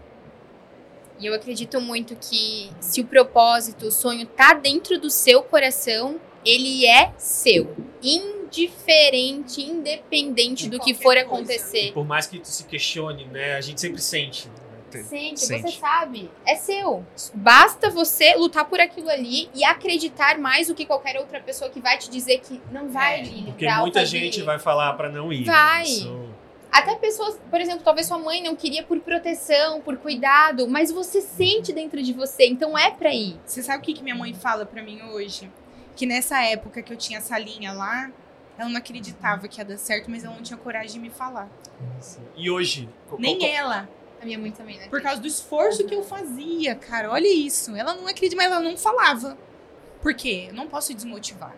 E 1.17 1.25
eu 1.25 1.33
acredito 1.33 1.79
muito 1.79 2.15
que 2.15 2.69
se 2.79 3.01
o 3.01 3.05
propósito, 3.05 3.87
o 3.87 3.91
sonho 3.91 4.25
tá 4.25 4.53
dentro 4.53 4.99
do 4.99 5.09
seu 5.09 5.41
coração, 5.41 6.19
ele 6.43 6.85
é 6.85 7.13
seu. 7.17 7.73
Indiferente, 8.03 9.61
independente 9.61 10.69
do 10.69 10.79
que 10.79 10.93
for 10.93 11.17
acontecer. 11.17 11.93
Por 11.93 12.05
mais 12.05 12.27
que 12.27 12.39
tu 12.39 12.47
se 12.47 12.65
questione, 12.65 13.25
né? 13.25 13.55
A 13.55 13.61
gente 13.61 13.79
sempre 13.79 14.01
sente. 14.01 14.49
Sente, 15.03 15.41
Sente, 15.41 15.61
você 15.61 15.71
sabe. 15.71 16.31
É 16.45 16.55
seu. 16.55 17.05
Basta 17.33 17.89
você 17.89 18.35
lutar 18.35 18.65
por 18.65 18.79
aquilo 18.79 19.09
ali 19.09 19.49
e 19.53 19.63
acreditar 19.63 20.37
mais 20.37 20.67
do 20.67 20.75
que 20.75 20.85
qualquer 20.85 21.19
outra 21.19 21.41
pessoa 21.41 21.69
que 21.69 21.81
vai 21.81 21.97
te 21.97 22.09
dizer 22.09 22.39
que 22.39 22.61
não 22.71 22.89
vai, 22.89 23.21
é, 23.21 23.43
Porque 23.45 23.69
muita 23.69 24.05
gente 24.05 24.41
vai 24.41 24.57
falar 24.59 24.93
para 24.93 25.09
não 25.09 25.33
ir. 25.33 25.43
Vai. 25.43 25.83
Isso... 25.83 26.24
Até 26.75 26.93
pessoas, 26.95 27.39
por 27.49 27.61
exemplo, 27.61 27.85
talvez 27.85 28.05
sua 28.05 28.17
mãe 28.17 28.43
não 28.43 28.53
queria 28.53 28.83
por 28.83 28.99
proteção, 28.99 29.79
por 29.79 29.95
cuidado, 29.95 30.67
mas 30.67 30.91
você 30.91 31.21
sente 31.21 31.71
dentro 31.71 32.03
de 32.03 32.11
você, 32.11 32.45
então 32.47 32.77
é 32.77 32.91
pra 32.91 33.13
ir. 33.13 33.39
Você 33.45 33.63
sabe 33.63 33.81
o 33.81 33.81
que, 33.81 33.93
que 33.93 34.03
minha 34.03 34.13
mãe 34.13 34.33
fala 34.33 34.65
para 34.65 34.83
mim 34.83 35.01
hoje? 35.03 35.49
Que 35.95 36.05
nessa 36.05 36.43
época 36.43 36.81
que 36.81 36.91
eu 36.91 36.97
tinha 36.97 37.19
essa 37.19 37.39
linha 37.39 37.71
lá, 37.71 38.11
ela 38.57 38.67
não 38.67 38.77
acreditava 38.77 39.47
que 39.47 39.61
ia 39.61 39.63
dar 39.63 39.77
certo, 39.77 40.11
mas 40.11 40.25
ela 40.25 40.35
não 40.35 40.43
tinha 40.43 40.57
coragem 40.57 40.91
de 40.91 40.99
me 40.99 41.09
falar. 41.09 41.49
E 42.35 42.51
hoje? 42.51 42.89
Nem 43.17 43.39
qual, 43.39 43.49
ela. 43.49 43.89
A 44.21 44.25
minha 44.25 44.37
mãe 44.37 44.51
também, 44.51 44.77
né? 44.77 44.89
Por 44.89 45.01
causa 45.01 45.21
do 45.21 45.27
esforço 45.27 45.85
que 45.85 45.95
eu 45.95 46.03
fazia, 46.03 46.75
cara. 46.75 47.09
Olha 47.09 47.33
isso. 47.33 47.73
Ela 47.73 47.93
não 47.93 48.05
acredita, 48.05 48.35
mas 48.35 48.51
ela 48.51 48.59
não 48.59 48.75
falava. 48.75 49.37
Por 50.01 50.13
quê? 50.13 50.47
Eu 50.49 50.53
não 50.53 50.67
posso 50.67 50.93
desmotivar. 50.93 51.55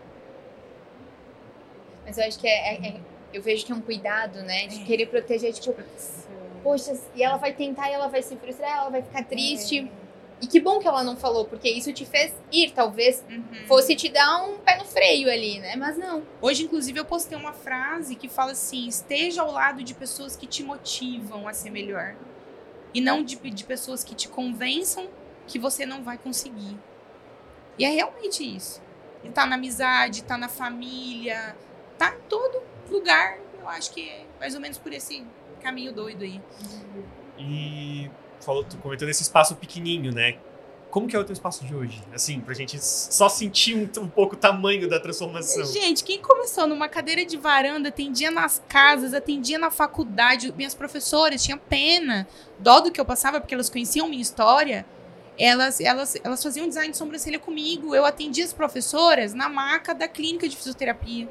Mas 2.06 2.18
eu 2.18 2.24
acho 2.24 2.38
que 2.38 2.46
é, 2.46 2.74
é, 2.74 2.86
é 2.86 3.00
eu 3.32 3.42
vejo 3.42 3.64
que 3.64 3.72
é 3.72 3.74
um 3.74 3.80
cuidado, 3.80 4.42
né? 4.42 4.66
De 4.66 4.82
é. 4.82 4.84
querer 4.84 5.06
proteger, 5.06 5.52
tipo, 5.52 5.82
poxa, 6.62 6.98
e 7.14 7.22
ela 7.22 7.36
vai 7.36 7.52
tentar 7.52 7.90
e 7.90 7.92
ela 7.92 8.08
vai 8.08 8.22
se 8.22 8.36
frustrar, 8.36 8.78
ela 8.78 8.90
vai 8.90 9.02
ficar 9.02 9.24
triste. 9.24 9.80
É. 9.80 10.08
E 10.40 10.46
que 10.46 10.60
bom 10.60 10.78
que 10.78 10.86
ela 10.86 11.02
não 11.02 11.16
falou, 11.16 11.46
porque 11.46 11.68
isso 11.68 11.92
te 11.92 12.06
fez 12.06 12.32
ir, 12.52 12.70
talvez 12.70 13.24
uhum. 13.28 13.66
fosse 13.66 13.96
te 13.96 14.08
dar 14.08 14.44
um 14.44 14.58
pé 14.58 14.78
no 14.78 14.84
freio 14.84 15.28
ali, 15.28 15.58
né? 15.58 15.74
Mas 15.74 15.96
não. 15.98 16.22
Hoje, 16.40 16.62
inclusive, 16.62 17.00
eu 17.00 17.04
postei 17.04 17.36
uma 17.36 17.52
frase 17.52 18.14
que 18.14 18.28
fala 18.28 18.52
assim: 18.52 18.86
esteja 18.86 19.42
ao 19.42 19.50
lado 19.50 19.82
de 19.82 19.94
pessoas 19.94 20.36
que 20.36 20.46
te 20.46 20.62
motivam 20.62 21.48
a 21.48 21.52
ser 21.52 21.70
melhor. 21.70 22.14
E 22.94 23.00
não 23.00 23.22
de, 23.22 23.36
de 23.36 23.64
pessoas 23.64 24.04
que 24.04 24.14
te 24.14 24.28
convençam 24.28 25.08
que 25.46 25.58
você 25.58 25.84
não 25.84 26.02
vai 26.02 26.16
conseguir. 26.16 26.78
E 27.76 27.84
é 27.84 27.88
realmente 27.88 28.44
isso. 28.44 28.80
E 29.24 29.28
tá 29.30 29.44
na 29.44 29.56
amizade, 29.56 30.22
tá 30.22 30.38
na 30.38 30.48
família, 30.48 31.56
tá 31.98 32.14
em 32.14 32.20
todo 32.28 32.62
lugar, 32.92 33.38
eu 33.60 33.68
acho 33.68 33.92
que 33.92 34.08
é 34.08 34.24
mais 34.38 34.54
ou 34.54 34.60
menos 34.60 34.78
por 34.78 34.92
esse 34.92 35.24
caminho 35.62 35.92
doido 35.92 36.24
aí. 36.24 36.40
E 37.38 38.10
falou, 38.40 38.64
tu 38.64 38.76
comentou 38.78 39.06
nesse 39.06 39.22
espaço 39.22 39.54
pequenininho, 39.56 40.12
né? 40.12 40.38
Como 40.90 41.06
que 41.06 41.14
é 41.14 41.18
o 41.18 41.24
teu 41.24 41.34
espaço 41.34 41.66
de 41.66 41.74
hoje? 41.74 42.02
Assim, 42.14 42.40
pra 42.40 42.54
gente 42.54 42.82
só 42.82 43.28
sentir 43.28 43.76
um, 43.76 44.02
um, 44.02 44.08
pouco 44.08 44.34
o 44.34 44.38
tamanho 44.38 44.88
da 44.88 44.98
transformação. 44.98 45.64
Gente, 45.66 46.02
quem 46.02 46.18
começou 46.20 46.66
numa 46.66 46.88
cadeira 46.88 47.26
de 47.26 47.36
varanda, 47.36 47.90
atendia 47.90 48.30
nas 48.30 48.62
casas, 48.66 49.12
atendia 49.12 49.58
na 49.58 49.70
faculdade, 49.70 50.52
minhas 50.56 50.74
professoras 50.74 51.42
tinham 51.42 51.58
pena, 51.58 52.26
dó 52.58 52.80
do 52.80 52.90
que 52.90 52.98
eu 52.98 53.04
passava, 53.04 53.38
porque 53.38 53.52
elas 53.52 53.68
conheciam 53.68 54.08
minha 54.08 54.22
história. 54.22 54.86
Elas, 55.38 55.80
elas, 55.80 56.16
elas 56.24 56.42
faziam 56.42 56.66
design 56.66 56.90
de 56.90 56.96
sobrancelha 56.96 57.38
comigo. 57.38 57.94
Eu 57.94 58.04
atendia 58.04 58.44
as 58.44 58.52
professoras 58.52 59.34
na 59.34 59.48
maca 59.48 59.94
da 59.94 60.08
clínica 60.08 60.48
de 60.48 60.56
fisioterapia. 60.56 61.28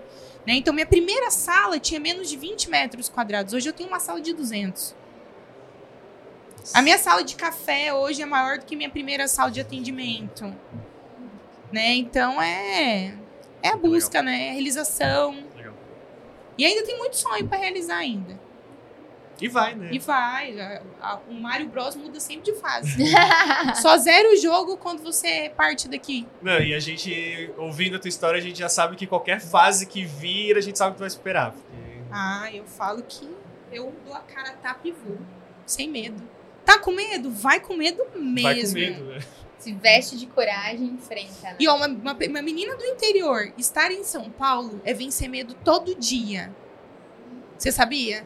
Né? 0.48 0.54
Então, 0.54 0.74
minha 0.74 0.86
primeira 0.86 1.30
sala 1.30 1.78
tinha 1.78 2.00
menos 2.00 2.30
de 2.30 2.38
20 2.38 2.70
metros 2.70 3.10
quadrados. 3.10 3.54
Hoje 3.54 3.68
eu 3.68 3.74
tenho 3.74 3.90
uma 3.90 4.00
sala 4.00 4.22
de 4.22 4.32
200. 4.32 4.96
A 6.74 6.82
minha 6.82 6.98
sala 6.98 7.22
de 7.22 7.36
café 7.36 7.94
hoje 7.94 8.22
é 8.22 8.26
maior 8.26 8.58
do 8.58 8.66
que 8.66 8.74
minha 8.74 8.90
primeira 8.90 9.28
sala 9.28 9.52
de 9.52 9.60
atendimento. 9.60 10.46
Né? 11.70 11.96
Então, 11.96 12.42
é, 12.42 13.14
é 13.62 13.70
a 13.70 13.76
busca, 13.76 14.20
Legal. 14.20 14.24
né? 14.24 14.46
É 14.46 14.50
a 14.52 14.54
realização. 14.54 15.32
Legal. 15.54 15.74
E 16.58 16.66
ainda 16.66 16.86
tem 16.86 16.98
muito 16.98 17.18
sonho 17.18 17.46
para 17.46 17.58
realizar 17.58 17.98
ainda. 17.98 18.40
E 19.40 19.48
vai, 19.48 19.76
né? 19.76 19.90
E 19.92 20.00
vai. 20.00 20.82
O 21.30 21.34
Mario 21.34 21.68
Bros 21.68 21.96
muda 21.96 22.20
sempre 22.20 22.52
de 22.52 22.60
fase. 22.60 22.98
Só 23.82 23.98
zero 23.98 24.34
o 24.34 24.36
jogo 24.36 24.78
quando 24.78 25.04
você 25.04 25.52
parte 25.56 25.88
daqui. 25.88 26.28
Não, 26.42 26.60
e 26.60 26.74
a 26.74 26.80
gente, 26.80 27.52
ouvindo 27.58 27.98
a 27.98 28.00
tua 28.00 28.10
história, 28.10 28.40
a 28.40 28.42
gente 28.42 28.58
já 28.58 28.70
sabe 28.70 28.96
que 28.96 29.06
qualquer 29.06 29.40
fase 29.40 29.86
que 29.86 30.04
vir, 30.04 30.58
a 30.58 30.62
gente 30.62 30.78
sabe 30.78 30.92
que 30.92 30.98
tu 30.98 31.02
vai 31.02 31.10
superar. 31.10 31.52
Porque... 31.52 31.78
Ah, 32.12 32.50
eu 32.52 32.66
falo 32.66 33.04
que 33.04 33.30
eu 33.72 33.94
dou 34.04 34.14
a 34.14 34.22
cara 34.22 34.54
tapa 34.54 34.88
e 34.88 34.92
vou. 34.92 35.18
Sem 35.66 35.90
medo. 35.90 36.22
Tá 36.66 36.80
com 36.80 36.92
medo? 36.92 37.30
Vai 37.30 37.60
com 37.60 37.76
medo 37.76 38.06
mesmo. 38.16 38.44
Vai 38.44 38.62
com 38.66 38.74
medo, 38.74 39.04
né? 39.06 39.20
Se 39.60 39.74
veste 39.74 40.18
de 40.18 40.28
coragem 40.28 40.86
e 40.86 40.90
enfrenta. 40.92 41.44
Né? 41.44 41.56
E 41.60 41.68
ó, 41.68 41.76
uma, 41.76 41.88
uma, 41.88 42.14
uma 42.14 42.42
menina 42.42 42.76
do 42.76 42.86
interior 42.86 43.52
estar 43.58 43.92
em 43.92 44.04
São 44.04 44.30
Paulo 44.30 44.82
é 44.84 44.94
vencer 44.94 45.30
medo 45.30 45.54
todo 45.64 45.96
dia. 45.96 46.54
Você 47.58 47.72
sabia? 47.72 48.26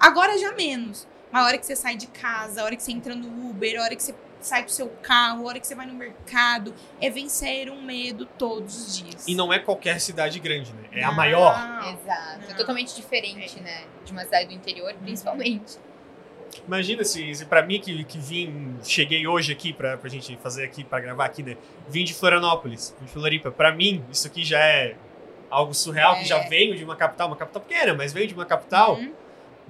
Agora 0.00 0.38
já 0.38 0.52
menos. 0.52 1.06
Mas 1.30 1.42
a 1.42 1.46
hora 1.46 1.58
que 1.58 1.66
você 1.66 1.76
sai 1.76 1.94
de 1.96 2.06
casa, 2.06 2.62
a 2.62 2.64
hora 2.64 2.74
que 2.74 2.82
você 2.82 2.90
entra 2.90 3.14
no 3.14 3.50
Uber, 3.50 3.78
a 3.78 3.84
hora 3.84 3.94
que 3.94 4.02
você 4.02 4.14
sai 4.40 4.64
do 4.64 4.70
seu 4.70 4.88
carro, 5.02 5.44
a 5.44 5.48
hora 5.48 5.60
que 5.60 5.66
você 5.66 5.74
vai 5.74 5.86
no 5.86 5.92
mercado, 5.92 6.74
é 7.00 7.10
vencer 7.10 7.70
um 7.70 7.82
medo 7.82 8.24
todos 8.24 8.74
os 8.74 8.96
dias. 8.96 9.28
E 9.28 9.34
não 9.34 9.52
é 9.52 9.58
qualquer 9.58 10.00
cidade 10.00 10.40
grande, 10.40 10.72
né? 10.72 10.88
É 10.92 11.02
não, 11.02 11.10
a 11.10 11.12
maior. 11.12 11.54
Exato. 11.54 12.40
Não. 12.40 12.50
É 12.50 12.54
totalmente 12.54 12.96
diferente, 12.96 13.58
é. 13.58 13.62
né? 13.62 13.84
De 14.04 14.12
uma 14.12 14.24
cidade 14.24 14.46
do 14.46 14.54
interior, 14.54 14.94
principalmente. 14.94 15.78
Imagina 16.66 17.04
se, 17.04 17.32
se 17.32 17.44
para 17.44 17.62
mim 17.62 17.80
que, 17.80 18.02
que 18.04 18.18
vim, 18.18 18.76
cheguei 18.82 19.24
hoje 19.26 19.52
aqui 19.52 19.72
pra, 19.72 19.96
pra 19.96 20.10
gente 20.10 20.36
fazer 20.38 20.64
aqui, 20.64 20.82
pra 20.82 20.98
gravar 20.98 21.26
aqui, 21.26 21.42
né? 21.42 21.56
Vim 21.88 22.02
de 22.02 22.12
Florianópolis, 22.14 22.94
de 23.00 23.08
Floripa. 23.08 23.52
Pra 23.52 23.72
mim, 23.72 24.04
isso 24.10 24.26
aqui 24.26 24.42
já 24.42 24.58
é 24.58 24.96
algo 25.48 25.72
surreal, 25.74 26.14
é. 26.14 26.18
que 26.20 26.24
já 26.24 26.38
veio 26.48 26.76
de 26.76 26.82
uma 26.82 26.96
capital, 26.96 27.28
uma 27.28 27.36
capital 27.36 27.62
pequena, 27.62 27.94
mas 27.94 28.12
veio 28.12 28.26
de 28.26 28.34
uma 28.34 28.46
capital. 28.46 28.96
Uhum 28.96 29.12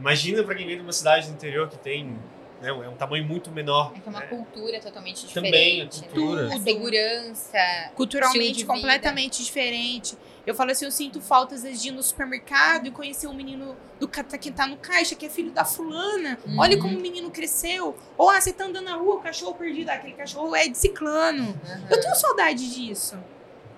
Imagina 0.01 0.43
para 0.43 0.55
quem 0.55 0.67
vem 0.67 0.77
de 0.77 0.83
uma 0.83 0.93
cidade 0.93 1.27
do 1.29 1.35
interior 1.35 1.69
que 1.69 1.79
tem 1.79 2.19
né, 2.61 2.69
é 2.69 2.89
um 2.89 2.95
tamanho 2.95 3.25
muito 3.25 3.51
menor. 3.51 3.93
É 3.95 4.01
que 4.01 4.09
é 4.09 4.11
uma 4.11 4.21
né? 4.21 4.27
cultura 4.27 4.81
totalmente 4.81 5.27
diferente. 5.27 5.53
Também 5.53 5.83
a 5.83 5.87
cultura. 5.87 6.49
Né? 6.49 6.55
A 6.55 6.61
segurança. 6.61 7.91
Culturalmente 7.95 8.67
completamente 8.67 9.43
diferente. 9.43 10.17
Eu 10.47 10.55
falo 10.55 10.71
assim, 10.71 10.85
eu 10.85 10.91
sinto 10.91 11.21
falta 11.21 11.55
às 11.55 11.63
vezes 11.63 11.81
de 11.81 11.89
ir 11.89 11.93
no 11.93 12.03
supermercado 12.03 12.87
e 12.87 12.91
conhecer 12.91 13.27
um 13.27 13.35
menino 13.35 13.77
do 13.99 14.07
que 14.09 14.51
tá 14.51 14.67
no 14.67 14.77
caixa, 14.77 15.15
que 15.15 15.25
é 15.25 15.31
filho 15.31 15.51
da 15.53 15.65
fulana. 15.65 16.39
Uhum. 16.47 16.59
Olha 16.59 16.79
como 16.79 16.99
o 16.99 17.01
menino 17.01 17.31
cresceu. 17.31 17.97
Ou 18.17 18.29
ah, 18.29 18.41
você 18.41 18.53
tá 18.53 18.65
andando 18.65 18.85
na 18.85 18.97
rua, 18.97 19.17
o 19.17 19.21
cachorro 19.21 19.55
perdido, 19.55 19.89
aquele 19.89 20.15
cachorro 20.15 20.55
é 20.55 20.69
de 20.69 20.77
ciclano. 20.77 21.45
Uhum. 21.45 21.87
Eu 21.89 22.01
tenho 22.01 22.15
saudade 22.15 22.75
disso. 22.75 23.19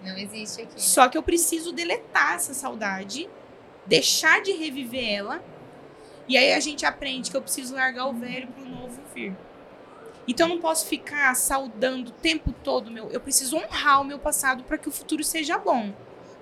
Não 0.03 0.16
existe 0.18 0.62
aqui. 0.62 0.73
Né? 0.73 0.79
Só 0.79 1.09
que 1.09 1.16
eu 1.16 1.23
preciso 1.23 1.73
deletar 1.73 2.35
essa 2.35 2.53
saudade, 2.53 3.29
deixar 3.87 4.41
de 4.43 4.53
reviver 4.53 5.09
ela 5.09 5.51
e 6.33 6.37
aí 6.39 6.55
a 6.55 6.61
gente 6.61 6.87
aprende 6.87 7.30
que 7.30 7.37
eu 7.37 7.43
preciso 7.43 7.74
largar 7.74 8.07
o 8.07 8.14
velho 8.14 8.49
para 8.49 8.64
o 8.64 8.66
novo 8.66 8.99
vir. 9.14 9.37
Então 10.26 10.49
eu 10.49 10.55
não 10.55 10.62
posso 10.62 10.87
ficar 10.87 11.37
saudando 11.37 12.09
o 12.09 12.12
tempo 12.12 12.55
todo 12.64 12.91
meu. 12.91 13.11
Eu 13.11 13.20
preciso 13.20 13.55
honrar 13.55 14.01
o 14.01 14.05
meu 14.05 14.18
passado 14.18 14.64
para 14.64 14.78
que 14.78 14.89
o 14.89 14.91
futuro 14.91 15.22
seja 15.22 15.59
bom. 15.59 15.93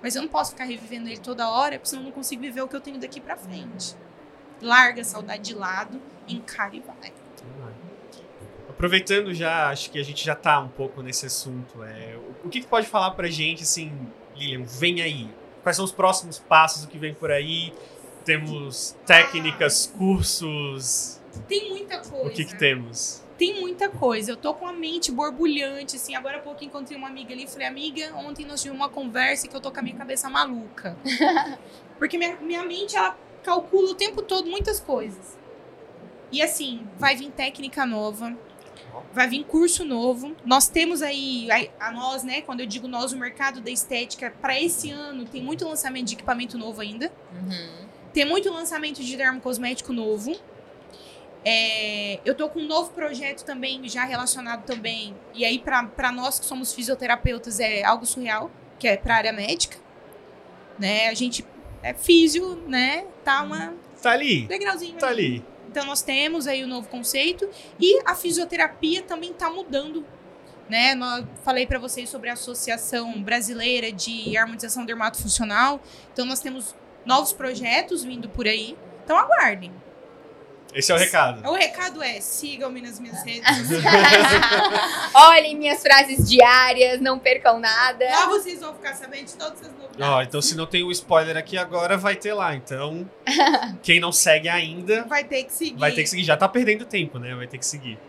Mas 0.01 0.15
eu 0.15 0.21
não 0.21 0.29
posso 0.29 0.51
ficar 0.51 0.63
revivendo 0.63 1.09
ele 1.09 1.17
toda 1.17 1.49
hora, 1.49 1.77
porque 1.77 1.89
senão 1.89 2.03
eu 2.03 2.05
não 2.05 2.13
consigo 2.13 2.41
viver 2.41 2.61
o 2.61 2.69
que 2.69 2.75
eu 2.75 2.79
tenho 2.79 2.97
daqui 2.99 3.19
para 3.19 3.35
frente. 3.35 3.93
Larga 4.61 5.01
a 5.01 5.03
saudade 5.03 5.43
de 5.43 5.55
lado, 5.55 6.01
encara 6.25 6.73
e 6.73 6.79
vai. 6.79 7.11
Aproveitando 8.69 9.33
já, 9.33 9.71
acho 9.71 9.91
que 9.91 9.99
a 9.99 10.03
gente 10.03 10.23
já 10.23 10.35
tá 10.35 10.57
um 10.61 10.69
pouco 10.69 11.01
nesse 11.01 11.25
assunto. 11.25 11.83
É, 11.83 12.17
o 12.45 12.47
que, 12.47 12.61
que 12.61 12.67
pode 12.67 12.87
falar 12.87 13.11
pra 13.11 13.27
gente, 13.27 13.63
assim, 13.63 13.91
Lilian, 14.37 14.63
vem 14.63 15.01
aí? 15.01 15.29
Quais 15.61 15.75
são 15.75 15.83
os 15.83 15.91
próximos 15.91 16.39
passos, 16.39 16.85
o 16.85 16.87
que 16.87 16.97
vem 16.97 17.13
por 17.13 17.29
aí? 17.29 17.73
Temos 18.23 18.95
técnicas, 19.05 19.87
cursos. 19.97 21.19
Tem 21.47 21.69
muita 21.69 21.99
coisa. 21.99 22.27
O 22.27 22.29
que, 22.31 22.45
que 22.45 22.57
temos? 22.57 23.23
Tem 23.37 23.59
muita 23.59 23.89
coisa. 23.89 24.31
Eu 24.31 24.37
tô 24.37 24.53
com 24.53 24.67
a 24.67 24.73
mente 24.73 25.11
borbulhante, 25.11 25.95
assim. 25.95 26.13
Agora 26.13 26.37
há 26.37 26.41
pouco 26.41 26.63
encontrei 26.63 26.97
uma 26.97 27.07
amiga 27.07 27.33
ali 27.33 27.45
e 27.45 27.47
falei, 27.47 27.67
amiga, 27.67 28.13
ontem 28.15 28.45
nós 28.45 28.61
tivemos 28.61 28.79
uma 28.79 28.89
conversa 28.89 29.47
que 29.47 29.55
eu 29.55 29.61
tô 29.61 29.71
com 29.71 29.79
a 29.79 29.81
minha 29.81 29.95
cabeça 29.95 30.29
maluca. 30.29 30.95
Porque 31.97 32.17
minha, 32.17 32.35
minha 32.37 32.63
mente, 32.63 32.95
ela 32.95 33.17
calcula 33.43 33.91
o 33.91 33.95
tempo 33.95 34.21
todo 34.21 34.49
muitas 34.49 34.79
coisas. 34.79 35.37
E 36.31 36.41
assim, 36.41 36.87
vai 36.97 37.15
vir 37.15 37.31
técnica 37.31 37.85
nova. 37.85 38.37
Vai 39.13 39.27
vir 39.27 39.43
curso 39.43 39.83
novo. 39.83 40.35
Nós 40.45 40.67
temos 40.67 41.01
aí, 41.01 41.49
a, 41.51 41.87
a 41.87 41.91
nós, 41.91 42.23
né? 42.23 42.41
Quando 42.41 42.61
eu 42.61 42.65
digo 42.65 42.87
nós, 42.87 43.11
o 43.11 43.17
mercado 43.17 43.59
da 43.59 43.69
estética, 43.69 44.33
para 44.41 44.59
esse 44.59 44.91
ano, 44.91 45.25
tem 45.25 45.41
muito 45.41 45.67
lançamento 45.67 46.07
de 46.07 46.13
equipamento 46.13 46.57
novo 46.57 46.81
ainda. 46.81 47.11
Uhum. 47.33 47.87
Tem 48.13 48.25
muito 48.25 48.51
lançamento 48.51 49.03
de 49.03 49.15
dermocosmético 49.15 49.93
novo. 49.93 50.35
É, 51.43 52.19
eu 52.23 52.35
tô 52.35 52.49
com 52.49 52.59
um 52.59 52.67
novo 52.67 52.91
projeto 52.91 53.43
também, 53.43 53.87
já 53.89 54.03
relacionado 54.03 54.65
também. 54.65 55.15
E 55.33 55.43
aí, 55.43 55.57
para 55.59 56.11
nós 56.11 56.39
que 56.39 56.45
somos 56.45 56.73
fisioterapeutas, 56.73 57.59
é 57.59 57.83
algo 57.83 58.05
surreal, 58.05 58.51
que 58.77 58.87
é 58.87 58.97
para 58.97 59.15
área 59.15 59.33
médica. 59.33 59.77
Né? 60.77 61.07
A 61.07 61.13
gente 61.13 61.45
é 61.81 61.93
físio, 61.93 62.55
né? 62.67 63.05
Tá 63.23 63.41
uma. 63.41 63.73
Tá 64.01 64.11
ali. 64.11 64.45
Degrauzinho. 64.45 64.97
Tá 64.97 65.07
ali. 65.07 65.43
Então, 65.67 65.85
nós 65.85 66.01
temos 66.01 66.47
aí 66.47 66.63
o 66.63 66.67
novo 66.67 66.87
conceito. 66.89 67.49
E 67.79 68.01
a 68.05 68.13
fisioterapia 68.13 69.01
também 69.01 69.33
tá 69.33 69.49
mudando. 69.49 70.05
Né? 70.69 70.93
Eu 70.93 71.27
falei 71.43 71.65
para 71.65 71.79
vocês 71.79 72.09
sobre 72.09 72.29
a 72.29 72.33
Associação 72.33 73.21
Brasileira 73.21 73.91
de 73.91 74.37
Harmonização 74.37 74.85
Dermatofuncional. 74.85 75.81
Então, 76.13 76.25
nós 76.25 76.39
temos 76.39 76.75
novos 77.05 77.33
projetos 77.33 78.03
vindo 78.03 78.29
por 78.29 78.47
aí. 78.47 78.77
Então, 79.03 79.17
aguardem. 79.17 79.71
Esse 80.73 80.89
é 80.91 80.95
o 80.95 80.97
recado. 80.97 81.45
O 81.49 81.53
recado 81.53 82.01
é: 82.01 82.21
sigam-me 82.21 82.81
nas 82.81 82.97
minhas 82.97 83.21
redes 83.23 83.57
sociais. 83.67 84.25
Olhem 85.13 85.57
minhas 85.57 85.81
frases 85.81 86.29
diárias, 86.29 87.01
não 87.01 87.19
percam 87.19 87.59
nada. 87.59 88.05
Lá 88.09 88.27
vocês 88.29 88.61
vão 88.61 88.73
ficar 88.73 88.93
sabendo 88.93 89.25
de 89.25 89.33
todas 89.35 89.59
as 89.61 89.67
novidades. 89.67 89.99
Ó, 89.99 90.21
então 90.21 90.41
se 90.41 90.55
não 90.55 90.65
tem 90.65 90.81
o 90.83 90.91
spoiler 90.91 91.35
aqui 91.35 91.57
agora, 91.57 91.97
vai 91.97 92.15
ter 92.15 92.33
lá. 92.33 92.55
Então, 92.55 93.09
quem 93.83 93.99
não 93.99 94.13
segue 94.13 94.47
ainda, 94.47 95.03
Vai 95.09 95.25
ter 95.25 95.43
que 95.43 95.51
seguir. 95.51 95.77
vai 95.77 95.91
ter 95.91 96.03
que 96.03 96.09
seguir. 96.09 96.23
Já 96.23 96.37
tá 96.37 96.47
perdendo 96.47 96.85
tempo, 96.85 97.19
né? 97.19 97.35
Vai 97.35 97.47
ter 97.47 97.57
que 97.57 97.65
seguir. 97.65 97.99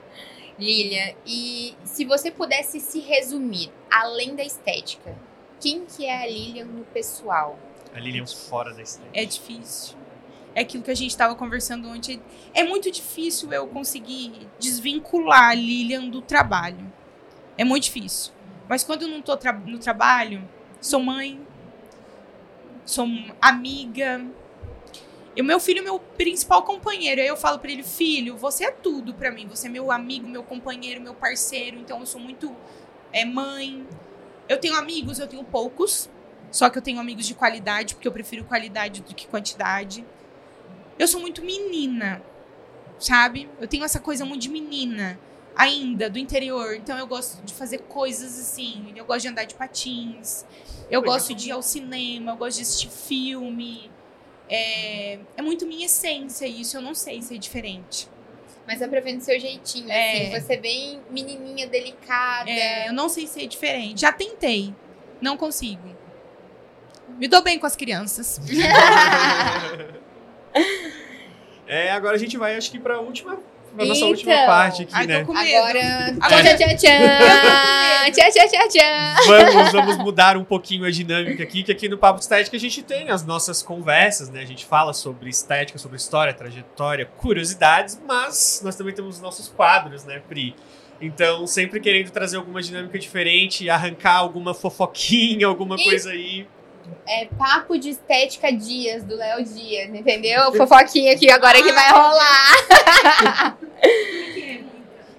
Lilian, 0.56 1.14
e 1.26 1.74
se 1.82 2.04
você 2.04 2.30
pudesse 2.30 2.78
se 2.78 3.00
resumir, 3.00 3.72
além 3.90 4.36
da 4.36 4.44
estética, 4.44 5.16
quem 5.58 5.84
que 5.84 6.06
é 6.06 6.22
a 6.22 6.26
Lilian 6.26 6.66
no 6.66 6.84
pessoal? 6.84 7.58
A 7.94 8.00
Lilian 8.00 8.26
fora 8.26 8.72
da 8.72 8.82
estética. 8.82 9.10
É 9.12 9.24
difícil. 9.24 9.96
É 10.54 10.62
aquilo 10.62 10.82
que 10.82 10.90
a 10.90 10.94
gente 10.94 11.10
estava 11.10 11.34
conversando 11.34 11.88
ontem. 11.88 12.22
É 12.54 12.62
muito 12.62 12.90
difícil 12.90 13.52
eu 13.52 13.66
conseguir 13.66 14.48
desvincular 14.58 15.50
a 15.50 15.54
Lilian 15.54 16.08
do 16.08 16.20
trabalho. 16.20 16.92
É 17.56 17.64
muito 17.64 17.84
difícil. 17.84 18.32
Mas 18.68 18.84
quando 18.84 19.02
eu 19.02 19.08
não 19.08 19.22
tô 19.22 19.36
tra 19.36 19.52
no 19.52 19.78
trabalho, 19.78 20.46
sou 20.80 21.00
mãe, 21.00 21.40
sou 22.84 23.06
amiga. 23.40 24.24
E 25.34 25.40
o 25.40 25.44
meu 25.44 25.58
filho 25.58 25.78
é 25.78 25.82
meu 25.82 25.98
principal 25.98 26.62
companheiro. 26.62 27.20
Aí 27.20 27.26
eu 27.26 27.36
falo 27.36 27.58
para 27.58 27.70
ele, 27.70 27.82
filho, 27.82 28.36
você 28.36 28.66
é 28.66 28.70
tudo 28.70 29.14
para 29.14 29.30
mim. 29.30 29.46
Você 29.48 29.66
é 29.66 29.70
meu 29.70 29.90
amigo, 29.90 30.28
meu 30.28 30.42
companheiro, 30.42 31.00
meu 31.00 31.14
parceiro. 31.14 31.78
Então 31.78 32.00
eu 32.00 32.06
sou 32.06 32.20
muito 32.20 32.54
é, 33.12 33.24
mãe. 33.24 33.86
Eu 34.48 34.58
tenho 34.58 34.74
amigos, 34.74 35.18
eu 35.18 35.26
tenho 35.26 35.44
poucos. 35.44 36.10
Só 36.52 36.68
que 36.70 36.78
eu 36.78 36.82
tenho 36.82 37.00
amigos 37.00 37.26
de 37.26 37.34
qualidade, 37.34 37.94
porque 37.94 38.06
eu 38.06 38.12
prefiro 38.12 38.44
qualidade 38.44 39.00
do 39.02 39.14
que 39.14 39.26
quantidade. 39.26 40.04
Eu 40.98 41.08
sou 41.08 41.18
muito 41.20 41.42
menina, 41.42 42.22
sabe? 42.98 43.48
Eu 43.58 43.66
tenho 43.66 43.84
essa 43.84 43.98
coisa 43.98 44.24
muito 44.24 44.42
de 44.42 44.50
menina 44.50 45.18
ainda, 45.56 46.08
do 46.10 46.18
interior. 46.18 46.76
Então 46.76 46.98
eu 46.98 47.06
gosto 47.06 47.42
de 47.42 47.54
fazer 47.54 47.78
coisas 47.78 48.38
assim. 48.38 48.92
Eu 48.94 49.04
gosto 49.06 49.22
de 49.22 49.28
andar 49.28 49.44
de 49.44 49.54
patins. 49.54 50.44
Eu 50.90 51.02
gosto 51.02 51.34
de 51.34 51.48
ir 51.48 51.52
ao 51.52 51.62
cinema. 51.62 52.32
Eu 52.32 52.36
gosto 52.36 52.58
de 52.58 52.62
assistir 52.62 52.90
filme. 52.90 53.90
É, 54.48 55.18
é 55.38 55.42
muito 55.42 55.66
minha 55.66 55.86
essência 55.86 56.46
isso. 56.46 56.76
Eu 56.76 56.82
não 56.82 56.94
sei 56.94 57.22
se 57.22 57.34
é 57.34 57.38
diferente. 57.38 58.08
Mas 58.66 58.80
é 58.82 58.86
pra 58.86 59.00
ver 59.00 59.16
do 59.16 59.24
seu 59.24 59.40
jeitinho, 59.40 59.90
É. 59.90 60.30
assim, 60.30 60.40
você 60.40 60.52
é 60.52 60.56
bem 60.56 61.00
menininha, 61.10 61.66
delicada. 61.66 62.48
É, 62.48 62.88
eu 62.88 62.92
não 62.92 63.08
sei 63.08 63.26
se 63.26 63.42
é 63.42 63.46
diferente. 63.46 64.02
Já 64.02 64.12
tentei. 64.12 64.72
Não 65.20 65.36
consigo. 65.36 65.96
Me 67.18 67.28
dou 67.28 67.42
bem 67.42 67.58
com 67.58 67.66
as 67.66 67.76
crianças. 67.76 68.40
É, 71.66 71.90
agora 71.92 72.16
a 72.16 72.18
gente 72.18 72.36
vai, 72.36 72.56
acho 72.56 72.70
que 72.70 72.78
pra 72.78 73.00
última. 73.00 73.38
Pra 73.74 73.86
nossa 73.86 74.00
Então. 74.00 74.08
última 74.10 74.34
parte 74.44 74.82
aqui, 74.82 74.92
Ai, 74.94 75.06
né? 75.06 75.20
Agora, 75.20 75.38
Agora- 76.20 76.42
tchau, 76.42 76.56
tchau, 76.58 76.76
tchau, 76.76 78.12
tchau, 78.12 78.30
tchau, 78.30 78.48
tchau, 78.48 78.68
tchau. 78.68 79.26
Vamos, 79.26 79.72
vamos 79.72 79.96
mudar 79.98 80.36
um 80.36 80.44
pouquinho 80.44 80.84
a 80.84 80.90
dinâmica 80.90 81.42
aqui, 81.42 81.62
que 81.62 81.72
aqui 81.72 81.88
no 81.88 81.96
Papo 81.96 82.18
de 82.18 82.24
Estética 82.24 82.54
a 82.54 82.60
gente 82.60 82.82
tem 82.82 83.08
as 83.08 83.24
nossas 83.24 83.62
conversas, 83.62 84.28
né? 84.28 84.42
A 84.42 84.44
gente 84.44 84.66
fala 84.66 84.92
sobre 84.92 85.30
estética, 85.30 85.78
sobre 85.78 85.96
história, 85.96 86.34
trajetória, 86.34 87.06
curiosidades, 87.16 87.98
mas 88.06 88.60
nós 88.62 88.76
também 88.76 88.92
temos 88.94 89.16
os 89.16 89.22
nossos 89.22 89.48
quadros, 89.48 90.04
né, 90.04 90.20
Pri? 90.28 90.54
Então, 91.00 91.46
sempre 91.46 91.80
querendo 91.80 92.10
trazer 92.10 92.36
alguma 92.36 92.60
dinâmica 92.60 92.98
diferente, 92.98 93.70
arrancar 93.70 94.16
alguma 94.16 94.52
fofoquinha, 94.52 95.46
alguma 95.46 95.76
E- 95.76 95.84
coisa 95.84 96.10
aí. 96.10 96.46
É 97.06 97.26
papo 97.36 97.78
de 97.78 97.90
estética 97.90 98.52
Dias, 98.52 99.02
do 99.04 99.16
Léo 99.16 99.44
Dias, 99.44 99.88
entendeu? 99.94 100.52
Fofoquinha 100.56 101.12
aqui 101.14 101.30
agora 101.30 101.62
que 101.62 101.72
vai 101.72 101.90
rolar. 101.92 103.58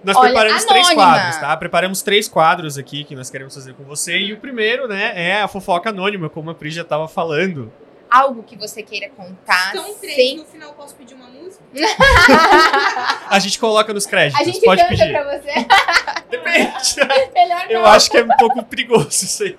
Nós 0.03 0.17
Olha, 0.17 0.31
preparamos 0.31 0.65
três 0.65 0.87
anônima. 0.89 1.13
quadros, 1.13 1.37
tá? 1.37 1.55
Preparamos 1.57 2.01
três 2.01 2.27
quadros 2.27 2.77
aqui 2.77 3.05
que 3.05 3.15
nós 3.15 3.29
queremos 3.29 3.53
fazer 3.55 3.73
com 3.73 3.83
você. 3.85 4.17
E 4.17 4.33
o 4.33 4.37
primeiro, 4.37 4.85
né, 4.87 5.13
é 5.15 5.41
a 5.41 5.47
fofoca 5.47 5.91
anônima, 5.91 6.29
como 6.29 6.49
a 6.49 6.55
Pri 6.55 6.71
já 6.71 6.83
tava 6.83 7.07
falando. 7.07 7.71
Algo 8.11 8.43
que 8.43 8.57
você 8.57 8.83
queira 8.83 9.09
contar. 9.09 9.71
São 9.71 9.93
três. 9.95 10.15
sem- 10.15 10.37
No 10.37 10.45
final, 10.45 10.73
posso 10.73 10.93
pedir 10.95 11.13
uma 11.15 11.27
música? 11.27 11.63
A 13.29 13.39
gente 13.39 13.57
coloca 13.57 13.91
nos 13.93 14.05
créditos, 14.05 14.39
A 14.41 14.43
gente 14.43 14.59
pode 14.61 14.81
canta 14.83 14.95
pedir. 14.95 15.11
pra 15.11 15.23
você. 15.23 15.53
Depende. 16.29 17.31
Melhor 17.33 17.65
Eu 17.69 17.79
não. 17.81 17.85
acho 17.89 18.11
que 18.11 18.17
é 18.17 18.23
um 18.23 18.37
pouco 18.37 18.61
perigoso 18.65 19.07
isso 19.09 19.41
aí. 19.43 19.57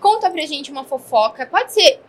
Conta 0.00 0.30
pra 0.30 0.42
gente 0.46 0.70
uma 0.70 0.84
fofoca. 0.84 1.46
Pode 1.46 1.72
ser 1.72 2.00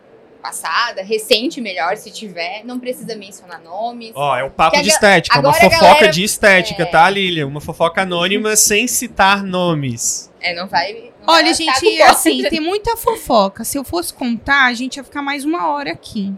passada, 0.42 1.02
recente, 1.02 1.60
melhor, 1.60 1.96
se 1.96 2.10
tiver. 2.10 2.64
Não 2.64 2.80
precisa 2.80 3.14
mencionar 3.14 3.60
nomes. 3.62 4.12
Ó, 4.14 4.36
é 4.36 4.42
o 4.42 4.50
papo 4.50 4.76
Que 4.76 4.82
de 4.82 4.88
estética, 4.88 5.38
uma 5.38 5.52
fofoca 5.52 5.78
galera- 5.78 6.08
de 6.08 6.24
estética, 6.24 6.82
é. 6.82 6.86
tá, 6.86 7.08
Lilian? 7.08 7.46
Uma 7.46 7.60
fofoca 7.60 8.02
anônima 8.02 8.56
sem 8.56 8.88
citar 8.88 9.44
nomes. 9.44 10.30
É, 10.40 10.52
não 10.54 10.66
vai. 10.66 11.12
não 11.24 11.32
Olha, 11.34 11.44
vai 11.44 11.54
gente, 11.54 12.02
assim, 12.02 12.42
tem 12.48 12.58
muita 12.60 12.96
fofoca. 12.96 13.62
Se 13.62 13.78
eu 13.78 13.84
fosse 13.84 14.12
contar, 14.12 14.64
a 14.66 14.72
gente 14.74 14.96
ia 14.96 15.04
ficar 15.04 15.22
mais 15.22 15.44
uma 15.44 15.68
hora 15.68 15.92
aqui. 15.92 16.34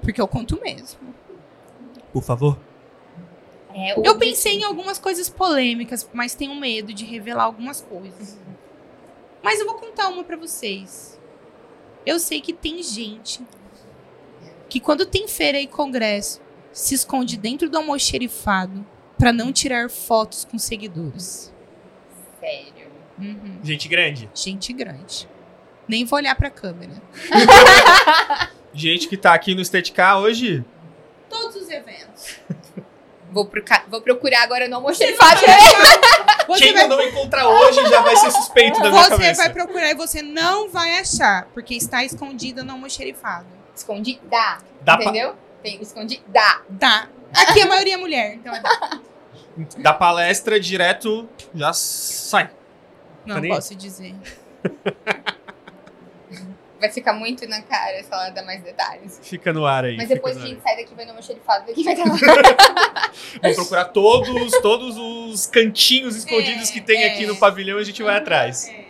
Porque 0.00 0.20
eu 0.20 0.26
conto 0.28 0.58
mesmo. 0.62 0.98
Por 2.12 2.22
favor. 2.22 2.58
É, 3.74 3.92
Eu 4.08 4.16
pensei 4.16 4.60
em 4.60 4.64
algumas 4.64 4.98
coisas 4.98 5.28
polêmicas, 5.28 6.08
mas 6.12 6.34
tenho 6.34 6.54
medo 6.54 6.94
de 6.94 7.04
revelar 7.04 7.42
algumas 7.44 7.80
coisas. 7.80 8.38
Mas 9.44 9.60
eu 9.60 9.66
vou 9.66 9.74
contar 9.74 10.08
uma 10.08 10.24
pra 10.24 10.38
vocês. 10.38 11.20
Eu 12.06 12.18
sei 12.18 12.40
que 12.40 12.54
tem 12.54 12.82
gente 12.82 13.42
que 14.70 14.80
quando 14.80 15.04
tem 15.04 15.28
feira 15.28 15.60
e 15.60 15.66
congresso 15.66 16.40
se 16.72 16.94
esconde 16.94 17.36
dentro 17.36 17.68
do 17.68 17.76
almoxerifado 17.76 18.84
pra 19.18 19.34
não 19.34 19.52
tirar 19.52 19.90
fotos 19.90 20.46
com 20.46 20.58
seguidores. 20.58 21.52
Sério. 22.40 22.90
Uhum. 23.18 23.60
Gente 23.62 23.86
grande. 23.86 24.30
Gente 24.34 24.72
grande. 24.72 25.28
Nem 25.86 26.06
vou 26.06 26.18
olhar 26.18 26.34
pra 26.34 26.48
câmera. 26.48 26.94
Gente 28.72 29.06
que 29.08 29.16
tá 29.16 29.34
aqui 29.34 29.54
no 29.54 29.60
Esteticar 29.60 30.20
hoje. 30.20 30.64
Todos 31.28 31.54
os 31.54 31.68
eventos. 31.68 32.38
Vou, 33.34 33.44
proca- 33.46 33.82
vou 33.88 34.00
procurar 34.00 34.44
agora 34.44 34.68
no 34.68 34.76
almoxerifado. 34.76 35.40
Você 36.46 36.64
Quem 36.66 36.74
vai, 36.74 36.86
não 36.86 37.02
encontrar 37.02 37.48
hoje 37.48 37.84
já 37.88 38.00
vai 38.02 38.14
ser 38.16 38.30
suspeito 38.30 38.78
da 38.80 38.90
minha 38.90 39.02
você 39.02 39.10
cabeça. 39.10 39.42
vai 39.42 39.52
procurar 39.52 39.90
e 39.90 39.94
você 39.94 40.22
não 40.22 40.68
vai 40.70 40.98
achar, 40.98 41.46
porque 41.54 41.74
está 41.74 42.04
escondida 42.04 42.62
no 42.62 42.72
almoxerifado. 42.72 43.46
Escondida. 43.74 44.58
Da, 44.82 44.96
pa- 44.96 45.02
entendeu? 45.04 45.34
Tem 45.62 45.80
escondida. 45.82 46.22
Tá. 46.78 47.08
Aqui 47.34 47.62
a 47.62 47.66
maioria 47.66 47.94
é 47.94 47.96
mulher, 47.96 48.34
então 48.34 48.54
é 48.54 48.62
da 49.78 49.92
palestra 49.94 50.60
direto 50.60 51.28
já 51.54 51.72
sai. 51.72 52.50
Não 53.24 53.40
nem- 53.40 53.52
posso 53.52 53.74
dizer. 53.74 54.14
Vai 56.84 56.92
ficar 56.92 57.14
muito 57.14 57.48
na 57.48 57.62
cara 57.62 58.02
se 58.02 58.12
ela 58.12 58.28
dar 58.28 58.42
mais 58.44 58.62
detalhes. 58.62 59.18
Fica 59.22 59.54
no 59.54 59.64
ar 59.64 59.86
aí. 59.86 59.96
Mas 59.96 60.08
depois 60.08 60.36
a 60.36 60.40
gente 60.46 60.60
sai 60.62 60.76
daqui, 60.76 60.94
vai 60.94 61.06
no 61.06 61.12
almoxerifado, 61.12 61.66
daqui 61.66 61.82
vai 61.82 61.94
estar 61.94 62.04
lá. 62.06 63.12
Vamos 63.40 63.56
procurar 63.56 63.84
todos, 63.86 64.52
todos 64.60 64.96
os 64.98 65.46
cantinhos 65.46 66.14
escondidos 66.16 66.68
É, 66.68 66.72
que 66.74 66.80
tem 66.82 67.02
é. 67.04 67.06
aqui 67.14 67.26
no 67.26 67.36
pavilhão 67.36 67.78
e 67.78 67.80
a 67.80 67.84
gente 67.84 68.02
vai 68.02 68.18
atrás. 68.18 68.68
É. 68.68 68.84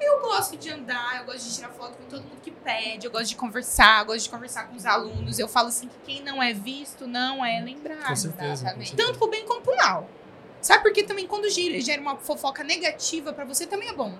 Eu 0.00 0.20
gosto 0.20 0.56
de 0.56 0.70
andar, 0.70 1.18
eu 1.20 1.24
gosto 1.24 1.48
de 1.48 1.54
tirar 1.56 1.70
foto 1.70 1.96
com 1.96 2.04
todo 2.04 2.22
mundo 2.22 2.40
que 2.42 2.50
pede, 2.52 3.06
eu 3.06 3.10
gosto 3.10 3.28
de 3.28 3.36
conversar, 3.36 4.00
eu 4.02 4.06
gosto 4.06 4.22
de 4.24 4.30
conversar 4.30 4.68
com 4.68 4.76
os 4.76 4.86
alunos. 4.86 5.38
Eu 5.40 5.48
falo 5.48 5.68
assim 5.68 5.88
que 5.88 5.96
quem 6.04 6.22
não 6.22 6.40
é 6.42 6.52
visto 6.52 7.06
não 7.06 7.44
é 7.44 7.60
lembrado. 7.60 8.06
Com 8.06 8.14
certeza. 8.16 8.64
Com 8.64 8.70
certeza. 8.80 8.96
Tanto 8.96 9.18
pro 9.18 9.28
bem 9.28 9.44
como 9.44 9.60
pro 9.60 9.76
mal. 9.76 10.08
Sabe 10.60 10.82
por 10.84 10.92
que 10.92 11.02
também 11.02 11.26
quando 11.26 11.48
gira- 11.50 11.80
gera 11.80 12.00
uma 12.00 12.16
fofoca 12.16 12.62
negativa 12.62 13.32
pra 13.32 13.44
você 13.44 13.66
também 13.66 13.88
é 13.88 13.92
bom? 13.92 14.14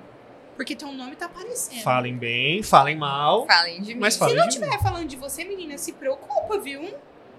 Porque 0.57 0.77
teu 0.77 0.93
nome 0.93 1.17
tá 1.17 1.27
aparecendo. 1.27 1.83
Falem 1.83 2.17
bem, 2.17 2.63
falem 2.63 2.97
mal, 2.97 3.47
Falem 3.47 3.81
de 3.81 3.95
mim. 3.95 4.01
mas 4.01 4.15
Se 4.15 4.19
falem 4.21 4.37
não 4.37 4.47
de 4.49 4.59
mim. 4.59 4.65
estiver 4.67 4.83
falando 4.83 5.09
de 5.09 5.17
você, 5.17 5.45
menina, 5.45 5.79
se 5.79 5.93
preocupa, 5.93 6.59
viu? 6.59 6.95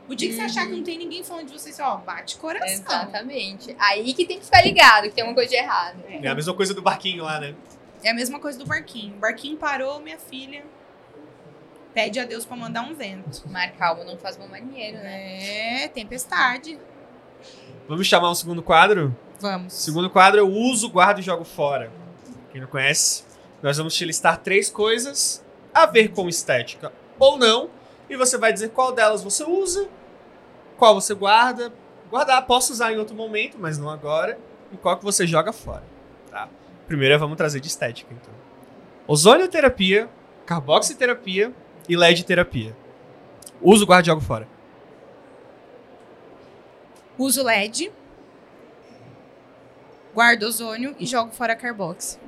O 0.09 0.15
dia 0.15 0.27
que 0.29 0.35
você 0.35 0.41
achar 0.41 0.65
que 0.65 0.73
não 0.73 0.83
tem 0.83 0.97
ninguém 0.97 1.23
falando 1.23 1.47
de 1.47 1.53
você, 1.53 1.71
você, 1.71 1.81
ó, 1.81 1.95
bate 1.97 2.35
coração. 2.37 2.67
Exatamente. 2.67 3.73
Aí 3.79 4.13
que 4.13 4.25
tem 4.25 4.37
que 4.39 4.45
ficar 4.45 4.61
ligado, 4.61 5.03
que 5.03 5.11
tem 5.11 5.23
uma 5.23 5.33
coisa 5.33 5.49
de 5.49 5.55
errado. 5.55 6.03
É 6.09 6.27
a 6.27 6.35
mesma 6.35 6.53
coisa 6.53 6.73
do 6.73 6.81
barquinho 6.81 7.23
lá, 7.23 7.39
né? 7.39 7.55
É 8.03 8.09
a 8.09 8.13
mesma 8.13 8.37
coisa 8.39 8.59
do 8.59 8.65
barquinho. 8.65 9.15
O 9.15 9.19
barquinho 9.19 9.55
parou, 9.57 10.01
minha 10.01 10.17
filha. 10.17 10.65
Pede 11.93 12.19
a 12.19 12.25
Deus 12.25 12.43
pra 12.43 12.57
mandar 12.57 12.81
um 12.81 12.93
vento. 12.93 13.47
Mar 13.47 13.71
calmo 13.73 14.03
não 14.03 14.17
faz 14.17 14.35
bom 14.35 14.47
marinheiro, 14.47 14.97
né? 14.97 15.83
É, 15.83 15.87
tempestade. 15.87 16.77
Vamos 17.87 18.05
chamar 18.07 18.31
um 18.31 18.35
segundo 18.35 18.61
quadro? 18.63 19.15
Vamos. 19.39 19.71
Segundo 19.73 20.09
quadro, 20.09 20.39
eu 20.39 20.49
uso, 20.49 20.89
guardo 20.89 21.19
e 21.19 21.21
jogo 21.21 21.45
fora. 21.45 21.91
Quem 22.53 22.61
não 22.61 22.67
conhece, 22.67 23.23
nós 23.63 23.77
vamos 23.77 23.95
te 23.95 24.05
listar 24.05 24.37
três 24.37 24.69
coisas 24.69 25.43
a 25.73 25.87
ver 25.87 26.09
com 26.09 26.29
estética 26.29 26.93
ou 27.17 27.35
não, 27.35 27.71
e 28.07 28.15
você 28.15 28.37
vai 28.37 28.53
dizer 28.53 28.69
qual 28.69 28.91
delas 28.91 29.23
você 29.23 29.43
usa, 29.43 29.89
qual 30.77 30.93
você 30.93 31.15
guarda. 31.15 31.73
Guardar, 32.11 32.45
posso 32.45 32.71
usar 32.71 32.93
em 32.93 32.97
outro 32.97 33.15
momento, 33.15 33.57
mas 33.59 33.79
não 33.79 33.89
agora, 33.89 34.37
e 34.71 34.77
qual 34.77 34.95
que 34.97 35.03
você 35.03 35.25
joga 35.25 35.51
fora. 35.51 35.83
Tá? 36.29 36.47
Primeiro 36.87 37.17
vamos 37.17 37.37
trazer 37.37 37.59
de 37.59 37.67
estética, 37.67 38.13
então. 38.13 38.31
Ozonioterapia, 39.07 40.07
carboxiterapia 40.45 41.51
e 41.89 41.95
LED 41.95 42.23
terapia. 42.23 42.77
Uso, 43.59 43.83
guarda 43.83 44.03
e 44.03 44.11
jogo 44.11 44.21
fora. 44.21 44.47
Uso 47.17 47.41
LED. 47.41 47.91
Guardo 50.13 50.43
ozônio 50.43 50.95
e 50.99 51.05
jogo 51.05 51.31
fora 51.33 51.55
carbox. 51.55 52.19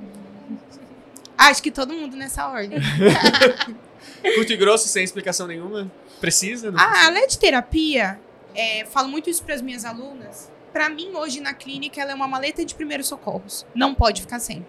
Acho 1.38 1.62
que 1.62 1.70
todo 1.70 1.92
mundo 1.92 2.16
nessa 2.16 2.48
ordem. 2.48 2.78
Curto 4.34 4.52
e 4.52 4.56
grosso, 4.56 4.88
sem 4.88 5.04
explicação 5.04 5.46
nenhuma? 5.46 5.90
Precisa? 6.20 6.70
Não 6.70 6.80
Ah, 6.80 7.06
a? 7.06 7.10
LED 7.10 7.38
terapia, 7.38 8.18
é, 8.54 8.84
falo 8.86 9.08
muito 9.08 9.28
isso 9.28 9.42
para 9.44 9.54
as 9.54 9.62
minhas 9.62 9.84
alunas. 9.84 10.50
Para 10.72 10.88
mim, 10.88 11.10
hoje 11.14 11.40
na 11.40 11.54
clínica, 11.54 12.00
ela 12.00 12.12
é 12.12 12.14
uma 12.14 12.26
maleta 12.26 12.64
de 12.64 12.74
primeiros 12.74 13.06
socorros. 13.06 13.66
Não 13.74 13.94
pode 13.94 14.22
ficar 14.22 14.38
sem. 14.38 14.66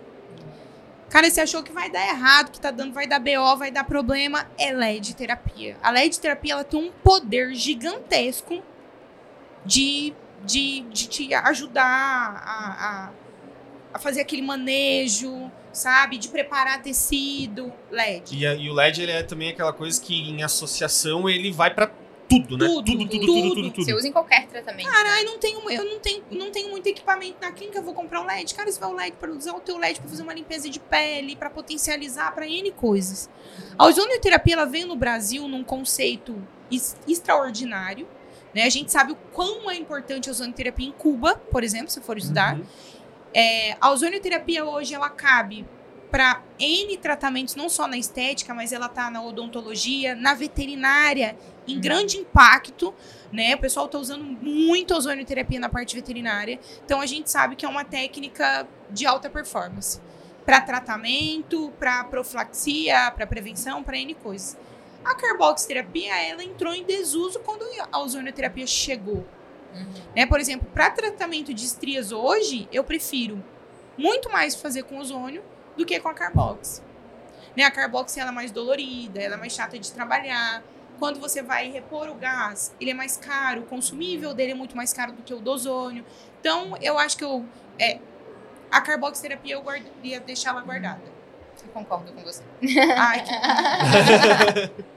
Cara, 1.10 1.30
você 1.30 1.40
achou 1.40 1.64
que 1.64 1.72
vai 1.72 1.90
dar 1.90 2.06
errado, 2.06 2.52
que 2.52 2.60
tá 2.60 2.70
dando, 2.70 2.94
vai 2.94 3.08
dar 3.08 3.20
BO, 3.20 3.58
vai 3.58 3.72
dar 3.72 3.86
problema, 3.86 4.46
é 4.58 4.74
LED 4.74 5.16
terapia. 5.16 5.78
A 5.82 5.90
LED 5.90 6.20
terapia, 6.20 6.54
ela 6.54 6.64
tem 6.66 6.80
um 6.82 6.92
poder 6.92 7.54
gigantesco 7.56 8.62
de, 9.66 10.14
de, 10.46 10.82
de 10.82 11.08
te 11.08 11.34
ajudar 11.34 11.84
a, 12.46 13.08
a, 13.08 13.12
a 13.94 14.00
fazer 14.00 14.22
aquele 14.22 14.42
manejo, 14.42 15.52
sabe? 15.74 16.18
De 16.18 16.28
preparar 16.30 16.82
tecido, 16.82 17.72
LED. 17.92 18.38
E, 18.38 18.46
a- 18.46 18.56
e 18.56 18.70
o 18.70 18.74
LED 18.74 19.02
ele 19.04 19.12
é 19.12 19.24
também 19.24 19.50
aquela 19.50 19.74
coisa 19.74 20.00
que 20.02 20.14
em 20.30 20.44
associação 20.44 21.28
ele 21.30 21.52
vai 21.52 21.74
pra 21.74 21.92
tudo, 22.30 22.58
né? 22.58 22.66
Tudo, 22.66 22.84
tudo, 22.84 22.98
tudo, 23.08 23.10
tudo. 23.10 23.26
tudo, 23.26 23.56
tudo, 23.56 23.72
tudo. 23.72 23.86
Você 23.86 23.94
usa 23.94 24.08
em 24.08 24.12
qualquer 24.12 24.48
tratamento. 24.48 24.90
Caralho, 24.90 25.26
não 25.26 25.40
tenho, 25.40 25.70
eu 25.72 25.86
não 25.86 26.00
tenho, 26.00 26.24
não 26.32 26.52
tenho 26.52 26.70
muito 26.70 26.86
equipamento 26.88 27.38
na 27.42 27.54
clínica, 27.54 27.80
eu 27.80 27.84
vou 27.84 27.94
comprar 27.94 28.22
um 28.22 28.26
LED. 28.26 28.54
Cara, 28.54 28.70
você 28.70 28.78
vai 28.80 28.90
o 28.90 28.94
LED 28.96 29.16
para 29.18 29.32
usar 29.32 29.54
o 29.54 29.62
teu 29.62 29.78
LED 29.78 30.02
para 30.02 30.10
fazer 30.10 30.24
uma 30.24 30.34
limpeza 30.34 30.70
de 30.70 30.78
pele, 30.80 31.38
para 31.38 31.50
potencializar, 31.50 32.34
para 32.36 32.46
N 32.46 32.70
coisas. 32.72 33.30
A 33.78 33.86
ozonioterapia 33.86 34.56
ela 34.56 34.66
veio 34.66 34.88
no 34.88 34.96
Brasil 34.98 35.48
num 35.48 35.64
conceito 35.64 36.36
extraordinário. 37.08 38.08
Né? 38.54 38.64
A 38.64 38.70
gente 38.70 38.92
sabe 38.92 39.12
o 39.12 39.16
quão 39.34 39.70
é 39.70 39.76
importante 39.76 40.30
a 40.30 40.32
ozonioterapia 40.32 40.88
em 40.88 40.92
Cuba, 40.92 41.36
por 41.52 41.64
exemplo, 41.64 41.90
se 41.90 42.02
for 42.02 42.18
estudar. 42.18 42.56
Uhum. 42.56 42.64
É, 43.34 43.78
a 43.80 43.92
ozonioterapia 43.92 44.66
hoje 44.66 44.94
ela 44.94 45.10
cabe 45.10 45.66
para 46.10 46.42
N 46.58 46.98
tratamentos, 46.98 47.56
não 47.56 47.70
só 47.70 47.88
na 47.88 47.98
estética, 47.98 48.54
mas 48.54 48.72
ela 48.72 48.88
tá 48.88 49.12
na 49.12 49.22
odontologia, 49.22 50.16
na 50.16 50.34
veterinária, 50.34 51.38
em 51.68 51.76
Uhum. 51.76 51.82
grande 51.82 52.18
impacto, 52.18 52.94
né? 53.32 53.56
O 53.56 53.58
pessoal 53.58 53.88
tá 53.88 53.98
usando 53.98 54.24
muito 54.24 54.96
ozonioterapia 54.96 55.60
na 55.60 55.68
parte 55.68 55.96
veterinária. 55.96 56.60
Então 56.86 57.02
a 57.02 57.06
gente 57.06 57.30
sabe 57.30 57.56
que 57.56 57.66
é 57.66 57.70
uma 57.70 57.84
técnica 57.84 58.66
de 58.90 59.06
alta 59.06 59.30
performance 59.30 60.00
para 60.46 60.62
tratamento, 60.62 61.74
para 61.78 62.06
profilaxia, 62.06 63.12
para 63.12 63.28
prevenção, 63.28 63.84
para 63.84 63.98
N 63.98 64.14
coisas. 64.16 64.58
A 65.08 65.16
carboxiterapia, 65.16 66.14
ela 66.22 66.44
entrou 66.44 66.74
em 66.74 66.84
desuso 66.84 67.40
quando 67.40 67.64
a 67.90 68.00
ozonioterapia 68.00 68.68
chegou. 68.68 69.26
Uhum. 69.74 69.94
Né? 70.14 70.26
Por 70.26 70.38
exemplo, 70.38 70.68
para 70.74 70.90
tratamento 70.90 71.54
de 71.54 71.64
estrias 71.64 72.12
hoje, 72.12 72.68
eu 72.74 72.84
prefiro 72.84 73.42
muito 73.98 74.30
mais 74.30 74.54
fazer 74.54 74.84
com 74.84 74.98
ozônio 74.98 75.42
do 75.78 75.86
que 75.86 75.98
com 76.02 76.10
a 76.10 76.14
carbox. 76.14 76.84
Né? 77.56 77.64
A 77.64 77.72
carbox 77.72 78.18
ela 78.18 78.32
é 78.32 78.34
mais 78.34 78.52
dolorida, 78.52 79.22
ela 79.22 79.36
é 79.36 79.38
mais 79.38 79.54
chata 79.54 79.80
de 79.80 79.90
trabalhar. 79.94 80.62
Quando 81.00 81.22
você 81.22 81.42
vai 81.42 81.70
repor 81.70 82.10
o 82.10 82.16
gás, 82.16 82.76
ele 82.82 82.92
é 82.92 82.94
mais 82.94 83.16
caro, 83.16 83.62
o 83.62 83.66
consumível 83.66 84.34
dele 84.34 84.52
é 84.52 84.56
muito 84.56 84.76
mais 84.76 84.92
caro 84.92 85.14
do 85.14 85.24
que 85.24 85.34
o 85.34 85.40
do 85.40 85.52
ozônio. 85.52 86.04
Então, 86.42 86.76
eu 86.82 87.00
acho 87.00 87.16
que 87.18 87.24
eu, 87.24 87.46
é, 87.80 88.02
a 88.70 88.82
carboxterapia 88.82 89.56
eu 89.56 89.62
guardaria, 89.62 90.20
deixar 90.20 90.50
ela 90.50 90.62
guardada. 90.62 91.04
Eu 91.64 91.70
concordo 91.72 92.12
com 92.12 92.22
você. 92.24 92.44
Ai, 92.98 93.24
que... 93.24 94.84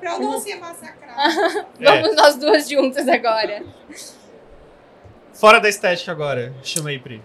pra 0.00 0.18
não 0.18 0.40
ser 0.40 0.56
massacrada. 0.56 1.66
É. 1.80 1.84
Vamos 1.84 2.16
nós 2.16 2.36
duas 2.36 2.68
juntas 2.68 3.08
agora. 3.08 3.62
Fora 5.32 5.60
da 5.60 5.68
estética 5.68 6.12
agora. 6.12 6.54
Chama 6.62 6.90
aí, 6.90 6.98
Pri. 6.98 7.22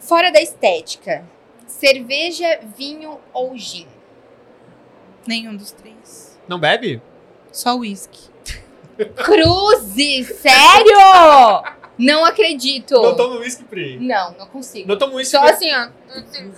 Fora 0.00 0.30
da 0.30 0.40
estética. 0.40 1.24
Cerveja, 1.66 2.60
vinho 2.76 3.18
ou 3.32 3.56
gin? 3.56 3.86
Nenhum 5.26 5.56
dos 5.56 5.70
três. 5.72 6.38
Não 6.48 6.58
bebe? 6.58 7.00
Só 7.52 7.76
uísque. 7.76 8.30
Cruze, 9.16 10.24
sério? 10.24 10.98
Não 11.98 12.24
acredito. 12.24 13.00
Não 13.00 13.14
toma 13.14 13.36
uísque, 13.36 13.64
Pri. 13.64 13.98
Não, 13.98 14.34
não 14.38 14.46
consigo. 14.46 14.88
Não 14.88 14.98
toma 14.98 15.14
uísque. 15.14 15.36
Só 15.36 15.44
assim, 15.44 15.70
ó. 15.72 15.88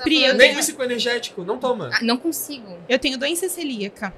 Pri, 0.03 0.25
eu 0.25 0.35
Nem 0.35 0.57
uísque 0.57 0.73
com 0.73 0.83
energético. 0.83 1.45
Não 1.45 1.59
toma. 1.59 1.91
Ah, 1.93 2.03
não 2.03 2.17
consigo. 2.17 2.79
Eu 2.89 2.99
tenho 2.99 3.19
doença 3.19 3.49
celíaca. 3.49 4.13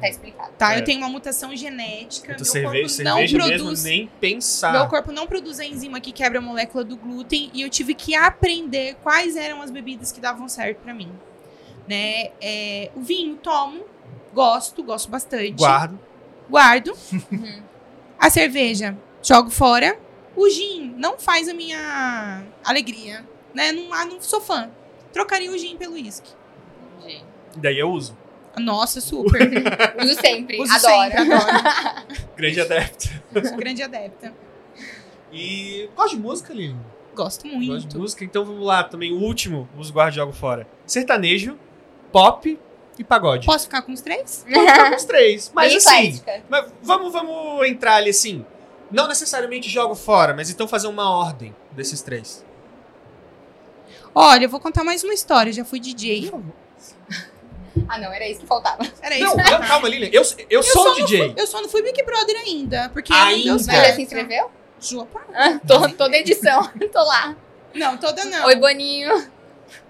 Tá 0.00 0.08
explicado. 0.08 0.52
Tá, 0.56 0.74
É. 0.74 0.78
eu 0.80 0.84
tenho 0.84 0.98
uma 0.98 1.08
mutação 1.08 1.54
genética. 1.56 2.34
Tu 2.34 2.38
meu 2.38 2.44
cerveja, 2.44 2.96
corpo 2.96 3.02
não 3.04 3.16
cerveja 3.16 3.38
produz. 3.38 3.82
mesmo, 3.84 3.88
nem 3.88 4.06
pensar. 4.20 4.72
Meu 4.72 4.86
corpo 4.88 5.12
não 5.12 5.26
produz 5.26 5.58
a 5.58 5.64
enzima 5.64 6.00
que 6.00 6.12
quebra 6.12 6.38
a 6.38 6.42
molécula 6.42 6.84
do 6.84 6.96
glúten 6.96 7.50
e 7.52 7.62
eu 7.62 7.68
tive 7.70 7.94
que 7.94 8.14
aprender 8.14 8.96
quais 9.02 9.36
eram 9.36 9.60
as 9.62 9.70
bebidas 9.70 10.12
que 10.12 10.20
davam 10.20 10.48
certo 10.48 10.78
pra 10.78 10.94
mim. 10.94 11.10
Né? 11.88 12.30
É, 12.40 12.90
o 12.94 13.00
vinho 13.00 13.36
tomo, 13.36 13.82
gosto, 14.32 14.82
gosto 14.82 15.10
bastante. 15.10 15.52
Guardo. 15.52 15.98
Guardo. 16.48 16.92
Uhum. 17.12 17.62
A 18.18 18.30
cerveja, 18.30 18.96
jogo 19.22 19.50
fora. 19.50 19.98
O 20.36 20.48
gin 20.48 20.94
não 20.96 21.18
faz 21.18 21.48
a 21.48 21.54
minha 21.54 22.42
alegria, 22.64 23.24
né? 23.52 23.72
Não, 23.72 23.92
ah, 23.92 24.04
não 24.04 24.20
sou 24.20 24.40
fã. 24.40 24.70
Trocaria 25.12 25.50
o 25.50 25.58
gin 25.58 25.76
pelo 25.76 25.94
uísque. 25.94 26.30
Daí 27.56 27.78
eu 27.78 27.90
uso. 27.90 28.16
Nossa, 28.58 29.00
super. 29.00 29.40
Uso 30.02 30.14
sempre, 30.20 30.60
Uso 30.60 30.72
adoro. 30.72 31.10
sempre, 31.12 31.34
adoro. 31.34 32.16
Grande 32.36 32.60
adepto. 32.60 33.08
Sou 33.48 33.56
grande 33.56 33.82
adepta. 33.82 34.32
E 35.32 35.88
gosto 35.96 36.16
de 36.16 36.22
música, 36.22 36.52
Lili. 36.54 36.76
Gosto 37.14 37.42
Gosto 37.44 37.46
muito. 37.48 37.88
de 37.88 37.98
música. 37.98 38.24
Então 38.24 38.44
vamos 38.44 38.64
lá. 38.64 38.84
Também 38.84 39.12
o 39.12 39.18
último, 39.20 39.68
uso, 39.76 39.92
guardo 39.92 40.12
e 40.12 40.16
jogo 40.16 40.32
fora. 40.32 40.66
Sertanejo, 40.86 41.58
pop 42.12 42.58
e 42.98 43.04
pagode. 43.04 43.44
Posso 43.46 43.64
ficar 43.64 43.82
com 43.82 43.92
os 43.92 44.00
três? 44.00 44.44
Pode 44.50 44.66
ficar 44.70 44.90
com 44.90 44.96
os 44.96 45.04
três. 45.04 45.50
Mas 45.54 45.68
Bem 45.68 45.76
assim, 45.76 46.08
eclética. 46.16 46.42
mas 46.48 46.72
vamos, 46.82 47.12
vamos 47.12 47.66
entrar 47.66 47.96
ali 47.96 48.10
assim. 48.10 48.44
Não 48.90 49.06
necessariamente 49.06 49.68
jogo 49.68 49.94
fora, 49.94 50.32
mas 50.32 50.48
então 50.48 50.66
fazer 50.66 50.86
uma 50.86 51.10
ordem 51.10 51.54
desses 51.72 52.00
três. 52.00 52.42
Olha, 54.14 54.44
eu 54.44 54.48
vou 54.48 54.58
contar 54.58 54.82
mais 54.82 55.04
uma 55.04 55.12
história. 55.12 55.52
Já 55.52 55.62
fui 55.64 55.78
DJ. 55.78 56.32
Ah, 57.88 57.98
não, 57.98 58.12
era 58.12 58.28
isso 58.28 58.40
que 58.40 58.46
faltava. 58.46 58.82
Era 59.00 59.14
isso. 59.16 59.36
Não, 59.36 59.44
não, 59.44 59.66
calma, 59.66 59.88
Lilian. 59.88 60.08
Eu, 60.12 60.22
eu, 60.48 60.62
sou 60.62 60.84
só 60.84 60.92
um 60.92 60.94
DJ. 60.94 61.34
Eu 61.36 61.46
só 61.46 61.60
não 61.60 61.68
fui 61.68 61.82
Big 61.82 62.02
Brother 62.02 62.36
ainda, 62.36 62.90
porque 62.92 63.12
Ainda. 63.12 63.52
Mas 63.52 63.66
já 63.66 63.94
se 63.94 64.02
inscreveu? 64.02 64.50
Ju, 64.80 65.06
pá. 65.06 65.20
Ah, 65.34 65.60
tô, 65.66 65.88
toda 65.90 66.16
edição. 66.16 66.68
tô 66.92 67.04
lá. 67.04 67.36
Não, 67.74 67.96
toda 67.96 68.24
não. 68.24 68.46
Oi, 68.46 68.56
Boninho. 68.56 69.28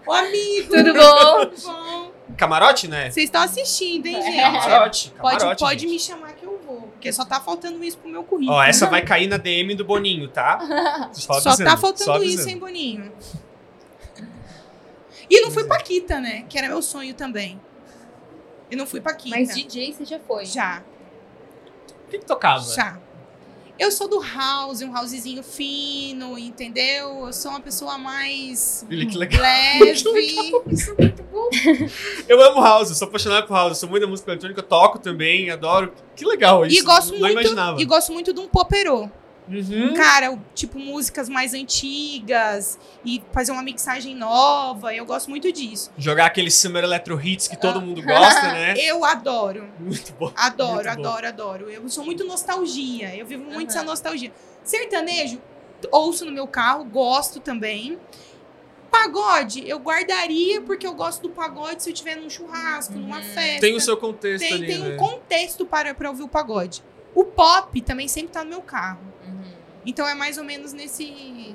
Ô, 0.07 0.13
amigo. 0.13 0.75
Tudo 0.75 0.95
bom? 0.95 1.47
Tudo 1.47 1.63
bom? 1.63 2.13
Camarote, 2.37 2.89
né? 2.89 3.11
Vocês 3.11 3.25
estão 3.25 3.43
assistindo, 3.43 4.07
hein, 4.07 4.17
É. 4.17 4.23
gente? 4.23 4.63
Camarote. 4.63 5.15
Pode, 5.21 5.39
camarote, 5.39 5.61
pode 5.65 5.81
gente. 5.81 5.91
me 5.91 5.99
chamar 5.99 6.33
que 6.33 6.45
eu 6.45 6.59
vou. 6.67 6.83
Porque 6.83 7.13
só 7.13 7.25
tá 7.25 7.41
faltando 7.41 7.83
isso 7.83 7.99
pro 7.99 8.11
meu 8.11 8.23
currículo. 8.23 8.57
Ó, 8.57 8.63
essa 8.63 8.87
vai 8.87 9.03
cair 9.03 9.27
na 9.27 9.37
DM 9.37 9.75
do 9.75 9.85
Boninho, 9.85 10.29
tá? 10.29 10.59
Só, 11.13 11.41
Só 11.41 11.57
tá 11.57 11.77
faltando 11.77 12.05
só 12.05 12.23
isso, 12.23 12.49
hein, 12.49 12.59
Boninho? 12.59 13.13
E 15.31 15.41
não 15.41 15.51
fui 15.51 15.65
Paquita, 15.65 16.21
né? 16.21 16.45
Que 16.49 16.59
era 16.59 16.69
meu 16.69 16.81
sonho 16.81 17.15
também. 17.15 17.61
E 18.71 18.77
não 18.77 18.87
fui 18.87 19.01
Paquita. 19.01 19.37
Mas 19.37 19.55
DJ 19.55 19.93
você 19.93 20.05
já 20.05 20.19
foi. 20.21 20.45
Já, 20.45 20.83
O 22.07 22.11
que, 22.11 22.19
que 22.19 22.25
tocava? 22.27 22.65
já. 22.75 22.99
Eu 23.79 23.93
sou 23.93 24.09
do 24.09 24.21
house, 24.21 24.83
um 24.83 24.93
housezinho 24.97 25.41
fino, 25.41 26.37
entendeu? 26.37 27.27
Eu 27.27 27.33
sou 27.33 27.53
uma 27.53 27.61
pessoa 27.61 27.97
mais 27.97 28.85
que 28.89 29.17
legal. 29.17 29.41
leve. 29.41 29.93
Isso 29.93 30.09
é 30.99 31.03
muito 31.03 31.23
bom. 31.23 31.49
Eu 32.29 32.43
amo 32.43 32.61
house, 32.61 32.89
eu 32.89 32.97
sou 32.97 33.07
apaixonado 33.07 33.47
por 33.47 33.55
house, 33.55 33.69
eu 33.71 33.75
sou 33.77 33.89
muito 33.89 34.03
da 34.03 34.09
música 34.09 34.33
eletrônica, 34.33 34.61
eu 34.61 34.65
toco 34.67 34.99
também, 34.99 35.49
adoro. 35.51 35.93
Que 36.17 36.25
legal 36.25 36.67
isso. 36.67 36.77
E 36.77 36.83
gosto 36.83 37.13
não 37.13 37.21
muito, 37.21 37.33
imaginava. 37.41 37.81
e 37.81 37.85
gosto 37.85 38.13
muito 38.13 38.33
de 38.33 38.41
um 38.41 38.49
poperô. 38.49 39.09
Uhum. 39.51 39.95
Cara, 39.95 40.33
o- 40.33 40.41
tipo 40.55 40.79
músicas 40.79 41.29
mais 41.29 41.55
antigas 41.55 42.79
e 43.05 43.23
fazer 43.33 43.53
uma 43.53 43.63
mixagem 43.63 44.15
nova. 44.15 44.95
Eu 44.95 45.07
gosto 45.07 45.31
muito 45.31 45.51
disso. 45.53 45.91
Jogar 45.97 46.27
aqueles 46.27 46.55
summer 46.55 46.85
electro 46.85 47.19
hits 47.21 47.49
que 47.49 47.57
todo 47.57 47.81
mundo 47.81 48.03
gosta, 48.03 48.43
né? 48.53 48.75
Eu 48.79 49.05
adoro. 49.05 49.69
Muito 49.79 50.13
bom. 50.15 50.31
Adoro, 50.37 50.73
Muito 50.75 50.85
bom. 50.85 50.91
adoro, 51.09 51.27
adoro. 51.27 51.71
Eu 51.71 51.89
sou 51.89 52.05
muito 52.05 52.25
nostalgia. 52.25 53.15
Eu 53.17 53.25
vivo 53.27 53.45
muito 53.45 53.71
essa 53.71 53.79
Aham. 53.81 53.87
nostalgia. 53.89 54.33
Sertanejo, 54.63 55.41
ouço 55.91 56.25
no 56.25 56.33
meu 56.33 56.47
carro, 56.47 56.85
gosto 56.85 57.41
também. 57.41 57.99
Pagode, 58.91 59.69
eu 59.69 59.79
guardaria 59.79 60.63
porque 60.63 60.87
eu 60.87 60.95
gosto 60.95 61.21
do 61.23 61.29
pagode 61.29 61.83
se 61.83 61.91
eu 61.91 61.93
estiver 61.93 62.17
num 62.17 62.31
churrasco, 62.31 62.95
numa 62.95 63.19
Uhum. 63.19 63.23
festa. 63.23 63.61
Tem 63.61 63.77
o 63.77 63.81
seu 63.81 63.97
contexto 63.99 64.41
Tem- 64.45 64.55
ali, 64.55 64.67
tem 64.67 64.79
né? 64.79 64.95
um 64.95 64.97
contexto 64.97 65.67
para, 65.67 65.95
para 65.95 66.09
ouvir 66.09 66.23
o 66.23 66.29
pagode. 66.29 66.83
O 67.15 67.25
pop 67.25 67.81
também 67.83 68.09
sempre 68.09 68.33
tá 68.33 68.45
no 68.45 68.51
meu 68.51 68.63
carro. 68.63 69.01
Uhum. 69.27 69.53
Então 69.85 70.07
é 70.07 70.15
mais 70.15 70.39
ou 70.39 70.45
menos 70.45 70.73
nesse. 70.73 71.55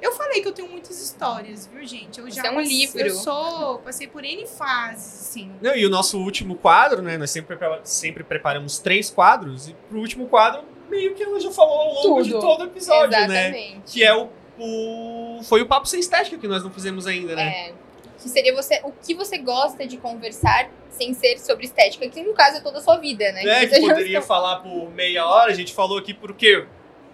Eu 0.00 0.12
falei 0.12 0.40
que 0.40 0.48
eu 0.48 0.52
tenho 0.52 0.68
muitas 0.68 1.00
histórias, 1.00 1.66
viu, 1.66 1.86
gente? 1.86 2.18
Eu 2.18 2.30
já 2.30 2.46
é 2.46 2.50
um 2.50 2.60
livro. 2.60 2.98
Eu 2.98 3.14
sou, 3.14 3.78
passei 3.80 4.06
por 4.06 4.24
N 4.24 4.46
fases, 4.46 5.28
assim. 5.28 5.52
Não, 5.60 5.76
e 5.76 5.84
o 5.84 5.90
nosso 5.90 6.18
último 6.18 6.56
quadro, 6.56 7.02
né? 7.02 7.18
Nós 7.18 7.30
sempre, 7.30 7.56
sempre 7.84 8.24
preparamos 8.24 8.78
três 8.78 9.10
quadros, 9.10 9.68
e 9.68 9.76
pro 9.88 9.98
último 9.98 10.26
quadro, 10.26 10.62
meio 10.88 11.14
que 11.14 11.22
ela 11.22 11.38
já 11.38 11.50
falou 11.50 11.74
ao 11.74 11.94
longo 11.94 12.22
de 12.22 12.30
Tudo. 12.30 12.40
todo 12.40 12.60
o 12.62 12.64
episódio, 12.64 13.10
né? 13.10 13.24
Exatamente. 13.24 13.92
Que 13.92 14.02
é 14.02 14.14
o, 14.14 14.28
o. 14.58 15.42
Foi 15.42 15.60
o 15.60 15.66
papo 15.66 15.86
sem 15.86 16.00
estética 16.00 16.38
que 16.38 16.48
nós 16.48 16.64
não 16.64 16.70
fizemos 16.70 17.06
ainda, 17.06 17.36
né? 17.36 17.68
É. 17.68 17.74
Que 18.22 18.28
seria 18.28 18.54
você, 18.54 18.80
o 18.84 18.92
que 18.92 19.14
você 19.14 19.38
gosta 19.38 19.86
de 19.86 19.96
conversar 19.96 20.70
sem 20.90 21.14
ser 21.14 21.38
sobre 21.38 21.64
estética, 21.64 22.08
que 22.08 22.22
no 22.22 22.34
caso 22.34 22.58
é 22.58 22.60
toda 22.60 22.78
a 22.78 22.82
sua 22.82 22.96
vida, 22.98 23.32
né? 23.32 23.42
É, 23.44 23.60
você 23.60 23.76
que 23.76 23.80
já 23.80 23.88
poderia 23.94 24.18
está- 24.18 24.28
falar 24.28 24.56
por 24.60 24.90
meia 24.90 25.26
hora, 25.26 25.50
a 25.50 25.54
gente 25.54 25.72
falou 25.72 25.96
aqui 25.98 26.12
por 26.12 26.34
quê? 26.34 26.66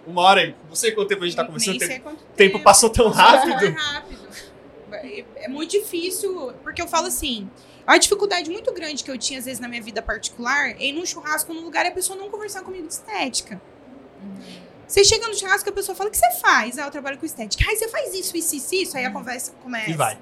Uma 0.05 0.21
hora 0.21 0.43
e. 0.43 0.55
Não 0.67 0.75
sei 0.75 0.91
quanto 0.91 1.07
tempo 1.09 1.23
a 1.23 1.27
gente 1.27 1.35
tá 1.35 1.43
Nem 1.43 1.51
conversando. 1.51 1.75
O 1.75 1.79
sei 1.79 1.87
tempo, 1.89 2.03
quanto 2.03 2.23
tempo 2.35 2.59
passou 2.61 2.89
tão 2.89 3.09
rápido. 3.09 3.75
É- 4.91 5.23
É 5.35 5.47
muito 5.47 5.71
difícil, 5.71 6.53
porque 6.63 6.81
eu 6.81 6.87
falo 6.87 7.07
assim, 7.07 7.49
a 7.85 7.97
dificuldade 7.97 8.49
muito 8.49 8.73
grande 8.73 9.03
que 9.03 9.11
eu 9.11 9.17
tinha, 9.17 9.39
às 9.39 9.45
vezes, 9.45 9.59
na 9.59 9.67
minha 9.67 9.81
vida 9.81 10.01
particular, 10.01 10.71
é 10.71 10.85
ir 10.85 10.93
num 10.93 11.05
churrasco 11.05 11.53
num 11.53 11.61
lugar 11.61 11.85
e 11.85 11.89
a 11.89 11.91
pessoa 11.91 12.17
não 12.17 12.29
conversar 12.29 12.61
comigo 12.63 12.87
de 12.87 12.93
estética. 12.93 13.61
Você 14.87 15.03
chega 15.03 15.27
no 15.27 15.33
churrasco 15.35 15.67
e 15.67 15.71
a 15.71 15.73
pessoa 15.73 15.95
fala, 15.95 16.07
o 16.09 16.11
que 16.11 16.17
você 16.17 16.31
faz? 16.39 16.77
Ah, 16.77 16.85
eu 16.85 16.91
trabalho 16.91 17.17
com 17.17 17.25
estética. 17.25 17.63
Ah, 17.69 17.75
você 17.75 17.87
faz 17.89 18.13
isso, 18.13 18.35
isso, 18.37 18.55
isso, 18.55 18.75
isso. 18.75 18.97
Aí 18.97 19.03
a 19.05 19.11
conversa 19.11 19.51
começa. 19.61 19.89
E 19.89 19.93
vai. 19.93 20.17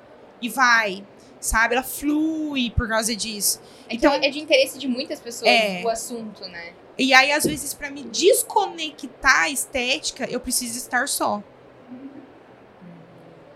E 0.45 0.49
vai. 0.49 1.03
Sabe? 1.39 1.75
Ela 1.75 1.83
flui 1.83 2.71
por 2.71 2.87
causa 2.87 3.15
disso. 3.15 3.61
Então, 3.89 4.13
Então- 4.15 4.27
é 4.27 4.31
de 4.31 4.39
interesse 4.39 4.77
de 4.79 4.87
muitas 4.87 5.19
pessoas 5.19 5.49
É. 5.49 5.81
o 5.83 5.89
assunto, 5.89 6.41
né? 6.47 6.73
E 6.97 7.13
aí, 7.13 7.31
às 7.31 7.43
vezes, 7.45 7.73
pra 7.73 7.91
me 7.91 8.03
desconectar 8.03 9.41
a 9.43 9.49
estética, 9.49 10.25
eu 10.29 10.39
preciso 10.39 10.77
estar 10.77 11.07
só. 11.07 11.43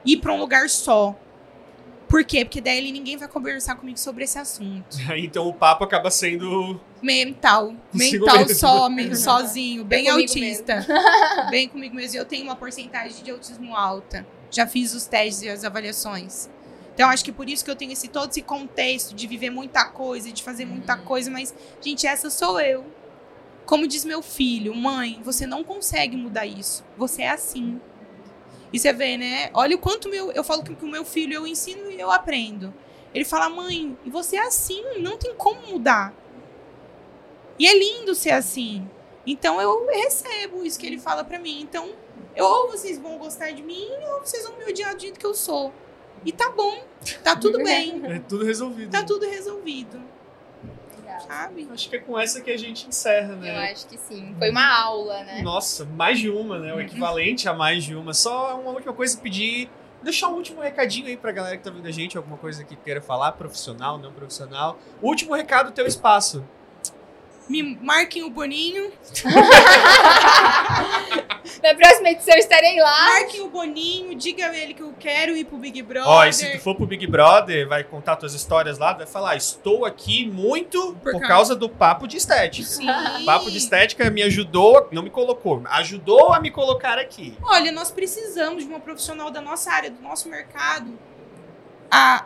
Ir 0.05 0.17
pra 0.17 0.33
um 0.33 0.39
lugar 0.39 0.69
só. 0.69 1.15
Por 2.07 2.23
quê? 2.23 2.43
Porque 2.43 2.59
daí 2.59 2.91
ninguém 2.91 3.17
vai 3.17 3.27
conversar 3.27 3.75
comigo 3.75 3.97
sobre 3.99 4.23
esse 4.23 4.39
assunto. 4.39 4.97
Então 5.15 5.47
o 5.47 5.53
papo 5.53 5.83
acaba 5.83 6.09
sendo. 6.09 6.79
Mental. 7.01 7.73
Mental 7.93 8.37
mesmo. 8.39 8.55
só, 8.55 8.89
me- 8.89 9.15
sozinho, 9.15 9.85
bem 9.85 10.05
comigo 10.05 10.19
autista. 10.21 10.85
bem 11.51 11.67
comigo 11.69 11.95
mesmo. 11.95 12.17
Eu 12.17 12.25
tenho 12.25 12.43
uma 12.43 12.55
porcentagem 12.55 13.23
de 13.23 13.29
autismo 13.31 13.75
alta. 13.75 14.25
Já 14.51 14.65
fiz 14.65 14.93
os 14.95 15.05
testes 15.05 15.43
e 15.43 15.49
as 15.49 15.63
avaliações. 15.63 16.49
Então, 16.99 17.09
acho 17.09 17.23
que 17.23 17.31
por 17.31 17.47
isso 17.47 17.63
que 17.63 17.71
eu 17.71 17.77
tenho 17.77 17.93
esse, 17.93 18.09
todo 18.09 18.29
esse 18.29 18.41
contexto 18.41 19.15
de 19.15 19.25
viver 19.25 19.49
muita 19.49 19.85
coisa, 19.85 20.29
de 20.33 20.43
fazer 20.43 20.65
muita 20.65 20.97
Uhum. 20.97 21.05
coisa, 21.05 21.31
mas, 21.31 21.55
gente, 21.79 22.05
essa 22.05 22.29
sou 22.29 22.59
eu. 22.59 22.85
Como 23.65 23.87
diz 23.87 24.03
meu 24.03 24.21
filho, 24.21 24.75
mãe, 24.75 25.21
você 25.23 25.47
não 25.47 25.63
consegue 25.63 26.17
mudar 26.17 26.45
isso. 26.45 26.83
Você 26.97 27.21
é 27.21 27.29
assim. 27.29 27.79
E 28.73 28.77
você 28.77 28.91
vê, 28.91 29.15
né? 29.15 29.49
Olha 29.53 29.77
o 29.77 29.79
quanto 29.79 30.09
meu, 30.09 30.29
eu 30.33 30.43
falo 30.43 30.61
que 30.61 30.73
o 30.83 30.89
meu 30.89 31.05
filho 31.05 31.33
eu 31.33 31.47
ensino 31.47 31.89
e 31.89 31.97
eu 31.97 32.11
aprendo. 32.11 32.73
Ele 33.13 33.23
fala, 33.23 33.49
mãe, 33.49 33.97
e 34.03 34.09
você 34.09 34.35
é 34.35 34.45
assim, 34.45 34.83
não 34.99 35.17
tem 35.17 35.33
como 35.35 35.67
mudar. 35.67 36.13
E 37.57 37.65
é 37.65 37.79
lindo 37.79 38.13
ser 38.13 38.31
assim. 38.31 38.85
Então 39.25 39.61
eu 39.61 39.87
recebo 39.87 40.65
isso 40.65 40.77
que 40.77 40.85
ele 40.85 40.99
fala 40.99 41.23
pra 41.23 41.39
mim. 41.39 41.61
Então, 41.61 41.93
eu, 42.35 42.43
ou 42.43 42.71
vocês 42.71 42.99
vão 42.99 43.17
gostar 43.17 43.51
de 43.51 43.63
mim, 43.63 43.87
ou 44.15 44.19
vocês 44.19 44.45
vão 44.45 44.57
me 44.57 44.65
odiar 44.65 44.93
do 44.93 45.01
jeito 45.01 45.17
que 45.17 45.25
eu 45.25 45.33
sou. 45.33 45.73
E 46.25 46.31
tá 46.31 46.49
bom, 46.51 46.83
tá 47.23 47.35
tudo 47.35 47.63
bem, 47.63 48.01
É 48.05 48.19
tudo 48.19 48.45
resolvido. 48.45 48.91
tá 48.91 49.03
tudo 49.03 49.25
resolvido, 49.25 50.01
Legal. 50.97 51.19
sabe? 51.21 51.67
Acho 51.71 51.89
que 51.89 51.95
é 51.95 51.99
com 51.99 52.19
essa 52.19 52.41
que 52.41 52.51
a 52.51 52.57
gente 52.57 52.87
encerra, 52.87 53.33
Eu 53.33 53.37
né? 53.37 53.71
acho 53.71 53.87
que 53.87 53.97
sim. 53.97 54.35
Foi 54.37 54.49
uma 54.51 54.81
aula, 54.83 55.23
né? 55.23 55.41
Nossa, 55.41 55.85
mais 55.85 56.19
de 56.19 56.29
uma, 56.29 56.59
né? 56.59 56.73
O 56.73 56.81
equivalente 56.81 57.47
a 57.47 57.53
mais 57.53 57.83
de 57.83 57.95
uma. 57.95 58.13
Só 58.13 58.59
uma 58.59 58.71
última 58.71 58.93
coisa 58.93 59.17
pedir. 59.17 59.69
Deixar 60.01 60.29
um 60.29 60.35
último 60.35 60.61
recadinho 60.61 61.07
aí 61.07 61.17
pra 61.17 61.29
galera 61.31 61.57
que 61.57 61.63
tá 61.63 61.69
vendo 61.69 61.85
a 61.87 61.91
gente, 61.91 62.15
alguma 62.17 62.37
coisa 62.37 62.63
que 62.63 62.73
queira 62.77 63.01
falar, 63.01 63.33
profissional, 63.33 63.97
não 63.97 64.13
profissional. 64.13 64.79
Último 65.01 65.35
recado, 65.35 65.71
teu 65.73 65.85
espaço. 65.85 66.45
Me 67.49 67.61
marquem 67.81 68.23
o 68.23 68.29
Boninho, 68.29 68.93
Na 71.61 71.75
próxima 71.75 72.09
edição 72.09 72.35
estarei 72.35 72.79
lá. 72.79 73.05
marquem 73.19 73.41
o 73.41 73.49
Boninho, 73.49 74.15
diga 74.15 74.47
a 74.47 74.57
ele 74.57 74.73
que 74.73 74.81
eu 74.81 74.93
quero 74.97 75.35
ir 75.35 75.45
pro 75.45 75.57
Big 75.57 75.81
Brother. 75.81 76.09
Ó, 76.09 76.25
e 76.25 76.31
se 76.31 76.51
tu 76.53 76.59
for 76.59 76.75
pro 76.75 76.85
Big 76.85 77.05
Brother, 77.05 77.67
vai 77.67 77.83
contar 77.83 78.15
tuas 78.15 78.33
histórias 78.33 78.77
lá, 78.77 78.93
vai 78.93 79.05
falar, 79.05 79.35
estou 79.35 79.85
aqui 79.85 80.25
muito 80.25 80.95
por, 81.03 81.11
Por 81.11 81.27
causa 81.27 81.55
do 81.55 81.69
papo 81.69 82.07
de 82.07 82.17
estética. 82.17 82.67
Sim. 82.67 82.89
O 82.89 83.25
papo 83.25 83.51
de 83.51 83.57
estética 83.57 84.09
me 84.09 84.23
ajudou, 84.23 84.87
não 84.91 85.03
me 85.03 85.09
colocou, 85.09 85.61
ajudou 85.65 86.33
a 86.33 86.39
me 86.39 86.49
colocar 86.49 86.97
aqui. 86.97 87.37
Olha, 87.43 87.71
nós 87.71 87.91
precisamos 87.91 88.63
de 88.63 88.69
uma 88.69 88.79
profissional 88.79 89.29
da 89.29 89.41
nossa 89.41 89.71
área, 89.71 89.91
do 89.91 90.01
nosso 90.01 90.29
mercado, 90.29 90.97
a 91.91 92.25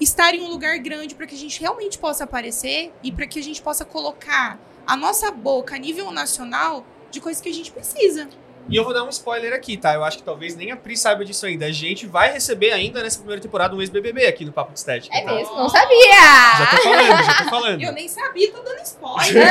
estar 0.00 0.34
em 0.34 0.40
um 0.40 0.48
lugar 0.48 0.78
grande 0.78 1.14
para 1.14 1.26
que 1.26 1.34
a 1.34 1.38
gente 1.38 1.60
realmente 1.60 1.98
possa 1.98 2.24
aparecer 2.24 2.92
e 3.02 3.12
para 3.12 3.26
que 3.26 3.38
a 3.38 3.42
gente 3.42 3.60
possa 3.60 3.84
colocar 3.84 4.58
a 4.86 4.96
nossa 4.96 5.30
boca 5.30 5.76
a 5.76 5.78
nível 5.78 6.10
nacional 6.10 6.84
de 7.10 7.20
coisas 7.20 7.40
que 7.40 7.48
a 7.48 7.54
gente 7.54 7.70
precisa. 7.70 8.28
E 8.68 8.76
eu 8.76 8.84
vou 8.84 8.94
dar 8.94 9.04
um 9.04 9.08
spoiler 9.08 9.52
aqui, 9.52 9.76
tá? 9.76 9.94
Eu 9.94 10.04
acho 10.04 10.18
que 10.18 10.22
talvez 10.22 10.56
nem 10.56 10.70
a 10.70 10.76
Pri 10.76 10.96
saiba 10.96 11.24
disso 11.24 11.44
ainda. 11.44 11.66
A 11.66 11.72
gente 11.72 12.06
vai 12.06 12.32
receber 12.32 12.72
ainda 12.72 13.02
nessa 13.02 13.18
primeira 13.18 13.40
temporada 13.40 13.74
um 13.74 13.80
ex-BBB 13.80 14.26
aqui 14.26 14.44
no 14.44 14.52
Papo 14.52 14.72
de 14.72 14.78
Estética. 14.78 15.16
É 15.16 15.22
tá? 15.22 15.34
mesmo? 15.34 15.56
Não 15.56 15.68
sabia! 15.68 15.98
Já 16.58 16.66
tô 16.70 16.82
falando, 16.82 17.24
já 17.24 17.34
tô 17.34 17.50
falando. 17.50 17.82
Eu 17.82 17.92
nem 17.92 18.08
sabia, 18.08 18.52
tô 18.52 18.62
dando 18.62 18.82
spoiler. 18.82 19.48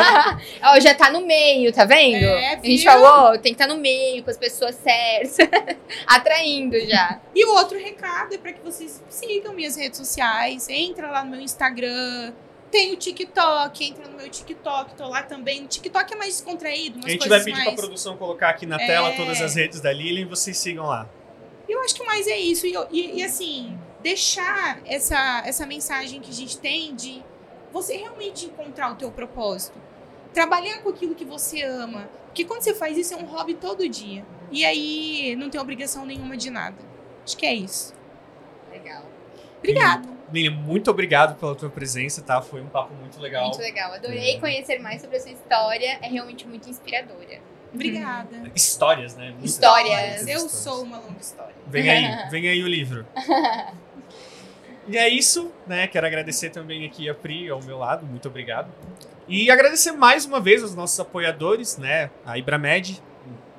Ó, 0.64 0.80
já 0.80 0.94
tá 0.94 1.10
no 1.10 1.26
meio, 1.26 1.72
tá 1.72 1.84
vendo? 1.84 2.24
É, 2.24 2.54
a 2.54 2.56
gente 2.56 2.82
viu? 2.82 2.92
falou, 2.92 3.32
tem 3.38 3.54
que 3.54 3.62
estar 3.62 3.66
no 3.66 3.80
meio, 3.80 4.22
com 4.22 4.30
as 4.30 4.38
pessoas 4.38 4.76
certas. 4.76 5.36
Atraindo 6.06 6.78
já. 6.80 7.20
e 7.34 7.44
o 7.44 7.54
outro 7.54 7.78
recado 7.78 8.34
é 8.34 8.38
para 8.38 8.52
que 8.52 8.62
vocês 8.62 9.02
sigam 9.08 9.52
minhas 9.52 9.76
redes 9.76 9.98
sociais, 9.98 10.68
entra 10.68 11.10
lá 11.10 11.24
no 11.24 11.32
meu 11.32 11.40
Instagram, 11.40 12.32
tem 12.74 12.92
o 12.92 12.96
TikTok, 12.96 13.84
entra 13.84 14.08
no 14.08 14.16
meu 14.16 14.28
TikTok, 14.28 14.96
tô 14.96 15.06
lá 15.08 15.22
também. 15.22 15.62
O 15.62 15.68
TikTok 15.68 16.12
é 16.12 16.16
mais 16.16 16.32
descontraído, 16.38 16.98
A 17.06 17.08
gente 17.08 17.28
vai 17.28 17.38
pedir 17.38 17.52
mais... 17.52 17.64
pra 17.66 17.74
produção 17.74 18.16
colocar 18.16 18.48
aqui 18.48 18.66
na 18.66 18.82
É. 18.82 18.84
tela 18.84 19.12
todas 19.12 19.40
as 19.40 19.54
redes 19.54 19.80
da 19.80 19.92
Lilian 19.92 20.22
e 20.22 20.24
vocês 20.24 20.58
sigam 20.58 20.86
lá. 20.86 21.08
Eu 21.68 21.80
acho 21.82 21.94
que 21.94 22.02
mais 22.04 22.26
é 22.26 22.36
isso. 22.36 22.66
E, 22.66 22.74
e- 22.90 23.18
e, 23.20 23.22
assim, 23.22 23.78
deixar 24.02 24.80
essa, 24.84 25.44
essa 25.46 25.64
mensagem 25.64 26.20
que 26.20 26.30
a 26.30 26.34
gente 26.34 26.58
tem 26.58 26.96
de 26.96 27.22
você 27.72 27.96
realmente 27.96 28.46
encontrar 28.46 28.90
o 28.90 28.96
teu 28.96 29.12
propósito. 29.12 29.78
Trabalhar 30.32 30.82
com 30.82 30.88
aquilo 30.88 31.14
que 31.14 31.24
você 31.24 31.62
ama. 31.62 32.08
Porque 32.26 32.44
quando 32.44 32.62
você 32.62 32.74
faz 32.74 32.98
isso, 32.98 33.14
é 33.14 33.16
um 33.16 33.24
hobby 33.24 33.54
todo 33.54 33.88
dia. 33.88 34.26
E 34.50 34.64
aí, 34.64 35.36
não 35.36 35.48
tem 35.48 35.60
obrigação 35.60 36.04
nenhuma 36.04 36.36
de 36.36 36.50
nada. 36.50 36.76
Acho 37.24 37.36
que 37.36 37.46
é 37.46 37.54
isso. 37.54 37.94
Legal. 38.68 39.04
Obrigada. 39.58 40.08
Lilian, 40.34 40.50
muito 40.50 40.90
obrigado 40.90 41.38
pela 41.38 41.54
tua 41.54 41.70
presença, 41.70 42.20
tá? 42.22 42.42
Foi 42.42 42.60
um 42.60 42.66
papo 42.66 42.92
muito 42.94 43.20
legal. 43.20 43.44
Muito 43.46 43.60
legal. 43.60 43.92
Adorei 43.92 44.34
É. 44.36 44.40
conhecer 44.40 44.78
mais 44.80 45.00
sobre 45.00 45.16
a 45.16 45.20
sua 45.20 45.30
história. 45.32 45.98
É 46.02 46.08
realmente 46.08 46.46
muito 46.46 46.68
inspiradora. 46.68 47.38
Obrigada. 47.72 48.50
Histórias, 48.54 49.16
né? 49.16 49.30
Muitas 49.30 49.50
Histórias. 49.50 49.96
muitas 50.00 50.20
Eu 50.28 50.46
histórias. 50.46 50.52
sou 50.52 50.82
uma 50.82 50.98
longa 50.98 51.20
história. 51.20 51.54
Vem 51.66 51.88
aí, 51.90 52.04
vem 52.30 52.48
aí 52.48 52.62
o 52.62 52.68
livro. 52.68 53.06
E 54.86 54.98
é 54.98 55.08
isso, 55.08 55.50
né? 55.66 55.86
Quero 55.86 56.06
agradecer 56.06 56.50
também 56.50 56.84
aqui 56.84 57.08
a 57.08 57.14
Pri 57.14 57.48
ao 57.48 57.62
meu 57.62 57.78
lado, 57.78 58.04
muito 58.04 58.28
obrigado. 58.28 58.70
E 59.26 59.50
agradecer 59.50 59.92
mais 59.92 60.26
uma 60.26 60.38
vez 60.40 60.62
aos 60.62 60.74
nossos 60.74 61.00
apoiadores, 61.00 61.78
né? 61.78 62.10
A 62.26 62.36
Ibramed, 62.36 63.02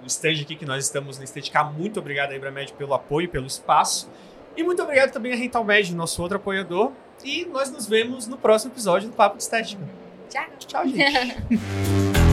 o 0.04 0.06
stand 0.06 0.42
aqui 0.44 0.56
que 0.56 0.68
nós 0.68 0.84
estamos 0.86 1.18
na 1.18 1.24
Estética. 1.24 1.64
Muito 1.64 2.00
obrigado 2.00 2.32
a 2.32 2.36
Ibramed 2.36 2.74
pelo 2.74 2.94
apoio, 2.94 3.28
pelo 3.28 3.48
espaço. 3.48 4.08
E 4.56 4.64
muito 4.64 4.82
obrigado 4.82 5.12
também 5.12 5.34
a 5.34 5.36
Rental 5.36 5.64
Med, 5.64 5.94
nosso 5.94 6.22
outro 6.22 6.38
apoiador. 6.38 6.92
E 7.24 7.46
nós 7.46 7.72
nos 7.72 7.88
vemos 7.88 8.28
no 8.28 8.38
próximo 8.38 8.72
episódio 8.72 9.10
do 9.10 9.16
Papo 9.16 9.38
de 9.38 9.44
Estética. 9.44 9.84
Tchau. 10.30 10.46
Tchau, 10.60 10.88
gente. 10.88 11.36